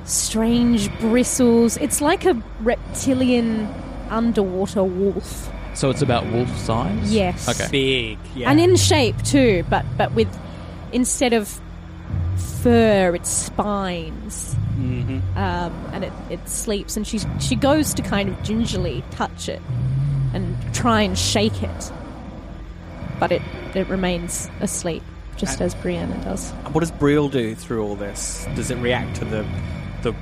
strange 0.09 0.91
bristles. 0.99 1.77
It's 1.77 2.01
like 2.01 2.25
a 2.25 2.41
reptilian 2.61 3.67
underwater 4.09 4.83
wolf. 4.83 5.51
So 5.75 5.89
it's 5.89 6.01
about 6.01 6.25
wolf 6.31 6.49
size? 6.57 7.13
Yes. 7.13 7.47
Okay. 7.47 7.69
Big, 7.71 8.17
yeah. 8.35 8.49
and 8.49 8.59
in 8.59 8.75
shape 8.75 9.21
too, 9.23 9.63
but 9.69 9.85
but 9.97 10.13
with 10.13 10.27
instead 10.91 11.33
of 11.33 11.59
fur, 12.61 13.15
it's 13.15 13.29
spines. 13.29 14.55
Mhm. 14.77 15.21
Um, 15.35 15.73
and 15.93 16.03
it, 16.05 16.13
it 16.29 16.49
sleeps, 16.49 16.97
and 16.97 17.05
she 17.05 17.19
she 17.39 17.55
goes 17.55 17.93
to 17.93 18.01
kind 18.01 18.29
of 18.29 18.41
gingerly 18.43 19.03
touch 19.11 19.49
it 19.49 19.61
and 20.33 20.57
try 20.73 21.01
and 21.01 21.17
shake 21.17 21.63
it, 21.63 21.91
but 23.19 23.31
it, 23.31 23.41
it 23.73 23.87
remains 23.87 24.49
asleep, 24.61 25.03
just 25.37 25.61
as 25.61 25.75
Brianna 25.75 26.23
does. 26.23 26.51
What 26.71 26.81
does 26.81 26.91
Brielle 26.91 27.31
do 27.31 27.55
through 27.55 27.83
all 27.83 27.95
this? 27.95 28.47
Does 28.55 28.71
it 28.71 28.77
react 28.77 29.17
to 29.17 29.25
the 29.25 29.45
the 30.01 30.13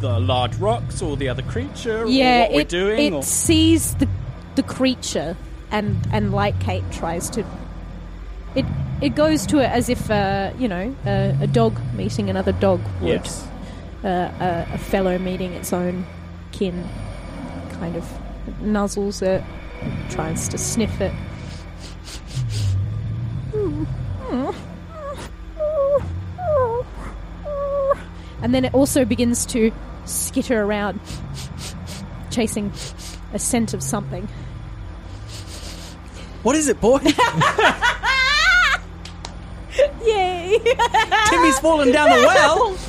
the 0.00 0.20
large 0.20 0.54
rocks 0.56 1.02
or 1.02 1.16
the 1.16 1.28
other 1.28 1.42
creature 1.42 2.06
yeah, 2.06 2.38
or 2.38 2.42
what 2.42 2.52
we're 2.52 2.60
it, 2.60 2.68
doing? 2.68 2.98
it 2.98 3.12
or- 3.16 3.22
sees 3.22 3.94
the 3.96 4.08
the 4.54 4.62
creature 4.62 5.36
and 5.70 6.06
and 6.12 6.32
like 6.32 6.58
Kate 6.60 6.84
tries 6.92 7.30
to. 7.30 7.44
It 8.54 8.66
it 9.00 9.14
goes 9.14 9.46
to 9.46 9.58
it 9.58 9.70
as 9.70 9.88
if 9.88 10.10
uh, 10.10 10.52
you 10.58 10.68
know 10.68 10.94
a, 11.06 11.36
a 11.40 11.46
dog 11.46 11.80
meeting 11.94 12.28
another 12.30 12.52
dog 12.52 12.80
would. 13.00 13.08
Yes. 13.24 13.48
Uh, 14.04 14.30
a, 14.68 14.74
a 14.74 14.78
fellow 14.78 15.16
meeting 15.16 15.52
its 15.52 15.72
own 15.72 16.04
kin, 16.50 16.88
kind 17.74 17.94
of 17.94 18.04
nuzzles 18.60 19.22
it, 19.22 19.44
tries 20.10 20.48
to 20.48 20.58
sniff 20.58 21.00
it. 21.00 21.12
And 28.42 28.54
then 28.54 28.64
it 28.64 28.74
also 28.74 29.04
begins 29.04 29.46
to 29.46 29.70
skitter 30.04 30.62
around, 30.62 31.00
chasing 32.30 32.72
a 33.32 33.38
scent 33.38 33.72
of 33.74 33.82
something. 33.82 34.26
What 36.42 36.56
is 36.56 36.66
it, 36.68 36.80
boy? 36.80 36.98
Yay! 40.04 40.58
Timmy's 41.30 41.58
fallen 41.60 41.92
down 41.92 42.10
the 42.10 42.24
well. 42.26 42.76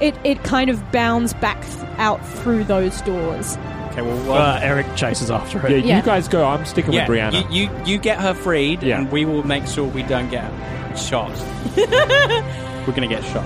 It 0.00 0.14
it 0.22 0.44
kind 0.44 0.70
of 0.70 0.92
bounds 0.92 1.34
back 1.34 1.60
th- 1.64 1.82
out 1.98 2.24
through 2.24 2.62
those 2.62 3.00
doors. 3.02 3.56
Okay, 3.90 4.02
well, 4.02 4.30
Uh, 4.32 4.60
Eric 4.62 4.86
chases 4.94 5.28
after 5.28 5.58
Yeah, 5.58 5.70
it. 5.78 5.84
Yeah. 5.84 5.96
you 5.96 6.02
guys 6.04 6.28
go. 6.28 6.46
I'm 6.46 6.64
sticking 6.66 6.92
yeah, 6.92 7.08
with 7.08 7.18
Brianna. 7.18 7.52
You, 7.52 7.62
you 7.64 7.70
you 7.84 7.98
get 7.98 8.20
her 8.20 8.32
freed, 8.32 8.80
Yeah. 8.84 8.98
and 9.00 9.10
we 9.10 9.24
will 9.24 9.42
make 9.42 9.66
sure 9.66 9.86
we 9.88 10.04
don't 10.04 10.30
get 10.30 10.48
shot. 10.96 11.32
We're 12.88 12.94
gonna 12.94 13.06
get 13.06 13.22
shot. 13.22 13.44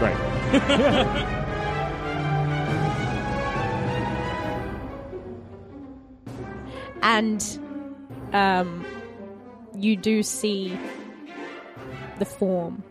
Right. 0.00 1.34
and 7.02 7.58
um, 8.32 8.86
you 9.74 9.96
do 9.96 10.22
see 10.22 10.78
the 12.20 12.24
form 12.24 12.84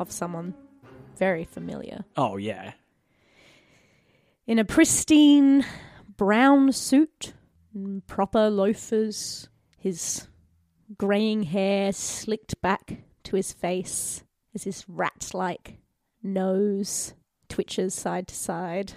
of 0.00 0.10
someone 0.10 0.52
very 1.16 1.44
familiar 1.44 2.04
Oh 2.16 2.36
yeah. 2.36 2.72
in 4.48 4.58
a 4.58 4.64
pristine 4.64 5.64
brown 6.16 6.72
suit, 6.72 7.34
proper 8.08 8.50
loafers, 8.50 9.48
his 9.78 10.26
greying 10.98 11.44
hair 11.44 11.92
slicked 11.92 12.60
back 12.60 12.96
to 13.22 13.36
his 13.36 13.52
face 13.52 14.23
as 14.54 14.64
his 14.64 14.84
rat-like 14.88 15.78
nose 16.22 17.14
twitches 17.48 17.94
side 17.94 18.28
to 18.28 18.34
side. 18.34 18.94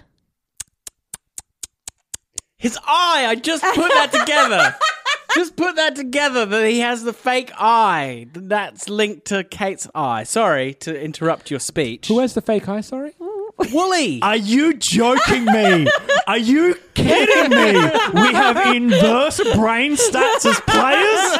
His 2.56 2.76
eye. 2.84 3.26
I 3.28 3.34
just 3.36 3.62
put 3.62 3.88
that 3.92 4.10
together. 4.12 4.74
just 5.34 5.56
put 5.56 5.76
that 5.76 5.94
together 5.94 6.44
that 6.46 6.68
he 6.68 6.80
has 6.80 7.04
the 7.04 7.12
fake 7.12 7.52
eye. 7.56 8.26
That's 8.32 8.88
linked 8.88 9.26
to 9.26 9.44
Kate's 9.44 9.88
eye. 9.94 10.24
Sorry 10.24 10.74
to 10.74 11.00
interrupt 11.00 11.50
your 11.50 11.60
speech. 11.60 12.08
Who 12.08 12.18
has 12.18 12.34
the 12.34 12.40
fake 12.40 12.68
eye? 12.68 12.80
Sorry. 12.80 13.12
Wooly. 13.72 14.22
Are 14.22 14.36
you 14.36 14.74
joking 14.74 15.44
me? 15.44 15.88
Are 16.26 16.38
you 16.38 16.76
kidding 16.94 17.50
me? 17.50 17.72
We 17.72 18.32
have 18.32 18.74
inverse 18.74 19.38
brain 19.54 19.96
stats 19.96 20.46
as 20.46 20.60
players? 20.60 21.36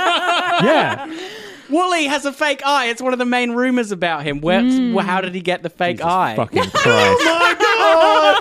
Yeah. 0.64 1.06
Wooly 1.70 2.06
has 2.06 2.24
a 2.24 2.32
fake 2.32 2.62
eye. 2.64 2.86
It's 2.86 3.02
one 3.02 3.12
of 3.12 3.18
the 3.18 3.24
main 3.26 3.50
rumors 3.52 3.92
about 3.92 4.22
him. 4.24 4.40
Where, 4.40 4.62
well, 4.94 5.04
how 5.04 5.20
did 5.20 5.34
he 5.34 5.40
get 5.40 5.62
the 5.62 5.70
fake 5.70 6.00
eye? 6.02 6.34
Fucking 6.36 6.62
oh 6.74 8.34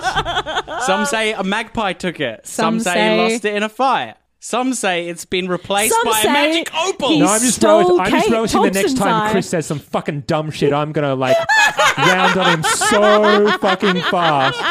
Christ. 0.64 0.82
Some 0.86 1.04
say 1.06 1.32
a 1.32 1.42
magpie 1.44 1.92
took 1.92 2.20
it. 2.20 2.46
Some, 2.46 2.80
Some 2.80 2.80
say, 2.80 2.94
say- 2.94 3.14
he 3.16 3.32
lost 3.32 3.44
it 3.44 3.54
in 3.54 3.62
a 3.62 3.68
fight. 3.68 4.14
Some 4.40 4.72
say 4.72 5.08
it's 5.08 5.24
been 5.24 5.48
replaced 5.48 5.92
Some 5.92 6.04
by 6.04 6.20
say 6.22 6.28
a 6.28 6.32
magic 6.32 6.72
opal. 6.72 7.08
he 7.08 7.18
No, 7.18 7.26
I'm 7.26 7.40
just 7.40 7.56
stole 7.56 7.78
relishing, 7.98 8.00
I'm 8.00 8.10
just 8.12 8.24
Kate 8.26 8.32
relishing 8.32 8.62
the 8.62 8.70
next 8.70 8.76
Thompson's 8.82 8.98
time 9.00 9.22
eye. 9.22 9.30
Chris 9.32 9.48
says 9.48 9.66
some 9.66 9.80
fucking 9.80 10.20
dumb 10.22 10.52
shit. 10.52 10.72
I'm 10.72 10.92
gonna 10.92 11.16
like 11.16 11.36
round 11.98 12.38
on 12.38 12.54
him 12.54 12.62
so 12.62 13.58
fucking 13.58 14.00
fast. 14.02 14.62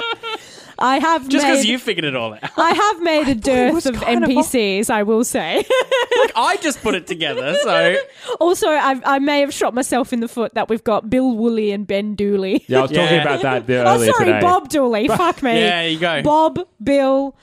I 0.79 0.99
have 0.99 1.27
Just 1.27 1.45
because 1.45 1.65
you 1.65 1.79
figured 1.79 2.05
it 2.05 2.15
all 2.15 2.33
out. 2.33 2.39
I 2.57 2.71
have 2.73 3.01
made 3.01 3.27
a 3.27 3.35
dearth 3.39 3.85
of 3.85 3.95
NPCs, 3.95 4.89
I 4.89 5.03
will 5.03 5.23
say. 5.23 5.65
Like 6.17 6.31
I 6.35 6.55
just 6.57 6.81
put 6.81 6.95
it 6.95 7.05
together, 7.05 7.55
so 7.61 7.95
also, 8.39 8.67
I, 8.69 8.99
I 9.05 9.19
may 9.19 9.41
have 9.41 9.53
shot 9.53 9.75
myself 9.75 10.11
in 10.11 10.19
the 10.19 10.27
foot 10.27 10.55
that 10.55 10.67
we've 10.67 10.83
got 10.83 11.09
Bill 11.11 11.31
Woolley 11.35 11.71
and 11.71 11.85
Ben 11.85 12.15
Dooley. 12.15 12.65
Yeah, 12.67 12.79
I 12.79 12.81
was 12.83 12.91
talking 12.91 13.19
about 13.19 13.41
that 13.43 13.67
the, 13.67 13.83
oh, 13.87 14.03
sorry, 14.03 14.25
today. 14.25 14.39
Bob 14.41 14.69
Dooley. 14.69 15.07
Fuck 15.09 15.43
me. 15.43 15.51
yeah, 15.59 15.81
there 15.81 15.89
you 15.89 15.99
go. 15.99 16.23
Bob, 16.23 16.59
Bill. 16.83 17.35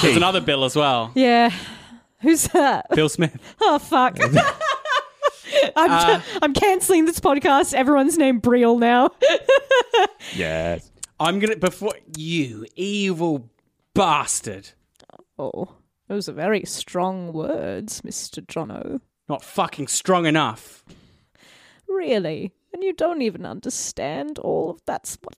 There's 0.00 0.16
another 0.16 0.40
Bill 0.40 0.64
as 0.64 0.74
well. 0.74 1.12
Yeah. 1.14 1.50
Who's 2.20 2.44
that? 2.48 2.86
Bill 2.94 3.10
Smith. 3.10 3.36
Oh, 3.60 3.78
fuck. 3.78 4.18
I'm, 4.22 5.90
Uh, 5.90 6.20
I'm 6.40 6.54
cancelling 6.54 7.04
this 7.04 7.20
podcast. 7.20 7.74
Everyone's 7.74 8.16
named 8.16 8.42
Brielle 8.42 8.78
now. 8.78 9.10
Yes. 10.34 10.90
I'm 11.20 11.38
gonna 11.38 11.56
before 11.56 11.94
you 12.16 12.66
evil 12.76 13.48
bastard. 13.94 14.70
oh, 15.38 15.76
those 16.08 16.28
are 16.28 16.32
very 16.32 16.64
strong 16.64 17.32
words, 17.32 18.00
Mr. 18.02 18.44
Jono. 18.44 19.00
Not 19.28 19.42
fucking 19.42 19.88
strong 19.88 20.26
enough. 20.26 20.84
Really? 21.88 22.52
And 22.72 22.82
you 22.82 22.92
don't 22.92 23.22
even 23.22 23.46
understand 23.46 24.38
all 24.40 24.70
of 24.70 24.80
that's 24.86 25.16
what 25.22 25.36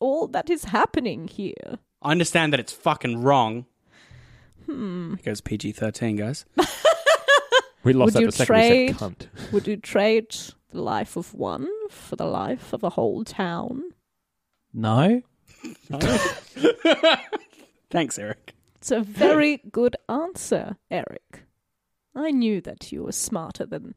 all 0.00 0.28
that 0.28 0.48
is 0.48 0.64
happening 0.64 1.26
here. 1.28 1.78
I 2.00 2.12
understand 2.12 2.52
that 2.52 2.60
it's 2.60 2.72
fucking 2.72 3.20
wrong. 3.22 3.66
Hmm. 4.66 5.14
It 5.18 5.24
goes 5.24 5.40
PG 5.40 5.72
thirteen, 5.72 6.16
guys. 6.16 6.44
We 7.84 7.92
lost 7.92 8.06
Would 8.06 8.14
that 8.14 8.20
you 8.20 8.26
the 8.26 8.32
second 8.32 8.54
we 8.56 8.60
trade? 8.60 8.98
said 8.98 8.98
cunt. 8.98 9.52
Would 9.52 9.66
you 9.68 9.76
trade 9.76 10.36
the 10.72 10.82
life 10.82 11.16
of 11.16 11.32
one 11.32 11.68
for 11.88 12.16
the 12.16 12.26
life 12.26 12.72
of 12.72 12.82
a 12.82 12.90
whole 12.90 13.22
town? 13.24 13.84
No. 14.72 15.22
Thanks, 17.90 18.18
Eric. 18.18 18.54
It's 18.76 18.90
a 18.90 19.00
very 19.00 19.62
good 19.72 19.96
answer, 20.08 20.76
Eric. 20.90 21.44
I 22.14 22.30
knew 22.30 22.60
that 22.60 22.92
you 22.92 23.04
were 23.04 23.12
smarter 23.12 23.66
than 23.66 23.94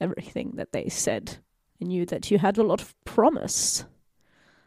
everything 0.00 0.52
that 0.56 0.72
they 0.72 0.88
said. 0.88 1.38
I 1.80 1.84
knew 1.86 2.06
that 2.06 2.30
you 2.30 2.38
had 2.38 2.56
a 2.58 2.62
lot 2.62 2.80
of 2.80 2.94
promise. 3.04 3.84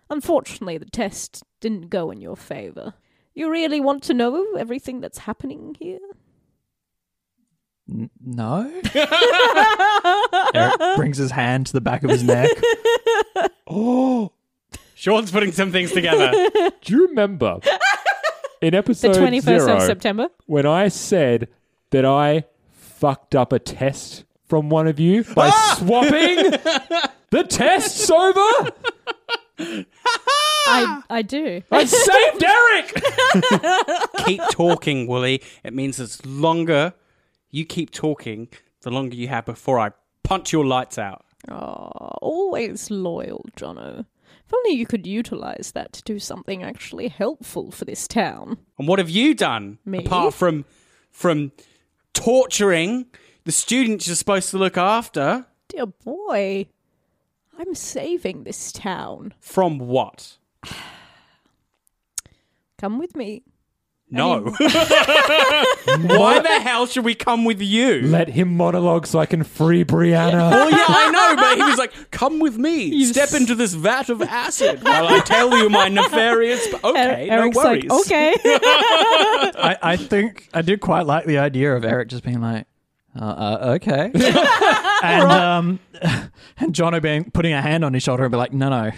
Unfortunately, 0.09 0.77
the 0.77 0.85
test 0.85 1.43
didn't 1.61 1.89
go 1.89 2.11
in 2.11 2.21
your 2.21 2.35
favor. 2.35 2.93
You 3.33 3.49
really 3.49 3.79
want 3.81 4.03
to 4.03 4.13
know 4.13 4.53
everything 4.55 5.01
that's 5.01 5.19
happening 5.19 5.75
here? 5.79 5.99
N- 7.89 8.09
no. 8.23 8.71
Eric 10.53 10.95
brings 10.95 11.17
his 11.17 11.31
hand 11.31 11.65
to 11.67 11.73
the 11.73 11.81
back 11.81 12.03
of 12.03 12.09
his 12.11 12.23
neck. 12.23 12.49
Oh, 13.67 14.31
Sean's 15.03 15.31
putting 15.31 15.51
some 15.51 15.69
things 15.69 15.91
together. 15.91 16.31
do 16.81 16.93
you 16.93 17.07
remember 17.07 17.59
in 18.61 18.71
The 18.71 18.77
episode 18.77 19.17
21st 19.17 19.43
zero 19.43 19.75
of 19.75 19.81
September? 19.81 20.29
when 20.45 20.65
I 20.65 20.87
said 20.87 21.49
that 21.89 22.05
I 22.05 22.45
fucked 22.71 23.35
up 23.35 23.51
a 23.51 23.59
test 23.59 24.23
from 24.47 24.69
one 24.69 24.87
of 24.87 25.01
you 25.01 25.25
by 25.25 25.49
ah! 25.49 25.75
swapping 25.77 26.51
the 27.31 27.43
test's 27.43 28.09
over? 28.09 28.71
I 30.67 31.03
I 31.09 31.21
do. 31.21 31.61
I 31.69 31.83
saved 31.83 32.41
Eric. 32.41 33.03
keep 34.25 34.41
talking, 34.51 35.05
Wooly. 35.05 35.41
It 35.65 35.73
means 35.73 35.99
it's 35.99 36.25
longer 36.25 36.93
you 37.51 37.65
keep 37.65 37.91
talking, 37.91 38.47
the 38.83 38.89
longer 38.89 39.17
you 39.17 39.27
have 39.27 39.43
before 39.43 39.79
I 39.79 39.91
punch 40.23 40.53
your 40.53 40.63
lights 40.63 40.97
out. 40.97 41.25
Oh, 41.51 41.89
always 42.21 42.89
loyal, 42.89 43.45
Jono. 43.57 44.05
If 44.45 44.53
only 44.53 44.71
you 44.77 44.85
could 44.85 45.07
utilize 45.07 45.71
that 45.73 45.93
to 45.93 46.03
do 46.03 46.19
something 46.19 46.63
actually 46.63 47.07
helpful 47.07 47.71
for 47.71 47.85
this 47.85 48.07
town. 48.07 48.57
And 48.77 48.87
what 48.87 48.99
have 48.99 49.09
you 49.09 49.33
done 49.33 49.79
Me? 49.85 49.99
apart 49.99 50.33
from 50.33 50.65
from 51.11 51.51
torturing 52.13 53.07
the 53.45 53.51
students 53.51 54.07
you're 54.07 54.15
supposed 54.15 54.49
to 54.51 54.57
look 54.57 54.77
after? 54.77 55.45
Dear 55.67 55.87
boy, 55.87 56.67
I'm 57.57 57.75
saving 57.75 58.43
this 58.43 58.71
town. 58.71 59.33
From 59.39 59.79
what? 59.79 60.37
Come 62.77 62.99
with 62.99 63.15
me. 63.15 63.43
No. 64.13 64.41
Why 64.65 66.39
the 66.39 66.59
hell 66.61 66.85
should 66.85 67.03
we 67.03 67.15
come 67.15 67.45
with 67.45 67.61
you? 67.61 68.01
Let 68.03 68.29
him 68.29 68.55
monologue 68.55 69.07
so 69.07 69.19
I 69.19 69.25
can 69.25 69.43
free 69.43 69.83
Brianna. 69.83 70.51
Well, 70.53 70.69
yeah, 70.69 70.85
I 70.87 71.09
know, 71.11 71.35
but 71.35 71.57
he 71.57 71.63
was 71.63 71.77
like, 71.79 72.11
"Come 72.11 72.39
with 72.39 72.57
me. 72.57 73.03
Step 73.11 73.33
into 73.33 73.55
this 73.55 73.73
vat 73.73 74.09
of 74.09 74.21
acid 74.21 74.83
while 74.83 75.07
I 75.07 75.19
tell 75.19 75.57
you 75.57 75.69
my 75.69 75.87
nefarious." 75.89 76.65
Okay, 76.83 77.27
no 77.27 77.33
Eric's 77.33 77.57
worries. 77.57 77.85
like, 77.85 78.01
okay. 78.01 78.33
I, 78.45 79.77
I 79.81 79.97
think 79.97 80.47
I 80.53 80.61
did 80.61 80.79
quite 80.79 81.05
like 81.05 81.25
the 81.25 81.39
idea 81.39 81.75
of 81.75 81.83
Eric 81.83 82.09
just 82.09 82.23
being 82.23 82.39
like, 82.41 82.67
uh, 83.19 83.23
uh, 83.23 83.57
okay, 83.81 84.11
and 85.03 85.31
um, 85.31 85.79
and 86.57 86.73
Jono 86.73 87.01
being 87.01 87.31
putting 87.31 87.53
a 87.53 87.61
hand 87.61 87.83
on 87.83 87.93
his 87.93 88.03
shoulder 88.03 88.23
and 88.23 88.31
be 88.31 88.37
like, 88.37 88.53
no, 88.53 88.69
no, 88.69 88.91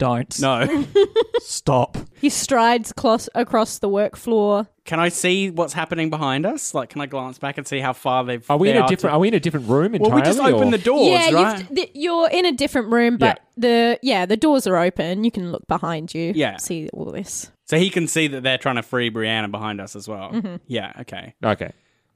don't, 0.00 0.40
no, 0.40 0.84
stop. 1.38 1.96
he 2.20 2.28
strides 2.28 2.92
close 2.92 3.28
across 3.36 3.78
the 3.78 3.88
work 3.88 4.16
floor. 4.16 4.66
Can 4.84 4.98
I 4.98 5.08
see 5.10 5.50
what's 5.50 5.72
happening 5.74 6.10
behind 6.10 6.44
us? 6.44 6.74
Like, 6.74 6.88
can 6.88 7.00
I 7.00 7.06
glance 7.06 7.38
back 7.38 7.58
and 7.58 7.68
see 7.68 7.78
how 7.78 7.92
far 7.92 8.24
they've? 8.24 8.50
Are 8.50 8.56
we 8.56 8.70
in 8.70 8.76
a 8.78 8.80
different? 8.88 9.12
to- 9.12 9.16
Are 9.16 9.18
we 9.20 9.28
in 9.28 9.34
a 9.34 9.40
different 9.40 9.68
room 9.68 9.94
entirely? 9.94 10.10
Well, 10.10 10.16
we 10.20 10.22
just 10.26 10.40
opened 10.40 10.74
or- 10.74 10.78
the 10.78 10.82
doors, 10.82 11.06
yeah, 11.08 11.30
right? 11.30 11.58
you've, 11.60 11.68
th- 11.76 11.90
you're 11.94 12.28
in 12.30 12.44
a 12.46 12.52
different 12.52 12.90
room, 12.90 13.16
but 13.16 13.38
the 13.56 13.98
yeah 14.02 14.26
the 14.26 14.36
doors 14.36 14.66
are 14.66 14.76
open. 14.76 15.22
You 15.22 15.30
can 15.30 15.52
look 15.52 15.66
behind 15.68 16.12
you. 16.14 16.32
Yeah. 16.34 16.56
see 16.56 16.88
all 16.92 17.04
this. 17.12 17.52
So 17.66 17.78
he 17.78 17.88
can 17.90 18.08
see 18.08 18.26
that 18.28 18.42
they're 18.42 18.58
trying 18.58 18.76
to 18.76 18.82
free 18.82 19.10
Brianna 19.12 19.48
behind 19.50 19.80
us 19.80 19.94
as 19.94 20.08
well. 20.08 20.30
Mhm. 20.32 20.58
Yeah. 20.66 20.92
Okay. 21.02 21.34
Okay. 21.44 21.70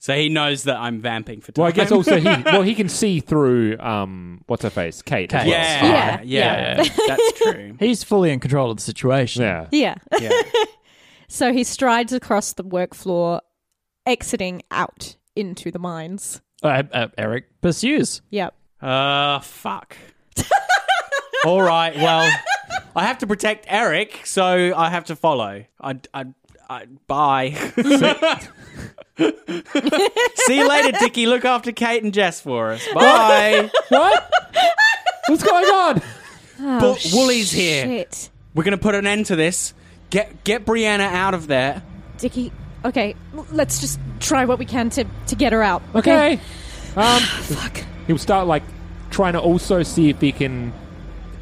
So 0.05 0.14
he 0.14 0.28
knows 0.28 0.64
that 0.64 0.76
I'm 0.76 1.01
vamping 1.01 1.40
for 1.40 1.52
time. 1.52 1.62
Well, 1.62 1.68
I 1.68 1.72
guess 1.72 1.90
also 1.90 2.20
he 2.20 2.26
well 2.44 2.60
he 2.60 2.74
can 2.74 2.90
see 2.90 3.20
through 3.20 3.78
um 3.78 4.43
what's 4.48 4.62
her 4.62 4.68
face 4.68 5.01
Kate. 5.01 5.32
as 5.32 5.44
Kate. 5.44 5.51
well. 5.51 5.90
Yeah, 5.90 6.20
yeah, 6.22 6.82
yeah. 6.82 6.94
That's 7.06 7.32
true. 7.40 7.76
He's 7.81 8.05
fully 8.05 8.31
in 8.31 8.39
control 8.39 8.70
of 8.70 8.76
the 8.76 8.82
situation. 8.82 9.44
Yeah. 9.44 9.68
Yeah. 9.72 9.94
Yeah. 10.20 10.43
so 11.28 11.55
he 11.55 11.64
strides 11.64 12.12
across 12.12 12.52
the 12.52 12.64
work 12.64 12.93
floor, 12.93 13.40
exiting 14.05 14.60
out 14.70 15.16
into 15.35 15.70
the 15.70 15.78
mines. 15.78 16.43
Uh, 16.62 16.82
uh, 16.93 17.09
Eric 17.16 17.62
pursues. 17.62 18.20
Yep. 18.28 18.55
Uh, 18.82 19.39
fuck. 19.39 19.97
All 21.47 21.62
right. 21.62 21.97
Well, 21.97 22.31
I 22.94 23.06
have 23.06 23.16
to 23.20 23.26
protect 23.26 23.64
Eric, 23.70 24.20
so 24.26 24.74
I 24.76 24.90
have 24.90 25.05
to 25.06 25.16
follow. 25.16 25.64
I, 25.81 25.98
I, 26.12 26.26
I 26.68 26.85
bye. 27.06 27.56
See 29.19 30.59
you 30.59 30.69
later, 30.69 30.93
Dickie. 30.99 31.27
Look 31.27 31.45
after 31.45 31.73
Kate 31.73 32.03
and 32.03 32.12
Jess 32.12 32.41
for 32.41 32.73
us. 32.73 32.86
Bye. 32.93 33.70
what? 33.89 34.31
What's 35.28 35.43
going 35.43 35.65
on? 35.65 36.03
but 36.81 37.07
Woolly's 37.12 37.51
here. 37.51 37.85
Shit. 37.85 38.31
We're 38.55 38.65
gonna 38.65 38.78
put 38.78 38.95
an 38.95 39.07
end 39.07 39.27
to 39.27 39.36
this. 39.36 39.74
Get 40.11 40.45
get 40.45 40.65
Brianna 40.65 41.07
out 41.12 41.35
of 41.35 41.47
there. 41.47 41.82
Dickie, 42.19 42.53
okay, 42.85 43.15
l- 43.35 43.47
let's 43.53 43.81
just 43.81 43.99
try 44.20 44.45
what 44.45 44.59
we 44.59 44.65
can 44.65 44.91
to, 44.91 45.05
to 45.27 45.35
get 45.36 45.53
her 45.53 45.62
out. 45.62 45.82
Okay. 45.95 46.41
Um, 46.97 47.20
Fuck. 47.20 47.82
He'll 48.07 48.19
start 48.19 48.47
like 48.47 48.62
trying 49.11 49.32
to 49.32 49.41
also 49.41 49.82
see 49.82 50.11
if 50.11 50.20
he 50.20 50.31
can. 50.31 50.73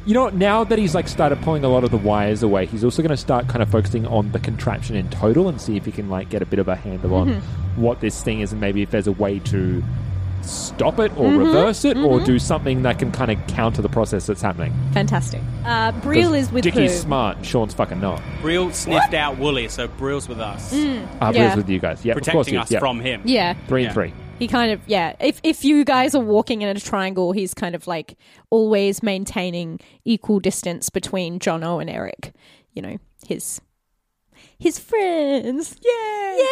You 0.05 0.13
know, 0.13 0.27
now 0.29 0.65
that 0.65 0.77
he's 0.77 0.93
like 0.93 1.07
started 1.07 1.41
pulling 1.41 1.63
a 1.63 1.69
lot 1.69 1.83
of 1.85 1.91
the 1.91 1.97
wires 1.97 2.43
away, 2.43 2.65
he's 2.65 2.83
also 2.83 3.01
going 3.01 3.09
to 3.11 3.17
start 3.17 3.47
kind 3.47 3.61
of 3.63 3.69
focusing 3.69 4.05
on 4.07 4.31
the 4.33 4.39
contraption 4.39 4.95
in 4.97 5.09
total 5.09 5.47
and 5.47 5.61
see 5.61 5.77
if 5.77 5.85
he 5.85 5.91
can 5.93 6.09
like 6.09 6.29
get 6.29 6.41
a 6.41 6.45
bit 6.45 6.59
of 6.59 6.67
a 6.67 6.75
handle 6.75 7.13
on 7.15 7.29
Mhm. 7.29 7.41
what 7.77 8.01
this 8.01 8.21
thing 8.21 8.41
is 8.41 8.51
and 8.51 8.59
maybe 8.59 8.81
if 8.81 8.91
there's 8.91 9.07
a 9.07 9.13
way 9.13 9.39
to 9.39 9.81
stop 10.41 10.99
it 10.99 11.09
or 11.17 11.29
Mhm, 11.29 11.37
reverse 11.37 11.85
it 11.85 11.95
or 11.95 12.19
mhm. 12.19 12.25
do 12.25 12.37
something 12.37 12.81
that 12.81 12.99
can 12.99 13.13
kind 13.13 13.31
of 13.31 13.37
counter 13.47 13.81
the 13.81 13.87
process 13.87 14.25
that's 14.25 14.41
happening. 14.41 14.73
Fantastic. 14.93 15.39
Uh, 15.65 15.93
Brielle 15.93 16.37
is 16.37 16.51
with 16.51 16.65
Dickie's 16.65 16.91
who? 16.91 16.97
smart, 16.97 17.37
and 17.37 17.45
Sean's 17.45 17.73
fucking 17.73 18.01
not. 18.01 18.21
Brill 18.41 18.71
sniffed 18.73 19.13
out 19.13 19.37
Woolly, 19.37 19.69
so 19.69 19.87
Brill's 19.87 20.27
with 20.27 20.41
us. 20.41 20.73
Mm, 20.73 21.03
Uh, 21.03 21.07
yeah. 21.21 21.31
Brill's 21.31 21.55
with 21.55 21.69
you 21.69 21.79
guys. 21.79 22.03
Yeah, 22.03 22.11
of 22.11 22.17
Protecting 22.17 22.55
course 22.55 22.65
us 22.65 22.71
Yeah. 22.71 22.79
from 22.79 22.99
him. 22.99 23.21
Yeah. 23.23 23.53
Three 23.69 23.83
Yeah. 23.83 23.87
and 23.87 23.93
three. 23.93 24.13
He 24.43 24.47
kind 24.49 24.73
of 24.73 24.81
yeah. 24.87 25.15
If 25.21 25.39
if 25.41 25.63
you 25.63 25.85
guys 25.85 26.13
are 26.13 26.21
walking 26.21 26.61
in 26.63 26.67
a 26.75 26.77
triangle, 26.77 27.31
he's 27.31 27.53
kind 27.53 27.75
of 27.75 27.87
like 27.87 28.17
always 28.49 29.01
maintaining 29.01 29.79
equal 30.03 30.41
distance 30.41 30.89
between 30.89 31.39
Jono 31.39 31.79
and 31.79 31.89
Eric. 31.89 32.33
You 32.73 32.81
know, 32.81 32.97
his 33.25 33.61
his 34.59 34.79
friends. 34.79 35.77
Yay! 35.81 36.45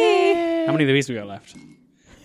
Yay! 0.00 0.64
How 0.66 0.72
many 0.72 0.82
of 0.82 0.88
these 0.88 1.08
we 1.08 1.14
got 1.14 1.28
left? 1.28 1.54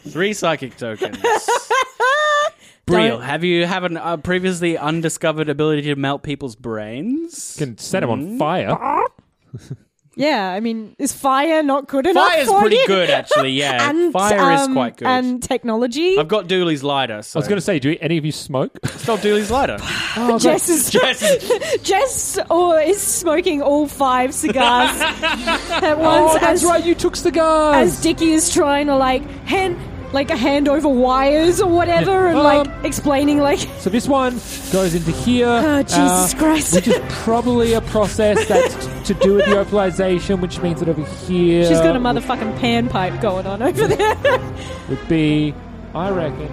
Three 0.07 0.34
psychic 0.34 0.76
tokens. 0.76 1.20
Brielle, 2.88 3.10
Don't- 3.10 3.22
have 3.22 3.44
you 3.44 3.68
have 3.68 3.84
a 3.84 4.03
uh, 4.03 4.18
previously 4.18 4.76
undiscovered 4.76 5.49
ability 5.49 5.84
to 5.84 5.95
melt 5.98 6.24
people's 6.24 6.56
brains? 6.56 7.56
Can 7.60 7.78
set 7.78 8.02
him 8.02 8.10
on 8.10 8.26
Mm. 8.26 8.40
fire. 8.40 9.06
Yeah, 10.20 10.52
I 10.52 10.60
mean, 10.60 10.98
is 11.00 11.14
fire 11.14 11.64
not 11.64 11.88
good 11.88 12.06
enough? 12.06 12.28
Fire's 12.28 12.48
for 12.50 12.60
pretty 12.60 12.76
you? 12.76 12.88
good, 12.88 13.10
actually. 13.10 13.52
Yeah, 13.52 13.90
and, 13.90 14.12
fire 14.12 14.52
is 14.52 14.62
um, 14.64 14.74
quite 14.74 14.98
good. 14.98 15.08
And 15.08 15.41
technology. 15.41 16.18
I've 16.18 16.28
got 16.28 16.48
Dooley's 16.48 16.84
lighter. 16.84 17.22
So. 17.22 17.38
I 17.38 17.40
was 17.40 17.48
going 17.48 17.56
to 17.58 17.62
say, 17.62 17.80
do 17.80 17.96
any 18.02 18.18
of 18.18 18.26
you 18.26 18.34
smoke? 18.34 18.78
Stop 18.86 19.22
Dooley's 19.22 19.50
lighter. 19.50 19.78
Oh, 20.22 20.38
Jess 20.38 20.68
is 20.68 20.90
Jess. 20.90 21.82
Jess 21.82 22.40
or 22.50 22.80
is 22.80 23.00
smoking 23.00 23.62
all 23.62 23.88
five 23.88 24.34
cigars 24.34 25.00
at 25.00 25.98
once. 25.98 26.34
Oh, 26.34 26.40
that's 26.41 26.64
as, 26.64 26.66
right. 26.66 26.84
You 26.84 26.96
took 26.96 27.16
cigars. 27.16 27.76
As 27.76 28.02
Dickie 28.02 28.32
is 28.32 28.52
trying 28.52 28.88
to 28.88 28.96
like 28.96 29.24
hand 29.46 29.78
like 30.11 30.31
a 30.31 30.36
hand 30.38 30.68
over 30.68 30.88
wires 30.90 31.61
or 31.61 31.69
whatever, 31.69 32.27
and 32.27 32.38
Um, 32.38 32.44
like 32.44 32.68
explaining 32.86 33.40
like 33.40 33.60
So 33.80 33.90
this 33.90 34.07
one 34.07 34.34
goes 34.72 34.95
into 34.95 35.11
here. 35.11 35.48
Oh, 35.48 35.84
Jesus 35.84 36.34
Christ. 36.34 36.73
Which 36.76 36.88
is 36.88 36.99
probably 37.10 37.73
a 37.73 37.81
process 37.81 38.48
that's 38.48 38.88
t- 39.07 39.14
to 39.14 39.19
do 39.22 39.34
with 39.36 39.45
the 39.45 39.56
opalization, 39.64 40.40
which 40.41 40.60
means 40.61 40.80
that 40.80 40.90
over 40.90 41.03
here 41.03 41.65
she's 41.65 41.80
got 41.81 41.95
a 41.95 41.99
motherfucking 41.99 42.57
panpipe 42.60 43.22
going 43.22 43.45
on 43.45 43.61
over 43.61 43.88
there. 43.88 44.15
would 44.90 45.07
be, 45.07 45.53
I 45.94 46.10
reckon. 46.10 46.49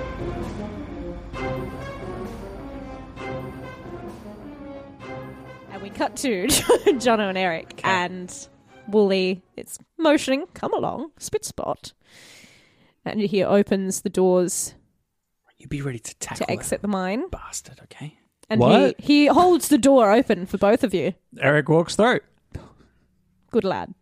and 5.70 5.82
we 5.82 5.90
cut 5.90 6.16
to 6.16 6.46
Jono 6.48 7.28
and 7.28 7.38
Eric 7.38 7.80
and 7.84 8.48
Wooly. 8.88 9.42
It's 9.56 9.78
motioning, 9.98 10.46
come 10.54 10.72
along, 10.72 11.10
spit 11.18 11.44
spot. 11.44 11.92
And 13.06 13.20
he 13.20 13.42
opens 13.44 14.02
the 14.02 14.10
doors 14.10 14.74
You 15.58 15.68
be 15.68 15.80
ready 15.80 15.98
to 16.00 16.14
tackle 16.18 16.44
to 16.46 16.52
exit 16.52 16.82
the 16.82 16.88
mine. 16.88 17.28
bastard. 17.30 17.80
Okay. 17.84 18.18
And 18.50 18.60
What? 18.60 18.96
he 18.98 19.20
he 19.22 19.26
holds 19.26 19.68
the 19.68 19.78
door 19.78 20.12
open 20.12 20.44
for 20.46 20.58
both 20.58 20.84
of 20.84 20.92
you. 20.92 21.14
Eric 21.40 21.68
walks 21.68 21.96
through. 21.96 22.20
Good 23.50 23.64
lad. 23.64 23.94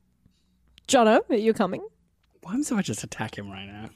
Jono, 0.89 1.20
are 1.31 1.36
you 1.36 1.52
coming? 1.55 1.86
Why 2.43 2.55
am 2.55 2.64
I 2.76 2.82
just 2.82 3.05
attack 3.05 3.39
him 3.39 3.51
right 3.51 3.66
now? 3.66 3.90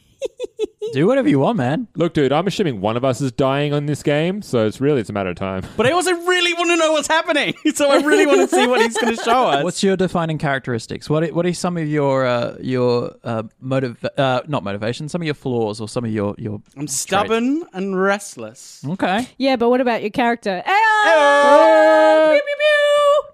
Do 0.93 1.07
whatever 1.07 1.29
you 1.29 1.39
want, 1.39 1.59
man. 1.59 1.87
Look, 1.97 2.15
dude, 2.15 2.33
I'm 2.33 2.47
assuming 2.47 2.81
one 2.81 2.97
of 2.97 3.05
us 3.05 3.21
is 3.21 3.31
dying 3.31 3.75
on 3.75 3.87
this 3.87 4.03
game, 4.03 4.41
so 4.41 4.67
it's 4.67 4.81
really 4.81 5.01
it's 5.01 5.11
a 5.11 5.13
matter 5.13 5.29
of 5.31 5.37
time. 5.37 5.63
But 5.77 5.87
I 5.87 5.91
also 5.91 6.13
really 6.13 6.55
want 6.55 6.71
to 6.71 6.77
know 6.77 6.93
what's 6.93 7.09
happening, 7.09 7.55
so 7.75 7.91
I 7.91 7.97
really 7.97 8.25
want 8.25 8.49
to 8.49 8.57
see 8.57 8.67
what 8.67 8.81
he's 8.81 8.97
going 8.97 9.15
to 9.15 9.23
show 9.23 9.49
us. 9.49 9.65
What's 9.65 9.83
your 9.83 9.97
defining 9.97 10.39
characteristics? 10.39 11.11
What 11.11 11.25
are, 11.25 11.35
what 11.35 11.45
are 11.45 11.53
some 11.53 11.77
of 11.77 11.87
your 11.89 12.25
uh, 12.27 12.57
your 12.61 13.15
uh, 13.23 13.43
motive 13.61 14.03
uh, 14.17 14.43
not 14.49 14.65
motivation, 14.65 15.09
some 15.09 15.21
of 15.21 15.27
your 15.27 15.35
flaws 15.35 15.81
or 15.81 15.89
some 15.89 16.05
of 16.05 16.11
your 16.11 16.35
your 16.39 16.63
I'm 16.77 16.89
stubborn 16.89 17.65
and 17.75 18.01
restless, 18.01 18.83
Okay. 18.87 19.29
Yeah, 19.37 19.57
but 19.57 19.69
what 19.69 19.81
about 19.81 20.01
your 20.01 20.11
character? 20.11 20.63
Ayo! 20.67 22.31
Pew, 22.33 22.41
pew, 22.41 22.57
pew! 22.59 22.78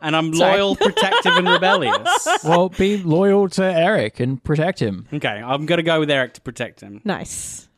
And 0.03 0.15
I'm 0.17 0.35
Sorry. 0.35 0.59
loyal, 0.59 0.77
protective, 0.77 1.37
and 1.37 1.49
rebellious. 1.49 2.29
Well, 2.45 2.69
be 2.69 2.99
loyal 3.03 3.49
to 3.51 3.65
Eric 3.65 4.21
and 4.21 4.43
protect 4.43 4.79
him. 4.81 5.07
Okay, 5.13 5.29
I'm 5.29 5.67
going 5.67 5.79
to 5.79 5.83
go 5.83 6.01
with 6.01 6.11
Eric 6.11 6.35
to 6.35 6.41
protect 6.41 6.81
him. 6.81 7.01
Nice. 7.05 7.69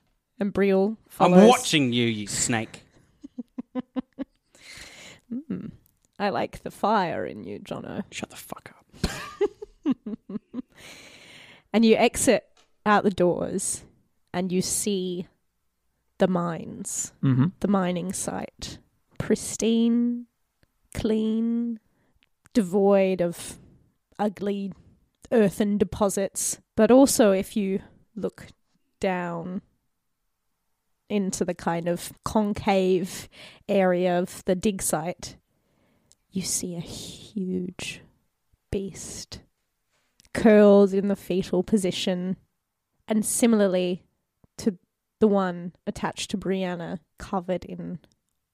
And 0.41 0.53
Brielle 0.53 0.97
I'm 1.21 1.47
watching 1.47 1.93
you, 1.93 2.07
you 2.07 2.27
snake. 2.27 2.83
Hmm. 5.49 5.67
I 6.19 6.31
like 6.31 6.63
the 6.63 6.71
fire 6.71 7.27
in 7.27 7.45
you, 7.45 7.59
Jono. 7.59 8.03
Shut 8.11 8.31
the 8.31 8.37
fuck 8.37 8.73
up. 8.75 9.11
And 11.73 11.85
you 11.85 11.95
exit 11.97 12.45
out 12.87 13.05
the 13.05 13.11
doors 13.11 13.83
and 14.33 14.51
you 14.51 14.63
see 14.63 15.27
the 16.17 16.27
mines, 16.27 17.13
Mhm. 17.23 17.53
the 17.61 17.69
mining 17.69 18.15
site. 18.15 18.79
Pristine, 19.19 20.25
clean, 20.95 21.79
devoid 22.57 23.21
of 23.21 23.59
ugly 24.19 24.73
earthen 25.31 25.77
deposits. 25.77 26.59
But 26.75 26.91
also, 26.91 27.33
if 27.33 27.55
you 27.55 27.83
look 28.15 28.47
down 28.99 29.61
into 31.11 31.45
the 31.45 31.53
kind 31.53 31.87
of 31.87 32.15
concave 32.25 33.29
area 33.69 34.19
of 34.19 34.43
the 34.47 34.55
dig 34.55 34.81
site, 34.81 35.37
you 36.31 36.41
see 36.41 36.75
a 36.75 36.81
huge 36.81 38.01
beast 38.71 39.41
curled 40.33 40.95
in 40.95 41.09
the 41.09 41.15
fetal 41.15 41.63
position, 41.63 42.39
and 43.07 43.23
similarly 43.23 44.03
to 44.57 44.79
the 45.21 45.29
one 45.29 45.75
attached 45.87 46.31
to 46.31 46.39
Brianna, 46.39 47.01
covered 47.19 47.67
in 47.67 47.99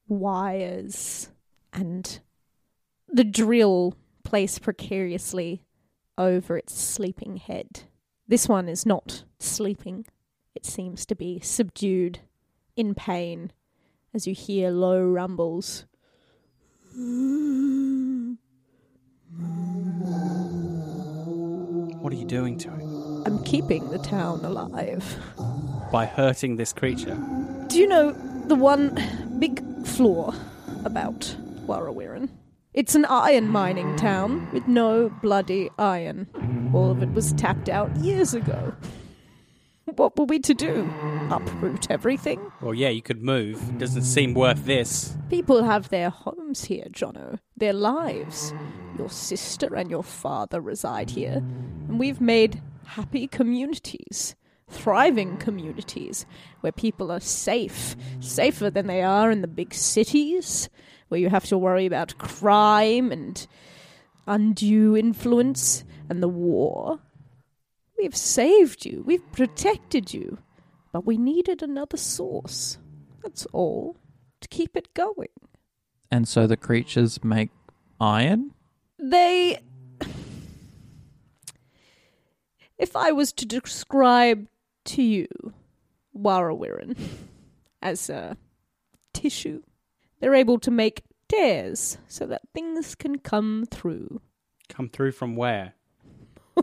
wires 0.08 1.28
and 1.72 2.18
the 3.12 3.24
drill 3.24 3.94
placed 4.24 4.62
precariously 4.62 5.64
over 6.16 6.56
its 6.56 6.80
sleeping 6.80 7.36
head. 7.36 7.82
This 8.26 8.48
one 8.48 8.68
is 8.68 8.86
not 8.86 9.24
sleeping. 9.38 10.06
It 10.54 10.64
seems 10.64 11.04
to 11.06 11.14
be 11.14 11.38
subdued, 11.40 12.20
in 12.74 12.94
pain, 12.94 13.52
as 14.14 14.26
you 14.26 14.34
hear 14.34 14.70
low 14.70 15.04
rumbles. 15.04 15.84
What 22.00 22.12
are 22.12 22.16
you 22.16 22.24
doing 22.24 22.56
to 22.58 22.68
it? 22.68 22.82
I'm 23.26 23.44
keeping 23.44 23.90
the 23.90 23.98
town 23.98 24.44
alive. 24.44 25.16
By 25.92 26.06
hurting 26.06 26.56
this 26.56 26.72
creature. 26.72 27.18
Do 27.68 27.78
you 27.78 27.86
know 27.86 28.12
the 28.46 28.54
one 28.54 28.98
big 29.38 29.62
flaw 29.86 30.34
about 30.84 31.36
Warrawiran? 31.66 32.30
It's 32.74 32.94
an 32.94 33.04
iron 33.04 33.48
mining 33.48 33.96
town 33.96 34.48
with 34.50 34.66
no 34.66 35.10
bloody 35.20 35.68
iron. 35.78 36.26
All 36.72 36.90
of 36.90 37.02
it 37.02 37.12
was 37.12 37.34
tapped 37.34 37.68
out 37.68 37.94
years 37.96 38.32
ago. 38.32 38.74
What 39.96 40.16
were 40.16 40.24
we 40.24 40.38
to 40.38 40.54
do? 40.54 40.90
Uproot 41.30 41.90
everything? 41.90 42.40
Well, 42.62 42.72
yeah, 42.72 42.88
you 42.88 43.02
could 43.02 43.22
move. 43.22 43.76
Doesn't 43.76 44.04
seem 44.04 44.32
worth 44.32 44.64
this. 44.64 45.14
People 45.28 45.64
have 45.64 45.90
their 45.90 46.08
homes 46.08 46.64
here, 46.64 46.86
Jono. 46.90 47.40
Their 47.58 47.74
lives. 47.74 48.54
Your 48.96 49.10
sister 49.10 49.74
and 49.74 49.90
your 49.90 50.02
father 50.02 50.58
reside 50.58 51.10
here. 51.10 51.42
And 51.88 51.98
we've 51.98 52.22
made 52.22 52.62
happy 52.86 53.26
communities. 53.26 54.34
Thriving 54.70 55.36
communities 55.36 56.24
where 56.60 56.72
people 56.72 57.12
are 57.12 57.20
safe, 57.20 57.96
safer 58.20 58.70
than 58.70 58.86
they 58.86 59.02
are 59.02 59.30
in 59.30 59.42
the 59.42 59.46
big 59.46 59.74
cities, 59.74 60.70
where 61.12 61.20
you 61.20 61.28
have 61.28 61.44
to 61.44 61.58
worry 61.58 61.84
about 61.84 62.16
crime 62.16 63.12
and 63.12 63.46
undue 64.26 64.96
influence 64.96 65.84
and 66.08 66.22
the 66.22 66.28
war. 66.28 67.00
We've 67.98 68.16
saved 68.16 68.86
you, 68.86 69.02
we've 69.06 69.30
protected 69.30 70.14
you, 70.14 70.38
but 70.90 71.04
we 71.04 71.18
needed 71.18 71.62
another 71.62 71.98
source. 71.98 72.78
That's 73.22 73.44
all. 73.52 73.98
To 74.40 74.48
keep 74.48 74.74
it 74.74 74.94
going. 74.94 75.28
And 76.10 76.26
so 76.26 76.46
the 76.46 76.56
creatures 76.56 77.22
make 77.22 77.50
iron? 78.00 78.54
They. 78.98 79.58
If 82.78 82.96
I 82.96 83.12
was 83.12 83.34
to 83.34 83.44
describe 83.44 84.48
to 84.86 85.02
you 85.02 85.28
Warrawiran 86.16 86.96
as 87.82 88.08
a 88.08 88.38
tissue, 89.12 89.62
they're 90.22 90.36
able 90.36 90.60
to 90.60 90.70
make 90.70 91.02
tears 91.28 91.98
so 92.06 92.24
that 92.26 92.42
things 92.54 92.94
can 92.94 93.18
come 93.18 93.64
through. 93.68 94.20
Come 94.68 94.88
through 94.88 95.12
from 95.12 95.36
where? 95.36 95.74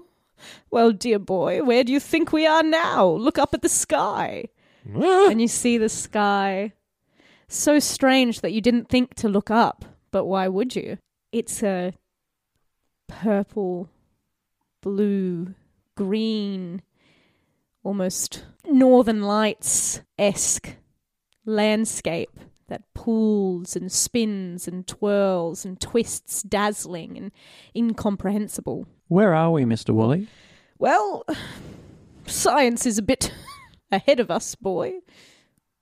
Well, 0.72 0.94
dear 0.94 1.19
boy, 1.19 1.64
where 1.64 1.84
do 1.84 1.91
you 1.91 1.99
think 1.99 2.31
we 2.31 2.48
are 2.48 2.64
now? 2.64 3.06
Look 3.06 3.38
up 3.38 3.53
at 3.53 3.61
the 3.61 3.68
sky. 3.68 4.45
Ah. 4.95 5.30
and 5.30 5.41
you 5.41 5.49
see 5.49 5.77
the 5.77 5.90
sky. 5.90 6.72
So 7.49 7.80
strange 7.80 8.40
that 8.40 8.53
you 8.53 8.61
didn't 8.61 8.88
think 8.88 9.15
to 9.15 9.27
look 9.27 9.52
up, 9.52 9.84
but 10.11 10.23
why 10.23 10.48
would 10.48 10.77
you? 10.77 10.98
It's 11.34 11.61
a 11.61 11.94
purple, 13.10 13.90
blue, 14.81 15.56
green, 15.95 16.81
almost 17.84 18.45
northern 18.65 19.23
lights 19.23 20.02
esque 20.18 20.77
landscape 21.45 22.40
that 22.70 22.84
pulls 22.94 23.76
and 23.76 23.91
spins 23.91 24.68
and 24.68 24.88
twirls 24.88 25.66
and 25.66 25.80
twists, 25.80 26.41
dazzling 26.44 27.18
and 27.18 27.32
incomprehensible. 27.76 28.88
Where 29.08 29.34
are 29.36 29.52
we, 29.52 29.64
Mr. 29.64 29.94
Woolley? 29.94 30.28
Well, 30.78 31.26
science 32.26 32.86
is 32.86 32.98
a 32.98 33.04
bit 33.04 33.34
ahead 33.91 34.20
of 34.20 34.32
us, 34.32 34.56
boy. 34.56 34.94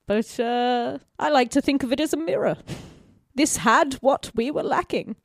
But 0.06 0.40
uh, 0.40 0.98
I 1.18 1.28
like 1.28 1.50
to 1.50 1.60
think 1.60 1.82
of 1.82 1.92
it 1.92 2.00
as 2.00 2.12
a 2.12 2.16
mirror. 2.16 2.56
This 3.34 3.58
had 3.58 3.94
what 3.94 4.30
we 4.34 4.50
were 4.50 4.62
lacking. 4.62 5.16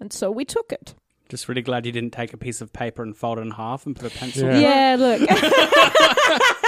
And 0.00 0.12
so 0.12 0.30
we 0.30 0.44
took 0.44 0.72
it. 0.72 0.94
Just 1.28 1.48
really 1.48 1.62
glad 1.62 1.86
you 1.86 1.92
didn't 1.92 2.12
take 2.12 2.34
a 2.34 2.36
piece 2.36 2.60
of 2.60 2.72
paper 2.72 3.02
and 3.02 3.16
fold 3.16 3.38
it 3.38 3.42
in 3.42 3.52
half 3.52 3.86
and 3.86 3.96
put 3.96 4.14
a 4.14 4.18
pencil. 4.18 4.52
Yeah, 4.52 4.94
in 4.94 5.00
it. 5.00 5.20
look. 5.20 5.30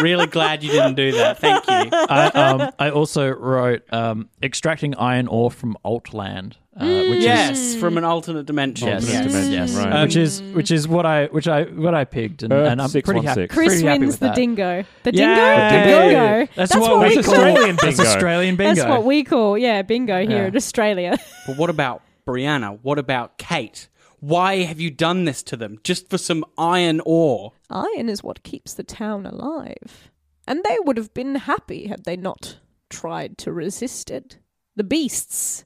really 0.00 0.26
glad 0.26 0.62
you 0.62 0.70
didn't 0.70 0.94
do 0.94 1.12
that. 1.12 1.38
Thank 1.38 1.66
you. 1.66 1.90
I, 2.08 2.26
um, 2.28 2.70
I 2.78 2.90
also 2.90 3.28
wrote 3.28 3.82
um, 3.92 4.28
extracting 4.42 4.94
iron 4.94 5.28
ore 5.28 5.50
from 5.50 5.76
Altland, 5.84 6.54
uh, 6.76 6.86
which 6.86 7.22
yes, 7.22 7.58
is 7.58 7.76
from 7.76 7.98
an 7.98 8.04
alternate 8.04 8.46
dimension. 8.46 8.88
Yes, 8.88 9.08
yes. 9.08 9.26
dimension, 9.26 9.52
yes. 9.52 9.76
Um, 9.76 10.02
which 10.02 10.16
is 10.16 10.42
which 10.54 10.70
is 10.70 10.88
what 10.88 11.04
I 11.04 11.26
which 11.26 11.48
I 11.48 11.64
what 11.64 11.94
I 11.94 12.04
picked, 12.04 12.42
and, 12.42 12.52
Earth 12.52 12.70
and 12.70 12.80
I'm 12.80 12.90
pretty 12.90 13.20
happy. 13.26 13.42
616. 13.42 13.48
Chris 13.48 13.68
pretty 13.68 13.86
happy 13.86 14.00
wins 14.00 14.12
with 14.12 14.20
the 14.20 14.26
that. 14.26 14.34
dingo. 14.36 14.84
The 15.02 15.14
Yeah. 15.14 15.34
dingo? 15.34 15.76
The 15.76 15.84
Dingo. 15.84 16.08
dingo. 16.08 16.52
That's 16.56 16.72
That's 16.72 16.74
what 16.80 16.96
what 16.96 17.08
we 17.08 17.16
we 17.16 17.22
call 17.22 17.34
call 17.34 17.44
Australian 17.44 17.76
That's 17.76 17.96
bingo. 17.96 18.10
Australian 18.10 18.56
That's 18.56 18.84
what 18.84 19.04
we 19.04 19.24
call, 19.24 19.58
yeah, 19.58 19.82
bingo 19.82 20.20
here 20.20 20.30
Yeah. 20.30 20.46
in 20.46 20.56
Australia. 20.56 21.18
But 21.46 21.56
what 21.58 21.70
about 21.70 22.02
Brianna? 22.26 22.78
What 22.82 22.98
about 22.98 23.36
Kate? 23.38 23.88
Why 24.22 24.58
have 24.58 24.78
you 24.78 24.92
done 24.92 25.24
this 25.24 25.42
to 25.42 25.56
them? 25.56 25.80
Just 25.82 26.08
for 26.08 26.16
some 26.16 26.44
iron 26.56 27.00
ore? 27.04 27.54
Iron 27.68 28.08
is 28.08 28.22
what 28.22 28.44
keeps 28.44 28.72
the 28.72 28.84
town 28.84 29.26
alive. 29.26 30.12
And 30.46 30.62
they 30.62 30.76
would 30.84 30.96
have 30.96 31.12
been 31.12 31.34
happy 31.34 31.88
had 31.88 32.04
they 32.04 32.16
not 32.16 32.58
tried 32.88 33.36
to 33.38 33.52
resist 33.52 34.12
it. 34.12 34.38
The 34.76 34.84
beasts, 34.84 35.64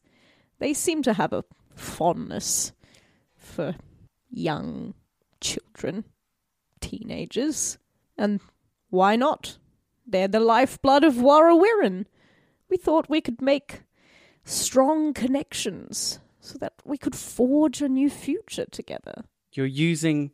they 0.59 0.73
seem 0.73 1.03
to 1.03 1.13
have 1.13 1.35
a 1.35 1.45
fondness 1.75 2.73
for 3.37 3.75
young 4.31 4.95
children, 5.43 6.05
teenagers. 6.81 7.77
And 8.17 8.41
why 8.89 9.17
not? 9.17 9.59
They're 10.07 10.29
the 10.29 10.41
lifeblood 10.41 11.05
of 11.05 11.17
Warrawiran. 11.17 12.07
We 12.71 12.79
thought 12.79 13.11
we 13.11 13.21
could 13.21 13.43
make 13.43 13.83
strong 14.45 15.13
connections 15.13 16.21
so 16.47 16.59
that 16.59 16.75
we 16.85 16.97
could 16.97 17.15
forge 17.15 17.83
a 17.83 17.89
new 17.89 18.09
future 18.09 18.67
together. 18.71 19.25
You're 19.53 19.67
using 19.67 20.31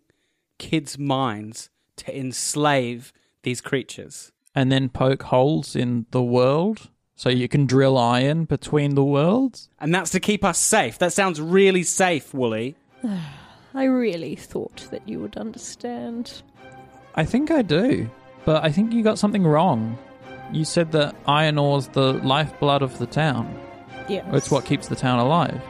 kids' 0.59 0.99
minds 0.99 1.71
to 1.97 2.17
enslave 2.17 3.13
these 3.43 3.61
creatures. 3.61 4.31
and 4.55 4.71
then 4.71 4.91
poke 4.91 5.23
holes 5.25 5.75
in 5.75 6.05
the 6.11 6.23
world 6.23 6.91
so 7.17 7.31
you 7.31 7.49
can 7.49 7.65
drill 7.65 7.97
iron 7.97 8.45
between 8.45 8.95
the 8.95 9.03
worlds. 9.03 9.71
And 9.81 9.95
that's 9.95 10.11
to 10.11 10.21
keep 10.21 10.45
us 10.45 10.59
safe. 10.59 10.99
That 10.99 11.15
sounds 11.15 11.41
really 11.41 11.83
safe, 11.83 12.35
Wooly. 12.35 12.77
I 13.75 13.85
really 13.85 14.37
thought 14.37 14.89
that 14.91 15.09
you 15.09 15.21
would 15.21 15.39
understand. 15.39 16.43
I 17.15 17.25
think 17.25 17.51
I 17.51 17.63
do, 17.63 18.11
but 18.45 18.63
I 18.63 18.71
think 18.71 18.93
you 18.93 19.03
got 19.03 19.19
something 19.19 19.45
wrong. 19.45 19.99
You 20.53 20.67
said 20.67 20.93
that 20.93 21.17
iron 21.27 21.57
ore's 21.57 21.89
the 21.89 22.13
lifeblood 22.13 22.83
of 22.83 22.99
the 22.99 23.07
town. 23.07 23.59
Yes. 24.09 24.27
It's 24.35 24.51
what 24.51 24.67
keeps 24.67 24.89
the 24.89 24.97
town 24.97 25.19
alive. 25.19 25.63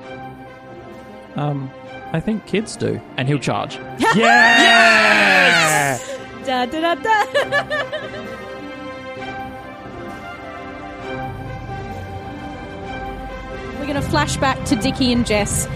Um, 1.36 1.70
I 2.12 2.20
think 2.20 2.46
kids 2.46 2.76
do, 2.76 3.00
and 3.16 3.26
he'll 3.28 3.38
charge. 3.38 3.76
yes! 4.14 6.08
Da, 6.44 6.66
da, 6.66 6.80
da, 6.80 6.94
da. 6.94 8.28
We're 13.78 13.86
going 13.88 14.00
to 14.00 14.08
flash 14.08 14.36
back 14.36 14.62
to 14.66 14.76
Dickie 14.76 15.12
and 15.12 15.26
Jess 15.26 15.66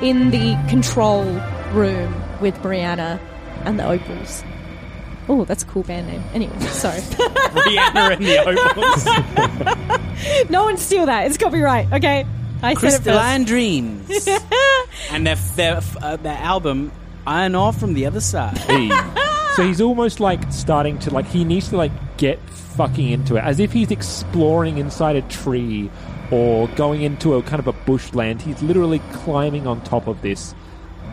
in 0.00 0.30
the 0.30 0.56
control 0.68 1.24
room 1.72 2.12
with 2.40 2.54
Brianna 2.56 3.20
and 3.64 3.78
the 3.78 3.86
Opals. 3.88 4.42
Oh, 5.28 5.44
that's 5.44 5.62
a 5.62 5.66
cool 5.66 5.84
band 5.84 6.08
name. 6.08 6.22
Anyway, 6.34 6.58
sorry. 6.66 6.98
Brianna 7.00 8.16
and 8.16 8.26
the 8.26 8.38
Opals. 10.40 10.50
no 10.50 10.64
one 10.64 10.76
steal 10.76 11.06
that. 11.06 11.26
It's 11.26 11.38
copyright. 11.38 11.92
Okay, 11.92 12.26
I 12.62 12.74
said. 12.74 12.80
Crystalline 12.80 13.44
Dreams. 13.52 14.28
and 15.10 15.26
their, 15.26 15.36
their, 15.56 15.80
uh, 16.00 16.16
their 16.16 16.38
album, 16.38 16.92
Iron 17.26 17.54
Ore 17.54 17.72
from 17.72 17.94
the 17.94 18.06
Other 18.06 18.20
Side. 18.20 18.58
Hey. 18.58 18.88
so 19.56 19.66
he's 19.66 19.80
almost 19.80 20.20
like 20.20 20.50
starting 20.52 20.98
to 21.00 21.10
like 21.12 21.26
he 21.26 21.44
needs 21.44 21.68
to 21.68 21.76
like 21.76 21.92
get 22.16 22.38
fucking 22.50 23.10
into 23.10 23.36
it 23.36 23.40
as 23.44 23.60
if 23.60 23.72
he's 23.72 23.90
exploring 23.90 24.78
inside 24.78 25.16
a 25.16 25.22
tree 25.22 25.90
or 26.30 26.68
going 26.68 27.02
into 27.02 27.34
a 27.34 27.42
kind 27.42 27.60
of 27.60 27.66
a 27.66 27.72
bushland 27.84 28.40
he's 28.40 28.62
literally 28.62 29.00
climbing 29.12 29.66
on 29.66 29.78
top 29.82 30.06
of 30.06 30.22
this 30.22 30.54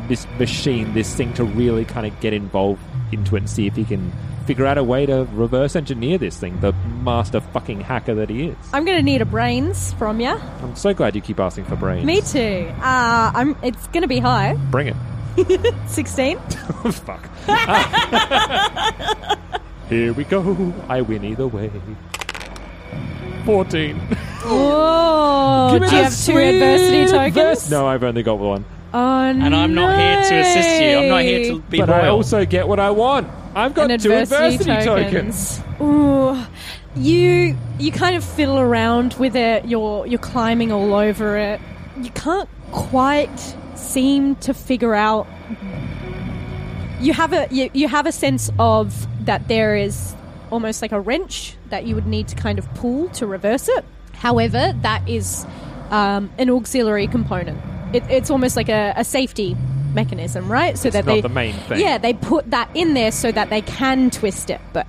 this 0.08 0.26
machine 0.40 0.94
this 0.94 1.14
thing 1.16 1.34
to 1.34 1.44
really 1.44 1.84
kind 1.84 2.08
of 2.08 2.18
get 2.22 2.32
involved 2.32 2.82
into 3.12 3.36
it 3.36 3.40
and 3.40 3.50
see 3.50 3.68
if 3.68 3.76
he 3.76 3.84
can 3.84 4.12
figure 4.50 4.66
out 4.66 4.80
a 4.80 4.84
way 4.84 5.06
to 5.06 5.26
reverse 5.34 5.76
engineer 5.76 6.18
this 6.18 6.40
thing 6.40 6.60
the 6.60 6.72
master 7.04 7.40
fucking 7.40 7.80
hacker 7.80 8.16
that 8.16 8.32
he 8.32 8.48
is 8.48 8.58
I'm 8.74 8.84
going 8.84 8.98
to 8.98 9.04
need 9.04 9.22
a 9.22 9.26
brains 9.26 9.94
from 9.94 10.20
you. 10.20 10.30
i'm 10.64 10.76
so 10.76 10.92
glad 10.92 11.16
you 11.16 11.22
keep 11.22 11.40
asking 11.40 11.66
for 11.66 11.76
brains 11.76 12.04
Me 12.04 12.20
too. 12.22 12.68
Uh, 12.82 13.32
I'm. 13.36 13.56
It's 13.62 13.86
going 13.90 14.02
to 14.02 14.08
be 14.08 14.18
high. 14.18 14.56
bring 14.72 14.88
it 14.88 14.96
16. 15.88 16.40
fuck 16.90 17.30
here 19.88 20.14
we 20.14 20.24
go 20.24 20.74
i 20.88 21.00
win 21.00 21.24
either 21.24 21.48
way 21.48 21.70
14 23.46 24.02
Oh, 24.46 25.78
Give 25.78 25.88
do 25.88 25.96
you 25.96 26.02
have 26.04 26.18
two 26.26 26.38
adversity 26.38 27.06
tokens? 27.12 27.70
No, 27.70 27.86
I've 27.86 28.04
only 28.04 28.24
got 28.24 28.40
one. 28.40 28.66
Oh, 28.94 28.98
And 29.22 29.56
I'm 29.56 29.74
not 29.76 29.98
here 30.00 30.16
to 30.16 30.36
assist 30.42 30.82
you. 30.82 30.98
I'm 30.98 31.10
not 31.10 31.22
here 31.22 31.54
to 31.54 31.60
be 31.62 31.80
but 31.80 31.90
royal. 31.90 32.02
I 32.02 32.08
also 32.10 32.46
get 32.46 32.68
what 32.68 32.80
I 32.80 32.90
want. 32.90 33.28
I've 33.56 33.74
got 33.74 33.92
And 33.92 34.02
two 34.02 34.12
adversity 34.12 34.72
adversity 34.72 34.86
tokens. 34.86 35.58
tokens. 35.60 35.82
Ooh, 35.82 36.46
you 36.96 37.58
you 37.80 37.92
kind 37.92 38.16
of 38.16 38.24
fiddle 38.24 38.60
around 38.60 39.14
with 39.16 39.36
it. 39.36 39.66
You're 39.66 40.06
you're 40.08 40.20
climbing 40.20 40.72
all 40.72 40.94
over 40.94 41.38
it. 41.38 41.60
You 42.02 42.10
can't 42.12 42.50
quite 42.72 43.56
seem 43.76 44.36
to 44.38 44.54
figure 44.54 44.96
out. 44.96 45.28
You 47.00 47.14
have 47.14 47.32
a 47.34 47.48
you, 47.52 47.70
you 47.74 47.88
have 47.88 48.06
a 48.06 48.12
sense 48.12 48.52
of 48.60 49.08
that 49.26 49.48
there 49.48 49.76
is 49.76 50.16
almost 50.52 50.82
like 50.82 50.92
a 50.92 51.00
wrench 51.00 51.56
that 51.70 51.86
you 51.86 51.96
would 51.96 52.08
need 52.08 52.28
to 52.30 52.36
kind 52.36 52.60
of 52.60 52.72
pull 52.74 53.10
to 53.10 53.28
reverse 53.28 53.68
it. 53.70 53.86
However, 54.14 54.74
that 54.82 55.08
is 55.08 55.46
um, 55.92 56.32
an 56.38 56.50
auxiliary 56.50 57.08
component. 57.08 57.60
It, 57.94 58.04
it's 58.10 58.30
almost 58.30 58.56
like 58.56 58.70
a, 58.70 58.94
a 58.96 59.04
safety 59.04 59.56
mechanism, 59.94 60.52
right? 60.52 60.78
So 60.78 60.88
It's 60.88 60.94
that 60.96 61.06
not 61.06 61.14
they 61.16 61.22
the 61.22 61.30
main 61.30 61.54
thing. 61.54 61.80
Yeah, 61.80 61.98
they 61.98 62.14
put 62.14 62.52
that 62.52 62.70
in 62.76 62.94
there 62.94 63.12
so 63.12 63.32
that 63.32 63.50
they 63.50 63.62
can 63.62 64.10
twist 64.12 64.50
it, 64.50 64.62
but 64.74 64.86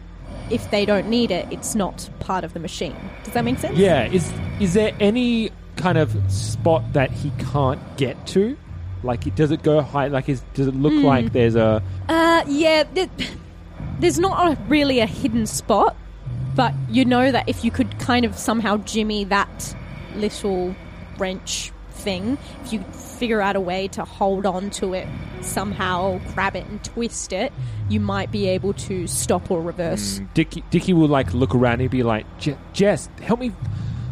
if 0.50 0.70
they 0.70 0.84
don't 0.84 1.08
need 1.08 1.30
it, 1.30 1.46
it's 1.50 1.74
not 1.74 2.08
part 2.20 2.44
of 2.44 2.52
the 2.52 2.60
machine. 2.60 2.94
Does 3.24 3.34
that 3.34 3.44
make 3.44 3.58
sense? 3.58 3.78
Yeah, 3.78 4.04
is 4.06 4.30
is 4.58 4.74
there 4.74 4.92
any 5.00 5.50
kind 5.76 5.96
of 5.96 6.14
spot 6.30 6.92
that 6.92 7.10
he 7.10 7.30
can't 7.52 7.80
get 7.96 8.26
to? 8.28 8.56
Like, 9.02 9.34
does 9.34 9.50
it 9.50 9.62
go 9.62 9.80
high? 9.80 10.08
Like, 10.08 10.28
is 10.28 10.42
does 10.52 10.66
it 10.66 10.74
look 10.74 10.92
Hmm. 10.92 11.04
like 11.04 11.32
there's 11.32 11.54
a? 11.56 11.82
Uh, 12.08 12.42
yeah. 12.46 12.82
There, 12.92 13.08
there's 13.98 14.18
not 14.18 14.52
a, 14.52 14.60
really 14.64 14.98
a 15.00 15.06
hidden 15.06 15.46
spot, 15.46 15.96
but 16.54 16.74
you 16.90 17.04
know 17.06 17.32
that 17.32 17.48
if 17.48 17.64
you 17.64 17.70
could 17.70 17.98
kind 17.98 18.24
of 18.26 18.36
somehow 18.36 18.76
jimmy 18.78 19.24
that 19.24 19.74
little 20.16 20.74
wrench 21.18 21.70
thing, 22.00 22.38
if 22.64 22.72
you 22.72 22.80
figure 22.92 23.40
out 23.40 23.56
a 23.56 23.60
way 23.60 23.88
to 23.88 24.04
hold 24.04 24.46
on 24.46 24.70
to 24.70 24.94
it 24.94 25.06
somehow, 25.42 26.20
grab 26.34 26.56
it 26.56 26.66
and 26.66 26.82
twist 26.84 27.32
it, 27.32 27.52
you 27.88 28.00
might 28.00 28.30
be 28.30 28.48
able 28.48 28.72
to 28.74 29.06
stop 29.06 29.50
or 29.50 29.60
reverse. 29.60 30.20
Dickie, 30.34 30.64
Dickie 30.70 30.92
will 30.92 31.08
like 31.08 31.32
look 31.34 31.54
around 31.54 31.80
and 31.80 31.90
be 31.90 32.02
like, 32.02 32.26
"Je- 32.38 32.56
"Jess, 32.72 33.08
help 33.22 33.40
me. 33.40 33.52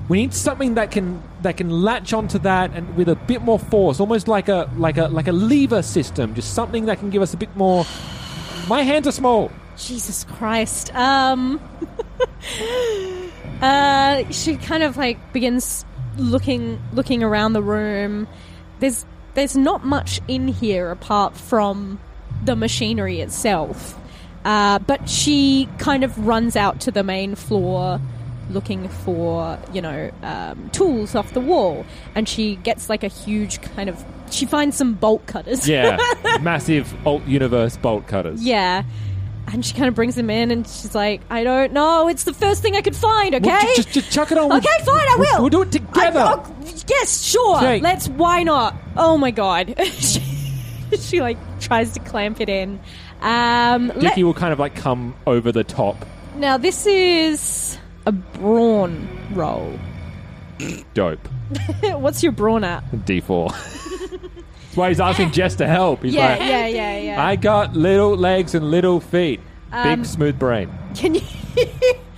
We 0.09 0.19
need 0.19 0.33
something 0.33 0.75
that 0.75 0.91
can 0.91 1.23
that 1.43 1.57
can 1.57 1.71
latch 1.71 2.13
onto 2.13 2.39
that 2.41 2.73
and 2.75 2.97
with 2.97 3.09
a 3.09 3.15
bit 3.15 3.43
more 3.43 3.59
force, 3.59 4.01
almost 4.01 4.27
like 4.29 4.49
a 4.49 4.71
like 4.77 4.97
a 4.99 5.09
like 5.09 5.29
a 5.29 5.33
lever 5.33 5.83
system, 5.83 6.35
just 6.35 6.55
something 6.55 6.87
that 6.87 6.99
can 6.99 7.11
give 7.11 7.23
us 7.23 7.35
a 7.35 7.37
bit 7.37 7.55
more." 7.57 7.85
My 8.69 8.83
hands 8.83 9.07
are 9.07 9.13
small. 9.13 9.51
Jesus 9.77 10.25
Christ. 10.25 10.95
Um 10.95 11.61
uh 13.63 14.25
she 14.31 14.57
kind 14.57 14.83
of 14.83 14.97
like 14.97 15.33
begins 15.33 15.85
looking 16.19 16.81
looking 16.93 17.23
around 17.23 17.53
the 17.53 17.63
room. 17.63 18.29
There's 18.81 19.05
there's 19.35 19.57
not 19.57 19.85
much 19.85 20.21
in 20.29 20.49
here 20.49 20.91
apart 20.91 21.37
from 21.37 22.01
the 22.45 22.57
machinery 22.57 23.21
itself. 23.21 23.99
Uh, 24.45 24.79
but 24.81 25.09
she 25.09 25.69
kind 25.79 26.05
of 26.05 26.27
runs 26.27 26.57
out 26.57 26.81
to 26.81 26.91
the 26.91 27.03
main 27.03 27.35
floor 27.35 28.01
looking 28.51 28.89
for, 28.89 29.59
you 29.73 29.83
know, 29.83 30.11
um, 30.23 30.71
tools 30.71 31.15
off 31.15 31.33
the 31.35 31.41
wall. 31.41 31.85
And 32.15 32.29
she 32.29 32.57
gets 32.57 32.89
like 32.89 33.05
a 33.05 33.09
huge 33.09 33.61
kind 33.61 33.89
of. 33.89 34.05
She 34.31 34.47
finds 34.47 34.77
some 34.77 34.95
bolt 34.95 35.27
cutters. 35.27 35.69
Yeah, 35.69 35.99
massive 36.41 36.95
alt 37.07 37.25
universe 37.27 37.77
bolt 37.77 38.07
cutters. 38.07 38.43
Yeah. 38.43 38.85
And 39.51 39.65
she 39.65 39.73
kind 39.75 39.89
of 39.89 39.95
brings 39.95 40.17
him 40.17 40.29
in 40.31 40.51
and 40.51 40.67
she's 40.67 40.95
like, 40.95 41.23
I 41.31 41.43
don't 41.43 41.73
know. 41.73 42.09
It's 42.09 42.25
the 42.25 42.35
first 42.35 42.61
thing 42.63 42.77
I 42.77 42.83
could 42.83 42.95
find, 42.97 43.35
okay? 43.35 43.47
Well, 43.49 43.61
ju- 43.61 43.75
just, 43.77 43.89
just 43.93 44.13
chuck 44.13 44.31
it 44.31 44.39
on. 44.39 44.53
Okay, 44.53 44.69
fine, 44.85 45.01
I 45.01 45.17
We'll- 45.19 45.41
We'll 45.41 45.49
do 45.51 45.63
it 45.63 45.73
together. 45.73 46.21
I- 46.21 46.35
oh, 46.35 46.57
yes, 46.87 47.23
sure. 47.25 47.79
Let's. 47.79 48.09
Why 48.09 48.43
not? 48.43 48.75
Oh 48.97 49.17
my 49.17 49.31
god. 49.31 49.75
she, 49.95 50.21
she 50.99 51.21
like 51.21 51.39
tries 51.61 51.93
to 51.95 52.01
clamp 52.01 52.41
it 52.41 52.49
in. 52.49 52.79
Um, 53.23 53.89
let- 53.97 54.17
will 54.19 54.35
kind 54.35 54.53
of 54.53 54.59
like 54.59 54.75
come 54.75 55.15
over 55.27 55.51
the 55.51 55.65
top. 55.65 55.97
now 56.37 56.57
this 56.59 56.87
is 56.87 57.79
a 58.07 58.13
brawn 58.13 59.09
roll. 59.33 59.79
Dope. 60.95 61.27
What's 61.83 62.23
your 62.23 62.33
brawn 62.33 62.65
at? 62.65 62.85
D4. 62.91 63.51
That's 63.51 64.25
why 64.79 64.89
he's 64.89 65.01
asking 65.01 65.33
Jess 65.33 65.57
to 65.57 65.67
help. 65.67 66.03
He's 66.03 66.15
yeah, 66.15 66.29
like, 66.31 66.41
yeah, 66.41 66.67
yeah, 66.67 66.99
yeah. 66.99 67.27
I 67.27 67.37
got 67.37 67.75
little 67.77 68.17
legs 68.17 68.55
and 68.55 68.71
little 68.71 69.01
feet. 69.01 69.41
Um, 69.73 70.01
Big 70.01 70.07
smooth 70.07 70.39
brain. 70.39 70.73
Can 70.95 71.15
you? 71.17 71.21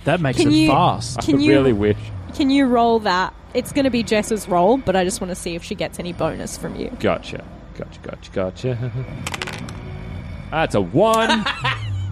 That 0.03 0.19
makes 0.19 0.39
Can 0.39 0.47
it 0.47 0.53
you- 0.55 0.67
fast. 0.69 1.19
Can 1.21 1.35
I 1.35 1.39
you- 1.43 1.51
really 1.51 1.73
wish. 1.73 1.97
Can 2.33 2.49
you 2.49 2.65
roll 2.65 2.99
that? 3.01 3.35
It's 3.53 3.71
going 3.71 3.83
to 3.83 3.91
be 3.91 4.01
Jess's 4.01 4.47
roll, 4.47 4.77
but 4.77 4.95
I 4.95 5.03
just 5.03 5.21
want 5.21 5.29
to 5.29 5.35
see 5.35 5.53
if 5.53 5.63
she 5.63 5.75
gets 5.75 5.99
any 5.99 6.11
bonus 6.13 6.57
from 6.57 6.75
you. 6.75 6.89
Gotcha. 6.99 7.43
Gotcha, 7.77 7.99
gotcha, 8.01 8.31
gotcha. 8.31 8.91
That's 10.51 10.73
a 10.73 10.81
one. 10.81 11.45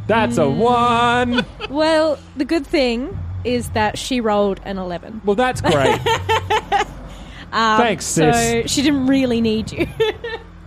That's 0.08 0.38
a 0.38 0.48
one. 0.50 1.46
Well, 1.70 2.20
the 2.36 2.46
good 2.46 2.68
thing 2.68 3.18
is 3.44 3.70
that 3.72 3.98
she 3.98 4.22
rolled 4.22 4.60
an 4.66 4.78
11. 4.78 5.22
Well, 5.26 5.36
that's 5.36 5.62
great. 5.62 6.00
Um, 7.52 7.78
Thanks, 7.82 8.06
so 8.06 8.32
sis. 8.32 8.72
she 8.72 8.82
didn't 8.82 9.08
really 9.08 9.42
need 9.42 9.72
you. 9.72 9.88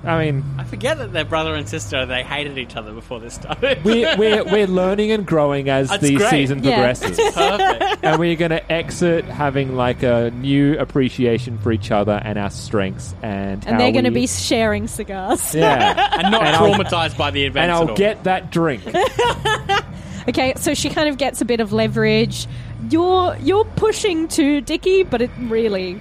I 0.05 0.25
mean, 0.25 0.45
I 0.59 0.65
forget 0.65 0.99
that 0.99 1.13
they're 1.13 1.25
brother 1.25 1.55
and 1.55 1.69
sister. 1.69 2.05
They 2.07 2.25
hated 2.25 2.59
each 2.59 2.75
other 2.75 2.93
before 2.93 3.21
this 3.21 3.35
started. 3.35 3.85
we're, 3.85 4.17
we're, 4.17 4.43
we're 4.43 4.67
learning 4.67 5.13
and 5.13 5.25
growing 5.25 5.69
as 5.69 5.91
That's 5.91 6.03
the 6.03 6.17
great. 6.17 6.29
season 6.31 6.65
Yeah. 6.65 6.73
progresses. 6.75 7.17
Perfect. 7.35 8.03
and 8.05 8.19
we're 8.19 8.35
going 8.35 8.51
to 8.51 8.73
exit 8.73 9.25
having 9.27 9.77
like 9.77 10.03
a 10.03 10.33
new 10.33 10.77
appreciation 10.77 11.57
for 11.59 11.71
each 11.71 11.93
other 11.93 12.21
and 12.25 12.37
our 12.37 12.51
strengths 12.51 13.15
and 13.23 13.65
and 13.65 13.79
they're 13.79 13.93
going 13.93 14.03
to 14.03 14.11
we- 14.11 14.23
be 14.23 14.27
sharing 14.27 14.89
cigars. 14.89 15.55
yeah 15.55 16.19
and 16.19 16.33
not 16.33 16.43
And 16.47 16.57
I'll- 16.57 16.75
traumatized 16.75 17.17
by 17.17 17.31
the 17.31 17.45
events 17.45 17.63
and 17.63 17.71
at 17.71 17.77
I'll 17.77 17.91
all. 17.91 17.97
get 17.97 18.25
that 18.25 18.51
drink 18.51 18.83
Okay, 20.29 20.55
so 20.57 20.73
she 20.75 20.89
kind 20.89 21.09
of 21.09 21.19
gets 21.19 21.41
a 21.41 21.45
bit 21.45 21.59
of 21.61 21.73
leverage. 21.73 22.47
You're 22.91 23.37
you're 23.41 23.65
pushing 23.65 24.29
to 24.29 24.61
Dicky, 24.61 25.03
but 25.03 25.21
it 25.21 25.31
really, 25.41 26.01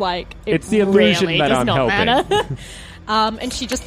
like, 0.00 0.34
it 0.46 0.54
It's 0.54 0.68
the 0.68 0.80
illusion 0.80 1.28
really 1.28 1.38
that 1.38 1.52
I'm 1.52 1.66
helping. 1.66 2.58
um, 3.08 3.38
and 3.40 3.52
she 3.52 3.66
just 3.66 3.84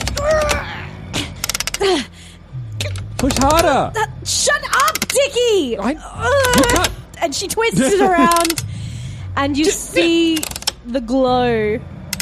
push 3.18 3.34
harder 3.38 3.92
shut 4.26 4.64
up, 4.72 5.08
Dicky. 5.08 5.76
can't- 5.78 6.90
and 7.22 7.34
she 7.34 7.48
twists 7.48 7.80
it 7.80 8.02
around, 8.10 8.64
and 9.38 9.58
you 9.58 9.66
see 9.66 10.38
the 10.86 11.02
glow. 11.02 11.80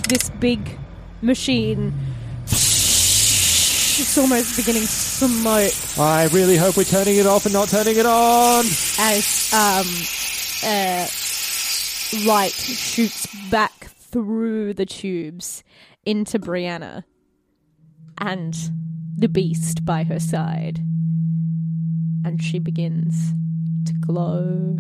This 0.08 0.30
big 0.30 0.78
machine. 1.22 1.94
It's 2.44 4.18
almost 4.18 4.58
beginning 4.58 4.82
to 4.82 4.88
smoke. 4.88 5.72
I 6.00 6.28
really 6.34 6.58
hope 6.58 6.76
we're 6.78 6.84
turning 6.84 7.18
it 7.18 7.26
off 7.26 7.46
and 7.46 7.54
not 7.54 7.70
turning 7.70 7.98
it 7.98 8.06
on 8.06 8.66
as 9.00 9.54
um, 9.54 9.88
uh, 10.64 11.08
light 12.28 12.52
shoots 12.54 13.28
back 13.50 13.81
through 14.12 14.74
the 14.74 14.86
tubes 14.86 15.64
into 16.06 16.40
Brianna 16.40 17.04
and 18.18 18.56
the 19.16 19.30
beast 19.30 19.86
by 19.86 20.04
her 20.04 20.20
side. 20.20 20.80
And 22.24 22.42
she 22.42 22.60
begins 22.60 23.34
to 23.86 23.94
glow 23.94 24.78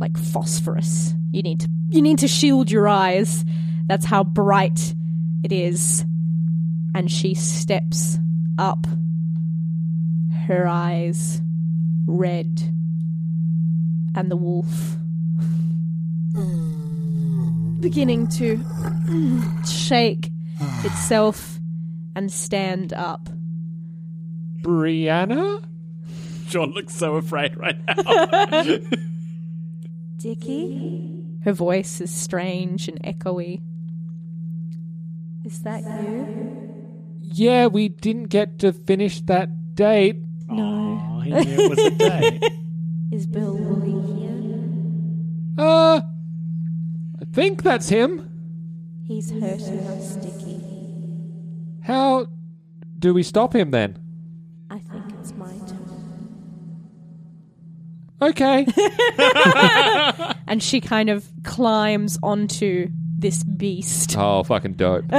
like 0.00 0.16
phosphorus. 0.16 1.14
You 1.30 1.42
need 1.42 1.60
to 1.60 1.68
you 1.90 2.02
need 2.02 2.18
to 2.20 2.28
shield 2.28 2.70
your 2.70 2.88
eyes. 2.88 3.44
That's 3.86 4.06
how 4.06 4.24
bright 4.24 4.94
it 5.42 5.52
is. 5.52 6.04
And 6.94 7.10
she 7.10 7.34
steps 7.34 8.18
up, 8.58 8.86
her 10.46 10.66
eyes 10.66 11.42
red, 12.06 12.62
and 14.14 14.30
the 14.30 14.36
wolf 14.36 14.96
mm. 16.34 16.81
Beginning 17.82 18.26
to 18.28 18.58
shake 19.66 20.30
itself 20.84 21.60
and 22.16 22.30
stand 22.32 22.92
up. 22.92 23.28
Brianna 24.62 25.62
John 26.48 26.70
looks 26.72 26.94
so 26.94 27.16
afraid 27.16 27.56
right 27.56 27.76
now. 27.86 28.62
Dicky? 30.18 31.24
Her 31.42 31.52
voice 31.52 32.00
is 32.00 32.10
strange 32.12 32.88
and 32.88 33.02
echoey. 33.02 33.60
Is 35.44 35.60
that 35.62 35.82
you? 35.82 36.48
yeah 37.34 37.66
we 37.66 37.88
didn't 37.88 38.24
get 38.24 38.58
to 38.58 38.72
finish 38.72 39.20
that 39.22 39.74
date 39.74 40.16
No. 40.48 41.20
I 41.22 41.28
knew 41.28 41.36
it 41.64 41.70
was 41.70 41.78
a 41.78 41.90
date. 41.90 42.52
Is 43.10 43.26
Bill 43.26 43.56
Woolley 43.56 44.20
here? 44.20 45.54
uh 45.58 46.00
I 46.00 46.02
think 47.32 47.62
that's 47.62 47.88
him 47.88 48.28
He's 49.06 49.30
hurting 49.30 49.80
us, 49.86 50.16
Dicky. 50.16 50.60
how 51.82 52.26
do 52.98 53.12
we 53.14 53.22
stop 53.22 53.54
him 53.54 53.70
then 53.70 53.98
I 54.70 54.78
think 54.78 55.04
it's 55.20 55.32
my 55.34 55.52
turn. 55.66 55.78
okay 58.22 58.66
And 60.46 60.62
she 60.62 60.80
kind 60.80 61.08
of 61.10 61.26
climbs 61.44 62.18
onto 62.22 62.88
this 63.18 63.42
beast. 63.44 64.14
Oh, 64.18 64.42
fucking 64.42 64.74
dope. 64.74 65.04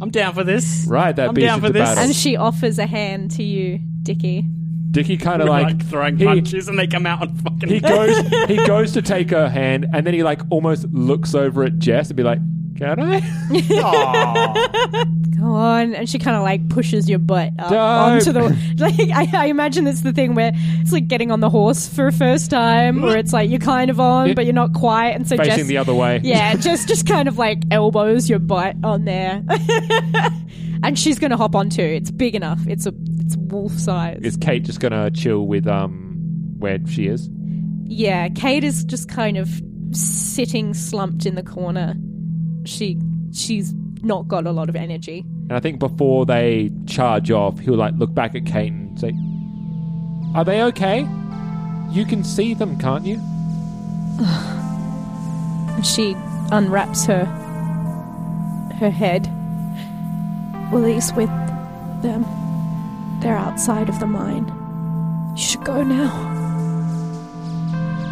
I'm 0.00 0.10
down 0.10 0.34
for 0.34 0.44
this. 0.44 0.84
Right, 0.88 1.16
that 1.16 1.28
I'm 1.30 1.34
beast 1.34 1.46
down 1.46 1.60
for 1.60 1.66
into 1.68 1.78
this. 1.80 1.88
battle. 1.88 2.04
And 2.04 2.14
she 2.14 2.36
offers 2.36 2.78
a 2.78 2.86
hand 2.86 3.30
to 3.32 3.42
you, 3.42 3.80
Dickie. 4.02 4.44
Dickie 4.96 5.18
kind 5.18 5.42
of 5.42 5.48
like, 5.48 5.66
like, 5.66 5.86
throwing 5.86 6.16
he- 6.16 6.24
punches 6.24 6.68
and 6.68 6.78
they 6.78 6.86
come 6.86 7.04
out 7.04 7.20
and 7.22 7.38
fucking. 7.42 7.68
He 7.68 7.80
goes, 7.80 8.16
he 8.48 8.56
goes 8.66 8.92
to 8.92 9.02
take 9.02 9.30
her 9.30 9.46
hand, 9.48 9.86
and 9.92 10.06
then 10.06 10.14
he 10.14 10.22
like 10.22 10.40
almost 10.50 10.88
looks 10.88 11.34
over 11.34 11.64
at 11.64 11.78
Jess 11.78 12.08
and 12.08 12.16
be 12.16 12.22
like, 12.22 12.38
"Can 12.78 12.98
I?" 12.98 13.20
Go 15.38 15.52
on, 15.52 15.94
and 15.94 16.08
she 16.08 16.18
kind 16.18 16.34
of 16.34 16.42
like 16.42 16.66
pushes 16.70 17.10
your 17.10 17.18
butt 17.18 17.52
up 17.58 17.68
Dope. 17.68 17.78
onto 17.78 18.32
the. 18.32 18.56
Like 18.78 18.94
I, 18.98 19.28
I 19.42 19.46
imagine 19.46 19.86
it's 19.86 20.00
the 20.00 20.14
thing 20.14 20.34
where 20.34 20.52
it's 20.54 20.92
like 20.92 21.08
getting 21.08 21.30
on 21.30 21.40
the 21.40 21.50
horse 21.50 21.86
for 21.86 22.06
a 22.06 22.12
first 22.12 22.50
time, 22.50 23.02
where 23.02 23.18
it's 23.18 23.34
like 23.34 23.50
you're 23.50 23.58
kind 23.58 23.90
of 23.90 24.00
on, 24.00 24.34
but 24.34 24.46
you're 24.46 24.54
not 24.54 24.72
quite, 24.72 25.10
and 25.10 25.28
so 25.28 25.36
Facing 25.36 25.56
Jess, 25.56 25.66
the 25.66 25.76
other 25.76 25.94
way. 25.94 26.22
Yeah, 26.24 26.54
just 26.58 26.88
just 26.88 27.06
kind 27.06 27.28
of 27.28 27.36
like 27.36 27.64
elbows 27.70 28.30
your 28.30 28.38
butt 28.38 28.76
on 28.82 29.04
there, 29.04 29.42
and 30.82 30.98
she's 30.98 31.18
gonna 31.18 31.36
hop 31.36 31.54
on 31.54 31.70
too. 31.70 31.82
It's 31.82 32.10
big 32.10 32.34
enough. 32.34 32.60
It's 32.66 32.86
a 32.86 32.92
it's 33.20 33.36
wolf 33.36 33.72
size. 33.72 34.20
Is 34.22 34.36
Kate 34.36 34.62
just 34.62 34.80
gonna 34.80 35.10
chill 35.10 35.46
with 35.46 35.66
um 35.66 36.54
where 36.58 36.78
she 36.86 37.06
is? 37.06 37.28
Yeah, 37.84 38.28
Kate 38.28 38.64
is 38.64 38.84
just 38.84 39.08
kind 39.08 39.36
of 39.36 39.48
sitting 39.92 40.74
slumped 40.74 41.26
in 41.26 41.34
the 41.34 41.42
corner. 41.42 41.94
She 42.64 42.98
she's 43.32 43.74
not 44.02 44.28
got 44.28 44.46
a 44.46 44.52
lot 44.52 44.68
of 44.68 44.76
energy. 44.76 45.24
And 45.48 45.52
I 45.52 45.60
think 45.60 45.78
before 45.78 46.26
they 46.26 46.70
charge 46.86 47.30
off, 47.30 47.58
he'll 47.58 47.76
like 47.76 47.94
look 47.94 48.14
back 48.14 48.34
at 48.34 48.46
Kate 48.46 48.72
and 48.72 48.98
say, 48.98 49.12
"Are 50.34 50.44
they 50.44 50.62
okay? 50.64 51.06
You 51.90 52.04
can 52.04 52.24
see 52.24 52.54
them, 52.54 52.78
can't 52.78 53.06
you?" 53.06 53.20
And 54.18 55.86
she 55.86 56.16
unwraps 56.50 57.06
her 57.06 57.24
her 58.80 58.90
head. 58.90 59.30
Well, 60.72 60.84
at 60.84 61.12
with 61.16 61.30
them, 62.02 62.24
they're 63.20 63.36
outside 63.36 63.88
of 63.88 64.00
the 64.00 64.06
mine. 64.06 64.46
You 65.36 65.42
should 65.42 65.64
go 65.64 65.82
now. 65.82 66.34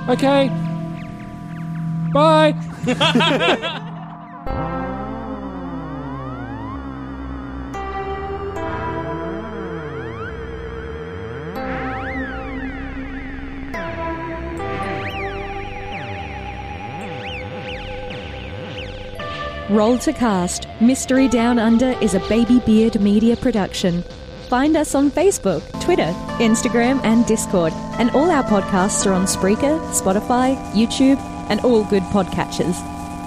Okay. 0.09 0.48
Bye. 2.12 3.81
Roll 19.74 19.98
to 19.98 20.12
Cast 20.12 20.68
Mystery 20.80 21.26
Down 21.26 21.59
Under 21.59 21.98
is 22.01 22.14
a 22.14 22.20
Baby 22.28 22.60
Beard 22.60 23.01
media 23.01 23.36
production. 23.36 24.05
Find 24.48 24.76
us 24.76 24.94
on 24.94 25.10
Facebook, 25.10 25.62
Twitter, 25.82 26.14
Instagram, 26.38 27.01
and 27.02 27.26
Discord. 27.26 27.72
And 27.98 28.12
all 28.12 28.30
our 28.30 28.44
podcasts 28.44 29.05
are 29.05 29.12
on 29.12 29.24
Spreaker, 29.24 29.80
Spotify, 29.90 30.56
YouTube, 30.74 31.18
and 31.51 31.60
all 31.62 31.82
good 31.82 32.05
podcatchers. 32.05 32.78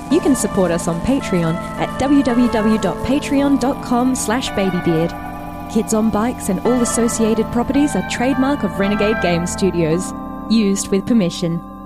You 0.09 0.21
can 0.21 0.37
support 0.37 0.71
us 0.71 0.87
on 0.87 1.01
Patreon 1.01 1.55
at 1.55 1.89
www.patreon.com 1.99 4.15
slash 4.15 4.49
babybeard. 4.51 5.73
Kids 5.73 5.93
on 5.93 6.09
Bikes 6.09 6.47
and 6.47 6.61
all 6.61 6.81
associated 6.81 7.45
properties 7.51 7.93
are 7.93 8.09
trademark 8.09 8.63
of 8.63 8.79
Renegade 8.79 9.21
Game 9.21 9.45
Studios. 9.47 10.13
Used 10.49 10.91
with 10.91 11.05
permission. 11.05 11.76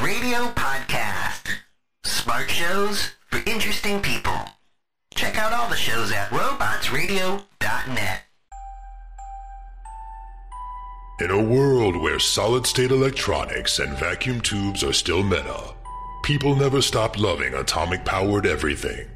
Radio 0.00 0.48
podcast. 0.54 1.48
Smart 2.04 2.48
shows 2.48 3.12
for 3.28 3.40
interesting 3.48 4.00
people. 4.00 4.38
Check 5.14 5.36
out 5.36 5.52
all 5.52 5.68
the 5.68 5.76
shows 5.76 6.10
at 6.12 6.30
robotsradio.net. 6.30 8.22
In 11.20 11.30
a 11.30 11.42
world 11.42 11.96
where 11.96 12.18
solid 12.18 12.66
state 12.66 12.90
electronics 12.90 13.78
and 13.78 13.96
vacuum 13.98 14.40
tubes 14.40 14.82
are 14.82 14.92
still 14.92 15.22
meta, 15.22 15.74
people 16.24 16.56
never 16.56 16.82
stop 16.82 17.18
loving 17.18 17.54
atomic 17.54 18.04
powered 18.04 18.46
everything. 18.46 19.06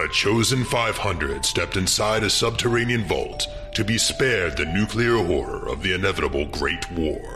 A 0.00 0.08
chosen 0.08 0.64
500 0.64 1.44
stepped 1.44 1.76
inside 1.76 2.22
a 2.22 2.30
subterranean 2.30 3.04
vault 3.04 3.46
to 3.74 3.84
be 3.84 3.98
spared 3.98 4.56
the 4.56 4.66
nuclear 4.66 5.16
horror 5.16 5.68
of 5.68 5.82
the 5.82 5.94
inevitable 5.94 6.46
Great 6.46 6.90
War. 6.92 7.35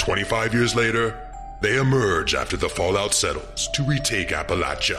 25 0.00 0.54
years 0.54 0.74
later, 0.74 1.14
they 1.60 1.76
emerge 1.76 2.34
after 2.34 2.56
the 2.56 2.70
fallout 2.70 3.12
settles 3.12 3.68
to 3.74 3.82
retake 3.82 4.30
Appalachia. 4.30 4.98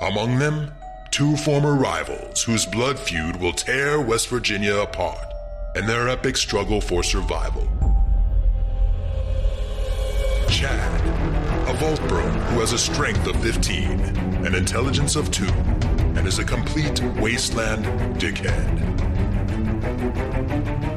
Among 0.00 0.38
them, 0.38 0.70
two 1.10 1.36
former 1.36 1.74
rivals 1.74 2.44
whose 2.44 2.64
blood 2.66 3.00
feud 3.00 3.34
will 3.34 3.52
tear 3.52 4.00
West 4.00 4.28
Virginia 4.28 4.76
apart 4.76 5.26
in 5.74 5.86
their 5.86 6.08
epic 6.08 6.36
struggle 6.36 6.80
for 6.80 7.02
survival. 7.02 7.66
Chad, 10.48 11.00
a 11.68 11.74
vault 11.74 11.98
who 11.98 12.60
has 12.60 12.72
a 12.72 12.78
strength 12.78 13.26
of 13.26 13.34
15, 13.42 14.00
an 14.46 14.54
intelligence 14.54 15.16
of 15.16 15.32
2, 15.32 15.46
and 15.46 16.28
is 16.28 16.38
a 16.38 16.44
complete 16.44 17.02
wasteland 17.16 17.84
dickhead. 18.20 18.92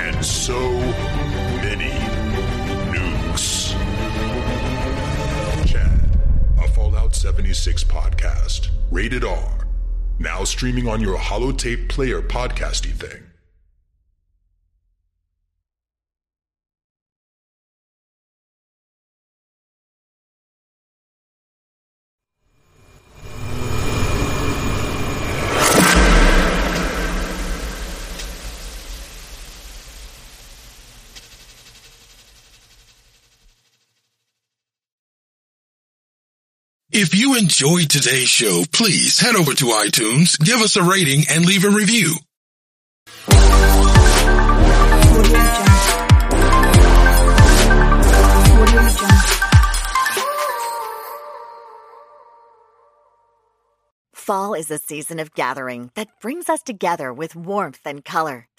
and 0.00 0.24
so 0.24 0.58
many 1.60 1.90
nukes. 2.90 3.72
Chad, 5.66 6.16
a 6.58 6.68
Fallout 6.68 7.14
76 7.14 7.84
podcast, 7.84 8.70
rated 8.90 9.24
R, 9.24 9.68
now 10.18 10.44
streaming 10.44 10.88
on 10.88 11.02
your 11.02 11.18
holotape 11.18 11.90
player 11.90 12.22
podcasty 12.22 12.92
thing. 12.92 13.29
If 36.92 37.14
you 37.14 37.38
enjoyed 37.38 37.88
today's 37.88 38.28
show, 38.28 38.64
please 38.72 39.20
head 39.20 39.36
over 39.36 39.54
to 39.54 39.64
iTunes, 39.66 40.36
give 40.40 40.60
us 40.60 40.74
a 40.74 40.82
rating, 40.82 41.22
and 41.30 41.46
leave 41.46 41.64
a 41.64 41.70
review. 41.70 42.16
Fall 54.12 54.54
is 54.54 54.68
a 54.72 54.78
season 54.78 55.20
of 55.20 55.32
gathering 55.34 55.92
that 55.94 56.08
brings 56.20 56.48
us 56.48 56.62
together 56.62 57.12
with 57.12 57.36
warmth 57.36 57.82
and 57.84 58.04
color. 58.04 58.49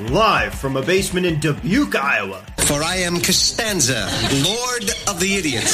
Live 0.00 0.54
from 0.54 0.76
a 0.76 0.82
basement 0.82 1.24
in 1.24 1.38
Dubuque, 1.38 1.94
Iowa. 1.94 2.44
For 2.58 2.82
I 2.82 2.96
am 2.96 3.20
Costanza, 3.20 4.10
Lord 4.42 4.90
of 5.06 5.20
the 5.20 5.36
Idiots. 5.36 5.70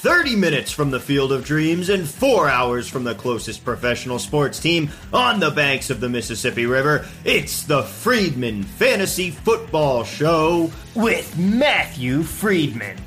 30 0.00 0.36
minutes 0.36 0.70
from 0.70 0.90
the 0.90 1.00
Field 1.00 1.32
of 1.32 1.46
Dreams 1.46 1.88
and 1.88 2.06
4 2.06 2.50
hours 2.50 2.86
from 2.88 3.04
the 3.04 3.14
closest 3.14 3.64
professional 3.64 4.18
sports 4.18 4.60
team 4.60 4.90
on 5.14 5.40
the 5.40 5.50
banks 5.50 5.88
of 5.88 6.00
the 6.00 6.10
Mississippi 6.10 6.66
River. 6.66 7.06
It's 7.24 7.62
the 7.62 7.84
Friedman 7.84 8.64
Fantasy 8.64 9.30
Football 9.30 10.04
Show 10.04 10.70
with 10.94 11.38
Matthew 11.38 12.22
Friedman. 12.22 12.98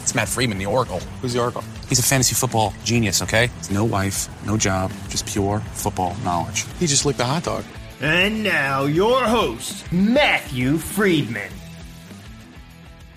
It's 0.00 0.16
Matt 0.16 0.28
Friedman, 0.28 0.58
the 0.58 0.66
Oracle. 0.66 0.98
Who's 1.20 1.34
the 1.34 1.40
Oracle? 1.40 1.62
He's 1.88 2.00
a 2.00 2.02
fantasy 2.02 2.34
football 2.34 2.74
genius, 2.82 3.22
okay? 3.22 3.50
No 3.70 3.84
wife, 3.84 4.28
no 4.44 4.56
job, 4.56 4.90
just 5.10 5.26
pure 5.26 5.60
football 5.74 6.16
knowledge. 6.24 6.64
He 6.80 6.88
just 6.88 7.06
licked 7.06 7.20
a 7.20 7.24
hot 7.24 7.44
dog. 7.44 7.64
And 8.02 8.42
now, 8.42 8.86
your 8.86 9.22
host, 9.22 9.92
Matthew 9.92 10.76
Friedman. 10.76 11.52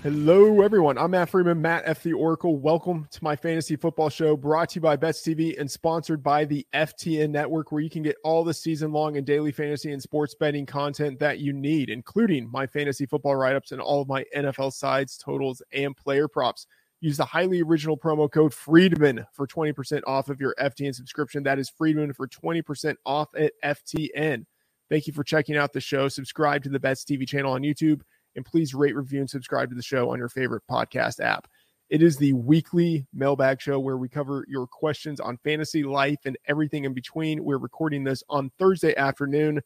Hello, 0.03 0.61
everyone. 0.61 0.99
I'm 0.99 1.09
Matt 1.09 1.29
Friedman, 1.29 1.59
Matt 1.59 1.81
F. 1.87 2.03
the 2.03 2.13
Oracle. 2.13 2.59
Welcome 2.59 3.07
to 3.09 3.23
my 3.23 3.35
fantasy 3.35 3.77
football 3.77 4.09
show 4.09 4.37
brought 4.37 4.69
to 4.69 4.75
you 4.75 4.81
by 4.81 4.95
Bets 4.95 5.23
TV 5.23 5.59
and 5.59 5.71
sponsored 5.71 6.21
by 6.21 6.45
the 6.45 6.67
FTN 6.71 7.31
Network, 7.31 7.71
where 7.71 7.81
you 7.81 7.89
can 7.89 8.03
get 8.03 8.15
all 8.23 8.43
the 8.43 8.53
season 8.53 8.91
long 8.91 9.17
and 9.17 9.25
daily 9.25 9.51
fantasy 9.51 9.91
and 9.91 9.99
sports 9.99 10.35
betting 10.35 10.67
content 10.67 11.17
that 11.17 11.39
you 11.39 11.51
need, 11.51 11.89
including 11.89 12.47
my 12.51 12.67
fantasy 12.67 13.07
football 13.07 13.35
write 13.35 13.55
ups 13.55 13.71
and 13.71 13.81
all 13.81 14.03
of 14.03 14.07
my 14.07 14.23
NFL 14.37 14.71
sides, 14.71 15.17
totals, 15.17 15.63
and 15.73 15.97
player 15.97 16.27
props. 16.27 16.67
Use 17.01 17.17
the 17.17 17.25
highly 17.25 17.63
original 17.63 17.97
promo 17.97 18.31
code 18.31 18.53
Friedman 18.53 19.25
for 19.33 19.47
20% 19.47 20.01
off 20.05 20.29
of 20.29 20.39
your 20.39 20.53
FTN 20.59 20.93
subscription. 20.93 21.41
That 21.41 21.57
is 21.57 21.71
Friedman 21.71 22.13
for 22.13 22.27
20% 22.27 22.97
off 23.03 23.29
at 23.35 23.53
FTN. 23.63 24.45
Thank 24.89 25.07
you 25.07 25.13
for 25.13 25.23
checking 25.23 25.57
out 25.57 25.73
the 25.73 25.81
show. 25.81 26.07
Subscribe 26.07 26.63
to 26.63 26.69
the 26.69 26.79
Bets 26.79 27.03
TV 27.03 27.27
channel 27.27 27.53
on 27.53 27.61
YouTube 27.61 28.01
and 28.35 28.45
please 28.45 28.73
rate, 28.73 28.95
review, 28.95 29.19
and 29.19 29.29
subscribe 29.29 29.69
to 29.69 29.75
the 29.75 29.81
show 29.81 30.11
on 30.11 30.19
your 30.19 30.29
favorite 30.29 30.63
podcast 30.69 31.19
app. 31.19 31.47
It 31.89 32.01
is 32.01 32.17
the 32.17 32.33
weekly 32.33 33.05
mailbag 33.13 33.61
show 33.61 33.79
where 33.79 33.97
we 33.97 34.09
cover 34.09 34.45
your 34.47 34.65
questions 34.65 35.19
on 35.19 35.37
fantasy 35.43 35.83
life 35.83 36.19
and 36.25 36.37
everything 36.47 36.85
in 36.85 36.93
between. 36.93 37.43
We're 37.43 37.57
recording 37.57 38.03
this 38.03 38.23
on 38.27 38.51
Thursday 38.57 38.95
afternoon. 38.95 39.61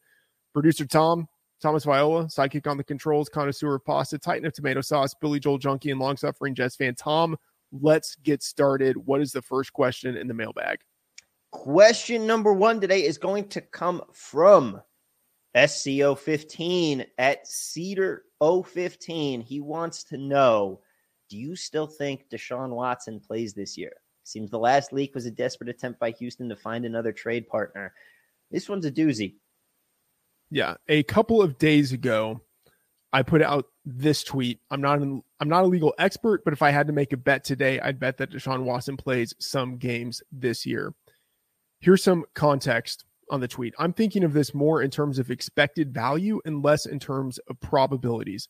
Producer 0.52 0.84
Tom, 0.84 1.26
Thomas 1.62 1.84
Viola, 1.84 2.24
sidekick 2.24 2.66
on 2.66 2.76
the 2.76 2.84
controls, 2.84 3.28
connoisseur 3.28 3.74
of 3.74 3.84
pasta, 3.84 4.18
titan 4.18 4.46
of 4.46 4.52
tomato 4.52 4.80
sauce, 4.80 5.14
Billy 5.14 5.40
Joel 5.40 5.58
junkie, 5.58 5.90
and 5.90 6.00
long 6.00 6.16
suffering 6.16 6.54
Jets 6.54 6.76
fan. 6.76 6.94
Tom, 6.94 7.36
let's 7.72 8.16
get 8.16 8.42
started. 8.42 8.96
What 8.96 9.20
is 9.22 9.32
the 9.32 9.42
first 9.42 9.72
question 9.72 10.16
in 10.16 10.28
the 10.28 10.34
mailbag? 10.34 10.80
Question 11.52 12.26
number 12.26 12.52
one 12.52 12.80
today 12.80 13.04
is 13.04 13.18
going 13.18 13.48
to 13.48 13.60
come 13.60 14.02
from 14.12 14.80
SCO15 15.56 17.06
at 17.18 17.46
Cedar 17.46 18.24
015. 18.40 19.40
He 19.40 19.60
wants 19.60 20.04
to 20.04 20.16
know 20.16 20.80
Do 21.28 21.36
you 21.36 21.56
still 21.56 21.86
think 21.86 22.28
Deshaun 22.30 22.70
Watson 22.70 23.20
plays 23.20 23.54
this 23.54 23.76
year? 23.76 23.92
Seems 24.24 24.50
the 24.50 24.58
last 24.58 24.92
leak 24.92 25.14
was 25.14 25.26
a 25.26 25.30
desperate 25.30 25.70
attempt 25.70 25.98
by 25.98 26.12
Houston 26.12 26.48
to 26.48 26.56
find 26.56 26.84
another 26.84 27.12
trade 27.12 27.48
partner. 27.48 27.92
This 28.50 28.68
one's 28.68 28.86
a 28.86 28.92
doozy. 28.92 29.34
Yeah, 30.50 30.74
a 30.88 31.02
couple 31.04 31.42
of 31.42 31.58
days 31.58 31.92
ago, 31.92 32.40
I 33.12 33.22
put 33.22 33.42
out 33.42 33.66
this 33.84 34.22
tweet. 34.22 34.60
I'm 34.70 34.80
not 34.80 35.00
an, 35.00 35.22
I'm 35.40 35.48
not 35.48 35.64
a 35.64 35.68
legal 35.68 35.94
expert, 35.98 36.44
but 36.44 36.52
if 36.52 36.62
I 36.62 36.70
had 36.70 36.86
to 36.88 36.92
make 36.92 37.12
a 37.12 37.16
bet 37.16 37.44
today, 37.44 37.80
I'd 37.80 38.00
bet 38.00 38.18
that 38.18 38.30
Deshaun 38.30 38.62
Watson 38.62 38.96
plays 38.96 39.34
some 39.38 39.78
games 39.78 40.22
this 40.30 40.66
year. 40.66 40.94
Here's 41.80 42.02
some 42.02 42.24
context 42.34 43.04
on 43.30 43.40
the 43.40 43.48
tweet. 43.48 43.74
I'm 43.78 43.92
thinking 43.92 44.24
of 44.24 44.32
this 44.32 44.54
more 44.54 44.82
in 44.82 44.90
terms 44.90 45.18
of 45.18 45.30
expected 45.30 45.94
value 45.94 46.40
and 46.44 46.62
less 46.62 46.86
in 46.86 46.98
terms 46.98 47.38
of 47.48 47.60
probabilities. 47.60 48.48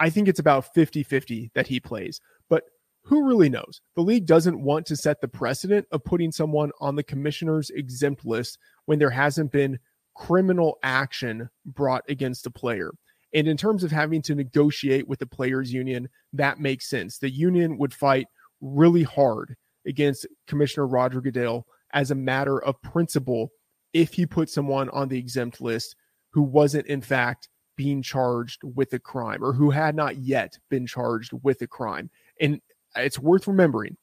I 0.00 0.10
think 0.10 0.28
it's 0.28 0.40
about 0.40 0.72
50 0.74 1.02
50 1.02 1.50
that 1.54 1.66
he 1.66 1.80
plays, 1.80 2.20
but 2.48 2.64
who 3.04 3.26
really 3.26 3.48
knows? 3.48 3.80
The 3.96 4.02
league 4.02 4.26
doesn't 4.26 4.62
want 4.62 4.86
to 4.86 4.96
set 4.96 5.20
the 5.20 5.28
precedent 5.28 5.86
of 5.90 6.04
putting 6.04 6.30
someone 6.30 6.70
on 6.80 6.94
the 6.94 7.02
commissioner's 7.02 7.70
exempt 7.70 8.24
list 8.24 8.58
when 8.86 8.98
there 8.98 9.10
hasn't 9.10 9.50
been 9.50 9.78
criminal 10.14 10.78
action 10.82 11.48
brought 11.66 12.04
against 12.08 12.46
a 12.46 12.50
player. 12.50 12.92
And 13.34 13.48
in 13.48 13.56
terms 13.56 13.82
of 13.82 13.90
having 13.90 14.22
to 14.22 14.34
negotiate 14.34 15.08
with 15.08 15.18
the 15.18 15.26
players' 15.26 15.72
union, 15.72 16.08
that 16.34 16.60
makes 16.60 16.88
sense. 16.88 17.18
The 17.18 17.30
union 17.30 17.78
would 17.78 17.94
fight 17.94 18.26
really 18.60 19.02
hard 19.02 19.56
against 19.86 20.26
Commissioner 20.46 20.86
Roger 20.86 21.20
Goodell 21.20 21.66
as 21.92 22.10
a 22.10 22.16
matter 22.16 22.62
of 22.62 22.80
principle 22.82 23.50
if 23.92 24.14
he 24.14 24.26
put 24.26 24.50
someone 24.50 24.88
on 24.90 25.08
the 25.08 25.18
exempt 25.18 25.60
list 25.60 25.96
who 26.30 26.42
wasn't, 26.42 26.86
in 26.86 27.00
fact, 27.00 27.48
being 27.76 28.02
charged 28.02 28.62
with 28.62 28.92
a 28.92 28.98
crime 28.98 29.42
or 29.42 29.52
who 29.52 29.70
had 29.70 29.94
not 29.94 30.18
yet 30.18 30.58
been 30.70 30.86
charged 30.86 31.32
with 31.42 31.60
a 31.62 31.66
crime. 31.66 32.10
And 32.40 32.60
it's 32.96 33.18
worth 33.18 33.46
remembering 33.46 33.96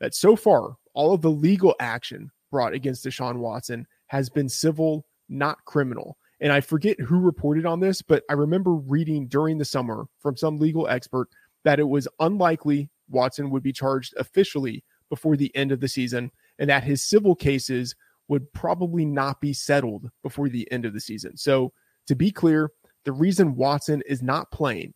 that 0.00 0.14
so 0.14 0.36
far, 0.36 0.76
all 0.94 1.14
of 1.14 1.22
the 1.22 1.30
legal 1.30 1.74
action 1.80 2.30
brought 2.50 2.74
against 2.74 3.04
Deshaun 3.04 3.38
Watson 3.38 3.86
has 4.06 4.28
been 4.28 4.48
civil, 4.48 5.06
not 5.28 5.64
criminal. 5.64 6.16
And 6.40 6.52
I 6.52 6.60
forget 6.60 7.00
who 7.00 7.18
reported 7.18 7.66
on 7.66 7.80
this, 7.80 8.02
but 8.02 8.22
I 8.28 8.34
remember 8.34 8.74
reading 8.74 9.26
during 9.26 9.58
the 9.58 9.64
summer 9.64 10.06
from 10.20 10.36
some 10.36 10.58
legal 10.58 10.86
expert 10.88 11.28
that 11.64 11.80
it 11.80 11.88
was 11.88 12.06
unlikely 12.20 12.90
Watson 13.08 13.50
would 13.50 13.62
be 13.62 13.72
charged 13.72 14.14
officially 14.16 14.84
before 15.08 15.36
the 15.36 15.54
end 15.54 15.72
of 15.72 15.80
the 15.80 15.88
season 15.88 16.30
and 16.58 16.70
that 16.70 16.84
his 16.84 17.02
civil 17.02 17.34
cases 17.34 17.94
would 18.28 18.52
probably 18.52 19.04
not 19.04 19.40
be 19.40 19.52
settled 19.52 20.10
before 20.22 20.48
the 20.48 20.70
end 20.72 20.84
of 20.84 20.92
the 20.92 21.00
season. 21.00 21.36
So, 21.36 21.72
to 22.06 22.14
be 22.14 22.30
clear, 22.30 22.70
the 23.04 23.12
reason 23.12 23.56
Watson 23.56 24.02
is 24.06 24.22
not 24.22 24.50
playing 24.50 24.94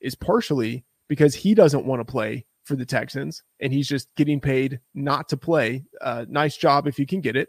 is 0.00 0.14
partially 0.14 0.84
because 1.08 1.34
he 1.34 1.54
doesn't 1.54 1.86
want 1.86 2.00
to 2.00 2.10
play 2.10 2.44
for 2.64 2.76
the 2.76 2.86
Texans 2.86 3.42
and 3.60 3.72
he's 3.72 3.88
just 3.88 4.14
getting 4.14 4.40
paid 4.40 4.80
not 4.94 5.28
to 5.28 5.36
play. 5.36 5.84
Uh, 6.00 6.24
nice 6.28 6.56
job 6.56 6.86
if 6.86 6.98
you 6.98 7.06
can 7.06 7.20
get 7.20 7.36
it. 7.36 7.48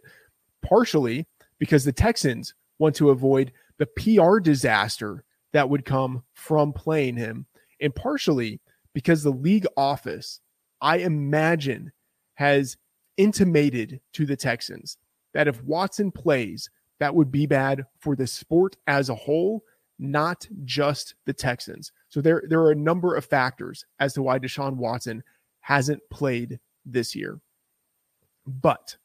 Partially 0.61 1.27
because 1.59 1.85
the 1.85 1.93
Texans 1.93 2.53
want 2.79 2.95
to 2.95 3.11
avoid 3.11 3.51
the 3.77 3.85
PR 3.85 4.39
disaster 4.39 5.23
that 5.53 5.69
would 5.69 5.85
come 5.85 6.23
from 6.33 6.73
playing 6.73 7.17
him. 7.17 7.45
And 7.79 7.93
partially 7.93 8.61
because 8.93 9.23
the 9.23 9.31
league 9.31 9.67
office, 9.77 10.39
I 10.81 10.97
imagine, 10.97 11.91
has 12.35 12.77
intimated 13.17 14.01
to 14.13 14.25
the 14.25 14.35
Texans 14.35 14.97
that 15.33 15.47
if 15.47 15.63
Watson 15.63 16.11
plays, 16.11 16.69
that 16.99 17.15
would 17.15 17.31
be 17.31 17.45
bad 17.45 17.85
for 17.99 18.15
the 18.15 18.27
sport 18.27 18.77
as 18.87 19.09
a 19.09 19.15
whole, 19.15 19.63
not 19.97 20.47
just 20.63 21.15
the 21.25 21.33
Texans. 21.33 21.91
So 22.09 22.21
there, 22.21 22.43
there 22.47 22.61
are 22.61 22.71
a 22.71 22.75
number 22.75 23.15
of 23.15 23.25
factors 23.25 23.85
as 23.99 24.13
to 24.13 24.21
why 24.21 24.39
Deshaun 24.39 24.75
Watson 24.75 25.23
hasn't 25.61 26.01
played 26.09 26.59
this 26.85 27.15
year. 27.15 27.39
But 28.45 28.97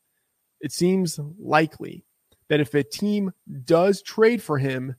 it 0.60 0.72
seems 0.72 1.18
likely 1.38 2.04
that 2.48 2.60
if 2.60 2.74
a 2.74 2.82
team 2.82 3.32
does 3.64 4.02
trade 4.02 4.42
for 4.42 4.58
him, 4.58 4.96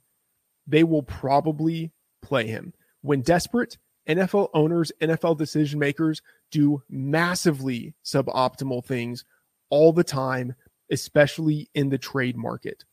they 0.66 0.84
will 0.84 1.04
probably 1.04 1.92
play 2.22 2.48
him. 2.48 2.74
When 3.02 3.22
desperate, 3.22 3.78
NFL 4.08 4.50
owners, 4.54 4.92
NFL 5.02 5.38
decision 5.38 5.80
makers 5.80 6.22
do 6.52 6.82
massively 6.90 7.94
suboptimal 8.04 8.86
things 8.86 9.26
all 9.70 9.92
the 9.92 10.04
time 10.04 10.56
especially 10.92 11.70
in 11.74 11.90
the 11.90 11.98
trade 11.98 12.38
market. 12.38 12.84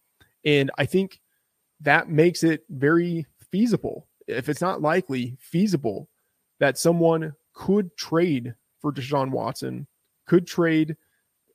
And 0.44 0.70
I 0.78 0.86
think 0.86 1.20
that 1.80 2.08
makes 2.08 2.42
it 2.42 2.64
very 2.68 3.26
feasible, 3.50 4.06
if 4.26 4.48
it's 4.48 4.60
not 4.60 4.82
likely, 4.82 5.36
feasible 5.40 6.08
that 6.60 6.78
someone 6.78 7.34
could 7.52 7.96
trade 7.96 8.54
for 8.80 8.92
Deshaun 8.92 9.30
Watson, 9.30 9.86
could 10.26 10.46
trade 10.46 10.96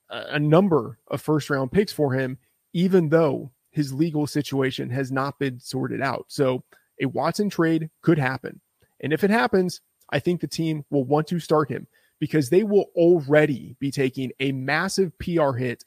a 0.08 0.38
number 0.38 0.98
of 1.08 1.20
first 1.20 1.50
round 1.50 1.70
picks 1.70 1.92
for 1.92 2.12
him, 2.12 2.38
even 2.72 3.08
though 3.08 3.50
his 3.70 3.92
legal 3.92 4.26
situation 4.26 4.90
has 4.90 5.12
not 5.12 5.38
been 5.38 5.60
sorted 5.60 6.00
out. 6.00 6.24
So 6.28 6.64
a 7.00 7.06
Watson 7.06 7.48
trade 7.48 7.90
could 8.02 8.18
happen. 8.18 8.60
And 9.00 9.12
if 9.12 9.22
it 9.24 9.30
happens, 9.30 9.80
I 10.10 10.18
think 10.18 10.40
the 10.40 10.48
team 10.48 10.84
will 10.90 11.04
want 11.04 11.28
to 11.28 11.38
start 11.38 11.70
him 11.70 11.86
because 12.18 12.50
they 12.50 12.64
will 12.64 12.90
already 12.96 13.76
be 13.78 13.90
taking 13.90 14.32
a 14.40 14.52
massive 14.52 15.16
PR 15.18 15.52
hit 15.52 15.84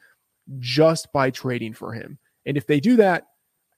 just 0.60 1.12
by 1.14 1.30
trading 1.30 1.74
for 1.74 1.94
him. 1.94 2.18
And 2.46 2.58
if 2.58 2.68
they 2.68 2.80
do 2.80 2.96
that, 2.98 3.26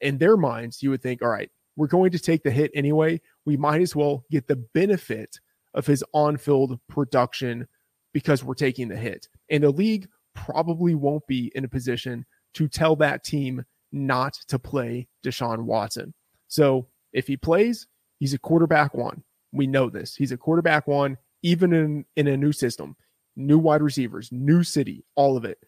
in 0.01 0.17
their 0.17 0.37
minds, 0.37 0.83
you 0.83 0.89
would 0.89 1.01
think, 1.01 1.21
all 1.21 1.29
right, 1.29 1.49
we're 1.75 1.87
going 1.87 2.11
to 2.11 2.19
take 2.19 2.43
the 2.43 2.51
hit 2.51 2.71
anyway. 2.73 3.19
we 3.45 3.57
might 3.57 3.81
as 3.81 3.95
well 3.95 4.23
get 4.31 4.47
the 4.47 4.55
benefit 4.55 5.39
of 5.73 5.85
his 5.85 6.03
on 6.13 6.37
field 6.37 6.79
production 6.87 7.67
because 8.13 8.43
we're 8.43 8.53
taking 8.53 8.87
the 8.87 8.95
hit. 8.95 9.27
And 9.49 9.63
the 9.63 9.69
league 9.69 10.07
probably 10.33 10.95
won't 10.95 11.27
be 11.27 11.51
in 11.53 11.65
a 11.65 11.69
position 11.69 12.25
to 12.53 12.67
tell 12.67 12.95
that 12.97 13.23
team 13.23 13.65
not 13.91 14.33
to 14.47 14.57
play 14.57 15.07
Deshaun 15.23 15.63
Watson. 15.63 16.13
So 16.47 16.87
if 17.11 17.27
he 17.27 17.37
plays, 17.37 17.87
he's 18.19 18.33
a 18.33 18.39
quarterback 18.39 18.93
one. 18.93 19.23
We 19.51 19.67
know 19.67 19.89
this. 19.89 20.15
He's 20.15 20.31
a 20.31 20.37
quarterback 20.37 20.87
one, 20.87 21.17
even 21.43 21.73
in, 21.73 22.05
in 22.15 22.27
a 22.27 22.37
new 22.37 22.51
system, 22.51 22.95
new 23.35 23.57
wide 23.57 23.81
receivers, 23.81 24.29
new 24.31 24.63
city, 24.63 25.03
all 25.15 25.35
of 25.35 25.45
it. 25.45 25.59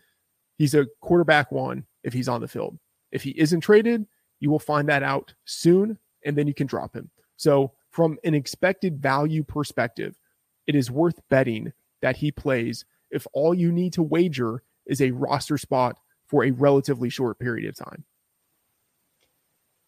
He's 0.58 0.74
a 0.74 0.88
quarterback 1.02 1.52
one 1.52 1.86
if 2.04 2.14
he's 2.14 2.28
on 2.28 2.42
the 2.42 2.48
field. 2.48 2.78
If 3.12 3.24
he 3.24 3.32
isn't 3.32 3.62
traded, 3.62 4.06
you 4.40 4.50
will 4.50 4.60
find 4.60 4.90
that 4.90 5.04
out 5.04 5.34
soon, 5.46 5.98
and 6.26 6.38
then 6.38 6.48
you 6.48 6.54
can 6.54 6.68
drop 6.68 6.96
him. 6.96 7.10
So, 7.38 7.74
from 7.92 8.18
an 8.24 8.34
expected 8.34 9.02
value 9.02 9.44
perspective, 9.44 10.20
it 10.68 10.76
is 10.76 10.92
worth 10.92 11.20
betting 11.30 11.74
that 12.02 12.18
he 12.18 12.32
plays 12.32 12.86
if 13.10 13.26
all 13.34 13.54
you 13.54 13.72
need 13.72 13.94
to 13.94 14.04
wager 14.04 14.62
is 14.86 15.02
a 15.02 15.12
roster 15.12 15.58
spot 15.58 15.98
for 16.26 16.44
a 16.44 16.52
relatively 16.52 17.10
short 17.10 17.40
period 17.40 17.68
of 17.68 17.76
time. 17.76 18.04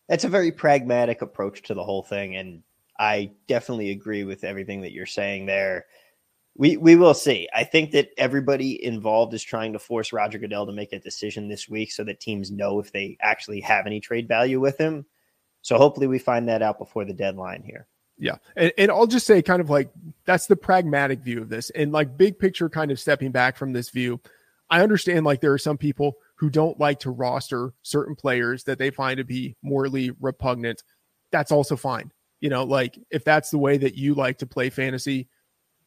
That's 0.07 0.23
a 0.23 0.29
very 0.29 0.51
pragmatic 0.51 1.21
approach 1.21 1.61
to 1.63 1.73
the 1.73 1.83
whole 1.83 2.01
thing. 2.01 2.35
And 2.35 2.63
I 2.99 3.31
definitely 3.47 3.91
agree 3.91 4.23
with 4.23 4.43
everything 4.43 4.81
that 4.81 4.91
you're 4.91 5.05
saying 5.05 5.45
there. 5.45 5.85
We, 6.59 6.75
we 6.75 6.97
will 6.97 7.13
see. 7.13 7.47
I 7.55 7.63
think 7.63 7.91
that 7.91 8.09
everybody 8.17 8.83
involved 8.83 9.33
is 9.33 9.41
trying 9.41 9.71
to 9.71 9.79
force 9.79 10.11
Roger 10.11 10.37
Goodell 10.37 10.65
to 10.65 10.73
make 10.73 10.91
a 10.91 10.99
decision 10.99 11.47
this 11.47 11.69
week 11.69 11.89
so 11.89 12.03
that 12.03 12.19
teams 12.19 12.51
know 12.51 12.81
if 12.81 12.91
they 12.91 13.17
actually 13.21 13.61
have 13.61 13.87
any 13.87 14.01
trade 14.01 14.27
value 14.27 14.59
with 14.59 14.77
him. 14.77 15.05
So 15.61 15.77
hopefully 15.77 16.07
we 16.07 16.19
find 16.19 16.49
that 16.49 16.61
out 16.61 16.77
before 16.77 17.05
the 17.05 17.13
deadline 17.13 17.63
here. 17.63 17.87
Yeah. 18.17 18.35
And, 18.57 18.73
and 18.77 18.91
I'll 18.91 19.07
just 19.07 19.25
say, 19.25 19.41
kind 19.41 19.61
of 19.61 19.69
like, 19.69 19.89
that's 20.25 20.47
the 20.47 20.57
pragmatic 20.57 21.21
view 21.21 21.41
of 21.41 21.47
this. 21.47 21.69
And 21.69 21.93
like, 21.93 22.17
big 22.17 22.37
picture, 22.37 22.67
kind 22.67 22.91
of 22.91 22.99
stepping 22.99 23.31
back 23.31 23.55
from 23.55 23.71
this 23.71 23.89
view, 23.89 24.19
I 24.69 24.83
understand 24.83 25.25
like 25.25 25.39
there 25.39 25.53
are 25.53 25.57
some 25.57 25.77
people 25.77 26.17
who 26.35 26.49
don't 26.49 26.77
like 26.77 26.99
to 26.99 27.09
roster 27.09 27.73
certain 27.83 28.15
players 28.15 28.65
that 28.65 28.77
they 28.77 28.89
find 28.89 29.17
to 29.19 29.23
be 29.23 29.55
morally 29.63 30.11
repugnant. 30.19 30.83
That's 31.31 31.53
also 31.53 31.77
fine. 31.77 32.11
You 32.41 32.49
know, 32.49 32.65
like 32.65 32.99
if 33.09 33.23
that's 33.23 33.49
the 33.49 33.57
way 33.57 33.77
that 33.77 33.95
you 33.95 34.13
like 34.13 34.39
to 34.39 34.45
play 34.45 34.69
fantasy, 34.69 35.29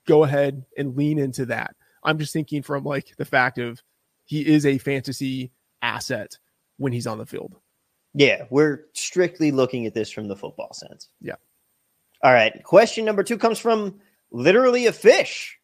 go 0.06 0.24
ahead 0.24 0.64
and 0.76 0.96
lean 0.96 1.18
into 1.18 1.46
that. 1.46 1.74
I'm 2.04 2.18
just 2.18 2.32
thinking 2.32 2.62
from 2.62 2.84
like 2.84 3.14
the 3.16 3.24
fact 3.24 3.58
of 3.58 3.82
he 4.24 4.46
is 4.46 4.66
a 4.66 4.78
fantasy 4.78 5.52
asset 5.82 6.36
when 6.78 6.92
he's 6.92 7.06
on 7.06 7.18
the 7.18 7.26
field. 7.26 7.56
Yeah, 8.14 8.44
we're 8.50 8.86
strictly 8.92 9.50
looking 9.50 9.86
at 9.86 9.94
this 9.94 10.10
from 10.10 10.28
the 10.28 10.36
football 10.36 10.72
sense. 10.74 11.08
Yeah. 11.20 11.36
All 12.22 12.32
right. 12.32 12.62
Question 12.62 13.04
number 13.04 13.22
two 13.22 13.38
comes 13.38 13.58
from 13.58 14.00
literally 14.30 14.86
a 14.86 14.92
fish. 14.92 15.58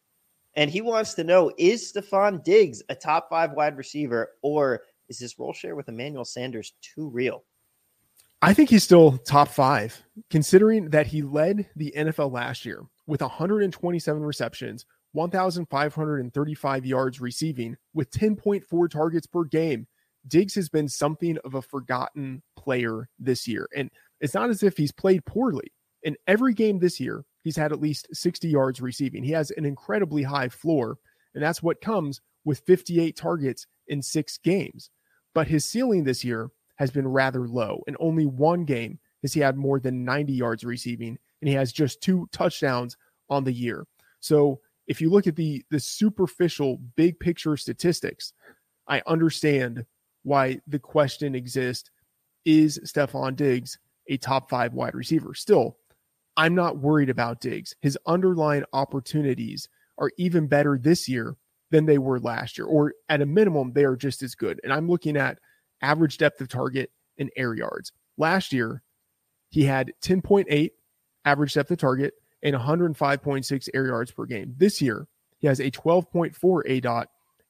And 0.55 0.69
he 0.69 0.81
wants 0.81 1.13
to 1.13 1.23
know 1.23 1.51
is 1.57 1.93
Stefon 1.93 2.43
Diggs 2.43 2.81
a 2.89 2.95
top 2.95 3.29
five 3.29 3.51
wide 3.53 3.77
receiver, 3.77 4.31
or 4.41 4.81
is 5.07 5.19
his 5.19 5.37
role 5.37 5.53
share 5.53 5.75
with 5.75 5.89
Emmanuel 5.89 6.25
Sanders 6.25 6.73
too 6.81 7.07
real? 7.07 7.43
I 8.41 8.53
think 8.53 8.69
he's 8.69 8.83
still 8.83 9.17
top 9.19 9.49
five, 9.49 10.01
considering 10.29 10.89
that 10.89 11.07
he 11.07 11.21
led 11.21 11.67
the 11.75 11.93
NFL 11.95 12.31
last 12.31 12.65
year 12.65 12.83
with 13.09 13.21
127 13.21 14.23
receptions, 14.23 14.85
1,535 15.13 16.85
yards 16.85 17.19
receiving, 17.19 17.75
with 17.93 18.11
10.4 18.11 18.89
targets 18.89 19.25
per 19.25 19.43
game. 19.43 19.87
Diggs 20.27 20.53
has 20.53 20.69
been 20.69 20.87
something 20.87 21.37
of 21.43 21.55
a 21.55 21.61
forgotten 21.61 22.43
player 22.55 23.09
this 23.17 23.47
year. 23.47 23.67
And 23.75 23.89
it's 24.21 24.35
not 24.35 24.51
as 24.51 24.61
if 24.61 24.77
he's 24.77 24.91
played 24.91 25.25
poorly. 25.25 25.73
In 26.03 26.15
every 26.27 26.53
game 26.53 26.79
this 26.79 26.99
year, 26.99 27.25
he's 27.43 27.55
had 27.55 27.71
at 27.71 27.81
least 27.81 28.07
60 28.13 28.47
yards 28.47 28.79
receiving. 28.79 29.23
He 29.23 29.31
has 29.31 29.49
an 29.51 29.65
incredibly 29.65 30.21
high 30.21 30.49
floor, 30.49 30.99
and 31.33 31.43
that's 31.43 31.63
what 31.63 31.81
comes 31.81 32.21
with 32.45 32.61
58 32.67 33.17
targets 33.17 33.65
in 33.87 34.03
six 34.03 34.37
games. 34.37 34.91
But 35.33 35.47
his 35.47 35.65
ceiling 35.65 36.03
this 36.03 36.23
year 36.23 36.51
has 36.75 36.91
been 36.91 37.07
rather 37.07 37.47
low. 37.47 37.81
In 37.87 37.97
only 37.99 38.27
one 38.27 38.65
game 38.65 38.99
has 39.23 39.33
he 39.33 39.39
had 39.39 39.57
more 39.57 39.79
than 39.79 40.05
90 40.05 40.31
yards 40.33 40.63
receiving, 40.63 41.17
and 41.41 41.49
he 41.49 41.55
has 41.55 41.71
just 41.71 42.01
two 42.01 42.27
touchdowns 42.31 42.97
on 43.29 43.43
the 43.43 43.53
year. 43.53 43.85
So 44.19 44.59
if 44.87 44.99
you 44.99 45.09
look 45.09 45.27
at 45.27 45.35
the 45.35 45.63
the 45.69 45.79
superficial 45.79 46.77
big 46.95 47.19
picture 47.19 47.55
statistics, 47.57 48.33
I 48.87 49.01
understand 49.07 49.85
why 50.23 50.59
the 50.67 50.79
question 50.79 51.35
exists 51.35 51.91
is 52.45 52.79
Stefon 52.85 53.35
Diggs 53.35 53.77
a 54.09 54.17
top 54.17 54.49
five 54.49 54.73
wide 54.73 54.95
receiver? 54.95 55.33
Still, 55.33 55.77
I'm 56.35 56.55
not 56.55 56.77
worried 56.77 57.09
about 57.09 57.41
Diggs. 57.41 57.75
His 57.81 57.97
underlying 58.05 58.63
opportunities 58.73 59.69
are 59.97 60.11
even 60.17 60.47
better 60.47 60.77
this 60.81 61.07
year 61.07 61.35
than 61.71 61.85
they 61.85 61.99
were 61.99 62.19
last 62.19 62.57
year, 62.57 62.65
or 62.65 62.93
at 63.09 63.21
a 63.21 63.25
minimum, 63.25 63.73
they 63.73 63.83
are 63.83 63.95
just 63.95 64.23
as 64.23 64.33
good. 64.33 64.59
And 64.63 64.73
I'm 64.73 64.89
looking 64.89 65.15
at 65.15 65.37
average 65.81 66.17
depth 66.17 66.41
of 66.41 66.47
target 66.47 66.91
and 67.19 67.29
air 67.35 67.53
yards. 67.53 67.91
Last 68.17 68.51
year, 68.51 68.81
he 69.49 69.63
had 69.63 69.93
10.8 70.01 70.71
average 71.29 71.53
depth 71.53 71.71
of 71.71 71.77
target 71.77 72.13
and 72.41 72.55
105.6 72.55 73.69
air 73.73 73.87
yards 73.87 74.11
per 74.11 74.25
game. 74.25 74.55
This 74.57 74.81
year, 74.81 75.07
he 75.39 75.47
has 75.47 75.59
a 75.59 75.71
12.4 75.71 76.33
aDOT 76.35 77.05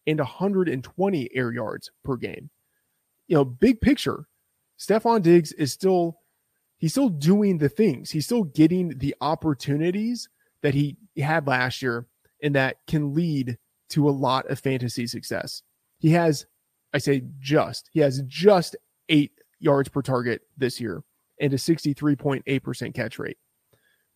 and 0.07 0.19
120 0.19 1.29
air 1.33 1.51
yards 1.51 1.91
per 2.03 2.15
game. 2.15 2.49
You 3.27 3.37
know, 3.37 3.45
big 3.45 3.81
picture, 3.81 4.25
Stefon 4.77 5.21
Diggs 5.21 5.51
is 5.53 5.71
still 5.71 6.17
he's 6.77 6.93
still 6.93 7.09
doing 7.09 7.57
the 7.57 7.69
things. 7.69 8.09
He's 8.11 8.25
still 8.25 8.43
getting 8.43 8.97
the 8.97 9.15
opportunities 9.21 10.29
that 10.61 10.73
he 10.73 10.97
had 11.17 11.47
last 11.47 11.81
year 11.81 12.07
and 12.41 12.55
that 12.55 12.77
can 12.87 13.13
lead 13.13 13.57
to 13.89 14.09
a 14.09 14.11
lot 14.11 14.49
of 14.49 14.59
fantasy 14.59 15.05
success. 15.07 15.61
He 15.99 16.11
has, 16.11 16.45
I 16.93 16.99
say 16.99 17.23
just, 17.39 17.89
he 17.93 17.99
has 17.99 18.21
just 18.27 18.75
eight 19.09 19.31
yards 19.59 19.89
per 19.89 20.01
target 20.01 20.41
this 20.57 20.79
year 20.79 21.03
and 21.39 21.53
a 21.53 21.57
63.8% 21.57 22.93
catch 22.93 23.19
rate, 23.19 23.37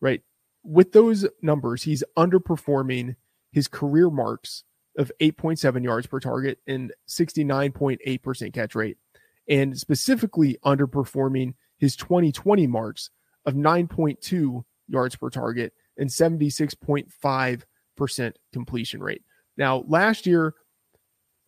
right? 0.04 0.22
With 0.62 0.92
those 0.92 1.26
numbers, 1.42 1.82
he's 1.82 2.04
underperforming 2.16 3.16
his 3.50 3.66
career 3.66 4.08
marks 4.10 4.62
of 4.98 5.10
8.7 5.20 5.82
yards 5.82 6.06
per 6.06 6.20
target 6.20 6.58
and 6.66 6.92
69.8% 7.08 8.52
catch 8.52 8.74
rate, 8.74 8.98
and 9.48 9.78
specifically 9.78 10.58
underperforming 10.64 11.54
his 11.78 11.96
2020 11.96 12.66
marks 12.66 13.08
of 13.46 13.54
9.2 13.54 14.62
yards 14.88 15.16
per 15.16 15.30
target 15.30 15.72
and 15.96 16.10
76.5% 16.10 18.32
completion 18.52 19.02
rate. 19.02 19.22
Now, 19.56 19.84
last 19.88 20.26
year, 20.26 20.54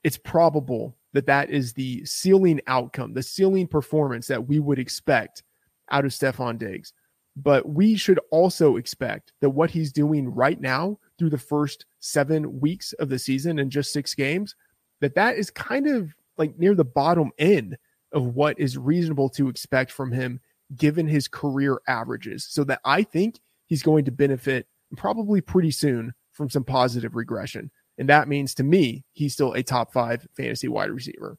it's 0.03 0.19
probable 0.19 0.97
that 1.13 1.27
that 1.27 1.51
is 1.51 1.75
the 1.75 2.07
ceiling 2.07 2.63
outcome, 2.67 3.13
the 3.13 3.23
ceiling 3.23 3.67
performance 3.67 4.29
that 4.29 4.49
we 4.49 4.61
would 4.61 4.79
expect 4.79 5.43
out 5.91 6.05
of 6.05 6.13
Stefon 6.13 6.59
Diggs. 6.59 6.93
But 7.37 7.69
we 7.69 7.97
should 7.97 8.19
also 8.31 8.77
expect 8.77 9.33
that 9.41 9.51
what 9.51 9.71
he's 9.71 9.93
doing 9.93 10.29
right 10.29 10.61
now 10.61 10.99
through 11.19 11.31
the 11.31 11.39
first 11.39 11.85
seven 12.01 12.61
weeks 12.61 12.95
of 12.95 13.09
the 13.11 13.19
season 13.19 13.59
and 13.59 13.71
just 13.71 13.93
six 13.93 14.15
games, 14.15 14.55
that 15.01 15.15
that 15.15 15.37
is 15.37 15.51
kind 15.51 15.87
of 15.87 16.15
like 16.39 16.59
near 16.59 16.75
the 16.75 16.85
bottom 16.85 17.31
end 17.39 17.77
of 18.13 18.35
what 18.35 18.59
is 18.59 18.79
reasonable 18.79 19.29
to 19.29 19.49
expect 19.49 19.93
from 19.93 20.13
him 20.13 20.41
given 20.77 21.07
his 21.07 21.29
career 21.29 21.81
averages. 21.87 22.47
So 22.49 22.65
that 22.65 22.81
I 22.85 23.03
think 23.03 23.39
he's 23.67 23.83
going 23.83 24.07
to 24.07 24.13
benefit 24.13 24.67
probably 24.97 25.41
pretty 25.41 25.71
soon 25.71 26.15
from 26.33 26.49
some 26.49 26.65
positive 26.65 27.15
regression. 27.15 27.71
And 27.99 28.09
that 28.09 28.29
means 28.29 28.55
to 28.55 28.63
me, 28.63 29.05
he's 29.13 29.33
still 29.33 29.53
a 29.53 29.63
top 29.63 29.93
five 29.93 30.27
fantasy 30.37 30.69
wide 30.69 30.91
receiver. 30.91 31.39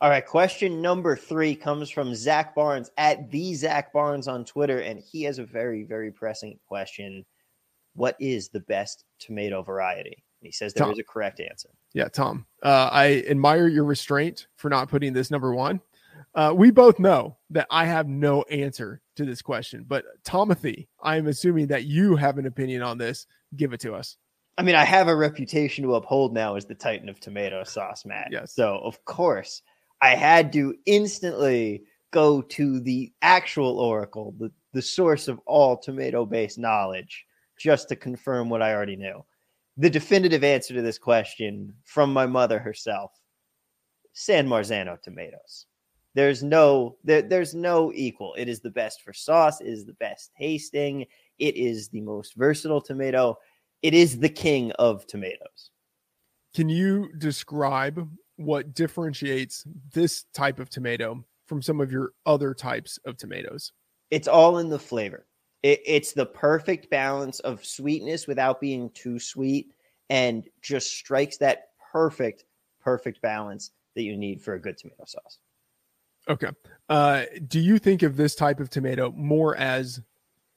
All 0.00 0.08
right. 0.08 0.24
Question 0.24 0.80
number 0.80 1.14
three 1.14 1.54
comes 1.54 1.90
from 1.90 2.14
Zach 2.14 2.54
Barnes 2.54 2.90
at 2.96 3.30
the 3.30 3.54
Zach 3.54 3.92
Barnes 3.92 4.28
on 4.28 4.44
Twitter. 4.44 4.80
And 4.80 4.98
he 4.98 5.22
has 5.24 5.38
a 5.38 5.44
very, 5.44 5.82
very 5.82 6.10
pressing 6.10 6.58
question. 6.66 7.26
What 7.94 8.16
is 8.18 8.48
the 8.48 8.60
best 8.60 9.04
tomato 9.18 9.62
variety? 9.62 10.24
And 10.40 10.46
he 10.46 10.52
says 10.52 10.72
there 10.72 10.86
Tom. 10.86 10.92
is 10.92 10.98
a 10.98 11.04
correct 11.04 11.40
answer. 11.40 11.68
Yeah, 11.92 12.08
Tom. 12.08 12.46
Uh, 12.62 12.88
I 12.90 13.24
admire 13.28 13.68
your 13.68 13.84
restraint 13.84 14.46
for 14.56 14.70
not 14.70 14.88
putting 14.88 15.12
this 15.12 15.30
number 15.30 15.54
one. 15.54 15.80
Uh, 16.34 16.54
we 16.56 16.70
both 16.70 16.98
know 16.98 17.36
that 17.50 17.66
I 17.70 17.84
have 17.84 18.08
no 18.08 18.42
answer 18.44 19.02
to 19.16 19.24
this 19.24 19.42
question, 19.42 19.84
but 19.86 20.04
Tomothy, 20.24 20.86
I 21.02 21.16
am 21.16 21.26
assuming 21.26 21.66
that 21.68 21.84
you 21.84 22.16
have 22.16 22.38
an 22.38 22.46
opinion 22.46 22.82
on 22.82 22.98
this. 22.98 23.26
Give 23.56 23.72
it 23.72 23.80
to 23.80 23.94
us. 23.94 24.16
I 24.56 24.62
mean, 24.62 24.74
I 24.74 24.84
have 24.84 25.08
a 25.08 25.16
reputation 25.16 25.84
to 25.84 25.94
uphold 25.94 26.32
now 26.32 26.54
as 26.54 26.66
the 26.66 26.74
Titan 26.74 27.08
of 27.08 27.18
tomato 27.18 27.64
sauce, 27.64 28.04
Matt. 28.04 28.28
Yes. 28.30 28.54
So, 28.54 28.78
of 28.84 29.04
course, 29.04 29.62
I 30.02 30.10
had 30.10 30.52
to 30.54 30.74
instantly 30.86 31.84
go 32.10 32.42
to 32.42 32.80
the 32.80 33.12
actual 33.22 33.78
oracle, 33.78 34.34
the, 34.38 34.50
the 34.72 34.82
source 34.82 35.28
of 35.28 35.40
all 35.46 35.76
tomato 35.76 36.24
based 36.24 36.58
knowledge, 36.58 37.26
just 37.58 37.88
to 37.88 37.96
confirm 37.96 38.48
what 38.48 38.62
I 38.62 38.74
already 38.74 38.96
knew. 38.96 39.24
The 39.76 39.90
definitive 39.90 40.44
answer 40.44 40.74
to 40.74 40.82
this 40.82 40.98
question 40.98 41.74
from 41.84 42.12
my 42.12 42.26
mother 42.26 42.58
herself 42.58 43.12
San 44.12 44.46
Marzano 44.48 45.00
tomatoes. 45.00 45.66
There's 46.14 46.42
no 46.42 46.96
there, 47.04 47.22
there's 47.22 47.54
no 47.54 47.92
equal. 47.94 48.34
It 48.36 48.48
is 48.48 48.60
the 48.60 48.70
best 48.70 49.02
for 49.02 49.12
sauce, 49.12 49.60
it 49.60 49.68
is 49.68 49.84
the 49.84 49.94
best 49.94 50.32
tasting, 50.36 51.06
it 51.38 51.56
is 51.56 51.88
the 51.88 52.00
most 52.00 52.34
versatile 52.34 52.80
tomato. 52.80 53.38
It 53.82 53.94
is 53.94 54.18
the 54.18 54.28
king 54.28 54.72
of 54.72 55.06
tomatoes. 55.06 55.70
Can 56.54 56.68
you 56.68 57.10
describe 57.16 58.06
what 58.40 58.74
differentiates 58.74 59.64
this 59.92 60.24
type 60.32 60.58
of 60.58 60.70
tomato 60.70 61.24
from 61.46 61.60
some 61.60 61.80
of 61.80 61.92
your 61.92 62.12
other 62.26 62.54
types 62.54 62.98
of 63.04 63.16
tomatoes? 63.16 63.72
It's 64.10 64.28
all 64.28 64.58
in 64.58 64.68
the 64.68 64.78
flavor. 64.78 65.26
It, 65.62 65.80
it's 65.84 66.12
the 66.12 66.26
perfect 66.26 66.90
balance 66.90 67.40
of 67.40 67.64
sweetness 67.64 68.26
without 68.26 68.60
being 68.60 68.90
too 68.90 69.18
sweet 69.18 69.72
and 70.08 70.48
just 70.62 70.90
strikes 70.90 71.36
that 71.38 71.68
perfect, 71.92 72.44
perfect 72.80 73.20
balance 73.20 73.72
that 73.94 74.02
you 74.02 74.16
need 74.16 74.40
for 74.42 74.54
a 74.54 74.60
good 74.60 74.78
tomato 74.78 75.04
sauce. 75.06 75.38
Okay. 76.28 76.50
Uh, 76.88 77.24
do 77.48 77.60
you 77.60 77.78
think 77.78 78.02
of 78.02 78.16
this 78.16 78.34
type 78.34 78.60
of 78.60 78.70
tomato 78.70 79.12
more 79.12 79.56
as 79.56 80.00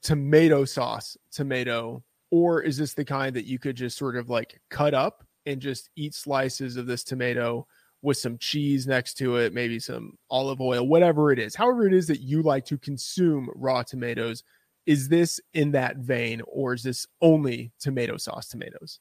tomato 0.02 0.66
sauce 0.66 1.18
tomato, 1.32 2.04
or 2.32 2.62
is 2.62 2.78
this 2.78 2.94
the 2.94 3.06
kind 3.06 3.36
that 3.36 3.46
you 3.46 3.60
could 3.60 3.76
just 3.76 3.98
sort 3.98 4.16
of 4.16 4.30
like 4.30 4.60
cut 4.70 4.94
up 4.94 5.26
and 5.45 5.61
just 5.61 5.90
eat 5.95 6.14
slices 6.14 6.78
of 6.78 6.86
this 6.86 7.03
tomato 7.03 7.68
with 8.02 8.18
some 8.18 8.38
cheese 8.38 8.86
next 8.86 9.15
to 9.15 9.38
it, 9.38 9.53
maybe 9.53 9.80
some 9.80 10.18
olive 10.30 10.60
oil, 10.60 10.88
whatever 10.88 11.32
it 11.32 11.40
is, 11.40 11.56
however 11.56 11.88
it 11.88 11.94
is 11.94 12.07
that 12.07 12.20
you 12.20 12.41
like 12.41 12.65
to 12.65 12.78
consume 12.78 13.49
raw 13.56 13.82
tomatoes? 13.82 14.44
Is 14.86 15.07
this 15.07 15.40
in 15.53 15.72
that 15.72 15.98
vein, 15.98 16.41
or 16.45 16.74
is 16.74 16.84
this 16.84 17.07
only 17.22 17.72
tomato 17.80 18.18
sauce 18.18 18.49
tomatoes? 18.49 18.99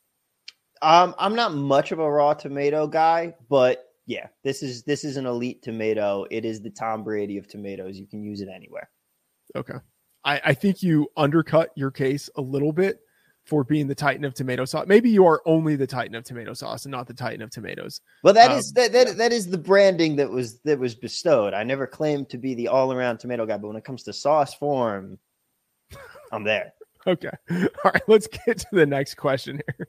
Um, 0.81 1.15
I'm 1.19 1.35
not 1.35 1.55
much 1.55 1.91
of 1.91 1.99
a 1.99 2.09
raw 2.09 2.35
tomato 2.35 2.87
guy, 2.87 3.35
but 3.49 3.89
yeah, 4.07 4.29
this 4.45 4.63
is 4.63 4.85
this 4.85 5.05
is 5.05 5.17
an 5.17 5.27
elite 5.27 5.63
tomato. 5.63 6.25
It 6.31 6.45
is 6.45 6.61
the 6.61 6.71
Tom 6.71 7.03
Brady 7.03 7.37
of 7.39 7.49
tomatoes. 7.49 7.99
You 7.99 8.07
can 8.07 8.23
use 8.23 8.41
it 8.41 8.49
anywhere. 8.55 8.91
Okay. 9.57 9.79
I, 10.25 10.41
I 10.45 10.55
think 10.55 10.83
you 10.83 11.09
undercut 11.17 11.71
your 11.75 11.91
case 11.91 12.31
a 12.37 12.41
little 12.41 12.73
bit 12.73 13.01
for 13.45 13.65
being 13.65 13.89
the 13.89 13.95
titan 13.95 14.25
of 14.25 14.35
tomato 14.35 14.65
sauce. 14.65 14.87
Maybe 14.87 15.11
you 15.11 15.27
are 15.27 15.43
only 15.47 15.75
the 15.77 15.87
titan 15.87 16.15
of 16.15 16.25
tomato 16.25 16.55
sauce 16.55 16.85
and 16.85 16.93
not 16.93 17.07
the 17.07 17.15
titan 17.15 17.43
of 17.43 17.51
tomatoes. 17.51 18.01
Well, 18.23 18.35
that 18.35 18.53
Um, 18.53 18.59
is 18.59 18.73
that, 18.73 18.93
that 18.93 19.17
that 19.17 19.33
is 19.33 19.49
the 19.51 19.59
branding 19.59 20.17
that 20.17 20.31
was 20.31 20.61
that 20.61 20.79
was 20.79 20.95
bestowed. 20.95 21.53
I 21.55 21.65
never 21.65 21.87
claimed 21.87 22.29
to 22.31 22.39
be 22.39 22.55
the 22.55 22.69
all 22.69 22.93
around 22.93 23.19
tomato 23.19 23.45
guy, 23.47 23.57
but 23.59 23.69
when 23.69 23.77
it 23.77 23.85
comes 23.85 24.05
to 24.05 24.13
sauce 24.13 24.55
form, 24.55 25.19
I'm 26.31 26.45
there. 26.45 26.73
Okay. 27.05 27.33
All 27.51 27.67
right. 27.85 28.03
Let's 28.07 28.29
get 28.29 28.59
to 28.59 28.67
the 28.71 28.87
next 28.87 29.15
question 29.17 29.61
here. 29.67 29.89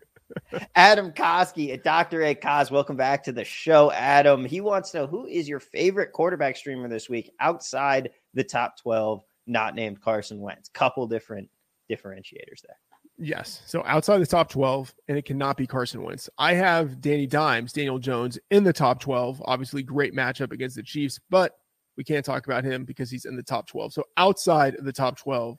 Adam 0.75 1.11
Koski 1.11 1.71
at 1.71 1.83
Dr. 1.83 2.23
A. 2.23 2.33
Kos. 2.33 2.71
Welcome 2.71 2.95
back 2.95 3.23
to 3.25 3.31
the 3.31 3.43
show, 3.43 3.91
Adam. 3.91 4.45
He 4.45 4.61
wants 4.61 4.89
to 4.91 4.97
know 4.97 5.05
who 5.05 5.27
is 5.27 5.47
your 5.47 5.59
favorite 5.59 6.11
quarterback 6.11 6.57
streamer 6.57 6.87
this 6.89 7.07
week 7.07 7.29
outside 7.39 8.09
the 8.33 8.43
top 8.43 8.79
12, 8.81 9.23
not 9.45 9.75
named 9.75 10.01
Carson 10.01 10.39
Wentz. 10.39 10.69
Couple 10.69 11.05
different 11.05 11.49
differentiators 11.87 12.63
there. 12.65 12.79
Yes. 13.17 13.61
So 13.65 13.83
outside 13.85 14.17
the 14.19 14.25
top 14.25 14.49
12, 14.49 14.93
and 15.07 15.17
it 15.17 15.25
cannot 15.25 15.55
be 15.55 15.67
Carson 15.67 16.01
Wentz. 16.01 16.29
I 16.37 16.53
have 16.55 16.99
Danny 16.99 17.27
Dimes, 17.27 17.71
Daniel 17.71 17.99
Jones 17.99 18.39
in 18.49 18.63
the 18.63 18.73
top 18.73 18.99
12. 18.99 19.41
Obviously, 19.45 19.83
great 19.83 20.15
matchup 20.15 20.51
against 20.51 20.75
the 20.75 20.83
Chiefs, 20.83 21.19
but 21.29 21.53
we 21.95 22.03
can't 22.03 22.25
talk 22.25 22.45
about 22.47 22.63
him 22.63 22.85
because 22.85 23.11
he's 23.11 23.25
in 23.25 23.35
the 23.35 23.43
top 23.43 23.67
12. 23.67 23.93
So 23.93 24.03
outside 24.17 24.75
of 24.75 24.85
the 24.85 24.93
top 24.93 25.17
12, 25.17 25.57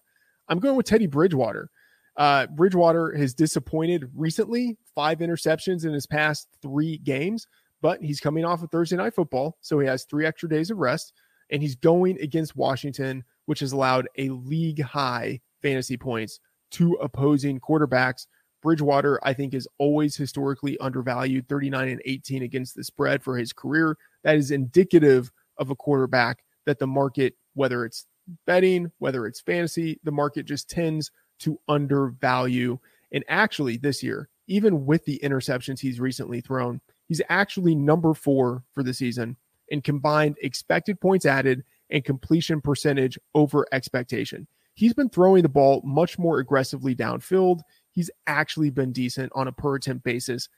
I'm 0.48 0.58
going 0.58 0.76
with 0.76 0.86
Teddy 0.86 1.06
Bridgewater. 1.06 1.70
Uh, 2.16 2.46
Bridgewater 2.48 3.16
has 3.16 3.34
disappointed 3.34 4.10
recently, 4.14 4.76
five 4.94 5.18
interceptions 5.18 5.84
in 5.84 5.92
his 5.92 6.06
past 6.06 6.48
three 6.60 6.98
games, 6.98 7.46
but 7.82 8.02
he's 8.02 8.20
coming 8.20 8.44
off 8.44 8.62
of 8.62 8.70
Thursday 8.70 8.96
night 8.96 9.14
football. 9.14 9.58
So 9.60 9.78
he 9.78 9.86
has 9.86 10.04
three 10.04 10.26
extra 10.26 10.48
days 10.48 10.70
of 10.70 10.78
rest, 10.78 11.12
and 11.50 11.62
he's 11.62 11.76
going 11.76 12.20
against 12.20 12.56
Washington, 12.56 13.24
which 13.46 13.60
has 13.60 13.72
allowed 13.72 14.08
a 14.18 14.28
league 14.30 14.82
high 14.82 15.40
fantasy 15.62 15.96
points 15.96 16.40
to 16.74 16.94
opposing 16.94 17.60
quarterbacks. 17.60 18.26
Bridgewater, 18.62 19.18
I 19.22 19.34
think, 19.34 19.54
is 19.54 19.68
always 19.78 20.16
historically 20.16 20.78
undervalued 20.78 21.48
39 21.48 21.88
and 21.88 22.02
18 22.04 22.42
against 22.42 22.74
the 22.74 22.84
spread 22.84 23.22
for 23.22 23.36
his 23.36 23.52
career. 23.52 23.96
That 24.22 24.36
is 24.36 24.50
indicative 24.50 25.30
of 25.58 25.70
a 25.70 25.76
quarterback 25.76 26.44
that 26.64 26.78
the 26.78 26.86
market, 26.86 27.34
whether 27.54 27.84
it's 27.84 28.06
betting, 28.46 28.90
whether 28.98 29.26
it's 29.26 29.40
fantasy, 29.40 30.00
the 30.02 30.12
market 30.12 30.46
just 30.46 30.68
tends 30.70 31.10
to 31.40 31.60
undervalue. 31.68 32.78
And 33.12 33.24
actually, 33.28 33.76
this 33.76 34.02
year, 34.02 34.28
even 34.46 34.86
with 34.86 35.04
the 35.04 35.20
interceptions 35.22 35.80
he's 35.80 36.00
recently 36.00 36.40
thrown, 36.40 36.80
he's 37.06 37.22
actually 37.28 37.74
number 37.74 38.14
four 38.14 38.64
for 38.72 38.82
the 38.82 38.94
season 38.94 39.36
in 39.68 39.82
combined 39.82 40.36
expected 40.42 41.00
points 41.00 41.26
added 41.26 41.64
and 41.90 42.04
completion 42.04 42.60
percentage 42.60 43.18
over 43.34 43.66
expectation. 43.72 44.46
He's 44.74 44.92
been 44.92 45.08
throwing 45.08 45.42
the 45.42 45.48
ball 45.48 45.80
much 45.84 46.18
more 46.18 46.38
aggressively 46.38 46.94
downfield. 46.94 47.60
He's 47.90 48.10
actually 48.26 48.70
been 48.70 48.92
decent 48.92 49.32
on 49.34 49.48
a 49.48 49.52
per 49.52 49.76
attempt 49.76 50.04
basis, 50.04 50.48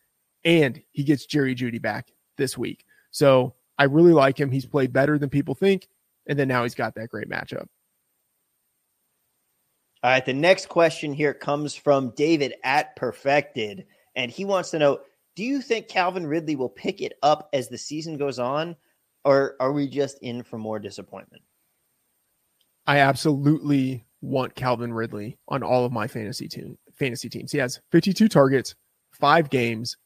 and 0.44 0.80
he 0.92 1.04
gets 1.04 1.26
Jerry 1.26 1.54
Jeudy 1.54 1.80
back 1.80 2.12
this 2.38 2.56
week. 2.56 2.84
So 3.10 3.54
I 3.78 3.84
really 3.84 4.12
like 4.12 4.40
him. 4.40 4.50
He's 4.50 4.66
played 4.66 4.92
better 4.92 5.18
than 5.18 5.28
people 5.28 5.54
think. 5.54 5.88
And 6.26 6.38
then 6.38 6.48
now 6.48 6.62
he's 6.62 6.74
got 6.74 6.94
that 6.96 7.08
great 7.08 7.28
matchup. 7.28 7.66
All 10.02 10.10
right, 10.10 10.24
the 10.24 10.32
next 10.32 10.68
question 10.68 11.12
here 11.12 11.34
comes 11.34 11.74
from 11.74 12.12
David 12.16 12.54
at 12.64 12.94
Perfected, 12.96 13.86
and 14.14 14.30
he 14.30 14.44
wants 14.44 14.70
to 14.70 14.78
know: 14.78 15.00
Do 15.34 15.42
you 15.42 15.60
think 15.60 15.88
Calvin 15.88 16.26
Ridley 16.26 16.54
will 16.56 16.68
pick 16.68 17.00
it 17.00 17.14
up 17.22 17.48
as 17.52 17.68
the 17.68 17.78
season 17.78 18.16
goes 18.16 18.38
on, 18.38 18.76
or 19.24 19.56
are 19.58 19.72
we 19.72 19.88
just 19.88 20.18
in 20.20 20.42
for 20.42 20.58
more 20.58 20.78
disappointment? 20.78 21.42
I 22.86 22.98
absolutely 22.98 24.05
want 24.20 24.54
Calvin 24.54 24.92
Ridley 24.92 25.38
on 25.48 25.62
all 25.62 25.84
of 25.84 25.92
my 25.92 26.06
fantasy 26.06 26.48
team 26.48 26.78
fantasy 26.94 27.28
teams. 27.28 27.52
He 27.52 27.58
has 27.58 27.80
52 27.92 28.28
targets, 28.28 28.74
five 29.12 29.50
games. 29.50 29.96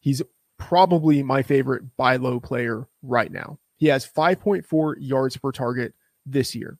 He's 0.00 0.22
probably 0.58 1.22
my 1.22 1.42
favorite 1.42 1.82
buy 1.96 2.16
low 2.16 2.38
player 2.40 2.86
right 3.02 3.32
now. 3.32 3.58
He 3.76 3.86
has 3.86 4.06
5.4 4.06 4.94
yards 4.98 5.36
per 5.36 5.52
target 5.52 5.94
this 6.26 6.54
year. 6.54 6.78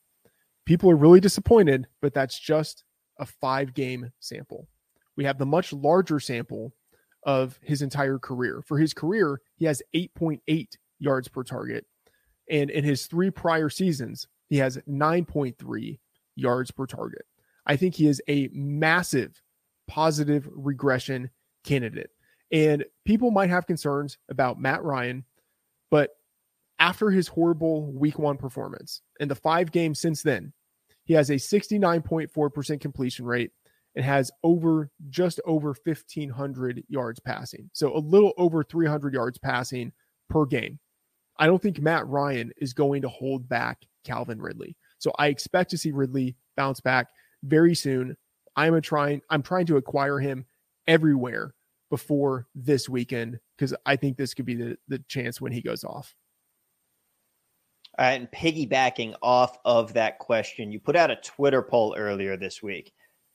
People 0.67 0.91
are 0.91 0.97
really 0.97 1.21
disappointed, 1.21 1.87
but 2.01 2.15
that's 2.15 2.39
just 2.39 2.85
a 3.19 3.27
five 3.27 3.75
game 3.75 4.11
sample. 4.21 4.69
We 5.17 5.25
have 5.25 5.39
the 5.39 5.47
much 5.47 5.73
larger 5.73 6.21
sample 6.21 6.73
of 7.25 7.59
his 7.63 7.83
entire 7.83 8.19
career. 8.19 8.63
For 8.67 8.79
his 8.79 8.95
career, 8.95 9.41
he 9.57 9.65
has 9.65 9.83
8.8 9.95 10.69
yards 10.99 11.29
per 11.29 11.43
target. 11.43 11.87
And 12.51 12.71
in 12.71 12.85
his 12.85 13.07
three 13.07 13.31
prior 13.31 13.71
seasons, 13.71 14.27
he 14.49 14.59
has 14.59 14.79
9.3 14.89 15.99
yards 16.37 16.71
per 16.71 16.87
target. 16.87 17.27
I 17.67 17.77
think 17.77 17.95
he 17.95 18.07
is 18.07 18.23
a 18.29 18.49
massive 18.53 19.41
positive 19.87 20.49
regression 20.53 21.31
candidate. 21.65 22.11
And 22.53 22.85
people 23.05 23.31
might 23.31 23.51
have 23.51 23.67
concerns 23.67 24.19
about 24.29 24.61
Matt 24.61 24.83
Ryan, 24.85 25.25
but 25.91 26.11
after 26.79 27.11
his 27.11 27.29
horrible 27.29 27.93
week 27.93 28.19
one 28.19 28.37
performance 28.37 29.03
in 29.21 29.29
the 29.29 29.35
five 29.35 29.73
games 29.73 29.99
since 30.01 30.23
then, 30.23 30.53
he 31.05 31.15
has 31.15 31.31
a 31.31 31.35
69.4% 31.35 32.81
completion 32.81 33.25
rate 33.25 33.51
and 33.95 34.05
has 34.05 34.31
over 34.43 34.91
just 35.09 35.41
over 35.45 35.75
1,500 35.85 36.83
yards 36.89 37.21
passing. 37.21 37.71
So 37.73 37.97
a 37.97 37.99
little 37.99 38.33
over 38.37 38.65
300 38.65 39.15
yards 39.15 39.39
passing 39.39 39.93
per 40.29 40.47
game. 40.47 40.79
I 41.39 41.47
don't 41.47 41.63
think 41.63 41.81
Matt 41.81 42.07
Ryan 42.07 42.53
is 42.57 42.73
going 42.73 43.03
to 43.03 43.09
hold 43.09 43.49
back 43.49 43.85
Calvin 44.05 44.41
Ridley. 44.41 44.77
So 44.99 45.13
I 45.19 45.29
expect 45.29 45.71
to 45.71 45.79
see 45.79 45.93
Ridley 45.93 46.37
bounce 46.57 46.81
back 46.81 47.09
very 47.43 47.75
soon. 47.75 48.17
I'm 48.57 48.81
trying 48.81 49.21
I'm 49.31 49.43
trying 49.43 49.67
to 49.67 49.77
acquire 49.77 50.19
him 50.19 50.47
everywhere 50.87 51.55
before 51.91 52.47
this 52.55 52.89
weekend 52.89 53.39
because 53.57 53.75
I 53.87 53.97
think 53.97 54.17
this 54.17 54.35
could 54.35 54.47
be 54.47 54.55
the, 54.55 54.77
the 54.89 54.99
chance 55.09 55.41
when 55.41 55.53
he 55.53 55.61
goes 55.61 55.85
off. 55.85 56.15
All 57.97 58.05
right, 58.05 58.21
and 58.21 58.31
piggybacking 58.31 59.15
off 59.23 59.57
of 59.65 59.95
that 59.95 60.19
question, 60.19 60.73
you 60.73 60.81
put 60.81 60.97
out 60.97 61.13
a 61.13 61.17
Twitter 61.17 61.63
poll 61.63 61.95
earlier 61.97 62.37
this 62.37 62.61
week. 62.63 62.93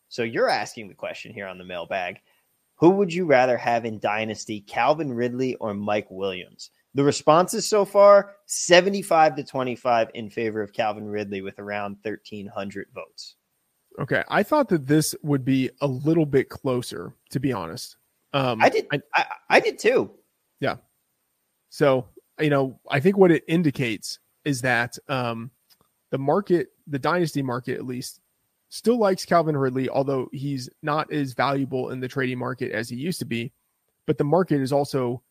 So 0.10 0.24
you're 0.24 0.50
asking 0.50 0.90
the 0.90 0.96
question 0.96 1.34
here 1.34 1.48
on 1.48 1.58
the 1.58 1.64
mailbag 1.64 2.20
Who 2.76 2.90
would 2.92 3.14
you 3.14 3.26
rather 3.26 3.58
have 3.58 3.86
in 3.86 4.00
Dynasty, 4.00 4.62
Calvin 4.62 5.14
Ridley 5.14 5.56
or 5.56 5.74
Mike 5.74 6.08
Williams? 6.10 6.72
The 6.96 7.04
responses 7.04 7.68
so 7.68 7.86
far 7.86 8.36
75 8.48 9.36
to 9.36 9.44
25 9.44 10.10
in 10.16 10.30
favor 10.30 10.62
of 10.62 10.74
Calvin 10.74 11.06
Ridley 11.06 11.42
with 11.42 11.60
around 11.60 11.98
1,300 12.02 12.88
votes. 12.94 13.36
Okay. 14.00 14.24
I 14.30 14.44
thought 14.44 14.70
that 14.70 14.88
this 14.88 15.14
would 15.22 15.46
be 15.46 15.70
a 15.82 15.88
little 15.88 16.26
bit 16.26 16.50
closer, 16.50 17.14
to 17.30 17.40
be 17.40 17.54
honest. 17.54 17.98
Um, 18.34 18.62
I 18.62 18.70
did. 18.70 18.88
I, 18.92 19.02
I, 19.14 19.26
I 19.50 19.60
did 19.60 19.80
too. 19.80 20.12
Yeah. 20.60 20.78
So, 21.70 22.08
you 22.40 22.50
know, 22.50 22.80
I 22.90 23.00
think 23.00 23.18
what 23.18 23.32
it 23.32 23.44
indicates 23.48 24.20
is 24.46 24.62
that 24.62 24.98
um, 25.08 25.52
the 26.12 26.18
market, 26.18 26.70
the 26.88 27.00
dynasty 27.00 27.42
market 27.42 27.76
at 27.76 27.86
least, 27.86 28.22
still 28.70 28.98
likes 28.98 29.26
Calvin 29.26 29.58
Ridley, 29.58 29.90
although 29.90 30.30
he's 30.32 30.70
not 30.82 31.12
as 31.12 31.34
valuable 31.34 31.90
in 31.90 32.00
the 32.00 32.08
trading 32.08 32.38
market 32.38 32.72
as 32.72 32.90
he 32.90 32.96
used 32.96 33.20
to 33.20 33.26
be. 33.26 33.52
But 34.06 34.18
the 34.18 34.24
market 34.24 34.62
is 34.62 34.72
also 34.72 35.22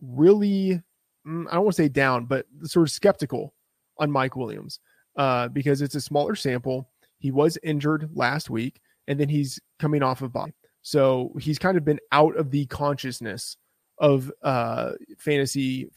really, 0.00 0.82
I 1.28 1.54
don't 1.54 1.64
want 1.64 1.76
to 1.76 1.82
say 1.82 1.88
down, 1.88 2.24
but 2.24 2.46
sort 2.64 2.88
of 2.88 2.92
skeptical 2.92 3.54
on 3.98 4.10
Mike 4.10 4.36
Williams 4.36 4.80
uh, 5.16 5.48
because 5.48 5.82
it's 5.82 5.94
a 5.94 6.00
smaller 6.00 6.34
sample. 6.34 6.88
He 7.18 7.30
was 7.30 7.58
injured 7.62 8.08
last 8.14 8.48
week, 8.48 8.80
and 9.08 9.18
then 9.18 9.28
he's 9.28 9.60
coming 9.78 10.02
off 10.02 10.22
of 10.22 10.32
bye. 10.32 10.52
So 10.82 11.32
he's 11.40 11.58
kind 11.58 11.76
of 11.76 11.84
been 11.84 11.98
out 12.12 12.36
of 12.36 12.50
the 12.50 12.66
consciousness 12.66 13.56
of 13.98 14.32
uh, 14.42 14.92
fantasy 15.18 15.90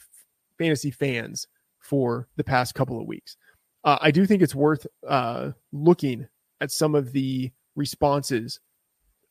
fantasy 0.58 0.92
fans 0.92 1.48
for 1.80 2.28
the 2.36 2.44
past 2.44 2.76
couple 2.76 3.00
of 3.00 3.08
weeks. 3.08 3.38
Uh, 3.84 3.98
I 4.02 4.12
do 4.12 4.26
think 4.26 4.42
it's 4.42 4.56
worth 4.56 4.86
uh, 5.08 5.52
looking 5.72 6.28
at 6.60 6.72
some 6.72 6.94
of 6.94 7.12
the 7.12 7.52
responses 7.76 8.60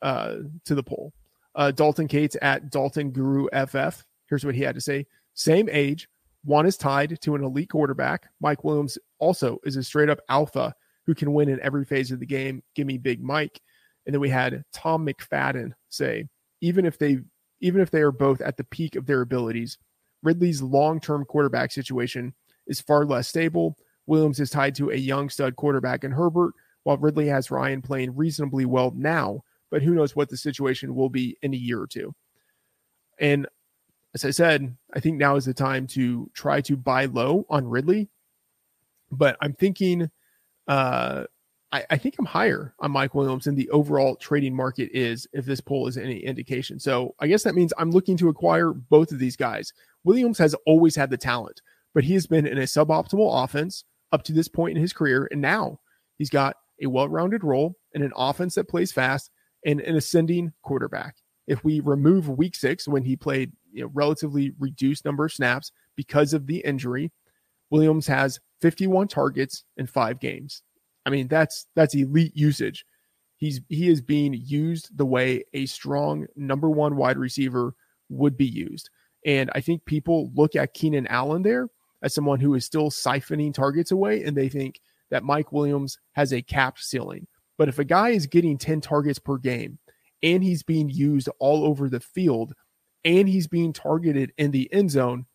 uh, 0.02 0.36
to 0.64 0.74
the 0.74 0.82
poll. 0.82 1.12
Uh, 1.54 1.70
Dalton 1.72 2.08
Cates 2.08 2.36
at 2.42 2.70
Dalton 2.70 3.10
Guru 3.10 3.48
FF. 3.48 4.04
Here's 4.28 4.44
what 4.44 4.54
he 4.54 4.62
had 4.62 4.76
to 4.76 4.80
say: 4.80 5.06
Same 5.34 5.68
age, 5.70 6.08
one 6.44 6.66
is 6.66 6.76
tied 6.76 7.20
to 7.20 7.34
an 7.34 7.44
elite 7.44 7.70
quarterback. 7.70 8.28
Mike 8.40 8.64
Williams 8.64 8.98
also 9.18 9.58
is 9.64 9.76
a 9.76 9.82
straight 9.82 10.08
up 10.08 10.20
alpha 10.28 10.74
who 11.06 11.14
can 11.14 11.32
win 11.32 11.48
in 11.48 11.60
every 11.60 11.84
phase 11.84 12.10
of 12.10 12.20
the 12.20 12.26
game. 12.26 12.62
Give 12.74 12.86
me 12.86 12.98
Big 12.98 13.22
Mike. 13.22 13.60
And 14.06 14.14
then 14.14 14.20
we 14.20 14.30
had 14.30 14.64
Tom 14.72 15.06
McFadden 15.06 15.72
say, 15.88 16.26
even 16.60 16.86
if 16.86 16.98
they 16.98 17.18
even 17.60 17.82
if 17.82 17.90
they 17.90 18.00
are 18.00 18.12
both 18.12 18.40
at 18.40 18.56
the 18.56 18.64
peak 18.64 18.96
of 18.96 19.04
their 19.04 19.20
abilities, 19.20 19.76
Ridley's 20.22 20.62
long-term 20.62 21.26
quarterback 21.26 21.72
situation 21.72 22.34
is 22.66 22.80
far 22.80 23.04
less 23.04 23.28
stable. 23.28 23.76
Williams 24.06 24.40
is 24.40 24.48
tied 24.48 24.74
to 24.76 24.90
a 24.90 24.96
young 24.96 25.28
stud 25.28 25.56
quarterback 25.56 26.02
in 26.02 26.10
Herbert, 26.10 26.54
while 26.84 26.96
Ridley 26.96 27.26
has 27.26 27.50
Ryan 27.50 27.82
playing 27.82 28.16
reasonably 28.16 28.64
well 28.64 28.92
now, 28.96 29.42
but 29.70 29.82
who 29.82 29.94
knows 29.94 30.16
what 30.16 30.30
the 30.30 30.38
situation 30.38 30.94
will 30.94 31.10
be 31.10 31.36
in 31.42 31.52
a 31.52 31.56
year 31.56 31.80
or 31.80 31.86
two. 31.86 32.14
And 33.18 33.46
as 34.14 34.24
I 34.24 34.30
said, 34.30 34.76
I 34.92 35.00
think 35.00 35.18
now 35.18 35.36
is 35.36 35.44
the 35.44 35.54
time 35.54 35.86
to 35.88 36.30
try 36.34 36.60
to 36.62 36.76
buy 36.76 37.04
low 37.06 37.46
on 37.48 37.68
Ridley. 37.68 38.08
But 39.12 39.36
I'm 39.40 39.54
thinking, 39.54 40.10
uh, 40.66 41.24
I, 41.72 41.84
I, 41.90 41.98
think 41.98 42.16
I'm 42.18 42.26
higher 42.26 42.74
on 42.80 42.90
Mike 42.90 43.14
Williams 43.14 43.44
than 43.44 43.54
the 43.54 43.70
overall 43.70 44.16
trading 44.16 44.54
market 44.54 44.90
is, 44.92 45.26
if 45.32 45.44
this 45.44 45.60
poll 45.60 45.86
is 45.86 45.96
any 45.96 46.18
indication. 46.18 46.78
So 46.78 47.14
I 47.20 47.26
guess 47.26 47.42
that 47.44 47.54
means 47.54 47.72
I'm 47.78 47.90
looking 47.90 48.16
to 48.18 48.28
acquire 48.28 48.72
both 48.72 49.12
of 49.12 49.18
these 49.18 49.36
guys. 49.36 49.72
Williams 50.04 50.38
has 50.38 50.54
always 50.66 50.96
had 50.96 51.10
the 51.10 51.16
talent, 51.16 51.60
but 51.94 52.04
he 52.04 52.14
has 52.14 52.26
been 52.26 52.46
in 52.46 52.58
a 52.58 52.62
suboptimal 52.62 53.44
offense 53.44 53.84
up 54.12 54.22
to 54.24 54.32
this 54.32 54.48
point 54.48 54.76
in 54.76 54.82
his 54.82 54.92
career. 54.92 55.28
And 55.30 55.40
now 55.40 55.80
he's 56.18 56.30
got 56.30 56.56
a 56.82 56.86
well 56.86 57.08
rounded 57.08 57.44
role 57.44 57.76
in 57.94 58.02
an 58.02 58.12
offense 58.16 58.54
that 58.54 58.68
plays 58.68 58.92
fast 58.92 59.30
and 59.64 59.80
an 59.80 59.96
ascending 59.96 60.52
quarterback. 60.62 61.16
If 61.50 61.64
we 61.64 61.80
remove 61.80 62.28
week 62.28 62.54
six 62.54 62.86
when 62.86 63.02
he 63.02 63.16
played 63.16 63.50
you 63.72 63.82
know, 63.82 63.90
relatively 63.92 64.52
reduced 64.60 65.04
number 65.04 65.24
of 65.24 65.32
snaps 65.32 65.72
because 65.96 66.32
of 66.32 66.46
the 66.46 66.58
injury, 66.58 67.10
Williams 67.70 68.06
has 68.06 68.38
51 68.60 69.08
targets 69.08 69.64
in 69.76 69.88
five 69.88 70.20
games. 70.20 70.62
I 71.04 71.10
mean, 71.10 71.26
that's 71.26 71.66
that's 71.74 71.94
elite 71.96 72.36
usage. 72.36 72.86
He's 73.36 73.60
he 73.68 73.88
is 73.88 74.00
being 74.00 74.32
used 74.32 74.96
the 74.96 75.04
way 75.04 75.42
a 75.52 75.66
strong 75.66 76.28
number 76.36 76.70
one 76.70 76.94
wide 76.94 77.18
receiver 77.18 77.74
would 78.10 78.36
be 78.36 78.46
used. 78.46 78.88
And 79.26 79.50
I 79.52 79.60
think 79.60 79.84
people 79.84 80.30
look 80.36 80.54
at 80.54 80.72
Keenan 80.72 81.08
Allen 81.08 81.42
there 81.42 81.66
as 82.00 82.14
someone 82.14 82.38
who 82.38 82.54
is 82.54 82.64
still 82.64 82.90
siphoning 82.90 83.52
targets 83.52 83.90
away, 83.90 84.22
and 84.22 84.36
they 84.36 84.48
think 84.48 84.80
that 85.10 85.24
Mike 85.24 85.50
Williams 85.50 85.98
has 86.12 86.32
a 86.32 86.42
capped 86.42 86.78
ceiling. 86.78 87.26
But 87.58 87.68
if 87.68 87.80
a 87.80 87.84
guy 87.84 88.10
is 88.10 88.28
getting 88.28 88.56
10 88.56 88.80
targets 88.80 89.18
per 89.18 89.36
game 89.36 89.78
and 90.22 90.42
he's 90.42 90.62
being 90.62 90.88
used 90.88 91.28
all 91.38 91.64
over 91.64 91.88
the 91.88 92.00
field 92.00 92.52
and 93.04 93.28
he's 93.28 93.46
being 93.46 93.72
targeted 93.72 94.32
in 94.36 94.50
the 94.50 94.72
end 94.72 94.90
zone, 94.90 95.26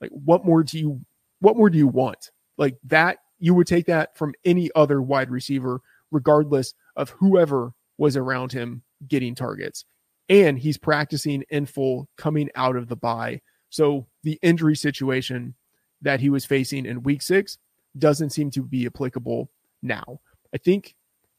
like 0.00 0.10
what 0.10 0.44
more 0.44 0.62
do 0.62 0.78
you 0.78 1.00
what 1.40 1.56
more 1.56 1.70
do 1.70 1.78
you 1.78 1.88
want? 1.88 2.30
Like 2.58 2.76
that 2.84 3.18
you 3.38 3.54
would 3.54 3.66
take 3.66 3.86
that 3.86 4.16
from 4.16 4.34
any 4.44 4.70
other 4.74 5.00
wide 5.00 5.30
receiver 5.30 5.80
regardless 6.10 6.74
of 6.96 7.10
whoever 7.10 7.72
was 7.98 8.16
around 8.16 8.52
him 8.52 8.82
getting 9.08 9.34
targets. 9.34 9.84
And 10.28 10.58
he's 10.58 10.78
practicing 10.78 11.44
in 11.50 11.66
full 11.66 12.08
coming 12.16 12.50
out 12.54 12.76
of 12.76 12.88
the 12.88 12.96
bye. 12.96 13.40
So 13.70 14.06
the 14.22 14.38
injury 14.42 14.76
situation 14.76 15.54
that 16.02 16.20
he 16.20 16.30
was 16.30 16.44
facing 16.44 16.86
in 16.86 17.02
week 17.02 17.22
6 17.22 17.58
doesn't 17.98 18.30
seem 18.30 18.50
to 18.52 18.62
be 18.62 18.86
applicable 18.86 19.50
now. 19.82 20.20
I 20.54 20.58
think 20.58 20.94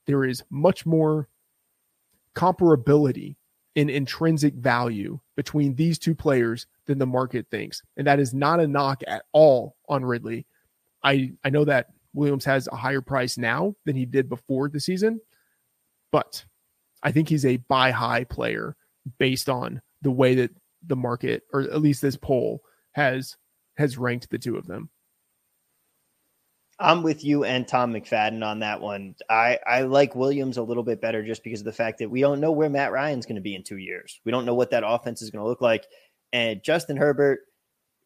there 0.07 0.25
is 0.25 0.43
much 0.49 0.85
more 0.85 1.29
comparability 2.35 3.35
in 3.75 3.89
intrinsic 3.89 4.53
value 4.55 5.19
between 5.35 5.75
these 5.75 5.97
two 5.97 6.13
players 6.13 6.67
than 6.85 6.97
the 6.97 7.05
market 7.05 7.47
thinks. 7.49 7.81
And 7.97 8.05
that 8.07 8.19
is 8.19 8.33
not 8.33 8.59
a 8.59 8.67
knock 8.67 9.01
at 9.07 9.23
all 9.31 9.75
on 9.87 10.03
Ridley. 10.03 10.45
I, 11.03 11.31
I 11.43 11.49
know 11.49 11.65
that 11.65 11.87
Williams 12.13 12.45
has 12.45 12.67
a 12.67 12.75
higher 12.75 13.01
price 13.01 13.37
now 13.37 13.75
than 13.85 13.95
he 13.95 14.05
did 14.05 14.27
before 14.27 14.67
the 14.69 14.79
season, 14.79 15.21
but 16.11 16.43
I 17.03 17.11
think 17.11 17.29
he's 17.29 17.45
a 17.45 17.57
buy 17.57 17.91
high 17.91 18.25
player 18.25 18.75
based 19.17 19.49
on 19.49 19.81
the 20.01 20.11
way 20.11 20.35
that 20.35 20.51
the 20.85 20.95
market, 20.95 21.43
or 21.53 21.61
at 21.61 21.81
least 21.81 22.01
this 22.01 22.17
poll, 22.17 22.61
has 22.91 23.37
has 23.77 23.97
ranked 23.97 24.29
the 24.29 24.37
two 24.37 24.57
of 24.57 24.67
them. 24.67 24.89
I'm 26.81 27.03
with 27.03 27.23
you 27.23 27.43
and 27.43 27.67
Tom 27.67 27.93
McFadden 27.93 28.45
on 28.45 28.59
that 28.59 28.81
one. 28.81 29.15
I, 29.29 29.59
I 29.65 29.81
like 29.83 30.15
Williams 30.15 30.57
a 30.57 30.63
little 30.63 30.83
bit 30.83 30.99
better 30.99 31.23
just 31.23 31.43
because 31.43 31.61
of 31.61 31.65
the 31.65 31.71
fact 31.71 31.99
that 31.99 32.09
we 32.09 32.21
don't 32.21 32.41
know 32.41 32.51
where 32.51 32.69
Matt 32.69 32.91
Ryan's 32.91 33.25
going 33.25 33.35
to 33.35 33.41
be 33.41 33.55
in 33.55 33.63
two 33.63 33.77
years. 33.77 34.19
We 34.25 34.31
don't 34.31 34.45
know 34.45 34.55
what 34.55 34.71
that 34.71 34.83
offense 34.85 35.21
is 35.21 35.29
going 35.29 35.43
to 35.43 35.47
look 35.47 35.61
like. 35.61 35.85
And 36.33 36.63
Justin 36.63 36.97
Herbert, 36.97 37.41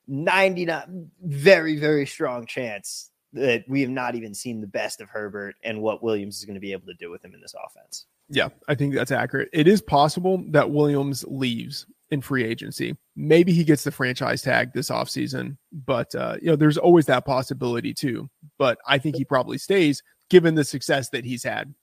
99, 0.07 1.09
very, 1.23 1.77
very 1.77 2.05
strong 2.05 2.45
chance 2.45 3.11
that 3.33 3.63
we 3.67 3.81
have 3.81 3.89
not 3.89 4.15
even 4.15 4.33
seen 4.33 4.61
the 4.61 4.67
best 4.67 5.01
of 5.01 5.09
Herbert 5.09 5.55
and 5.63 5.81
what 5.81 6.03
Williams 6.03 6.37
is 6.37 6.45
going 6.45 6.55
to 6.55 6.61
be 6.61 6.71
able 6.71 6.87
to 6.87 6.93
do 6.93 7.11
with 7.11 7.23
him 7.23 7.33
in 7.33 7.41
this 7.41 7.55
offense. 7.65 8.05
Yeah, 8.29 8.49
I 8.67 8.75
think 8.75 8.95
that's 8.95 9.11
accurate. 9.11 9.49
It 9.53 9.67
is 9.67 9.81
possible 9.81 10.43
that 10.49 10.71
Williams 10.71 11.23
leaves 11.27 11.85
in 12.11 12.21
free 12.21 12.43
agency. 12.43 12.95
Maybe 13.15 13.51
he 13.53 13.63
gets 13.63 13.83
the 13.83 13.91
franchise 13.91 14.41
tag 14.41 14.73
this 14.73 14.89
offseason, 14.89 15.57
but 15.71 16.13
uh, 16.15 16.37
you 16.41 16.47
know, 16.47 16.55
there's 16.55 16.77
always 16.77 17.05
that 17.07 17.25
possibility 17.25 17.93
too. 17.93 18.29
But 18.57 18.77
I 18.87 18.97
think 18.97 19.15
he 19.15 19.25
probably 19.25 19.57
stays 19.57 20.03
given 20.29 20.55
the 20.55 20.63
success 20.63 21.09
that 21.09 21.25
he's 21.25 21.43
had. 21.43 21.73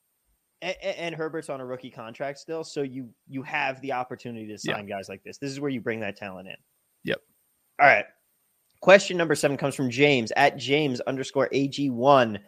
And, 0.61 0.77
and 0.83 1.15
Herbert's 1.15 1.49
on 1.49 1.61
a 1.61 1.67
rookie 1.67 1.91
contract 1.91 2.39
still, 2.39 2.63
so 2.63 2.83
you 2.83 3.09
you 3.29 3.43
have 3.43 3.81
the 3.81 3.93
opportunity 3.93 4.47
to 4.47 4.59
sign 4.59 4.87
yeah. 4.89 4.97
guys 4.97 5.09
like 5.09 5.23
this. 5.25 5.39
This 5.39 5.51
is 5.51 5.61
where 5.61 5.71
you 5.71 5.81
bring 5.81 6.01
that 6.01 6.17
talent 6.17 6.49
in. 6.49 6.57
Yep. 7.05 7.21
All 7.81 7.87
right. 7.87 8.05
Question 8.81 9.17
number 9.17 9.35
seven 9.35 9.57
comes 9.57 9.75
from 9.75 9.91
James 9.91 10.33
at 10.37 10.57
James 10.57 11.01
underscore 11.03 11.49
AG1. 11.51 12.39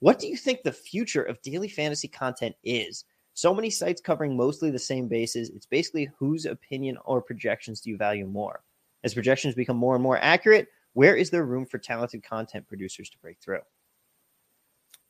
What 0.00 0.18
do 0.18 0.26
you 0.26 0.36
think 0.36 0.62
the 0.62 0.72
future 0.72 1.22
of 1.22 1.40
daily 1.42 1.68
fantasy 1.68 2.08
content 2.08 2.56
is? 2.64 3.04
So 3.34 3.54
many 3.54 3.70
sites 3.70 4.00
covering 4.00 4.36
mostly 4.36 4.70
the 4.70 4.78
same 4.78 5.08
bases. 5.08 5.50
It's 5.50 5.66
basically 5.66 6.10
whose 6.18 6.44
opinion 6.44 6.98
or 7.04 7.22
projections 7.22 7.80
do 7.80 7.90
you 7.90 7.96
value 7.96 8.26
more? 8.26 8.62
As 9.04 9.14
projections 9.14 9.54
become 9.54 9.76
more 9.76 9.94
and 9.94 10.02
more 10.02 10.18
accurate, 10.18 10.68
where 10.92 11.16
is 11.16 11.30
there 11.30 11.44
room 11.44 11.66
for 11.66 11.78
talented 11.78 12.22
content 12.22 12.68
producers 12.68 13.08
to 13.10 13.18
break 13.18 13.38
through? 13.40 13.60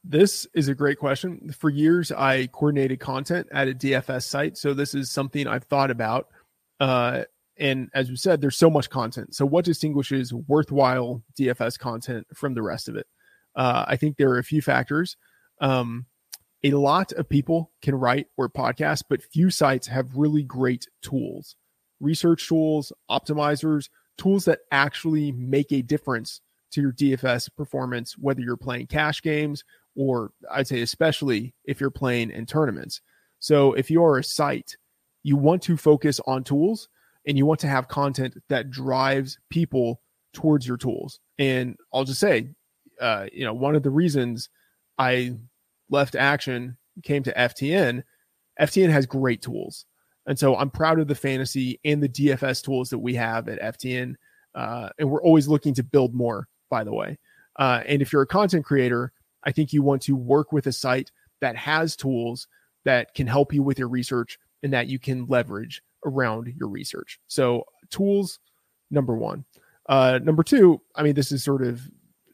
This 0.04 0.46
is 0.54 0.68
a 0.68 0.74
great 0.74 0.98
question. 0.98 1.52
For 1.58 1.70
years, 1.70 2.10
I 2.10 2.48
coordinated 2.48 3.00
content 3.00 3.48
at 3.52 3.68
a 3.68 3.74
DFS 3.74 4.24
site. 4.24 4.56
So 4.56 4.74
this 4.74 4.94
is 4.94 5.10
something 5.10 5.46
I've 5.46 5.64
thought 5.64 5.90
about. 5.90 6.28
Uh, 6.80 7.24
and 7.56 7.90
as 7.94 8.08
we 8.08 8.16
said, 8.16 8.40
there's 8.40 8.56
so 8.56 8.70
much 8.70 8.90
content. 8.90 9.34
So 9.34 9.46
what 9.46 9.64
distinguishes 9.64 10.32
worthwhile 10.32 11.22
DFS 11.38 11.78
content 11.78 12.26
from 12.34 12.54
the 12.54 12.62
rest 12.62 12.88
of 12.88 12.96
it? 12.96 13.06
Uh, 13.54 13.84
I 13.86 13.96
think 13.96 14.16
there 14.16 14.30
are 14.30 14.38
a 14.38 14.44
few 14.44 14.62
factors. 14.62 15.16
Um, 15.60 16.06
a 16.64 16.72
lot 16.72 17.12
of 17.12 17.28
people 17.28 17.72
can 17.82 17.94
write 17.94 18.26
or 18.36 18.48
podcast, 18.48 19.04
but 19.08 19.22
few 19.22 19.50
sites 19.50 19.88
have 19.88 20.16
really 20.16 20.42
great 20.42 20.86
tools, 21.02 21.56
research 22.00 22.46
tools, 22.46 22.92
optimizers, 23.10 23.88
tools 24.16 24.44
that 24.44 24.60
actually 24.70 25.32
make 25.32 25.72
a 25.72 25.82
difference 25.82 26.40
to 26.72 26.80
your 26.80 26.92
DFS 26.92 27.48
performance, 27.56 28.16
whether 28.16 28.40
you're 28.40 28.56
playing 28.56 28.86
cash 28.86 29.22
games 29.22 29.64
or 29.94 30.30
I'd 30.50 30.66
say, 30.66 30.80
especially 30.80 31.54
if 31.64 31.80
you're 31.80 31.90
playing 31.90 32.30
in 32.30 32.46
tournaments. 32.46 33.00
So 33.40 33.72
if 33.72 33.90
you 33.90 34.04
are 34.04 34.18
a 34.18 34.24
site, 34.24 34.76
you 35.22 35.36
want 35.36 35.62
to 35.62 35.76
focus 35.76 36.20
on 36.26 36.44
tools 36.44 36.88
and 37.26 37.36
you 37.36 37.46
want 37.46 37.60
to 37.60 37.68
have 37.68 37.88
content 37.88 38.36
that 38.48 38.70
drives 38.70 39.38
people 39.50 40.00
towards 40.32 40.66
your 40.66 40.76
tools. 40.76 41.20
And 41.38 41.76
I'll 41.92 42.04
just 42.04 42.20
say, 42.20 42.50
uh, 43.00 43.26
you 43.32 43.44
know, 43.44 43.54
one 43.54 43.74
of 43.74 43.82
the 43.82 43.90
reasons 43.90 44.48
I 44.98 45.36
left 45.92 46.16
action, 46.16 46.76
came 47.02 47.22
to 47.22 47.32
FTN, 47.32 48.02
FTN 48.60 48.90
has 48.90 49.06
great 49.06 49.42
tools. 49.42 49.86
And 50.26 50.38
so 50.38 50.56
I'm 50.56 50.70
proud 50.70 51.00
of 51.00 51.08
the 51.08 51.14
fantasy 51.14 51.80
and 51.84 52.02
the 52.02 52.08
DFS 52.08 52.62
tools 52.62 52.90
that 52.90 52.98
we 52.98 53.14
have 53.14 53.48
at 53.48 53.78
FTN. 53.78 54.14
Uh, 54.54 54.88
and 54.98 55.10
we're 55.10 55.22
always 55.22 55.48
looking 55.48 55.74
to 55.74 55.82
build 55.82 56.14
more, 56.14 56.48
by 56.70 56.84
the 56.84 56.92
way. 56.92 57.18
Uh, 57.58 57.82
and 57.86 58.00
if 58.00 58.12
you're 58.12 58.22
a 58.22 58.26
content 58.26 58.64
creator, 58.64 59.12
I 59.44 59.52
think 59.52 59.72
you 59.72 59.82
want 59.82 60.02
to 60.02 60.14
work 60.14 60.52
with 60.52 60.66
a 60.66 60.72
site 60.72 61.10
that 61.40 61.56
has 61.56 61.96
tools 61.96 62.46
that 62.84 63.14
can 63.14 63.26
help 63.26 63.52
you 63.52 63.62
with 63.62 63.78
your 63.78 63.88
research 63.88 64.38
and 64.62 64.72
that 64.72 64.86
you 64.86 64.98
can 64.98 65.26
leverage 65.26 65.82
around 66.04 66.52
your 66.56 66.68
research. 66.68 67.18
So, 67.26 67.64
tools, 67.90 68.38
number 68.90 69.16
one. 69.16 69.44
Uh, 69.88 70.20
number 70.22 70.42
two, 70.42 70.80
I 70.94 71.02
mean, 71.02 71.14
this 71.14 71.32
is 71.32 71.42
sort 71.42 71.62
of 71.62 71.82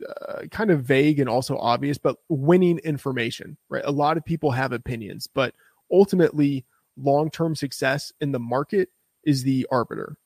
uh, 0.07 0.43
kind 0.51 0.71
of 0.71 0.85
vague 0.85 1.21
and 1.21 1.29
also 1.29 1.57
obvious, 1.59 1.99
but 1.99 2.17
winning 2.29 2.79
information, 2.79 3.57
right? 3.69 3.85
A 3.85 3.93
lot 3.93 4.17
of 4.17 4.25
people 4.25 4.51
have 4.51 4.73
opinions, 4.73 5.27
but 5.27 5.55
ultimately, 5.91 6.65
long 6.97 7.31
term 7.31 7.55
success 7.55 8.13
in 8.21 8.33
the 8.33 8.39
market 8.39 8.91
is 9.25 9.43
the 9.43 9.67
arbiter. 9.71 10.17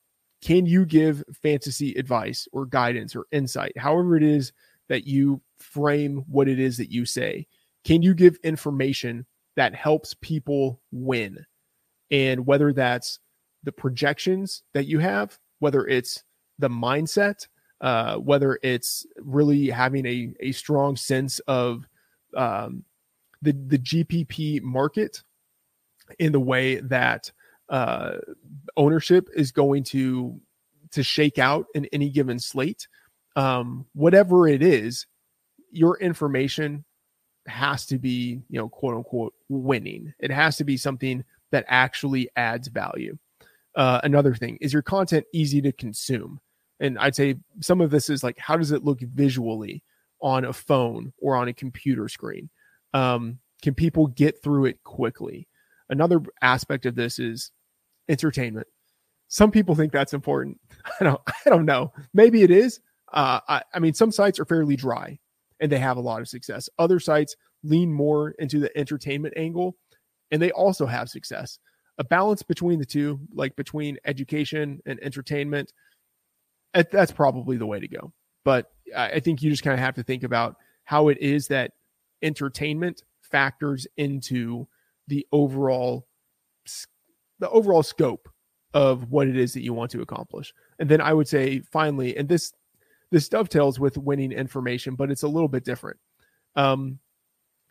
Can 0.41 0.65
you 0.65 0.85
give 0.85 1.23
fantasy 1.41 1.93
advice 1.93 2.47
or 2.51 2.65
guidance 2.65 3.15
or 3.15 3.25
insight, 3.31 3.77
however 3.77 4.17
it 4.17 4.23
is 4.23 4.51
that 4.89 5.07
you 5.07 5.41
frame 5.57 6.23
what 6.27 6.49
it 6.49 6.59
is 6.59 6.77
that 6.77 6.91
you 6.91 7.05
say? 7.05 7.47
Can 7.85 8.01
you 8.01 8.13
give 8.13 8.37
information 8.43 9.25
that 9.55 9.73
helps 9.73 10.15
people 10.21 10.81
win? 10.91 11.45
And 12.11 12.45
whether 12.45 12.73
that's 12.73 13.19
the 13.63 13.71
projections 13.71 14.63
that 14.73 14.85
you 14.85 14.99
have, 14.99 15.39
whether 15.59 15.87
it's 15.87 16.23
the 16.59 16.69
mindset, 16.69 17.47
uh, 17.83 18.15
whether 18.15 18.57
it's 18.63 19.05
really 19.17 19.69
having 19.69 20.05
a, 20.05 20.33
a 20.39 20.51
strong 20.53 20.95
sense 20.95 21.39
of 21.39 21.85
um, 22.35 22.83
the, 23.41 23.51
the 23.51 23.77
GPP 23.77 24.61
market 24.63 25.21
in 26.17 26.31
the 26.31 26.39
way 26.39 26.77
that 26.77 27.29
uh, 27.69 28.13
ownership 28.77 29.27
is 29.35 29.51
going 29.51 29.83
to 29.83 30.39
to 30.91 31.03
shake 31.03 31.39
out 31.39 31.65
in 31.75 31.85
any 31.87 32.09
given 32.09 32.39
slate. 32.39 32.87
Um, 33.35 33.85
whatever 33.93 34.47
it 34.47 34.61
is, 34.61 35.07
your 35.71 35.97
information 35.99 36.85
has 37.47 37.85
to 37.87 37.97
be, 37.97 38.41
you 38.49 38.59
know, 38.59 38.69
quote 38.69 38.95
unquote, 38.95 39.33
winning. 39.49 40.13
It 40.19 40.31
has 40.31 40.55
to 40.57 40.63
be 40.63 40.77
something 40.77 41.23
that 41.51 41.65
actually 41.67 42.29
adds 42.35 42.69
value. 42.69 43.17
Uh, 43.75 43.99
another 44.03 44.35
thing 44.35 44.57
is 44.61 44.71
your 44.71 44.83
content 44.83 45.25
easy 45.33 45.61
to 45.61 45.71
consume, 45.71 46.39
and 46.83 46.99
I'd 46.99 47.15
say 47.15 47.35
some 47.61 47.81
of 47.81 47.89
this 47.89 48.09
is 48.09 48.23
like 48.23 48.37
how 48.37 48.57
does 48.57 48.71
it 48.71 48.83
look 48.83 48.99
visually 48.99 49.81
on 50.21 50.45
a 50.45 50.53
phone 50.53 51.13
or 51.19 51.35
on 51.35 51.47
a 51.47 51.53
computer 51.53 52.07
screen? 52.07 52.49
Um, 52.93 53.39
can 53.63 53.73
people 53.73 54.07
get 54.07 54.43
through 54.43 54.65
it 54.65 54.83
quickly? 54.83 55.47
Another 55.89 56.21
aspect 56.41 56.85
of 56.85 56.95
this 56.95 57.17
is 57.17 57.51
entertainment. 58.09 58.67
Some 59.29 59.49
people 59.49 59.73
think 59.73 59.91
that's 59.91 60.13
important. 60.13 60.59
I 60.99 61.05
don't. 61.05 61.21
I 61.45 61.49
don't 61.49 61.65
know. 61.65 61.93
Maybe 62.13 62.43
it 62.43 62.51
is. 62.51 62.81
Uh, 63.11 63.39
I, 63.47 63.63
I 63.73 63.79
mean, 63.79 63.93
some 63.93 64.11
sites 64.11 64.39
are 64.39 64.45
fairly 64.45 64.75
dry 64.75 65.17
and 65.59 65.71
they 65.71 65.79
have 65.79 65.97
a 65.97 66.01
lot 66.01 66.21
of 66.21 66.27
success. 66.27 66.69
Other 66.77 66.99
sites 66.99 67.35
lean 67.63 67.93
more 67.93 68.31
into 68.39 68.59
the 68.59 68.75
entertainment 68.77 69.35
angle 69.37 69.77
and 70.31 70.41
they 70.41 70.51
also 70.51 70.85
have 70.85 71.09
success. 71.09 71.59
A 71.99 72.03
balance 72.03 72.41
between 72.41 72.79
the 72.79 72.85
two, 72.85 73.19
like 73.33 73.55
between 73.55 73.99
education 74.03 74.81
and 74.85 74.99
entertainment, 75.01 75.71
that's 76.73 77.11
probably 77.11 77.57
the 77.57 77.65
way 77.65 77.79
to 77.79 77.87
go. 77.87 78.13
But 78.43 78.67
I 78.95 79.19
think 79.19 79.41
you 79.41 79.49
just 79.49 79.63
kind 79.63 79.73
of 79.73 79.79
have 79.79 79.95
to 79.95 80.03
think 80.03 80.23
about 80.23 80.57
how 80.83 81.07
it 81.07 81.17
is 81.19 81.47
that 81.47 81.71
entertainment 82.21 83.03
factors 83.21 83.87
into 83.97 84.67
the 85.07 85.25
overall 85.31 86.07
the 87.39 87.49
overall 87.49 87.83
scope 87.83 88.29
of 88.73 89.11
what 89.11 89.27
it 89.27 89.37
is 89.37 89.53
that 89.53 89.63
you 89.63 89.73
want 89.73 89.91
to 89.91 90.01
accomplish. 90.01 90.53
And 90.79 90.89
then 90.89 91.01
I 91.01 91.13
would 91.13 91.27
say 91.27 91.61
finally, 91.71 92.15
and 92.17 92.27
this 92.27 92.53
this 93.11 93.29
dovetails 93.29 93.79
with 93.79 93.97
winning 93.97 94.31
information, 94.31 94.95
but 94.95 95.11
it's 95.11 95.23
a 95.23 95.27
little 95.27 95.47
bit 95.47 95.63
different. 95.63 95.99
Um, 96.55 96.99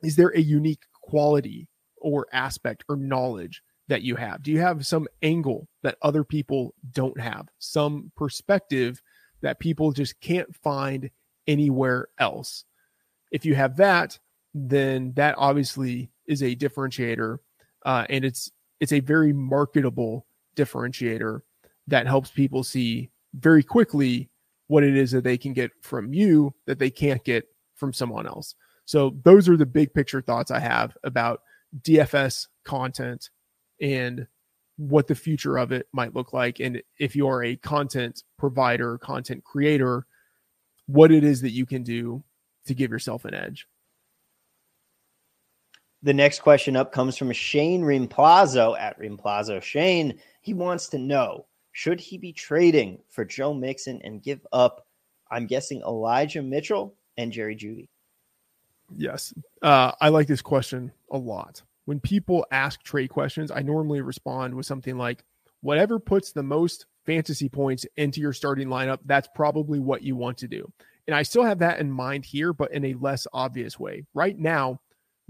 is 0.03 0.17
there 0.17 0.33
a 0.35 0.41
unique 0.41 0.83
quality 1.03 1.69
or 1.97 2.27
aspect 2.33 2.85
or 2.89 2.97
knowledge 2.97 3.63
that 3.89 4.03
you 4.03 4.17
have? 4.17 4.43
Do 4.43 4.51
you 4.51 4.61
have 4.61 4.87
some 4.87 5.07
angle 5.23 5.69
that 5.83 5.99
other 6.03 6.25
people 6.25 6.75
don't 6.93 7.19
have? 7.21 7.49
Some 7.59 8.13
perspective 8.17 9.03
that 9.41 9.59
people 9.59 9.93
just 9.93 10.21
can't 10.21 10.55
find 10.57 11.11
anywhere 11.47 12.09
else? 12.19 12.65
If 13.31 13.45
you 13.45 13.55
have 13.55 13.77
that, 13.77 14.19
then 14.55 15.13
that 15.15 15.35
obviously 15.39 16.11
is 16.27 16.43
a 16.43 16.55
differentiator, 16.55 17.39
uh, 17.85 18.07
and 18.09 18.25
it's 18.25 18.51
it's 18.81 18.93
a 18.93 19.01
very 19.01 19.33
marketable 19.33 20.27
differentiator 20.57 21.41
that 21.87 22.07
helps 22.07 22.31
people 22.31 22.63
see 22.63 23.11
very 23.35 23.63
quickly 23.63 24.29
what 24.67 24.85
it 24.85 24.97
is 24.97 25.11
that 25.13 25.25
they 25.25 25.39
can 25.39 25.53
get 25.53 25.71
from 25.83 26.13
you 26.13 26.55
that 26.67 26.79
they 26.79 26.91
can't 26.91 27.25
get 27.25 27.45
from 27.75 27.93
someone 27.93 28.27
else. 28.27 28.55
So 28.85 29.17
those 29.25 29.49
are 29.49 29.57
the 29.57 29.67
big 29.67 29.93
picture 29.95 30.21
thoughts 30.21 30.51
I 30.51 30.59
have 30.59 30.97
about 31.05 31.43
DFS 31.83 32.49
content 32.65 33.31
and 33.83 34.27
what 34.79 35.07
the 35.07 35.15
future 35.15 35.59
of 35.59 35.71
it 35.71 35.87
might 35.93 36.15
look 36.15 36.33
like 36.33 36.59
and 36.61 36.83
if 36.99 37.15
you're 37.15 37.45
a 37.45 37.57
content 37.57 38.23
provider, 38.39 38.97
content 38.97 39.45
creator, 39.45 40.07
what 40.87 41.13
it 41.13 41.25
is 41.25 41.43
that 41.43 41.51
you 41.51 41.67
can 41.67 41.83
do 41.83 42.25
to 42.67 42.75
give 42.75 42.91
yourself 42.91 43.25
an 43.27 43.35
edge. 43.35 43.67
The 46.03 46.15
next 46.15 46.41
question 46.41 46.75
up 46.75 46.91
comes 46.91 47.17
from 47.17 47.31
Shane 47.33 47.83
Rimplazo 47.83 48.79
at 48.79 48.99
Rimplazo. 48.99 49.63
Shane, 49.63 50.19
he 50.41 50.55
wants 50.55 50.89
to 50.89 50.99
know 50.99 51.47
should 51.73 52.01
he 52.01 52.19
be 52.19 52.33
trading 52.33 52.99
for 53.09 53.25
Joe 53.25 53.55
Mixon 53.55 54.01
and 54.03 54.23
give 54.23 54.47
up, 54.53 54.87
I'm 55.31 55.47
guessing, 55.47 55.81
Elijah 55.83 56.43
Mitchell 56.43 56.95
and 57.17 57.33
Jerry 57.33 57.57
Jeudy? 57.57 57.89
Yes. 58.95 59.33
Uh, 59.63 59.93
I 60.01 60.09
like 60.09 60.27
this 60.27 60.43
question 60.43 60.93
a 61.11 61.19
lot. 61.19 61.63
When 61.85 62.01
people 62.01 62.47
ask 62.51 62.83
trade 62.83 63.11
questions, 63.11 63.51
I 63.51 63.63
normally 63.63 64.01
respond 64.01 64.55
with 64.55 64.67
something 64.67 64.97
like, 64.97 65.25
whatever 65.61 65.99
puts 65.99 66.33
the 66.33 66.43
most 66.43 66.87
fantasy 67.07 67.49
points 67.49 67.87
into 67.97 68.21
your 68.21 68.33
starting 68.33 68.69
lineup, 68.69 68.99
that's 69.05 69.29
probably 69.35 69.81
what 69.81 70.03
you 70.03 70.17
want 70.17 70.39
to 70.39 70.49
do. 70.49 70.71
And 71.07 71.17
I 71.17 71.23
still 71.23 71.45
have 71.45 71.59
that 71.61 71.81
in 71.81 71.91
mind 71.91 72.25
here, 72.25 72.53
but 72.53 72.73
in 72.73 72.85
a 72.85 72.95
less 72.95 73.27
obvious 73.33 73.79
way. 73.79 74.05
Right 74.15 74.39
now, 74.39 74.81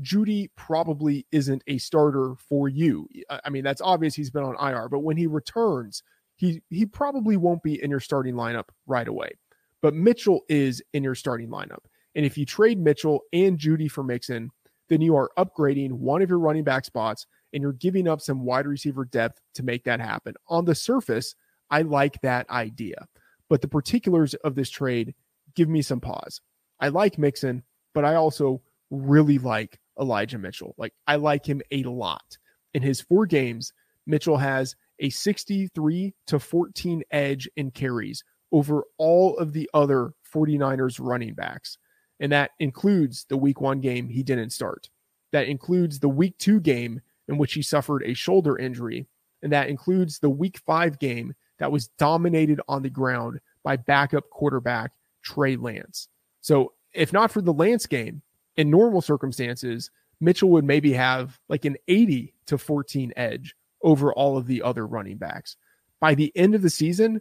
Jeudy 0.03 0.51
probably 0.57 1.27
isn't 1.33 1.63
a 1.67 1.79
starter 1.79 2.35
for 2.49 2.69
you. 2.69 3.09
I 3.31 3.51
mean, 3.51 3.65
that's 3.65 3.81
obvious 3.81 4.15
he's 4.15 4.31
been 4.31 4.43
on 4.43 4.57
IR, 4.61 4.89
but 4.89 5.01
when 5.01 5.17
he 5.17 5.27
returns, 5.27 6.03
he 6.37 6.63
he 6.71 6.87
probably 6.87 7.37
won't 7.37 7.63
be 7.63 7.83
in 7.83 7.91
your 7.91 8.01
starting 8.01 8.35
lineup 8.35 8.69
right 8.87 9.07
away. 9.07 9.33
But 9.81 9.95
Mitchell 9.95 10.43
is 10.49 10.83
in 10.93 11.03
your 11.03 11.15
starting 11.15 11.49
lineup. 11.49 11.85
And 12.15 12.27
if 12.27 12.37
you 12.37 12.45
trade 12.45 12.79
Mitchell 12.79 13.23
and 13.33 13.59
Jeudy 13.59 13.91
for 13.91 14.03
Mixon, 14.03 14.51
then 14.89 15.01
you 15.01 15.17
are 15.17 15.31
upgrading 15.39 15.93
one 15.93 16.23
of 16.23 16.29
your 16.29 16.39
running 16.39 16.65
back 16.65 16.85
spots 16.85 17.27
and 17.53 17.63
you're 17.63 17.73
giving 17.73 18.09
up 18.09 18.21
some 18.21 18.45
wide 18.45 18.67
receiver 18.67 19.05
depth 19.05 19.41
to 19.55 19.63
make 19.63 19.85
that 19.85 20.01
happen. 20.01 20.35
On 20.49 20.65
the 20.65 20.75
surface, 20.75 21.35
I 21.71 21.83
like 21.83 22.21
that 22.23 22.49
idea. 22.51 23.07
But 23.49 23.61
the 23.61 23.69
particulars 23.69 24.35
of 24.35 24.55
this 24.55 24.71
trade 24.71 25.15
give 25.55 25.69
me 25.69 25.83
some 25.83 26.01
pause. 26.01 26.41
I 26.81 26.89
like 26.89 27.19
Mixon, 27.19 27.63
but 27.95 28.05
I 28.05 28.15
also 28.15 28.63
really 28.91 29.39
like 29.39 29.79
Elijah 30.01 30.39
Mitchell. 30.39 30.75
Like 30.79 30.95
I 31.07 31.17
like 31.17 31.47
him 31.47 31.63
a 31.71 31.83
lot. 31.85 32.39
In 32.75 32.83
his 32.83 33.01
four 33.01 33.27
games, 33.27 33.73
Mitchell 34.07 34.39
has 34.39 34.75
a 34.99 35.11
63 35.11 36.15
to 36.27 36.39
14 36.39 37.03
edge 37.11 37.49
in 37.57 37.71
carries 37.71 38.25
over 38.53 38.85
all 38.99 39.37
of 39.39 39.53
the 39.53 39.69
other 39.75 40.13
49ers 40.35 40.99
running 41.01 41.35
backs. 41.35 41.79
And 42.21 42.33
that 42.33 42.53
includes 42.61 43.25
the 43.29 43.37
week 43.37 43.61
one 43.61 43.81
game 43.81 44.09
he 44.09 44.23
didn't 44.23 44.51
start. 44.51 44.89
That 45.33 45.49
includes 45.49 45.99
the 45.99 46.09
week 46.09 46.39
two 46.39 46.61
game 46.61 47.01
in 47.29 47.39
which 47.39 47.55
he 47.55 47.63
suffered 47.63 48.03
a 48.05 48.15
shoulder 48.15 48.59
injury. 48.59 49.07
And 49.43 49.53
that 49.53 49.69
includes 49.69 50.19
the 50.19 50.31
week 50.31 50.59
five 50.59 50.99
game 50.99 51.35
that 51.59 51.73
was 51.73 51.89
dominated 51.99 52.61
on 52.69 52.83
the 52.83 52.91
ground 52.91 53.41
by 53.65 53.77
backup 53.77 54.31
quarterback 54.31 54.93
Trey 55.23 55.57
Lance. 55.57 56.09
So, 56.41 56.73
if 56.93 57.13
not 57.13 57.31
for 57.31 57.41
the 57.41 57.53
Lance 57.53 57.87
game, 57.87 58.23
in 58.57 58.71
normal 58.71 59.01
circumstances, 59.01 59.91
Mitchell 60.21 60.51
would 60.51 60.65
maybe 60.65 60.93
have 60.93 61.39
like 61.49 61.65
an 61.65 61.77
80 61.89 62.35
to 62.47 62.59
14 62.59 63.13
edge 63.17 63.55
over 63.83 64.13
all 64.13 64.37
of 64.37 64.47
the 64.47 64.63
other 64.63 64.87
running 64.87 65.17
backs. 65.17 65.57
By 66.01 66.15
the 66.15 66.33
end 66.37 66.55
of 66.55 66.63
the 66.63 66.71
season, 66.71 67.21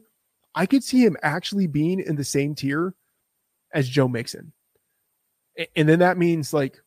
I 0.53 0.65
could 0.65 0.83
see 0.83 1.03
him 1.05 1.17
actually 1.23 1.67
being 1.67 1.99
in 1.99 2.15
the 2.15 2.23
same 2.23 2.55
tier 2.55 2.93
as 3.73 3.87
Joe 3.87 4.07
Mixon. 4.07 4.51
And 5.75 5.87
then 5.87 5.99
that 5.99 6.17
means 6.17 6.53
like, 6.53 6.79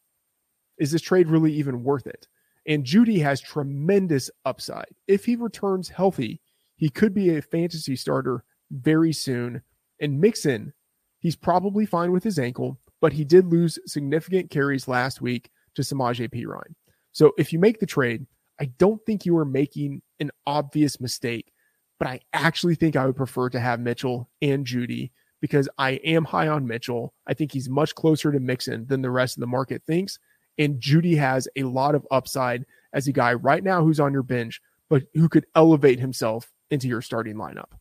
is 0.78 0.91
this 0.91 1.03
trade 1.03 1.28
really 1.28 1.53
even 1.53 1.85
worth 1.85 2.07
it? 2.07 2.27
And 2.66 2.85
Jeudy 2.85 3.20
has 3.20 3.41
tremendous 3.41 4.31
upside. 4.45 4.95
If 5.07 5.24
he 5.24 5.36
returns 5.36 5.89
healthy, 5.89 6.41
he 6.77 6.89
could 6.89 7.15
be 7.15 7.36
a 7.36 7.43
fantasy 7.43 7.95
starter 7.95 8.45
very 8.70 9.12
soon. 9.12 9.62
And 10.01 10.20
Mixon, 10.20 10.73
he's 11.20 11.36
probably 11.36 11.86
fine 11.86 12.11
with 12.11 12.24
his 12.24 12.39
ankle 12.39 12.78
but 13.05 13.12
he 13.12 13.23
did 13.23 13.45
lose 13.45 13.78
significant 13.85 14.49
carries 14.49 14.89
last 14.89 15.20
week 15.20 15.51
to 15.74 15.82
Samaje 15.82 16.27
Perine. 16.32 16.74
So 17.12 17.32
if 17.36 17.53
you 17.53 17.59
make 17.59 17.78
the 17.78 17.85
trade, 17.85 18.27
I 18.59 18.65
don't 18.78 18.99
think 19.05 19.27
you 19.27 19.36
are 19.36 19.45
making 19.45 20.01
an 20.20 20.31
obvious 20.47 20.99
mistake, 21.03 21.53
but 21.99 22.09
I 22.09 22.20
actually 22.32 22.77
think 22.77 22.97
I 22.97 23.05
would 23.05 23.15
prefer 23.15 23.51
to 23.51 23.61
have 23.61 23.78
Mitchell 23.78 24.31
and 24.41 24.65
Jeudy 24.65 25.11
because 25.44 25.68
I 25.76 25.90
am 26.06 26.24
high 26.24 26.48
on 26.48 26.66
Mitchell. 26.66 27.12
I 27.26 27.34
think 27.34 27.52
he's 27.52 27.68
much 27.68 27.94
closer 27.94 28.32
to 28.32 28.40
Mixon 28.40 28.86
than 28.86 29.02
the 29.02 29.10
rest 29.10 29.36
of 29.36 29.42
the 29.42 29.46
market 29.46 29.82
thinks. 29.86 30.18
And 30.56 30.80
Jeudy 30.80 31.18
has 31.18 31.46
a 31.54 31.64
lot 31.64 31.94
of 31.94 32.06
upside 32.10 32.64
as 32.94 33.08
a 33.08 33.12
guy 33.12 33.34
right 33.34 33.62
now 33.62 33.82
who's 33.84 34.00
on 34.00 34.14
your 34.14 34.22
bench, 34.22 34.62
but 34.88 35.02
who 35.12 35.28
could 35.28 35.44
elevate 35.54 36.00
himself 36.00 36.50
into 36.70 36.88
your 36.88 37.02
starting 37.02 37.34
lineup. 37.36 37.72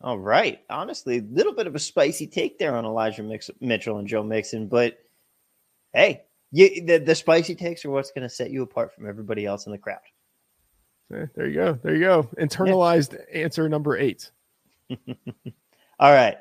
All 0.00 0.20
right. 0.20 0.60
Honestly, 0.70 1.18
a 1.18 1.22
little 1.22 1.52
bit 1.52 1.66
of 1.66 1.74
a 1.74 1.80
spicy 1.80 2.28
take 2.28 2.60
there 2.60 2.76
on 2.76 2.84
Elijah 2.84 3.24
Mix- 3.24 3.50
Mitchell 3.60 3.98
and 3.98 4.06
Joe 4.06 4.22
Mixon, 4.22 4.68
but 4.68 4.98
hey, 5.92 6.22
you, 6.52 6.86
the, 6.86 6.98
the 6.98 7.16
spicy 7.16 7.56
takes 7.56 7.84
are 7.84 7.90
what's 7.90 8.12
going 8.12 8.22
to 8.22 8.32
set 8.32 8.52
you 8.52 8.62
apart 8.62 8.94
from 8.94 9.08
everybody 9.08 9.46
else 9.46 9.66
in 9.66 9.72
the 9.72 9.78
crowd. 9.78 9.98
Eh, 11.12 11.26
There 11.34 11.48
you 11.48 11.54
go. 11.54 11.72
There 11.82 11.96
you 11.96 12.04
go. 12.04 12.22
Internalized 12.40 13.16
answer 13.34 13.68
number 13.68 13.96
eight. 13.96 14.30
All 16.00 16.12
right. 16.12 16.36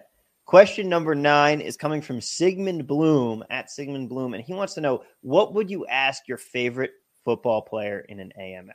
Question 0.46 0.88
number 0.88 1.14
nine 1.14 1.60
is 1.60 1.76
coming 1.76 2.02
from 2.02 2.22
Sigmund 2.22 2.88
Bloom 2.88 3.44
at 3.50 3.70
Sigmund 3.70 4.08
Bloom, 4.08 4.34
and 4.34 4.44
he 4.44 4.54
wants 4.54 4.76
to 4.76 4.82
know 4.82 5.04
what 5.22 5.54
would 5.54 5.70
you 5.70 5.86
ask 5.88 6.28
your 6.28 6.38
favorite 6.38 6.92
football 7.26 7.62
player 7.62 8.06
in 8.08 8.20
an 8.20 8.32
AMA? 8.40 8.74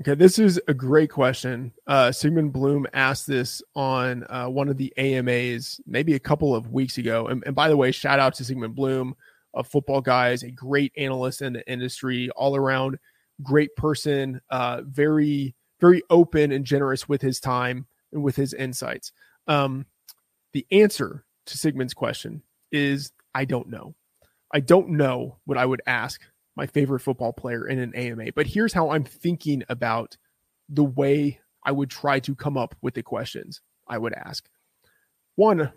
Okay, 0.00 0.14
this 0.14 0.38
is 0.38 0.60
a 0.66 0.74
great 0.74 1.10
question. 1.10 1.72
Uh, 1.86 2.10
Sigmund 2.10 2.52
Bloom 2.52 2.86
asked 2.94 3.26
this 3.26 3.60
on 3.76 4.24
uh, 4.30 4.46
one 4.46 4.68
of 4.68 4.76
the 4.76 4.92
AMAs 4.96 5.80
maybe 5.86 6.14
a 6.14 6.20
couple 6.20 6.54
of 6.54 6.70
weeks 6.70 6.98
ago. 6.98 7.26
And, 7.26 7.42
and 7.44 7.54
by 7.54 7.68
the 7.68 7.76
way, 7.76 7.92
shout 7.92 8.18
out 8.18 8.34
to 8.34 8.44
Sigmund 8.44 8.74
Bloom, 8.74 9.14
a 9.54 9.62
football 9.62 10.00
guy, 10.00 10.30
is 10.30 10.42
a 10.42 10.50
great 10.50 10.92
analyst 10.96 11.42
in 11.42 11.52
the 11.52 11.70
industry, 11.70 12.30
all 12.30 12.56
around 12.56 12.98
great 13.42 13.74
person, 13.76 14.40
uh, 14.50 14.82
very, 14.86 15.54
very 15.80 16.02
open 16.08 16.52
and 16.52 16.64
generous 16.64 17.08
with 17.08 17.20
his 17.20 17.40
time 17.40 17.86
and 18.12 18.22
with 18.22 18.36
his 18.36 18.54
insights. 18.54 19.12
Um, 19.46 19.86
the 20.54 20.66
answer 20.70 21.24
to 21.46 21.58
Sigmund's 21.58 21.92
question 21.92 22.42
is 22.72 23.12
I 23.34 23.44
don't 23.44 23.68
know. 23.68 23.94
I 24.52 24.60
don't 24.60 24.90
know 24.90 25.38
what 25.44 25.58
I 25.58 25.66
would 25.66 25.82
ask 25.86 26.22
my 26.56 26.66
favorite 26.66 27.00
football 27.00 27.32
player 27.32 27.66
in 27.66 27.80
an 27.80 27.94
AMA, 27.94 28.32
but 28.34 28.46
here's 28.46 28.72
how 28.72 28.90
I'm 28.90 29.04
thinking 29.04 29.64
about 29.68 30.16
the 30.68 30.84
way 30.84 31.40
I 31.64 31.72
would 31.72 31.90
try 31.90 32.20
to 32.20 32.34
come 32.34 32.56
up 32.56 32.76
with 32.80 32.94
the 32.94 33.02
questions 33.02 33.60
I 33.88 33.98
would 33.98 34.14
ask. 34.14 34.48
One, 35.34 35.72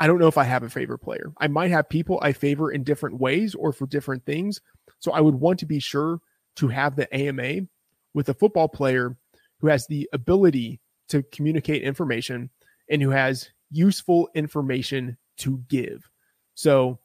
I 0.00 0.06
don't 0.08 0.18
know 0.18 0.26
if 0.26 0.38
I 0.38 0.44
have 0.44 0.64
a 0.64 0.68
favorite 0.68 0.98
player. 0.98 1.32
I 1.38 1.46
might 1.46 1.70
have 1.70 1.88
people 1.88 2.18
I 2.20 2.32
favor 2.32 2.72
in 2.72 2.82
different 2.82 3.20
ways 3.20 3.54
or 3.54 3.72
for 3.72 3.86
different 3.86 4.26
things. 4.26 4.60
So 4.98 5.12
I 5.12 5.20
would 5.20 5.36
want 5.36 5.60
to 5.60 5.66
be 5.66 5.78
sure 5.78 6.20
to 6.56 6.68
have 6.68 6.96
the 6.96 7.12
AMA 7.14 7.66
with 8.12 8.28
a 8.28 8.34
football 8.34 8.68
player 8.68 9.16
who 9.60 9.68
has 9.68 9.86
the 9.86 10.08
ability 10.12 10.80
to 11.08 11.22
communicate 11.22 11.82
information 11.82 12.50
and 12.90 13.00
who 13.00 13.10
has 13.10 13.50
useful 13.74 14.28
information 14.34 15.16
to 15.38 15.62
give. 15.68 16.08
So, 16.54 16.98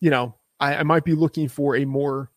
you 0.00 0.10
know, 0.10 0.34
I, 0.58 0.76
I 0.76 0.82
might 0.82 1.04
be 1.04 1.12
looking 1.14 1.48
for 1.48 1.76
a 1.76 1.84
more 1.84 2.30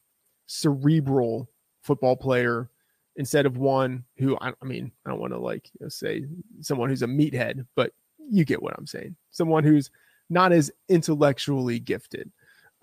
cerebral 0.48 1.50
football 1.82 2.16
player 2.16 2.70
instead 3.16 3.46
of 3.46 3.58
one 3.58 4.04
who 4.18 4.38
I, 4.42 4.52
I 4.62 4.66
mean, 4.66 4.92
I 5.06 5.10
don't 5.10 5.20
want 5.20 5.34
to 5.34 5.40
like 5.40 5.70
you 5.74 5.86
know, 5.86 5.90
say 5.90 6.26
someone 6.62 6.90
who's 6.90 7.02
a 7.04 7.08
meathead, 7.08 7.66
but 7.76 7.92
you 8.30 8.44
get 8.44 8.62
what 8.62 8.76
I'm 8.78 8.88
saying. 8.88 9.16
Someone 9.32 9.64
who's 9.64 9.90
not 10.30 10.52
as 10.52 10.72
intellectually 10.90 11.80
gifted. 11.80 12.32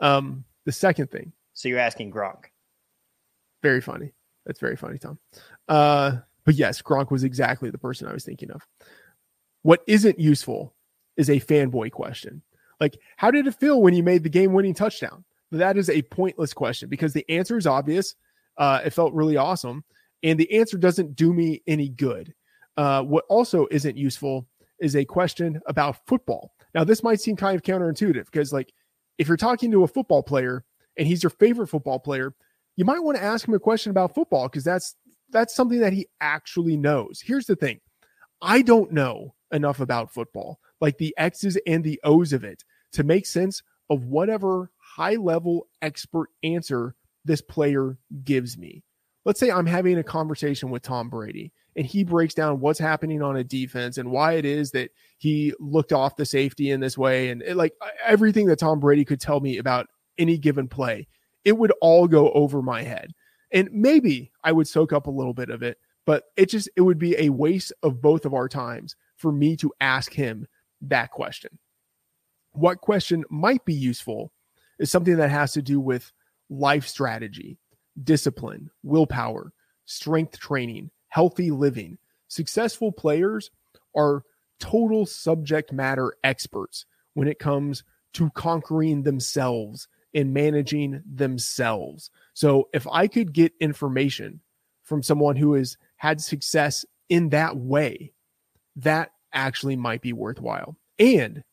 Um, 0.00 0.44
the 0.64 0.72
second 0.72 1.10
thing, 1.10 1.32
So 1.54 1.68
you're 1.68 1.78
asking 1.78 2.12
Gronk. 2.12 2.44
very 3.62 3.80
funny. 3.80 4.12
That's 4.46 4.60
very 4.60 4.76
funny, 4.76 4.98
Tom. 4.98 5.18
Uh, 5.68 6.18
but 6.44 6.54
yes, 6.54 6.82
Gronk 6.82 7.10
was 7.10 7.24
exactly 7.24 7.70
the 7.70 7.78
person 7.78 8.08
I 8.08 8.12
was 8.12 8.24
thinking 8.24 8.50
of. 8.50 8.66
What 9.62 9.82
isn't 9.86 10.18
useful 10.18 10.74
is 11.16 11.30
a 11.30 11.40
fanboy 11.40 11.92
question. 11.92 12.42
Like, 12.80 12.98
how 13.16 13.30
did 13.30 13.46
it 13.46 13.54
feel 13.54 13.80
when 13.80 13.94
you 13.94 14.02
made 14.02 14.24
the 14.24 14.28
game 14.28 14.52
winning 14.52 14.74
touchdown? 14.74 15.24
That 15.52 15.76
is 15.76 15.88
a 15.88 16.02
pointless 16.02 16.52
question 16.52 16.88
because 16.88 17.12
the 17.12 17.28
answer 17.28 17.56
is 17.56 17.66
obvious. 17.66 18.14
Uh, 18.56 18.80
it 18.84 18.90
felt 18.90 19.12
really 19.12 19.36
awesome. 19.36 19.84
And 20.22 20.38
the 20.38 20.52
answer 20.52 20.78
doesn't 20.78 21.14
do 21.14 21.32
me 21.32 21.62
any 21.66 21.88
good. 21.88 22.34
Uh, 22.76 23.02
what 23.02 23.24
also 23.28 23.66
isn't 23.70 23.96
useful 23.96 24.46
is 24.80 24.96
a 24.96 25.04
question 25.04 25.60
about 25.66 26.06
football. 26.06 26.54
Now, 26.74 26.84
this 26.84 27.02
might 27.02 27.20
seem 27.20 27.36
kind 27.36 27.54
of 27.54 27.62
counterintuitive 27.62 28.24
because, 28.26 28.52
like, 28.52 28.72
if 29.18 29.28
you're 29.28 29.36
talking 29.36 29.70
to 29.72 29.84
a 29.84 29.88
football 29.88 30.22
player 30.22 30.64
and 30.96 31.06
he's 31.06 31.22
your 31.22 31.30
favorite 31.30 31.68
football 31.68 31.98
player, 31.98 32.34
you 32.76 32.84
might 32.84 33.02
want 33.02 33.16
to 33.18 33.22
ask 33.22 33.46
him 33.46 33.54
a 33.54 33.60
question 33.60 33.90
about 33.90 34.14
football 34.14 34.48
because 34.48 34.64
that's 34.64 34.96
that's 35.30 35.54
something 35.54 35.80
that 35.80 35.92
he 35.92 36.06
actually 36.20 36.76
knows. 36.76 37.20
Here's 37.22 37.46
the 37.46 37.56
thing. 37.56 37.80
I 38.40 38.62
don't 38.62 38.92
know 38.92 39.34
enough 39.52 39.80
about 39.80 40.12
football, 40.12 40.58
like 40.80 40.98
the 40.98 41.14
X's 41.18 41.58
and 41.66 41.84
the 41.84 42.00
O's 42.04 42.32
of 42.32 42.44
it, 42.44 42.64
to 42.92 43.04
make 43.04 43.26
sense 43.26 43.62
of 43.90 44.06
whatever 44.06 44.70
high 44.78 45.16
level 45.16 45.68
expert 45.80 46.28
answer 46.42 46.94
this 47.24 47.40
player 47.40 47.98
gives 48.24 48.58
me. 48.58 48.82
Let's 49.24 49.38
say 49.38 49.50
I'm 49.50 49.66
having 49.66 49.98
a 49.98 50.02
conversation 50.02 50.70
with 50.70 50.82
Tom 50.82 51.08
Brady 51.08 51.52
and 51.76 51.86
he 51.86 52.04
breaks 52.04 52.34
down 52.34 52.60
what's 52.60 52.78
happening 52.78 53.22
on 53.22 53.36
a 53.36 53.44
defense 53.44 53.96
and 53.98 54.10
why 54.10 54.32
it 54.32 54.44
is 54.44 54.72
that 54.72 54.90
he 55.18 55.54
looked 55.60 55.92
off 55.92 56.16
the 56.16 56.26
safety 56.26 56.70
in 56.70 56.80
this 56.80 56.98
way 56.98 57.30
and 57.30 57.42
it, 57.42 57.56
like 57.56 57.74
everything 58.04 58.46
that 58.46 58.58
Tom 58.58 58.80
Brady 58.80 59.04
could 59.04 59.20
tell 59.20 59.40
me 59.40 59.58
about 59.58 59.86
any 60.18 60.36
given 60.36 60.68
play, 60.68 61.06
it 61.44 61.56
would 61.56 61.72
all 61.80 62.08
go 62.08 62.30
over 62.32 62.62
my 62.62 62.82
head. 62.82 63.12
And 63.52 63.68
maybe 63.72 64.32
I 64.42 64.52
would 64.52 64.66
soak 64.66 64.92
up 64.92 65.06
a 65.06 65.10
little 65.10 65.34
bit 65.34 65.50
of 65.50 65.62
it, 65.62 65.78
but 66.04 66.24
it 66.36 66.48
just 66.48 66.68
it 66.76 66.82
would 66.82 66.98
be 66.98 67.16
a 67.18 67.30
waste 67.30 67.72
of 67.82 68.00
both 68.00 68.24
of 68.24 68.34
our 68.34 68.48
times 68.48 68.96
for 69.16 69.32
me 69.32 69.56
to 69.56 69.72
ask 69.80 70.12
him 70.12 70.46
that 70.80 71.10
question. 71.10 71.58
What 72.52 72.80
question 72.80 73.24
might 73.30 73.64
be 73.64 73.74
useful 73.74 74.32
is 74.78 74.90
something 74.90 75.16
that 75.16 75.30
has 75.30 75.52
to 75.52 75.62
do 75.62 75.80
with 75.80 76.12
life 76.50 76.86
strategy, 76.86 77.58
discipline, 78.02 78.70
willpower, 78.82 79.52
strength 79.84 80.38
training, 80.38 80.90
healthy 81.08 81.50
living. 81.50 81.98
Successful 82.28 82.92
players 82.92 83.50
are 83.96 84.24
total 84.58 85.06
subject 85.06 85.72
matter 85.72 86.14
experts 86.24 86.84
when 87.14 87.28
it 87.28 87.38
comes 87.38 87.84
to 88.14 88.30
conquering 88.30 89.02
themselves 89.02 89.88
and 90.14 90.34
managing 90.34 91.02
themselves. 91.06 92.10
So 92.34 92.68
if 92.72 92.86
I 92.86 93.06
could 93.06 93.32
get 93.32 93.52
information 93.60 94.40
from 94.82 95.02
someone 95.02 95.36
who 95.36 95.54
has 95.54 95.78
had 96.02 96.20
success 96.20 96.84
in 97.08 97.28
that 97.28 97.56
way, 97.56 98.12
that 98.74 99.12
actually 99.32 99.76
might 99.76 100.02
be 100.02 100.12
worthwhile. 100.12 100.76
And 100.98 101.44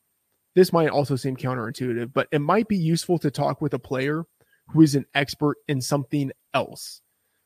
this 0.56 0.72
might 0.72 0.88
also 0.88 1.14
seem 1.14 1.36
counterintuitive, 1.36 2.12
but 2.12 2.26
it 2.32 2.40
might 2.40 2.66
be 2.66 2.76
useful 2.76 3.16
to 3.20 3.30
talk 3.30 3.60
with 3.60 3.74
a 3.74 3.78
player 3.78 4.24
who 4.70 4.82
is 4.82 4.96
an 4.96 5.06
expert 5.14 5.58
in 5.68 5.80
something 5.80 6.32
else. 6.52 7.00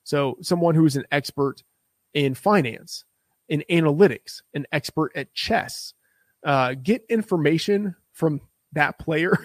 So, 0.04 0.38
someone 0.40 0.74
who 0.74 0.86
is 0.86 0.96
an 0.96 1.04
expert 1.12 1.62
in 2.14 2.32
finance, 2.34 3.04
in 3.50 3.64
analytics, 3.70 4.40
an 4.54 4.64
expert 4.72 5.12
at 5.14 5.34
chess. 5.34 5.92
Uh, 6.42 6.72
get 6.72 7.04
information 7.10 7.96
from 8.12 8.40
that 8.72 8.98
player, 8.98 9.36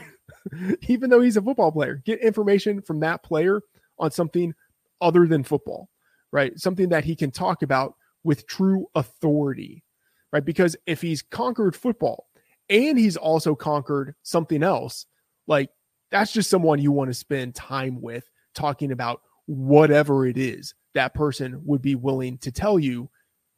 even 0.88 1.10
though 1.10 1.20
he's 1.20 1.36
a 1.36 1.42
football 1.42 1.74
player. 1.74 1.96
Get 2.06 2.22
information 2.22 2.82
from 2.82 3.02
that 3.02 3.22
player 3.22 3.62
on 3.98 4.12
something 4.12 4.54
other 5.02 5.28
than 5.28 5.44
football, 5.44 5.90
right? 6.32 6.58
Something 6.60 6.90
that 6.90 7.04
he 7.04 7.16
can 7.16 7.32
talk 7.32 7.62
about 7.62 7.96
with 8.24 8.48
true 8.48 8.88
authority, 8.96 9.84
right? 10.32 10.44
Because 10.44 10.76
if 10.86 11.02
he's 11.02 11.22
conquered 11.22 11.76
football 11.76 12.28
and 12.70 12.98
he's 12.98 13.18
also 13.18 13.56
conquered 13.56 14.16
something 14.24 14.64
else, 14.64 15.06
like 15.48 15.70
that's 16.12 16.32
just 16.32 16.50
someone 16.50 16.80
you 16.80 16.92
want 16.92 17.10
to 17.10 17.14
spend 17.14 17.56
time 17.56 18.02
with 18.02 18.30
talking 18.54 18.92
about 18.92 19.22
whatever 19.46 20.28
it 20.28 20.38
is 20.38 20.74
that 20.94 21.14
person 21.14 21.62
would 21.66 21.82
be 21.82 21.96
willing 21.96 22.38
to 22.40 22.52
tell 22.52 22.80
you 22.80 23.10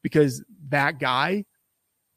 because 0.03 0.43
that 0.69 0.99
guy 0.99 1.43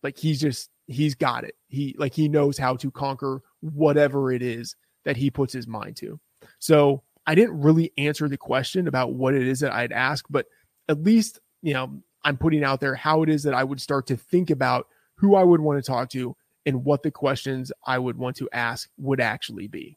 like 0.03 0.17
he's 0.17 0.41
just 0.41 0.71
he's 0.87 1.15
got 1.15 1.45
it 1.45 1.55
he 1.69 1.95
like 1.99 2.15
he 2.15 2.29
knows 2.29 2.59
how 2.59 2.77
to 2.77 2.91
conquer 2.91 3.43
whatever 3.61 4.33
it 4.33 4.43
is 4.43 4.77
that 5.05 5.17
he 5.17 5.31
puts 5.31 5.53
his 5.53 5.67
mind 5.67 5.97
to 5.97 6.21
so 6.59 7.03
i 7.27 7.35
didn't 7.35 7.61
really 7.61 7.93
answer 7.99 8.29
the 8.29 8.37
question 8.37 8.89
about 8.89 9.15
what 9.15 9.35
it 9.35 9.47
is 9.47 9.61
that 9.61 9.73
i'd 9.73 9.93
ask 9.93 10.25
but 10.31 10.47
at 10.89 11.03
least 11.03 11.41
you 11.63 11.75
know 11.75 11.91
i'm 12.25 12.37
putting 12.37 12.65
out 12.65 12.81
there 12.81 12.95
how 12.95 13.23
it 13.23 13.29
is 13.29 13.43
that 13.43 13.55
i 13.55 13.65
would 13.65 13.81
start 13.81 14.07
to 14.07 14.17
think 14.17 14.51
about 14.51 14.87
who 15.17 15.35
i 15.35 15.43
would 15.43 15.61
want 15.61 15.83
to 15.83 15.91
talk 15.91 16.09
to 16.09 16.37
and 16.67 16.85
what 16.85 17.03
the 17.03 17.11
questions 17.11 17.73
i 17.87 17.99
would 17.99 18.17
want 18.17 18.37
to 18.37 18.49
ask 18.53 18.89
would 18.99 19.21
actually 19.21 19.67
be 19.67 19.97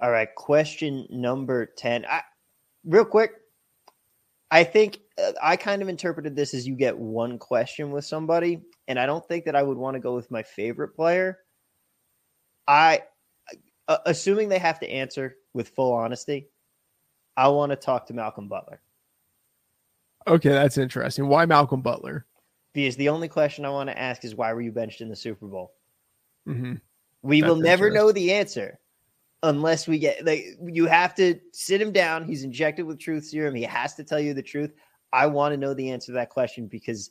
All 0.00 0.12
right, 0.12 0.32
question 0.32 1.08
number 1.10 1.66
10. 1.66 2.06
I, 2.06 2.22
real 2.84 3.04
quick, 3.04 3.32
I 4.50 4.62
think 4.62 5.00
uh, 5.20 5.32
I 5.42 5.56
kind 5.56 5.82
of 5.82 5.88
interpreted 5.88 6.36
this 6.36 6.54
as 6.54 6.68
you 6.68 6.76
get 6.76 6.96
one 6.96 7.36
question 7.36 7.90
with 7.90 8.04
somebody, 8.04 8.60
and 8.86 8.98
I 8.98 9.06
don't 9.06 9.26
think 9.26 9.44
that 9.46 9.56
I 9.56 9.62
would 9.64 9.76
want 9.76 9.94
to 9.94 10.00
go 10.00 10.14
with 10.14 10.30
my 10.30 10.44
favorite 10.44 10.94
player. 10.94 11.38
I, 12.68 13.02
uh, 13.88 13.98
assuming 14.06 14.48
they 14.48 14.58
have 14.58 14.80
to 14.80 14.88
answer 14.88 15.36
with 15.52 15.70
full 15.70 15.92
honesty, 15.92 16.48
I 17.36 17.48
want 17.48 17.70
to 17.70 17.76
talk 17.76 18.06
to 18.06 18.14
Malcolm 18.14 18.48
Butler 18.48 18.80
okay 20.26 20.50
that's 20.50 20.76
interesting 20.76 21.26
why 21.26 21.46
malcolm 21.46 21.80
butler 21.80 22.26
because 22.72 22.96
the 22.96 23.08
only 23.08 23.28
question 23.28 23.64
I 23.64 23.70
want 23.70 23.88
to 23.88 23.98
ask 23.98 24.24
is 24.24 24.34
why 24.34 24.52
were 24.52 24.60
you 24.60 24.72
benched 24.72 25.00
in 25.00 25.08
the 25.08 25.16
Super 25.16 25.46
Bowl? 25.46 25.74
mm-hmm. 26.46 26.74
We 27.22 27.42
will 27.42 27.56
never 27.56 27.90
know 27.90 28.12
the 28.12 28.32
answer 28.32 28.78
unless 29.42 29.88
we 29.88 29.98
get 29.98 30.24
like 30.24 30.44
you 30.64 30.86
have 30.86 31.14
to 31.16 31.40
sit 31.52 31.82
him 31.82 31.92
down. 31.92 32.24
He's 32.24 32.44
injected 32.44 32.86
with 32.86 33.00
truth 33.00 33.24
serum. 33.24 33.54
He 33.54 33.64
has 33.64 33.94
to 33.94 34.04
tell 34.04 34.20
you 34.20 34.34
the 34.34 34.42
truth. 34.42 34.72
I 35.12 35.26
want 35.26 35.52
to 35.52 35.56
know 35.56 35.74
the 35.74 35.90
answer 35.90 36.06
to 36.06 36.12
that 36.12 36.30
question 36.30 36.68
because 36.68 37.10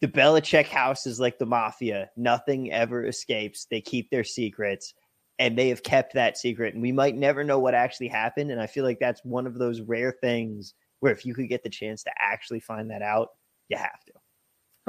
the 0.00 0.08
Belichick 0.08 0.66
house 0.66 1.06
is 1.06 1.20
like 1.20 1.38
the 1.38 1.46
mafia. 1.46 2.10
Nothing 2.16 2.72
ever 2.72 3.06
escapes. 3.06 3.66
They 3.70 3.80
keep 3.80 4.10
their 4.10 4.24
secrets 4.24 4.94
and 5.38 5.56
they 5.56 5.68
have 5.68 5.82
kept 5.82 6.14
that 6.14 6.36
secret. 6.36 6.74
And 6.74 6.82
we 6.82 6.92
might 6.92 7.16
never 7.16 7.44
know 7.44 7.58
what 7.58 7.74
actually 7.74 8.08
happened. 8.08 8.50
And 8.50 8.60
I 8.60 8.66
feel 8.66 8.84
like 8.84 8.98
that's 8.98 9.24
one 9.24 9.46
of 9.46 9.54
those 9.54 9.80
rare 9.80 10.12
things 10.12 10.74
where 11.00 11.12
if 11.12 11.24
you 11.24 11.34
could 11.34 11.48
get 11.48 11.62
the 11.62 11.70
chance 11.70 12.02
to 12.04 12.10
actually 12.18 12.60
find 12.60 12.90
that 12.90 13.02
out, 13.02 13.28
you 13.68 13.76
have 13.76 14.04
to. 14.06 14.12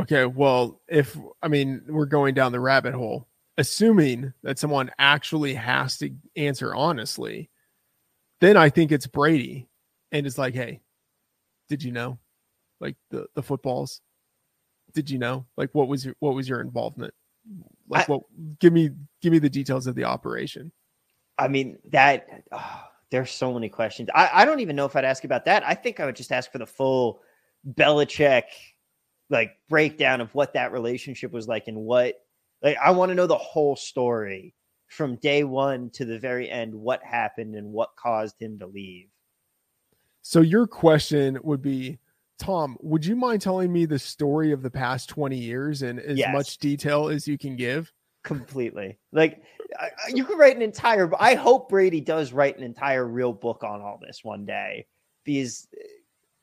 Okay, 0.01 0.26
well, 0.26 0.81
if 0.88 1.17
I 1.41 1.49
mean 1.49 1.81
we're 1.88 2.05
going 2.05 2.34
down 2.34 2.51
the 2.51 2.59
rabbit 2.59 2.93
hole, 2.93 3.27
assuming 3.57 4.34
that 4.43 4.57
someone 4.57 4.89
actually 4.97 5.53
has 5.53 5.97
to 5.97 6.11
answer 6.38 6.73
honestly, 6.73 7.49
then 8.39 8.55
I 8.55 8.69
think 8.69 8.91
it's 8.91 9.07
Brady, 9.07 9.67
and 10.13 10.26
it's 10.26 10.38
like, 10.38 10.53
hey, 10.53 10.80
did 11.67 11.84
you 11.84 11.91
know, 11.91 12.17
like 12.80 12.95
the 13.11 13.27
the 13.35 13.43
footballs? 13.43 13.99
Did 14.93 15.09
you 15.09 15.19
know, 15.19 15.45
like 15.57 15.69
what 15.73 15.89
was 15.89 16.05
your 16.05 16.15
what 16.19 16.34
was 16.34 16.47
your 16.47 16.61
involvement? 16.61 17.13
Like, 17.90 18.07
what? 18.07 18.22
Give 18.60 18.72
me 18.72 18.91
give 19.22 19.32
me 19.32 19.40
the 19.40 19.49
details 19.49 19.88
of 19.88 19.95
the 19.95 20.06
operation. 20.06 20.72
I 21.38 21.48
mean 21.48 21.78
that. 21.91 22.44
Oh, 22.52 22.84
there's 23.11 23.32
so 23.32 23.53
many 23.53 23.70
questions. 23.70 24.10
I, 24.14 24.30
I 24.32 24.45
don't 24.45 24.60
even 24.60 24.76
know 24.76 24.86
if 24.86 24.95
I'd 24.95 25.06
ask 25.06 25.24
about 25.24 25.45
that. 25.45 25.66
I 25.66 25.74
think 25.74 25.99
I 25.99 26.06
would 26.06 26.16
just 26.16 26.32
ask 26.32 26.52
for 26.52 26.60
the 26.60 26.68
full 26.68 27.22
Belichick 27.74 28.44
like 29.32 29.57
breakdown 29.68 30.22
of 30.22 30.34
what 30.34 30.53
that 30.53 30.72
relationship 30.72 31.32
was 31.32 31.48
like 31.48 31.68
and 31.68 31.78
what 31.78 32.16
like 32.61 32.78
I 32.84 32.91
want 32.91 33.10
to 33.10 33.16
know 33.16 33.28
the 33.28 33.38
whole 33.38 33.76
story 33.76 34.53
from 34.88 35.16
day 35.18 35.44
one 35.44 35.90
to 35.91 36.06
the 36.06 36.20
very 36.20 36.49
end, 36.49 36.74
what 36.74 37.03
happened 37.03 37.56
and 37.56 37.72
what 37.72 37.95
caused 37.95 38.41
him 38.41 38.60
to 38.60 38.68
leave. 38.68 39.07
So 40.22 40.41
your 40.41 40.68
question 40.68 41.38
would 41.44 41.61
be, 41.61 41.99
Tom, 42.40 42.78
would 42.82 43.06
you 43.06 43.16
mind 43.16 43.41
telling 43.41 43.72
me 43.72 43.86
the 43.86 43.99
story 43.99 44.52
of 44.52 44.61
the 44.64 44.72
past 44.72 45.10
20 45.10 45.38
years 45.38 45.82
in 45.82 45.99
as 45.99 46.18
Yes. 46.18 46.34
much 46.34 46.57
detail 46.57 47.10
as 47.10 47.28
you 47.28 47.38
can 47.38 47.56
give? 47.56 47.91
Completely. 48.24 48.98
Like 49.11 49.44
I- 49.80 49.91
you 50.14 50.24
could 50.26 50.40
write 50.40 50.56
an 50.56 50.61
entire 50.61 51.11
I 51.22 51.36
hope 51.36 51.70
Brady 51.70 52.02
does 52.02 52.34
write 52.34 52.57
an 52.57 52.64
entire 52.64 53.06
real 53.06 53.34
book 53.34 53.64
on 53.64 53.82
all 53.82 53.99
this 54.02 54.24
one 54.24 54.45
day 54.45 54.88
because 55.24 55.68
eh, 55.78 55.84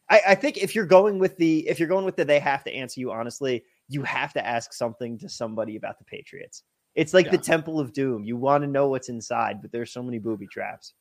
I, 0.09 0.21
I 0.29 0.35
think 0.35 0.59
if 0.59 0.75
you're 0.75 0.87
going 0.87 1.19
with 1.19 1.37
the 1.37 1.67
if 1.69 1.79
you're 1.79 1.89
going 1.89 2.05
with 2.05 2.17
the 2.17 2.25
they 2.25 2.39
have 2.39 2.63
to 2.65 2.73
answer 2.73 3.01
you 3.01 3.11
honestly, 3.11 3.65
you 3.89 4.03
have 4.03 4.33
to 4.35 4.47
ask 4.47 4.73
something 4.73 5.19
to 5.19 5.29
somebody 5.29 5.77
about 5.77 5.99
the 5.99 6.05
Patriots. 6.05 6.63
It's 6.95 7.13
like 7.13 7.31
the 7.31 7.39
Temple 7.39 7.79
of 7.79 7.93
Doom. 7.93 8.25
You 8.25 8.37
want 8.37 8.63
to 8.63 8.69
know 8.69 8.89
what's 8.89 9.11
inside, 9.11 9.61
but 9.61 9.71
there's 9.71 9.93
so 9.93 10.03
many 10.03 10.19
booby 10.19 10.47
traps. 10.47 10.95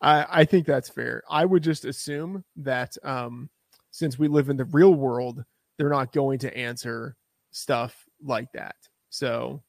I, 0.00 0.26
I 0.30 0.44
think 0.44 0.66
that's 0.66 0.88
fair. 0.88 1.22
I 1.28 1.44
would 1.44 1.62
just 1.62 1.84
assume 1.84 2.44
that 2.56 2.96
um, 3.02 3.50
since 3.90 4.18
we 4.18 4.28
live 4.28 4.48
in 4.48 4.56
the 4.56 4.64
real 4.66 4.94
world, 4.94 5.44
they're 5.76 5.88
not 5.90 6.12
going 6.12 6.38
to 6.40 6.56
answer 6.56 7.16
stuff 7.50 8.04
like 8.22 8.50
that. 8.52 8.76
So, 9.10 9.62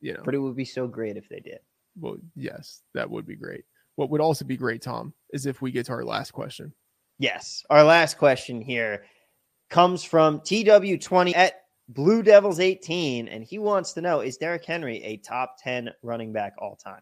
you 0.00 0.14
know, 0.14 0.22
But 0.24 0.34
it 0.34 0.38
would 0.38 0.56
be 0.56 0.64
so 0.64 0.86
great 0.86 1.16
if 1.16 1.28
they 1.28 1.40
did. 1.40 1.58
well, 2.00 2.16
yes, 2.34 2.82
that 2.94 3.08
would 3.08 3.26
be 3.26 3.36
great. 3.36 3.64
What 3.96 4.10
would 4.10 4.20
also 4.20 4.44
be 4.44 4.56
great, 4.56 4.82
Tom, 4.82 5.12
is 5.32 5.46
if 5.46 5.60
we 5.60 5.70
get 5.72 5.86
to 5.86 5.92
our 5.92 6.04
last 6.04 6.32
question. 6.32 6.72
Yes. 7.18 7.64
Our 7.68 7.82
last 7.82 8.16
question 8.16 8.60
here 8.60 9.04
comes 9.70 10.04
from 10.04 10.38
TW20 10.40 11.36
at 11.36 11.62
Blue 11.88 12.22
Devils 12.22 12.60
18, 12.60 13.26
and 13.28 13.42
he 13.42 13.58
wants 13.58 13.92
to 13.94 14.00
know 14.00 14.20
Is 14.20 14.36
Derrick 14.36 14.64
Henry 14.64 15.02
a 15.02 15.16
top 15.18 15.56
10 15.62 15.90
running 16.02 16.32
back 16.32 16.54
all 16.58 16.76
time? 16.76 17.00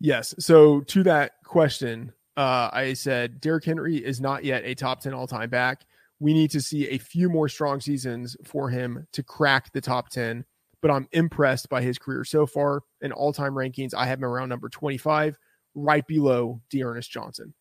Yes. 0.00 0.34
So 0.38 0.80
to 0.80 1.02
that 1.04 1.32
question, 1.44 2.12
uh, 2.36 2.70
I 2.72 2.94
said 2.94 3.40
Derrick 3.40 3.66
Henry 3.66 3.96
is 3.96 4.20
not 4.20 4.44
yet 4.44 4.64
a 4.64 4.74
top 4.74 5.00
10 5.00 5.12
all 5.12 5.26
time 5.26 5.50
back. 5.50 5.82
We 6.18 6.32
need 6.32 6.50
to 6.52 6.60
see 6.60 6.88
a 6.88 6.98
few 6.98 7.28
more 7.28 7.48
strong 7.48 7.80
seasons 7.80 8.36
for 8.44 8.70
him 8.70 9.06
to 9.12 9.22
crack 9.22 9.72
the 9.72 9.80
top 9.80 10.08
10. 10.08 10.44
But 10.82 10.90
I'm 10.90 11.06
impressed 11.12 11.68
by 11.68 11.82
his 11.82 11.98
career 11.98 12.24
so 12.24 12.46
far. 12.46 12.80
In 13.02 13.12
all 13.12 13.34
time 13.34 13.52
rankings, 13.52 13.92
I 13.94 14.06
have 14.06 14.18
him 14.18 14.24
around 14.24 14.48
number 14.48 14.70
25, 14.70 15.36
right 15.74 16.06
below 16.06 16.62
Dearness 16.70 17.06
Johnson. 17.06 17.52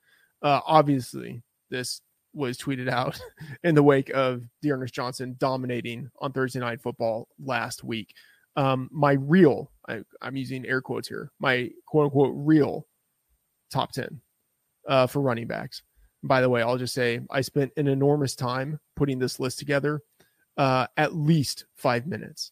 Uh, 0.41 0.61
obviously, 0.65 1.43
this 1.69 2.01
was 2.33 2.57
tweeted 2.57 2.89
out 2.89 3.19
in 3.63 3.75
the 3.75 3.83
wake 3.83 4.09
of 4.11 4.43
Dearness 4.61 4.91
Johnson 4.91 5.35
dominating 5.37 6.09
on 6.21 6.31
Thursday 6.31 6.59
Night 6.59 6.81
Football 6.81 7.27
last 7.43 7.83
week. 7.83 8.13
Um, 8.59 8.89
my 8.91 9.13
real, 9.13 9.71
I, 9.87 10.01
I'm 10.21 10.35
using 10.35 10.65
air 10.65 10.81
quotes 10.81 11.07
here, 11.07 11.31
my 11.39 11.71
quote 11.87 12.05
unquote 12.05 12.33
real 12.35 12.85
top 13.71 13.93
10 13.93 14.19
uh, 14.85 15.07
for 15.07 15.21
running 15.21 15.47
backs. 15.47 15.81
By 16.23 16.41
the 16.41 16.49
way, 16.49 16.61
I'll 16.61 16.77
just 16.77 16.93
say 16.93 17.21
I 17.31 17.39
spent 17.39 17.71
an 17.77 17.87
enormous 17.87 18.35
time 18.35 18.77
putting 18.97 19.17
this 19.17 19.39
list 19.39 19.59
together, 19.59 20.01
uh, 20.57 20.87
at 20.97 21.15
least 21.15 21.67
five 21.77 22.05
minutes, 22.05 22.51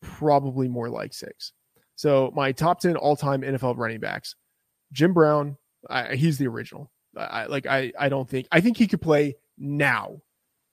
probably 0.00 0.68
more 0.68 0.88
like 0.88 1.12
six. 1.12 1.52
So 1.96 2.32
my 2.34 2.50
top 2.52 2.80
10 2.80 2.96
all 2.96 3.14
time 3.14 3.42
NFL 3.42 3.76
running 3.76 4.00
backs, 4.00 4.34
Jim 4.90 5.12
Brown, 5.12 5.58
I, 5.90 6.14
he's 6.14 6.38
the 6.38 6.46
original. 6.46 6.90
I, 7.14 7.24
I 7.24 7.46
like, 7.46 7.66
I, 7.66 7.92
I 7.98 8.08
don't 8.08 8.26
think, 8.26 8.48
I 8.50 8.62
think 8.62 8.78
he 8.78 8.86
could 8.86 9.02
play 9.02 9.36
now, 9.58 10.22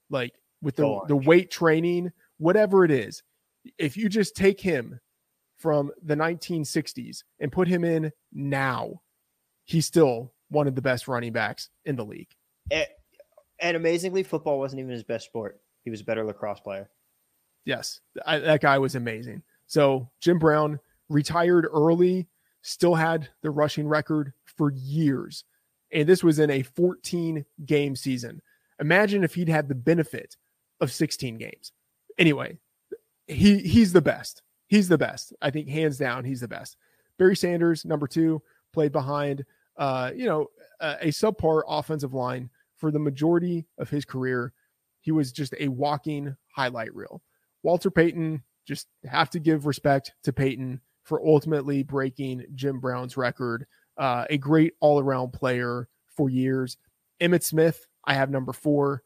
like 0.09 0.35
with 0.61 0.77
the, 0.77 1.01
the 1.09 1.17
weight 1.17 1.51
training, 1.51 2.13
whatever 2.37 2.85
it 2.85 2.91
is. 2.91 3.23
If 3.77 3.97
you 3.97 4.09
just 4.09 4.35
take 4.35 4.59
him 4.59 4.99
from 5.57 5.91
the 6.03 6.15
1960s 6.15 7.23
and 7.39 7.51
put 7.51 7.67
him 7.67 7.83
in 7.83 8.11
now, 8.33 9.01
he's 9.65 9.85
still 9.85 10.33
one 10.49 10.67
of 10.67 10.75
the 10.75 10.81
best 10.81 11.07
running 11.07 11.33
backs 11.33 11.69
in 11.85 11.95
the 11.95 12.05
league. 12.05 12.29
Eh, 12.71 12.85
And 13.61 13.75
amazingly, 13.77 14.23
football 14.23 14.57
wasn't 14.59 14.79
even 14.79 14.91
his 14.91 15.03
best 15.03 15.25
sport. 15.25 15.59
He 15.83 15.89
was 15.89 16.01
a 16.01 16.05
better 16.05 16.23
lacrosse 16.23 16.59
player. 16.59 16.89
Yes, 17.65 17.99
I, 18.25 18.39
that 18.39 18.61
guy 18.61 18.77
was 18.77 18.95
amazing. 18.95 19.43
So 19.67 20.09
Jim 20.21 20.39
Brown 20.39 20.79
retired 21.09 21.67
early, 21.71 22.27
still 22.61 22.95
had 22.95 23.29
the 23.41 23.51
rushing 23.51 23.87
record 23.87 24.33
for 24.45 24.71
years, 24.71 25.43
and 25.91 26.07
this 26.07 26.23
was 26.23 26.39
in 26.39 26.49
a 26.49 26.63
14 26.63 27.45
game 27.65 27.95
season. 27.95 28.41
Imagine 28.79 29.23
if 29.23 29.35
he'd 29.35 29.49
had 29.49 29.67
the 29.67 29.75
benefit 29.75 30.37
of 30.79 30.91
16 30.91 31.37
games. 31.37 31.73
Anyway, 32.17 32.57
he 33.29 33.59
he's 33.59 33.93
the 33.93 34.01
best. 34.01 34.41
He's 34.67 34.87
the 34.87 34.97
best. 34.97 35.33
I 35.41 35.49
think 35.49 35.67
hands 35.69 35.97
down, 35.97 36.25
he's 36.25 36.41
the 36.41 36.47
best. 36.47 36.77
Barry 37.17 37.35
Sanders, 37.35 37.85
number 37.85 38.07
two, 38.07 38.41
played 38.71 38.91
behind 38.91 39.45
uh, 39.79 40.11
you 40.13 40.25
know, 40.25 40.47
a, 40.81 40.97
a 41.01 41.07
subpar 41.07 41.63
offensive 41.67 42.13
line 42.13 42.49
for 42.77 42.91
the 42.91 42.99
majority 42.99 43.65
of 43.79 43.89
his 43.89 44.05
career. 44.05 44.53
He 44.99 45.11
was 45.11 45.31
just 45.31 45.55
a 45.59 45.69
walking 45.69 46.35
highlight 46.53 46.93
reel. 46.93 47.21
Walter 47.63 47.89
Payton, 47.89 48.43
just 48.67 48.87
have 49.05 49.29
to 49.31 49.39
give 49.39 49.65
respect 49.65 50.13
to 50.23 50.33
Payton 50.33 50.81
for 51.03 51.25
ultimately 51.25 51.81
breaking 51.81 52.45
Jim 52.53 52.79
Brown's 52.79 53.17
record. 53.17 53.65
Uh, 53.97 54.25
a 54.29 54.37
great 54.37 54.73
all 54.81 54.99
around 54.99 55.31
player 55.31 55.87
for 56.15 56.29
years. 56.29 56.77
Emmitt 57.19 57.43
Smith, 57.43 57.87
I 58.05 58.13
have 58.13 58.29
number 58.29 58.53
four. 58.53 59.01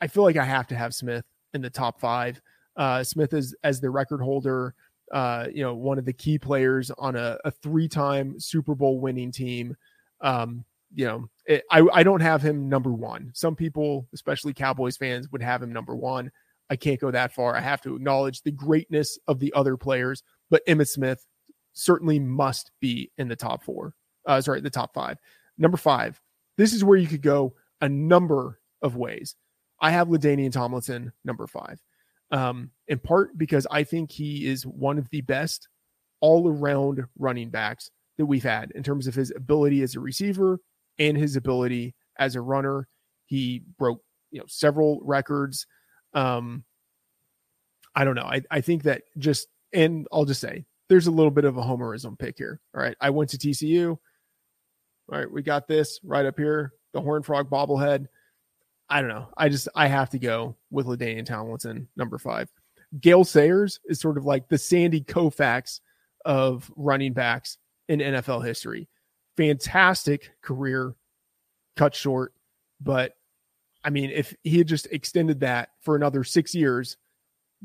I 0.00 0.08
feel 0.08 0.24
like 0.24 0.36
I 0.36 0.44
have 0.44 0.66
to 0.68 0.76
have 0.76 0.94
Smith 0.94 1.24
in 1.54 1.62
the 1.62 1.70
top 1.70 2.00
five. 2.00 2.42
Uh, 2.76 3.02
Smith 3.02 3.32
is 3.34 3.54
as 3.64 3.80
the 3.80 3.90
record 3.90 4.20
holder, 4.20 4.74
uh, 5.12 5.46
you 5.52 5.62
know, 5.62 5.74
one 5.74 5.98
of 5.98 6.04
the 6.04 6.12
key 6.12 6.38
players 6.38 6.90
on 6.98 7.16
a, 7.16 7.38
a 7.44 7.50
three 7.50 7.88
time 7.88 8.38
Super 8.38 8.74
Bowl 8.74 9.00
winning 9.00 9.32
team. 9.32 9.76
Um, 10.20 10.64
you 10.94 11.06
know, 11.06 11.28
it, 11.46 11.64
I, 11.70 11.86
I 11.92 12.02
don't 12.02 12.20
have 12.20 12.42
him 12.42 12.68
number 12.68 12.92
one. 12.92 13.30
Some 13.34 13.54
people, 13.54 14.06
especially 14.12 14.52
Cowboys 14.52 14.96
fans, 14.96 15.30
would 15.30 15.42
have 15.42 15.62
him 15.62 15.72
number 15.72 15.94
one. 15.94 16.30
I 16.68 16.76
can't 16.76 17.00
go 17.00 17.10
that 17.10 17.32
far. 17.32 17.56
I 17.56 17.60
have 17.60 17.80
to 17.82 17.96
acknowledge 17.96 18.42
the 18.42 18.52
greatness 18.52 19.18
of 19.26 19.40
the 19.40 19.52
other 19.54 19.76
players, 19.76 20.22
but 20.50 20.64
Emmitt 20.66 20.88
Smith 20.88 21.26
certainly 21.72 22.18
must 22.18 22.70
be 22.80 23.10
in 23.18 23.28
the 23.28 23.36
top 23.36 23.64
four. 23.64 23.94
Uh, 24.26 24.40
sorry, 24.40 24.60
the 24.60 24.70
top 24.70 24.94
five. 24.94 25.18
Number 25.58 25.76
five. 25.76 26.20
This 26.56 26.72
is 26.72 26.84
where 26.84 26.98
you 26.98 27.08
could 27.08 27.22
go 27.22 27.54
a 27.80 27.88
number 27.88 28.60
of 28.82 28.96
ways. 28.96 29.34
I 29.80 29.90
have 29.90 30.08
LaDainian 30.08 30.52
Tomlinson 30.52 31.12
number 31.24 31.46
five, 31.46 31.80
um, 32.30 32.70
in 32.88 32.98
part 32.98 33.36
because 33.36 33.66
I 33.70 33.84
think 33.84 34.10
he 34.12 34.46
is 34.46 34.64
one 34.64 34.98
of 34.98 35.08
the 35.10 35.20
best 35.22 35.68
all 36.20 36.48
around 36.48 37.04
running 37.18 37.50
backs 37.50 37.90
that 38.18 38.26
we've 38.26 38.42
had 38.42 38.70
in 38.72 38.82
terms 38.82 39.06
of 39.06 39.14
his 39.14 39.32
ability 39.34 39.82
as 39.82 39.94
a 39.94 40.00
receiver 40.00 40.58
and 40.98 41.16
his 41.16 41.36
ability 41.36 41.94
as 42.18 42.36
a 42.36 42.40
runner. 42.40 42.86
He 43.26 43.62
broke 43.78 44.02
you 44.30 44.40
know 44.40 44.46
several 44.48 45.00
records. 45.02 45.66
Um, 46.14 46.64
I 47.94 48.04
don't 48.04 48.14
know. 48.14 48.24
I, 48.24 48.42
I 48.50 48.60
think 48.60 48.84
that 48.84 49.02
just 49.18 49.48
and 49.72 50.06
I'll 50.12 50.24
just 50.24 50.40
say 50.40 50.64
there's 50.88 51.06
a 51.06 51.12
little 51.12 51.30
bit 51.30 51.44
of 51.44 51.56
a 51.56 51.62
homerism 51.62 52.18
pick 52.18 52.36
here. 52.38 52.60
All 52.74 52.82
right. 52.82 52.96
I 53.00 53.10
went 53.10 53.30
to 53.30 53.38
TCU. 53.38 53.96
All 55.12 55.18
right, 55.18 55.30
we 55.30 55.42
got 55.42 55.66
this 55.66 55.98
right 56.04 56.24
up 56.24 56.38
here. 56.38 56.72
The 56.92 57.00
Horn 57.00 57.22
Frog 57.24 57.50
bobblehead. 57.50 58.06
I 58.90 59.00
don't 59.00 59.08
know. 59.08 59.28
I 59.36 59.48
just 59.48 59.68
I 59.74 59.86
have 59.86 60.10
to 60.10 60.18
go 60.18 60.56
with 60.70 60.86
LaDainian 60.86 61.24
Tomlinson, 61.24 61.88
number 61.96 62.18
five. 62.18 62.50
Gale 63.00 63.24
Sayers 63.24 63.78
is 63.84 64.00
sort 64.00 64.18
of 64.18 64.24
like 64.24 64.48
the 64.48 64.58
Sandy 64.58 65.00
Koufax 65.00 65.80
of 66.24 66.70
running 66.76 67.12
backs 67.12 67.56
in 67.88 68.00
NFL 68.00 68.44
history. 68.44 68.88
Fantastic 69.36 70.32
career, 70.42 70.94
cut 71.76 71.94
short, 71.94 72.34
but 72.80 73.14
I 73.84 73.90
mean, 73.90 74.10
if 74.10 74.34
he 74.42 74.58
had 74.58 74.66
just 74.66 74.86
extended 74.90 75.40
that 75.40 75.70
for 75.80 75.96
another 75.96 76.24
six 76.24 76.54
years, 76.54 76.96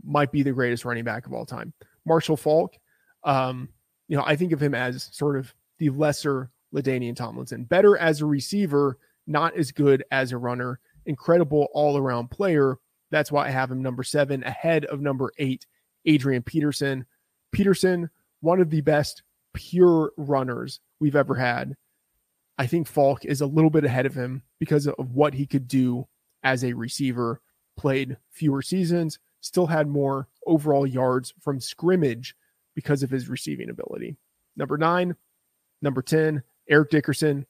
might 0.03 0.31
be 0.31 0.43
the 0.43 0.51
greatest 0.51 0.85
running 0.85 1.03
back 1.03 1.25
of 1.25 1.33
all 1.33 1.45
time. 1.45 1.73
Marshall 2.05 2.37
Faulk, 2.37 2.77
um, 3.23 3.69
you 4.07 4.15
know, 4.15 4.23
I 4.25 4.35
think 4.35 4.51
of 4.51 4.61
him 4.61 4.75
as 4.75 5.09
sort 5.11 5.37
of 5.37 5.53
the 5.79 5.89
lesser 5.89 6.51
LaDainian 6.73 7.15
Tomlinson, 7.15 7.63
better 7.63 7.97
as 7.97 8.21
a 8.21 8.25
receiver, 8.25 8.99
not 9.27 9.57
as 9.57 9.71
good 9.71 10.03
as 10.11 10.31
a 10.31 10.37
runner. 10.37 10.79
Incredible 11.05 11.67
all 11.73 11.97
around 11.97 12.31
player. 12.31 12.77
That's 13.11 13.31
why 13.31 13.47
I 13.47 13.51
have 13.51 13.71
him 13.71 13.81
number 13.81 14.03
seven 14.03 14.43
ahead 14.43 14.85
of 14.85 15.01
number 15.01 15.31
eight, 15.37 15.65
Adrian 16.05 16.43
Peterson. 16.43 17.05
Peterson, 17.51 18.09
one 18.41 18.59
of 18.59 18.69
the 18.69 18.81
best 18.81 19.23
pure 19.53 20.11
runners 20.17 20.79
we've 20.99 21.15
ever 21.15 21.35
had. 21.35 21.75
I 22.57 22.67
think 22.67 22.87
Faulk 22.87 23.25
is 23.25 23.41
a 23.41 23.45
little 23.45 23.69
bit 23.69 23.85
ahead 23.85 24.05
of 24.05 24.15
him 24.15 24.41
because 24.59 24.87
of 24.87 25.11
what 25.11 25.33
he 25.33 25.45
could 25.45 25.67
do 25.67 26.07
as 26.43 26.63
a 26.63 26.73
receiver. 26.73 27.41
Played 27.77 28.17
fewer 28.31 28.61
seasons, 28.61 29.19
still 29.41 29.67
had 29.67 29.87
more 29.87 30.29
overall 30.47 30.87
yards 30.87 31.33
from 31.41 31.59
scrimmage 31.59 32.35
because 32.73 33.03
of 33.03 33.09
his 33.09 33.27
receiving 33.27 33.69
ability. 33.69 34.15
Number 34.55 34.77
nine, 34.77 35.15
number 35.81 36.01
10, 36.01 36.41
Eric 36.69 36.89
Dickerson, 36.89 37.45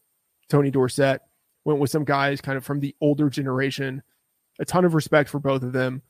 Tony 0.50 0.72
Dorsett. 0.72 1.22
Went 1.66 1.80
with 1.80 1.90
some 1.90 2.06
guys 2.06 2.42
kind 2.42 2.58
of 2.58 2.64
from 2.64 2.80
the 2.80 2.96
older 3.02 3.30
generation. 3.30 4.02
A 4.60 4.66
ton 4.66 4.86
of 4.86 4.94
respect 4.94 5.30
for 5.30 5.40
both 5.40 5.64
of 5.64 5.74
them. 5.74 6.02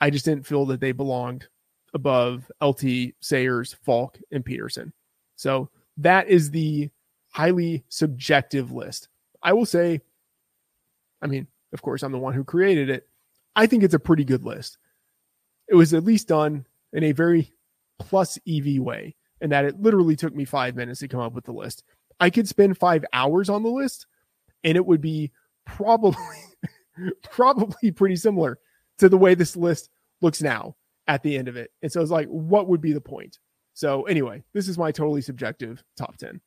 I 0.00 0.10
just 0.10 0.24
didn't 0.24 0.46
feel 0.46 0.66
that 0.66 0.80
they 0.80 0.92
belonged 0.92 1.46
above 1.94 2.50
LT, 2.60 3.14
Sayers, 3.20 3.76
Faulk, 3.84 4.18
and 4.32 4.44
Peterson. 4.44 4.92
So 5.36 5.70
that 5.98 6.28
is 6.28 6.50
the 6.50 6.90
highly 7.28 7.84
subjective 7.88 8.72
list. 8.72 9.08
I 9.42 9.52
will 9.52 9.66
say, 9.66 10.00
I 11.22 11.26
mean, 11.26 11.46
of 11.72 11.82
course, 11.82 12.02
I'm 12.02 12.12
the 12.12 12.18
one 12.18 12.34
who 12.34 12.44
created 12.44 12.90
it. 12.90 13.08
I 13.54 13.66
think 13.66 13.82
it's 13.82 13.94
a 13.94 14.00
pretty 14.00 14.24
good 14.24 14.44
list. 14.44 14.78
It 15.68 15.74
was 15.74 15.94
at 15.94 16.04
least 16.04 16.28
done 16.28 16.66
in 16.92 17.04
a 17.04 17.12
very 17.12 17.52
plus 17.98 18.38
EV 18.48 18.78
way, 18.80 19.16
and 19.40 19.52
that 19.52 19.64
it 19.64 19.80
literally 19.80 20.16
took 20.16 20.34
me 20.34 20.44
five 20.44 20.76
minutes 20.76 21.00
to 21.00 21.08
come 21.08 21.20
up 21.20 21.32
with 21.32 21.44
the 21.44 21.52
list. 21.52 21.84
I 22.20 22.30
could 22.30 22.48
spend 22.48 22.78
five 22.78 23.04
hours 23.12 23.48
on 23.48 23.62
the 23.62 23.70
list, 23.70 24.06
and 24.64 24.76
it 24.76 24.84
would 24.84 25.00
be 25.00 25.30
probably 25.66 26.16
probably 27.22 27.90
pretty 27.90 28.16
similar 28.16 28.58
to 28.98 29.08
the 29.08 29.18
way 29.18 29.34
this 29.34 29.56
list 29.56 29.90
looks 30.20 30.42
now 30.42 30.76
at 31.06 31.22
the 31.22 31.36
end 31.36 31.48
of 31.48 31.56
it. 31.56 31.70
And 31.82 31.92
so 31.92 32.00
it's 32.00 32.10
like, 32.10 32.28
what 32.28 32.68
would 32.68 32.80
be 32.80 32.92
the 32.92 33.00
point? 33.00 33.38
So 33.74 34.02
anyway, 34.04 34.42
this 34.52 34.68
is 34.68 34.78
my 34.78 34.92
totally 34.92 35.20
subjective 35.20 35.82
top 35.96 36.16
10. 36.16 36.40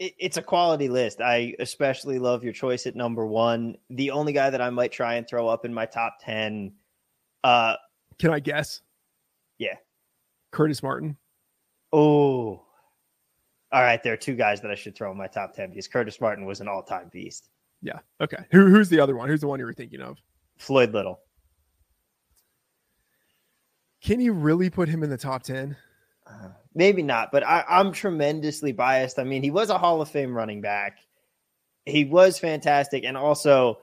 It's 0.00 0.36
a 0.36 0.42
quality 0.42 0.88
list. 0.88 1.20
I 1.20 1.54
especially 1.58 2.20
love 2.20 2.44
your 2.44 2.52
choice 2.52 2.86
at 2.86 2.94
number 2.94 3.26
one. 3.26 3.76
The 3.90 4.12
only 4.12 4.32
guy 4.32 4.48
that 4.48 4.60
I 4.60 4.70
might 4.70 4.92
try 4.92 5.14
and 5.14 5.26
throw 5.26 5.48
up 5.48 5.64
in 5.64 5.74
my 5.74 5.86
top 5.86 6.18
10. 6.20 6.72
Uh, 7.42 7.74
Can 8.20 8.30
I 8.30 8.38
guess? 8.38 8.80
Yeah. 9.58 9.74
Curtis 10.52 10.84
Martin. 10.84 11.16
Oh, 11.92 12.62
all 13.72 13.82
right. 13.82 14.00
There 14.02 14.12
are 14.12 14.16
two 14.16 14.36
guys 14.36 14.60
that 14.60 14.70
I 14.70 14.76
should 14.76 14.94
throw 14.94 15.10
in 15.10 15.18
my 15.18 15.26
top 15.26 15.52
10 15.54 15.70
because 15.70 15.88
Curtis 15.88 16.20
Martin 16.20 16.44
was 16.44 16.60
an 16.60 16.68
all 16.68 16.82
time 16.82 17.10
beast. 17.12 17.48
Yeah. 17.82 18.00
Okay. 18.20 18.44
Who, 18.50 18.66
who's 18.66 18.88
the 18.88 19.00
other 19.00 19.16
one? 19.16 19.28
Who's 19.28 19.40
the 19.40 19.48
one 19.48 19.60
you 19.60 19.66
were 19.66 19.74
thinking 19.74 20.00
of? 20.00 20.18
Floyd 20.56 20.92
Little. 20.92 21.20
Can 24.02 24.20
you 24.20 24.32
really 24.32 24.70
put 24.70 24.88
him 24.88 25.02
in 25.02 25.10
the 25.10 25.16
top 25.16 25.42
10? 25.42 25.76
Uh, 26.26 26.48
maybe 26.74 27.02
not, 27.02 27.32
but 27.32 27.44
I, 27.44 27.64
I'm 27.68 27.92
tremendously 27.92 28.72
biased. 28.72 29.18
I 29.18 29.24
mean, 29.24 29.42
he 29.42 29.50
was 29.50 29.70
a 29.70 29.78
Hall 29.78 30.00
of 30.00 30.08
Fame 30.08 30.36
running 30.36 30.60
back. 30.60 30.98
He 31.84 32.04
was 32.04 32.38
fantastic. 32.38 33.04
And 33.04 33.16
also, 33.16 33.78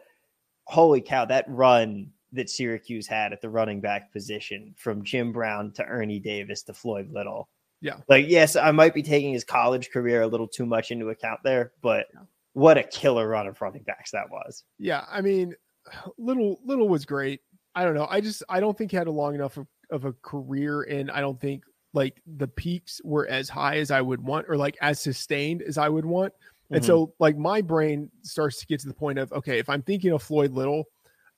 holy 0.66 1.02
cow, 1.02 1.26
that 1.26 1.46
run 1.48 2.12
that 2.34 2.50
Syracuse 2.50 3.08
had 3.08 3.34
at 3.34 3.42
the 3.42 3.50
running 3.50 3.82
back 3.82 4.12
position 4.12 4.74
from 4.78 5.04
Jim 5.04 5.32
Brown 5.32 5.72
to 5.74 5.84
Ernie 5.84 6.20
Davis 6.20 6.64
to 6.64 6.74
Floyd 6.74 7.10
Little. 7.12 7.50
Yeah. 7.82 7.98
Like, 8.08 8.26
yes, 8.28 8.56
I 8.56 8.72
might 8.72 8.94
be 8.94 9.04
taking 9.04 9.34
his 9.34 9.44
college 9.44 9.90
career 9.90 10.22
a 10.22 10.28
little 10.28 10.48
too 10.48 10.66
much 10.66 10.92
into 10.92 11.10
account 11.10 11.42
there, 11.44 11.72
but 11.82 12.08
what 12.56 12.78
a 12.78 12.84
killer 12.84 13.28
run 13.28 13.48
of 13.48 13.62
running 13.62 13.84
backs 13.84 14.12
that 14.12 14.30
was. 14.30 14.64
Yeah. 14.80 15.04
I 15.12 15.22
mean, 15.22 15.54
little 16.18 16.60
little 16.66 16.88
was 16.90 17.06
great. 17.06 17.42
I 17.76 17.84
don't 17.84 17.94
know. 17.96 18.08
I 18.10 18.22
just 18.22 18.42
I 18.50 18.60
don't 18.60 18.78
think 18.78 18.92
he 18.92 18.98
had 18.98 19.08
a 19.08 19.12
long 19.12 19.36
enough 19.36 19.58
of, 19.58 19.68
of 19.92 20.06
a 20.06 20.14
career, 20.24 20.84
and 20.84 21.12
I 21.12 21.20
don't 21.20 21.40
think 21.40 21.64
like 21.94 22.22
the 22.38 22.48
peaks 22.48 23.02
were 23.04 23.28
as 23.28 23.50
high 23.50 23.78
as 23.78 23.92
I 23.92 24.00
would 24.02 24.22
want, 24.22 24.46
or 24.50 24.56
like 24.58 24.78
as 24.82 25.00
sustained 25.02 25.62
as 25.62 25.78
I 25.78 25.90
would 25.90 26.06
want. 26.06 26.34
And 26.72 26.82
Mhm. 26.82 26.88
so, 26.88 27.14
like 27.20 27.38
my 27.38 27.62
brain 27.62 28.10
starts 28.24 28.60
to 28.62 28.66
get 28.68 28.80
to 28.80 28.88
the 28.88 28.94
point 28.94 29.20
of 29.20 29.32
okay, 29.34 29.60
if 29.60 29.70
I'm 29.70 29.82
thinking 29.82 30.12
of 30.14 30.24
Floyd 30.24 30.52
Little, 30.52 30.86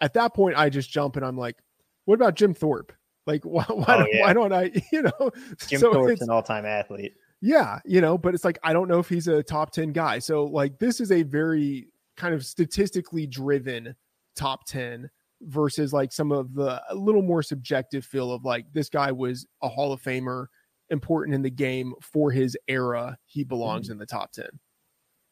at 0.02 0.14
that 0.14 0.34
point 0.36 0.56
I 0.58 0.70
just 0.70 0.90
jump 0.92 1.16
and 1.16 1.26
I'm 1.26 1.38
like, 1.38 1.58
what 2.06 2.16
about 2.16 2.36
Jim 2.36 2.54
Thorpe? 2.54 2.94
Like, 3.26 3.44
why 3.44 3.66
why, 3.70 3.86
Oh, 3.90 3.98
don't, 4.04 4.14
yeah. 4.14 4.22
why 4.22 4.34
don't 4.34 4.54
I? 4.54 4.72
You 4.92 5.02
know, 5.02 5.32
Jim 5.68 5.80
So 5.80 5.92
Thorpe's 5.92 6.22
an 6.22 6.30
all 6.30 6.44
time 6.44 6.66
athlete. 6.68 7.14
Yeah, 7.42 7.80
you 7.86 8.02
know, 8.02 8.18
but 8.18 8.34
it's 8.34 8.46
like 8.46 8.60
I 8.64 8.74
don't 8.74 8.88
know 8.88 9.00
if 9.00 9.10
he's 9.10 9.28
a 9.28 9.44
top 9.44 9.72
10 9.72 9.92
guy. 9.92 10.20
So 10.20 10.46
like 10.46 10.80
this 10.80 11.00
is 11.00 11.12
a 11.12 11.24
very 11.24 11.88
kind 12.16 12.34
of 12.34 12.46
statistically 12.46 13.28
driven 13.28 13.96
top 14.36 14.66
10 14.66 15.10
versus 15.42 15.94
like 15.94 16.12
some 16.12 16.32
of 16.32 16.54
the 16.54 16.82
a 16.90 16.96
little 16.96 17.22
more 17.22 17.44
subjective 17.44 18.04
feel 18.04 18.32
of 18.32 18.44
like 18.44 18.66
this 18.74 18.90
guy 18.90 19.12
was 19.12 19.46
a 19.62 19.68
Hall 19.68 19.94
of 19.94 20.02
Famer, 20.02 20.48
important 20.90 21.36
in 21.36 21.42
the 21.42 21.50
game 21.50 21.94
for 22.02 22.32
his 22.32 22.58
era. 22.68 23.18
He 23.26 23.44
belongs 23.44 23.86
mm-hmm. 23.86 23.94
in 23.94 23.98
the 24.00 24.06
top 24.06 24.32
10. 24.32 24.48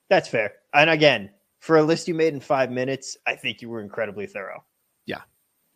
That's 0.10 0.30
fair. 0.30 0.54
And 0.74 0.90
again, 0.90 1.32
for 1.60 1.78
a 1.78 1.84
list 1.84 2.08
you 2.08 2.14
made 2.14 2.34
in 2.34 2.40
five 2.40 2.70
minutes, 2.70 3.18
I 3.26 3.36
think 3.36 3.62
you 3.62 3.70
were 3.70 3.82
incredibly 3.82 4.28
thorough. 4.28 4.64
Yeah. 5.08 5.22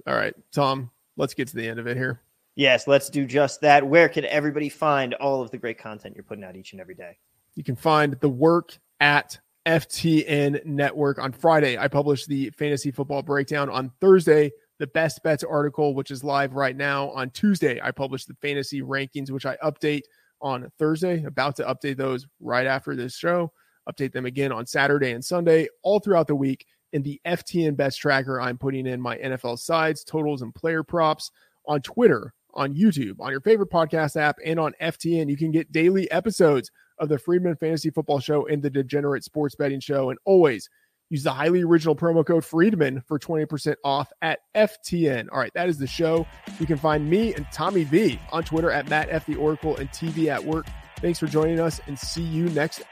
All 0.05 0.15
right, 0.15 0.35
Tom, 0.51 0.91
let's 1.17 1.33
get 1.33 1.47
to 1.47 1.55
the 1.55 1.67
end 1.67 1.79
of 1.79 1.87
it 1.87 1.97
here. 1.97 2.21
Yes, 2.59 2.87
let's 2.87 3.09
do 3.09 3.25
just 3.25 3.61
that. 3.61 3.87
Where 3.87 4.09
can 4.09 4.25
everybody 4.25 4.67
find 4.67 5.13
all 5.13 5.41
of 5.41 5.49
the 5.49 5.57
great 5.57 5.77
content 5.77 6.13
you're 6.13 6.25
putting 6.25 6.43
out 6.43 6.57
each 6.57 6.73
and 6.73 6.81
every 6.81 6.93
day? 6.93 7.17
You 7.55 7.63
can 7.63 7.77
find 7.77 8.17
the 8.19 8.27
work 8.27 8.77
at 8.99 9.39
FTN 9.65 10.65
Network. 10.65 11.19
On 11.19 11.31
Friday, 11.31 11.77
I 11.77 11.87
published 11.87 12.27
the 12.27 12.49
fantasy 12.49 12.91
football 12.91 13.21
breakdown. 13.21 13.69
On 13.69 13.89
Thursday, 14.01 14.51
the 14.77 14.87
best 14.87 15.23
bets 15.23 15.41
article, 15.41 15.95
which 15.95 16.11
is 16.11 16.21
live 16.21 16.53
right 16.53 16.75
now. 16.75 17.11
On 17.11 17.29
Tuesday, 17.29 17.79
I 17.81 17.91
published 17.91 18.27
the 18.27 18.35
fantasy 18.41 18.81
rankings, 18.81 19.31
which 19.31 19.45
I 19.45 19.55
update 19.63 20.01
on 20.41 20.69
Thursday. 20.77 21.23
About 21.23 21.55
to 21.55 21.63
update 21.63 21.95
those 21.95 22.27
right 22.41 22.67
after 22.67 22.93
this 22.93 23.15
show. 23.15 23.53
Update 23.89 24.11
them 24.11 24.25
again 24.25 24.51
on 24.51 24.65
Saturday 24.65 25.11
and 25.11 25.23
Sunday, 25.23 25.69
all 25.81 26.01
throughout 26.01 26.27
the 26.27 26.35
week. 26.35 26.65
In 26.91 27.03
the 27.03 27.21
FTN 27.25 27.77
best 27.77 28.01
tracker, 28.01 28.41
I'm 28.41 28.57
putting 28.57 28.85
in 28.85 28.99
my 28.99 29.15
NFL 29.15 29.59
sides, 29.59 30.03
totals, 30.03 30.41
and 30.41 30.53
player 30.53 30.83
props 30.83 31.31
on 31.65 31.81
Twitter, 31.81 32.33
on 32.53 32.75
YouTube, 32.75 33.15
on 33.19 33.31
your 33.31 33.41
favorite 33.41 33.69
podcast 33.69 34.15
app, 34.15 34.37
and 34.43 34.59
on 34.59 34.73
FTN. 34.81 35.29
You 35.29 35.37
can 35.37 35.51
get 35.51 35.71
daily 35.71 36.09
episodes 36.11 36.71
of 36.97 37.09
the 37.09 37.17
Freedman 37.17 37.55
Fantasy 37.55 37.89
Football 37.89 38.19
Show 38.19 38.47
and 38.47 38.61
the 38.61 38.69
Degenerate 38.69 39.23
Sports 39.23 39.55
Betting 39.55 39.79
Show. 39.79 40.09
And 40.09 40.19
always 40.25 40.69
use 41.09 41.23
the 41.23 41.31
highly 41.31 41.63
original 41.63 41.95
promo 41.95 42.25
code 42.25 42.45
Freedman 42.45 43.01
for 43.07 43.17
20% 43.17 43.75
off 43.83 44.11
at 44.21 44.39
FTN. 44.55 45.27
All 45.31 45.39
right, 45.39 45.53
that 45.53 45.69
is 45.69 45.77
the 45.77 45.87
show. 45.87 46.27
You 46.59 46.65
can 46.65 46.77
find 46.77 47.09
me 47.09 47.33
and 47.33 47.45
Tommy 47.51 47.83
V 47.83 48.19
on 48.31 48.43
Twitter 48.43 48.71
at 48.71 48.89
Matt 48.89 49.09
F. 49.09 49.25
The 49.25 49.35
Oracle 49.35 49.77
and 49.77 49.89
TV 49.89 50.27
at 50.27 50.43
Work. 50.43 50.67
Thanks 50.99 51.19
for 51.19 51.27
joining 51.27 51.59
us 51.59 51.79
and 51.87 51.97
see 51.97 52.21
you 52.21 52.49
next 52.49 52.83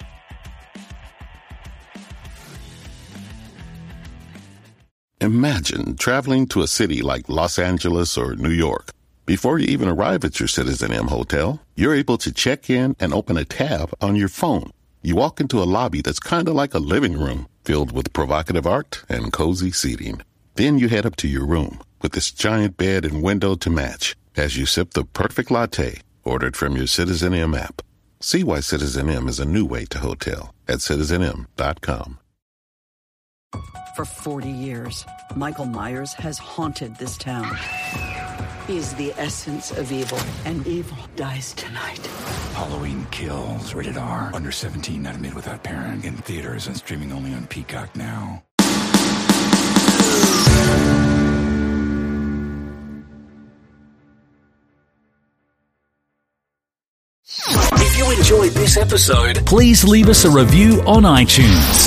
Imagine 5.19 5.95
traveling 5.97 6.45
to 6.47 6.61
a 6.61 6.67
city 6.67 7.01
like 7.01 7.27
Los 7.27 7.57
Angeles 7.57 8.17
or 8.17 8.35
New 8.35 8.51
York. 8.51 8.91
Before 9.27 9.59
you 9.59 9.65
even 9.67 9.89
arrive 9.89 10.23
at 10.23 10.39
your 10.39 10.47
Citizen 10.47 10.93
M 10.93 11.07
hotel, 11.07 11.59
you're 11.75 11.93
able 11.93 12.17
to 12.19 12.31
check 12.31 12.69
in 12.69 12.95
and 12.97 13.13
open 13.13 13.35
a 13.35 13.43
tab 13.43 13.93
on 13.99 14.15
your 14.15 14.29
phone. 14.29 14.71
You 15.01 15.17
walk 15.17 15.41
into 15.41 15.61
a 15.61 15.67
lobby 15.67 16.01
that's 16.01 16.17
kind 16.17 16.47
of 16.47 16.55
like 16.55 16.73
a 16.73 16.79
living 16.79 17.19
room, 17.19 17.49
filled 17.65 17.91
with 17.91 18.13
provocative 18.13 18.65
art 18.65 19.03
and 19.09 19.33
cozy 19.33 19.73
seating. 19.73 20.21
Then 20.55 20.79
you 20.79 20.87
head 20.87 21.05
up 21.05 21.17
to 21.17 21.27
your 21.27 21.45
room 21.45 21.81
with 22.01 22.13
this 22.13 22.31
giant 22.31 22.77
bed 22.77 23.03
and 23.03 23.21
window 23.21 23.55
to 23.55 23.69
match 23.69 24.15
as 24.37 24.55
you 24.55 24.65
sip 24.65 24.91
the 24.91 25.03
perfect 25.03 25.51
latte 25.51 25.99
ordered 26.23 26.55
from 26.55 26.77
your 26.77 26.87
Citizen 26.87 27.33
M 27.33 27.53
app. 27.53 27.81
See 28.21 28.45
why 28.45 28.61
Citizen 28.61 29.09
M 29.09 29.27
is 29.27 29.41
a 29.41 29.45
new 29.45 29.65
way 29.65 29.83
to 29.87 29.99
hotel 29.99 30.55
at 30.69 30.79
citizenm.com. 30.79 32.19
For 33.97 34.05
40 34.05 34.49
years, 34.49 35.05
Michael 35.35 35.65
Myers 35.65 36.13
has 36.13 36.37
haunted 36.37 36.95
this 36.95 37.17
town. 37.17 37.57
He 38.67 38.75
is 38.75 38.93
the 38.95 39.13
essence 39.13 39.71
of 39.71 39.93
evil, 39.93 40.19
and 40.43 40.67
evil 40.67 40.97
dies 41.15 41.53
tonight. 41.53 42.05
Halloween 42.53 43.07
Kills, 43.11 43.73
rated 43.73 43.95
R, 43.95 44.29
under 44.33 44.51
17, 44.51 45.03
not 45.03 45.15
admitted 45.15 45.37
without 45.37 45.63
parent, 45.63 46.03
in 46.03 46.17
theaters 46.17 46.67
and 46.67 46.75
streaming 46.75 47.13
only 47.13 47.33
on 47.33 47.47
Peacock 47.47 47.95
now. 47.95 48.43
If 57.79 57.97
you 57.97 58.11
enjoyed 58.17 58.51
this 58.51 58.75
episode, 58.75 59.45
please 59.45 59.85
leave 59.85 60.09
us 60.09 60.25
a 60.25 60.29
review 60.29 60.81
on 60.85 61.03
iTunes. 61.03 61.86